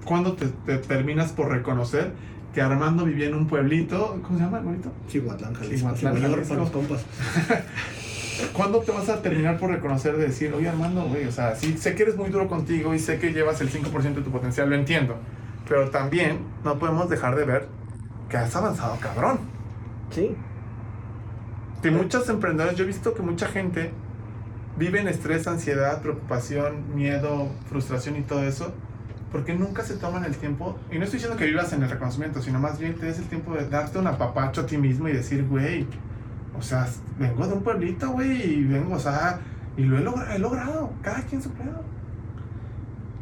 ¿cuándo 0.03 0.33
te, 0.33 0.47
te 0.47 0.77
terminas 0.79 1.31
por 1.31 1.49
reconocer 1.49 2.11
que 2.53 2.61
Armando 2.61 3.05
vivía 3.05 3.27
en 3.27 3.35
un 3.35 3.47
pueblito? 3.47 4.19
¿Cómo 4.23 4.37
se 4.39 4.43
llama 4.43 4.57
el 4.57 4.63
pueblito? 4.63 4.91
Chihuatlán, 5.07 5.53
Jalisco. 5.53 5.93
Chihuatlán, 5.95 6.21
Jalisco. 6.21 6.49
para 6.49 6.61
los 6.61 6.71
compas. 6.71 7.05
¿Cuándo 8.53 8.79
te 8.79 8.91
vas 8.91 9.09
a 9.09 9.21
terminar 9.21 9.57
por 9.57 9.69
reconocer 9.69 10.17
de 10.17 10.27
decir, 10.27 10.53
oye 10.53 10.69
Armando, 10.69 11.03
güey, 11.05 11.25
o 11.25 11.31
sea, 11.31 11.55
sí, 11.55 11.77
sé 11.77 11.95
que 11.95 12.03
eres 12.03 12.15
muy 12.15 12.29
duro 12.29 12.47
contigo 12.47 12.93
y 12.93 12.99
sé 12.99 13.19
que 13.19 13.31
llevas 13.31 13.61
el 13.61 13.71
5% 13.71 14.15
de 14.15 14.21
tu 14.21 14.31
potencial, 14.31 14.69
lo 14.69 14.75
entiendo, 14.75 15.17
pero 15.67 15.89
también 15.89 16.39
no 16.63 16.79
podemos 16.79 17.09
dejar 17.09 17.35
de 17.35 17.45
ver 17.45 17.67
que 18.29 18.37
has 18.37 18.55
avanzado 18.55 18.97
cabrón. 18.99 19.39
Sí. 20.11 20.35
Que 21.81 21.91
muchos 21.91 22.27
emprendedores, 22.29 22.77
yo 22.77 22.83
he 22.83 22.87
visto 22.87 23.13
que 23.13 23.21
mucha 23.21 23.47
gente 23.47 23.91
vive 24.77 24.99
en 24.99 25.07
estrés, 25.07 25.47
ansiedad, 25.47 26.01
preocupación, 26.01 26.95
miedo, 26.95 27.49
frustración 27.67 28.15
y 28.17 28.21
todo 28.21 28.43
eso, 28.43 28.73
porque 29.31 29.53
nunca 29.53 29.83
se 29.83 29.95
toman 29.95 30.25
el 30.25 30.35
tiempo, 30.35 30.77
y 30.91 30.97
no 30.97 31.03
estoy 31.03 31.17
diciendo 31.17 31.37
que 31.37 31.45
vivas 31.45 31.71
en 31.73 31.83
el 31.83 31.89
reconocimiento, 31.89 32.41
sino 32.41 32.59
más 32.59 32.79
bien 32.79 32.95
te 32.95 33.05
des 33.05 33.19
el 33.19 33.25
tiempo 33.25 33.53
de 33.53 33.67
darte 33.67 33.99
un 33.99 34.07
apapacho 34.07 34.61
a 34.61 34.65
ti 34.65 34.77
mismo 34.77 35.07
y 35.07 35.13
decir, 35.13 35.45
güey, 35.45 35.85
o 36.59 36.61
sea, 36.61 36.87
vengo 37.17 37.47
de 37.47 37.53
un 37.53 37.63
pueblito, 37.63 38.09
güey, 38.11 38.53
y 38.59 38.63
vengo, 38.65 38.95
o 38.95 38.99
sea, 38.99 39.39
y 39.77 39.83
lo 39.83 39.97
he, 39.97 40.01
logra- 40.03 40.35
he 40.35 40.39
logrado, 40.39 40.91
cada 41.01 41.21
quien 41.23 41.41
su 41.41 41.49
pedo. 41.51 41.81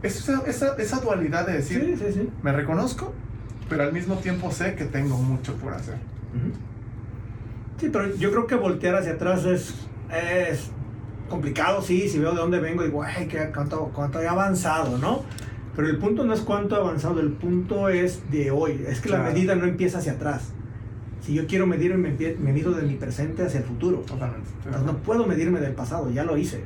Esa, 0.03 0.41
esa, 0.45 0.75
esa 0.75 0.99
dualidad 0.99 1.47
de 1.47 1.53
decir, 1.53 1.95
Sí, 1.97 2.05
sí, 2.05 2.13
sí. 2.13 2.29
me 2.43 2.51
reconozco, 2.51 3.13
pero 3.69 3.83
al 3.83 3.93
mismo 3.93 4.15
tiempo 4.15 4.51
sé 4.51 4.75
que 4.75 4.85
tengo 4.85 5.17
mucho 5.17 5.55
por 5.55 5.73
hacer. 5.73 5.95
Sí, 7.79 7.89
pero 7.91 8.15
yo 8.15 8.31
creo 8.31 8.47
que 8.47 8.55
voltear 8.55 8.95
hacia 8.95 9.13
atrás 9.13 9.45
es, 9.45 9.73
es 10.11 10.69
complicado, 11.29 11.81
sí, 11.81 12.07
si 12.09 12.19
veo 12.19 12.31
de 12.31 12.37
dónde 12.37 12.59
vengo, 12.59 12.83
digo, 12.83 13.03
ay, 13.03 13.27
que 13.27 13.51
cuánto, 13.53 13.91
cuánto 13.93 14.21
he 14.21 14.27
avanzado, 14.27 14.97
¿no? 14.97 15.23
Pero 15.75 15.89
el 15.89 15.97
punto 15.97 16.23
no 16.23 16.33
es 16.33 16.41
cuánto 16.41 16.75
he 16.75 16.79
avanzado, 16.79 17.19
el 17.19 17.31
punto 17.33 17.89
es 17.89 18.21
de 18.31 18.49
hoy. 18.49 18.83
Es 18.87 18.99
que 19.01 19.09
la 19.09 19.19
medida 19.19 19.53
no 19.55 19.65
empieza 19.65 19.99
hacia 19.99 20.13
atrás. 20.13 20.51
Si 21.21 21.33
yo 21.33 21.47
quiero 21.47 21.67
medirme, 21.67 22.15
me, 22.39 22.53
mido 22.53 22.71
de 22.71 22.83
mi 22.83 22.95
presente 22.95 23.43
hacia 23.43 23.59
el 23.59 23.65
futuro. 23.65 23.97
Totalmente. 23.99 24.49
Entonces 24.65 24.83
no 24.83 24.97
puedo 24.97 25.25
medirme 25.25 25.59
del 25.59 25.73
pasado, 25.73 26.09
ya 26.11 26.23
lo 26.23 26.37
hice. 26.37 26.63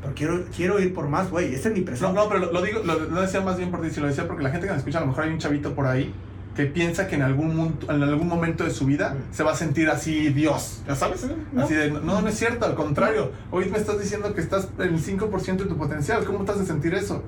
Pero 0.00 0.14
quiero, 0.14 0.44
quiero 0.54 0.80
ir 0.80 0.92
por 0.94 1.08
más, 1.08 1.30
güey, 1.30 1.54
este 1.54 1.68
es 1.68 1.74
mi 1.74 1.80
No, 1.80 1.86
presente. 1.86 2.14
no, 2.14 2.28
pero 2.28 2.40
lo, 2.40 2.52
lo 2.52 2.62
digo, 2.62 2.80
lo, 2.84 2.98
lo 2.98 3.20
decía 3.20 3.40
más 3.40 3.56
bien 3.56 3.70
por 3.70 3.82
ti, 3.82 3.90
si 3.90 4.00
lo 4.00 4.06
decía 4.06 4.26
porque 4.26 4.42
la 4.42 4.50
gente 4.50 4.66
que 4.66 4.72
me 4.72 4.78
escucha, 4.78 4.98
a 4.98 5.00
lo 5.02 5.08
mejor 5.08 5.24
hay 5.24 5.30
un 5.30 5.38
chavito 5.38 5.74
por 5.74 5.86
ahí 5.86 6.12
que 6.56 6.64
piensa 6.64 7.06
que 7.06 7.16
en 7.16 7.22
algún, 7.22 7.76
en 7.88 8.02
algún 8.02 8.28
momento 8.28 8.64
de 8.64 8.70
su 8.70 8.86
vida 8.86 9.14
se 9.30 9.42
va 9.42 9.52
a 9.52 9.54
sentir 9.54 9.90
así 9.90 10.30
Dios, 10.30 10.82
¿ya 10.88 10.94
sabes? 10.96 11.26
No. 11.52 11.62
Así 11.62 11.74
de, 11.74 11.90
no, 11.90 12.22
no 12.22 12.28
es 12.28 12.38
cierto, 12.38 12.64
al 12.64 12.74
contrario, 12.74 13.30
hoy 13.50 13.68
me 13.68 13.76
estás 13.76 14.00
diciendo 14.00 14.32
que 14.34 14.40
estás 14.40 14.68
en 14.78 14.94
el 14.94 14.98
5% 14.98 15.56
de 15.56 15.64
tu 15.66 15.76
potencial, 15.76 16.24
¿cómo 16.24 16.44
te 16.44 16.52
hace 16.52 16.64
sentir 16.64 16.94
eso? 16.94 17.22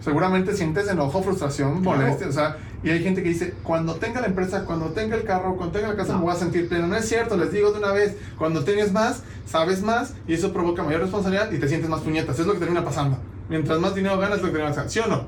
Seguramente 0.00 0.54
sientes 0.54 0.88
enojo, 0.88 1.22
frustración, 1.22 1.82
Claro. 1.82 1.98
molestia, 1.98 2.28
o 2.28 2.32
sea, 2.32 2.56
y 2.84 2.90
hay 2.90 3.02
gente 3.02 3.22
que 3.22 3.30
dice, 3.30 3.54
cuando 3.64 3.96
tenga 3.96 4.20
la 4.20 4.28
empresa, 4.28 4.64
cuando 4.64 4.86
tenga 4.90 5.16
el 5.16 5.24
carro, 5.24 5.56
cuando 5.56 5.76
tenga 5.76 5.88
la 5.88 5.96
casa 5.96 6.12
No. 6.12 6.18
me 6.20 6.24
voy 6.26 6.34
a 6.34 6.38
sentir 6.38 6.68
pleno. 6.68 6.86
No 6.86 6.96
es 6.96 7.08
cierto, 7.08 7.36
les 7.36 7.50
digo 7.52 7.72
de 7.72 7.78
una 7.80 7.90
vez, 7.92 8.16
cuando 8.38 8.62
tienes 8.64 8.92
más, 8.92 9.22
sabes 9.46 9.82
más 9.82 10.14
y 10.28 10.34
eso 10.34 10.52
provoca 10.52 10.82
mayor 10.84 11.00
responsabilidad 11.00 11.50
y 11.50 11.58
te 11.58 11.68
sientes 11.68 11.90
más 11.90 12.00
puñetas, 12.00 12.38
es 12.38 12.46
lo 12.46 12.52
que 12.52 12.60
termina 12.60 12.84
pasando. 12.84 13.18
Mientras 13.48 13.80
más 13.80 13.94
dinero 13.94 14.18
ganas, 14.18 14.38
lo 14.40 14.46
que 14.46 14.52
termina 14.52 14.68
pasando, 14.70 14.90
¿sí 14.90 15.00
o 15.00 15.06
no? 15.08 15.26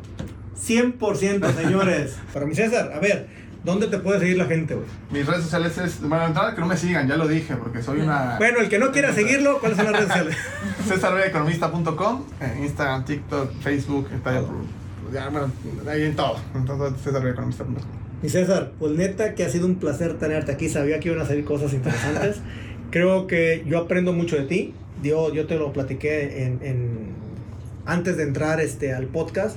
100%, 0.56 1.54
señores. 1.54 2.16
Para 2.32 2.46
mi 2.46 2.54
César, 2.54 2.92
a 2.94 3.00
ver, 3.00 3.28
¿dónde 3.64 3.86
te 3.88 3.98
puede 3.98 4.20
seguir 4.20 4.36
la 4.38 4.46
gente, 4.46 4.74
güey? 4.74 4.86
Mis 5.10 5.26
redes 5.26 5.42
sociales 5.44 5.76
es, 5.78 6.00
bueno, 6.00 6.26
entrada 6.26 6.54
que 6.54 6.60
no 6.60 6.66
me 6.66 6.76
sigan, 6.76 7.08
ya 7.08 7.16
lo 7.16 7.28
dije, 7.28 7.54
porque 7.56 7.82
soy 7.82 8.00
una... 8.00 8.36
Bueno, 8.38 8.60
el 8.60 8.68
que 8.68 8.78
no 8.78 8.90
quiera 8.92 9.12
seguirlo, 9.12 9.58
¿cuáles 9.60 9.76
son 9.76 9.86
las 9.86 9.94
redes 9.94 10.08
sociales? 10.08 10.36
CesarBeCeconomista.com, 10.88 12.24
eh, 12.40 12.58
Instagram, 12.62 13.04
TikTok, 13.04 13.52
Facebook, 13.60 14.08
está 14.14 14.32
ya, 14.32 14.42
ya, 15.12 15.28
bueno, 15.28 15.50
ahí 15.88 16.04
en 16.04 16.16
todo. 16.16 16.36
Entonces, 16.54 17.02
CesarBeCeconomista.com. 17.02 17.74
Mi 18.22 18.28
César, 18.28 18.72
pues 18.78 18.92
neta 18.92 19.34
que 19.34 19.44
ha 19.44 19.48
sido 19.48 19.66
un 19.66 19.76
placer 19.76 20.18
tenerte 20.18 20.52
aquí. 20.52 20.68
Sabía 20.68 21.00
que 21.00 21.08
iban 21.08 21.20
a 21.22 21.26
salir 21.26 21.44
cosas 21.44 21.72
interesantes. 21.72 22.40
Creo 22.90 23.26
que 23.26 23.64
yo 23.66 23.78
aprendo 23.78 24.12
mucho 24.12 24.36
de 24.36 24.42
ti. 24.42 24.74
Yo, 25.02 25.32
yo 25.32 25.46
te 25.46 25.56
lo 25.56 25.72
platiqué 25.72 26.44
en, 26.44 26.58
en- 26.62 27.14
antes 27.86 28.16
de 28.18 28.24
entrar 28.24 28.60
este, 28.60 28.92
al 28.92 29.06
podcast. 29.06 29.56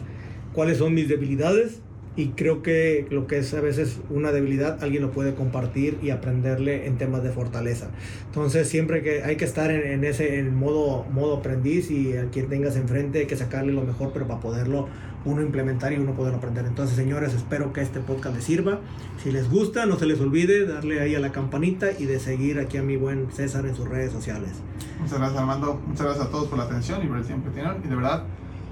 Cuáles 0.54 0.78
son 0.78 0.94
mis 0.94 1.10
debilidades. 1.10 1.80
Y 2.16 2.30
creo 2.30 2.62
que 2.62 3.08
lo 3.10 3.26
que 3.26 3.40
es 3.40 3.54
a 3.54 3.62
veces 3.62 4.00
una 4.10 4.32
debilidad, 4.32 4.84
alguien 4.84 5.02
lo 5.02 5.12
puede 5.12 5.34
compartir 5.34 5.98
y 6.02 6.12
aprenderle 6.12 6.86
en 6.86 6.98
temas 6.98 7.24
de 7.24 7.32
fortaleza. 7.32 7.90
Entonces, 8.26 8.68
siempre 8.70 9.02
que 9.02 9.24
hay 9.24 9.36
que 9.36 9.46
estar 9.46 9.72
en, 9.72 9.86
en 9.92 10.04
ese 10.04 10.38
en 10.38 10.56
modo, 10.56 11.06
modo 11.06 11.38
aprendiz 11.38 11.90
y 11.90 12.16
a 12.16 12.26
quien 12.30 12.50
tengas 12.50 12.76
enfrente 12.76 13.20
hay 13.20 13.26
que 13.26 13.38
sacarle 13.38 13.74
lo 13.74 13.82
mejor, 13.82 14.12
pero 14.14 14.28
para 14.28 14.40
poderlo 14.40 14.88
uno 15.26 15.42
implementar 15.42 15.94
y 15.94 15.98
uno 15.98 16.14
poder 16.14 16.36
aprender. 16.36 16.66
Entonces, 16.66 16.96
señores, 16.96 17.34
espero 17.34 17.74
que 17.74 17.82
este 17.82 18.00
podcast 18.00 18.36
les 18.36 18.44
sirva. 18.44 18.80
Si 19.22 19.32
les 19.32 19.50
gusta, 19.50 19.86
no 19.86 19.98
se 19.98 20.06
les 20.06 20.20
olvide 20.20 20.66
darle 20.66 21.00
ahí 21.02 21.16
a 21.16 21.20
la 21.20 21.32
campanita 21.32 21.92
y 21.98 22.06
de 22.06 22.20
seguir 22.20 22.60
aquí 22.60 22.78
a 22.78 22.84
mi 22.84 22.98
buen 22.98 23.32
César 23.32 23.66
en 23.66 23.76
sus 23.76 23.88
redes 23.88 24.12
sociales. 24.12 24.52
Muchas 25.00 25.18
gracias, 25.18 25.40
Armando. 25.40 25.82
Muchas 25.88 26.06
gracias 26.06 26.28
a 26.28 26.30
todos 26.30 26.48
por 26.48 26.58
la 26.58 26.66
atención 26.66 27.04
y 27.04 27.08
por 27.08 27.18
el 27.18 27.26
tiempo 27.26 27.50
que 27.50 27.56
tienen. 27.56 27.82
Y 27.84 27.88
de 27.88 27.96
verdad, 27.96 28.24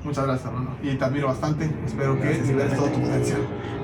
muchas 0.04 0.26
gracias, 0.26 0.48
Armando. 0.48 0.76
Y 0.82 0.96
te 0.96 1.06
admiro 1.06 1.28
bastante. 1.28 1.70
Espero 1.86 2.16
Gracias, 2.16 2.40
que 2.40 2.48
liberes 2.48 2.76
todo 2.76 2.88
tu 2.88 3.02
potencial. 3.02 3.42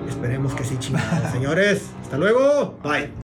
Esperemos 0.07 0.53
que 0.55 0.63
sí, 0.63 0.77
chingados. 0.77 1.31
Señores, 1.31 1.91
hasta 2.01 2.17
luego. 2.17 2.77
Bye. 2.83 3.26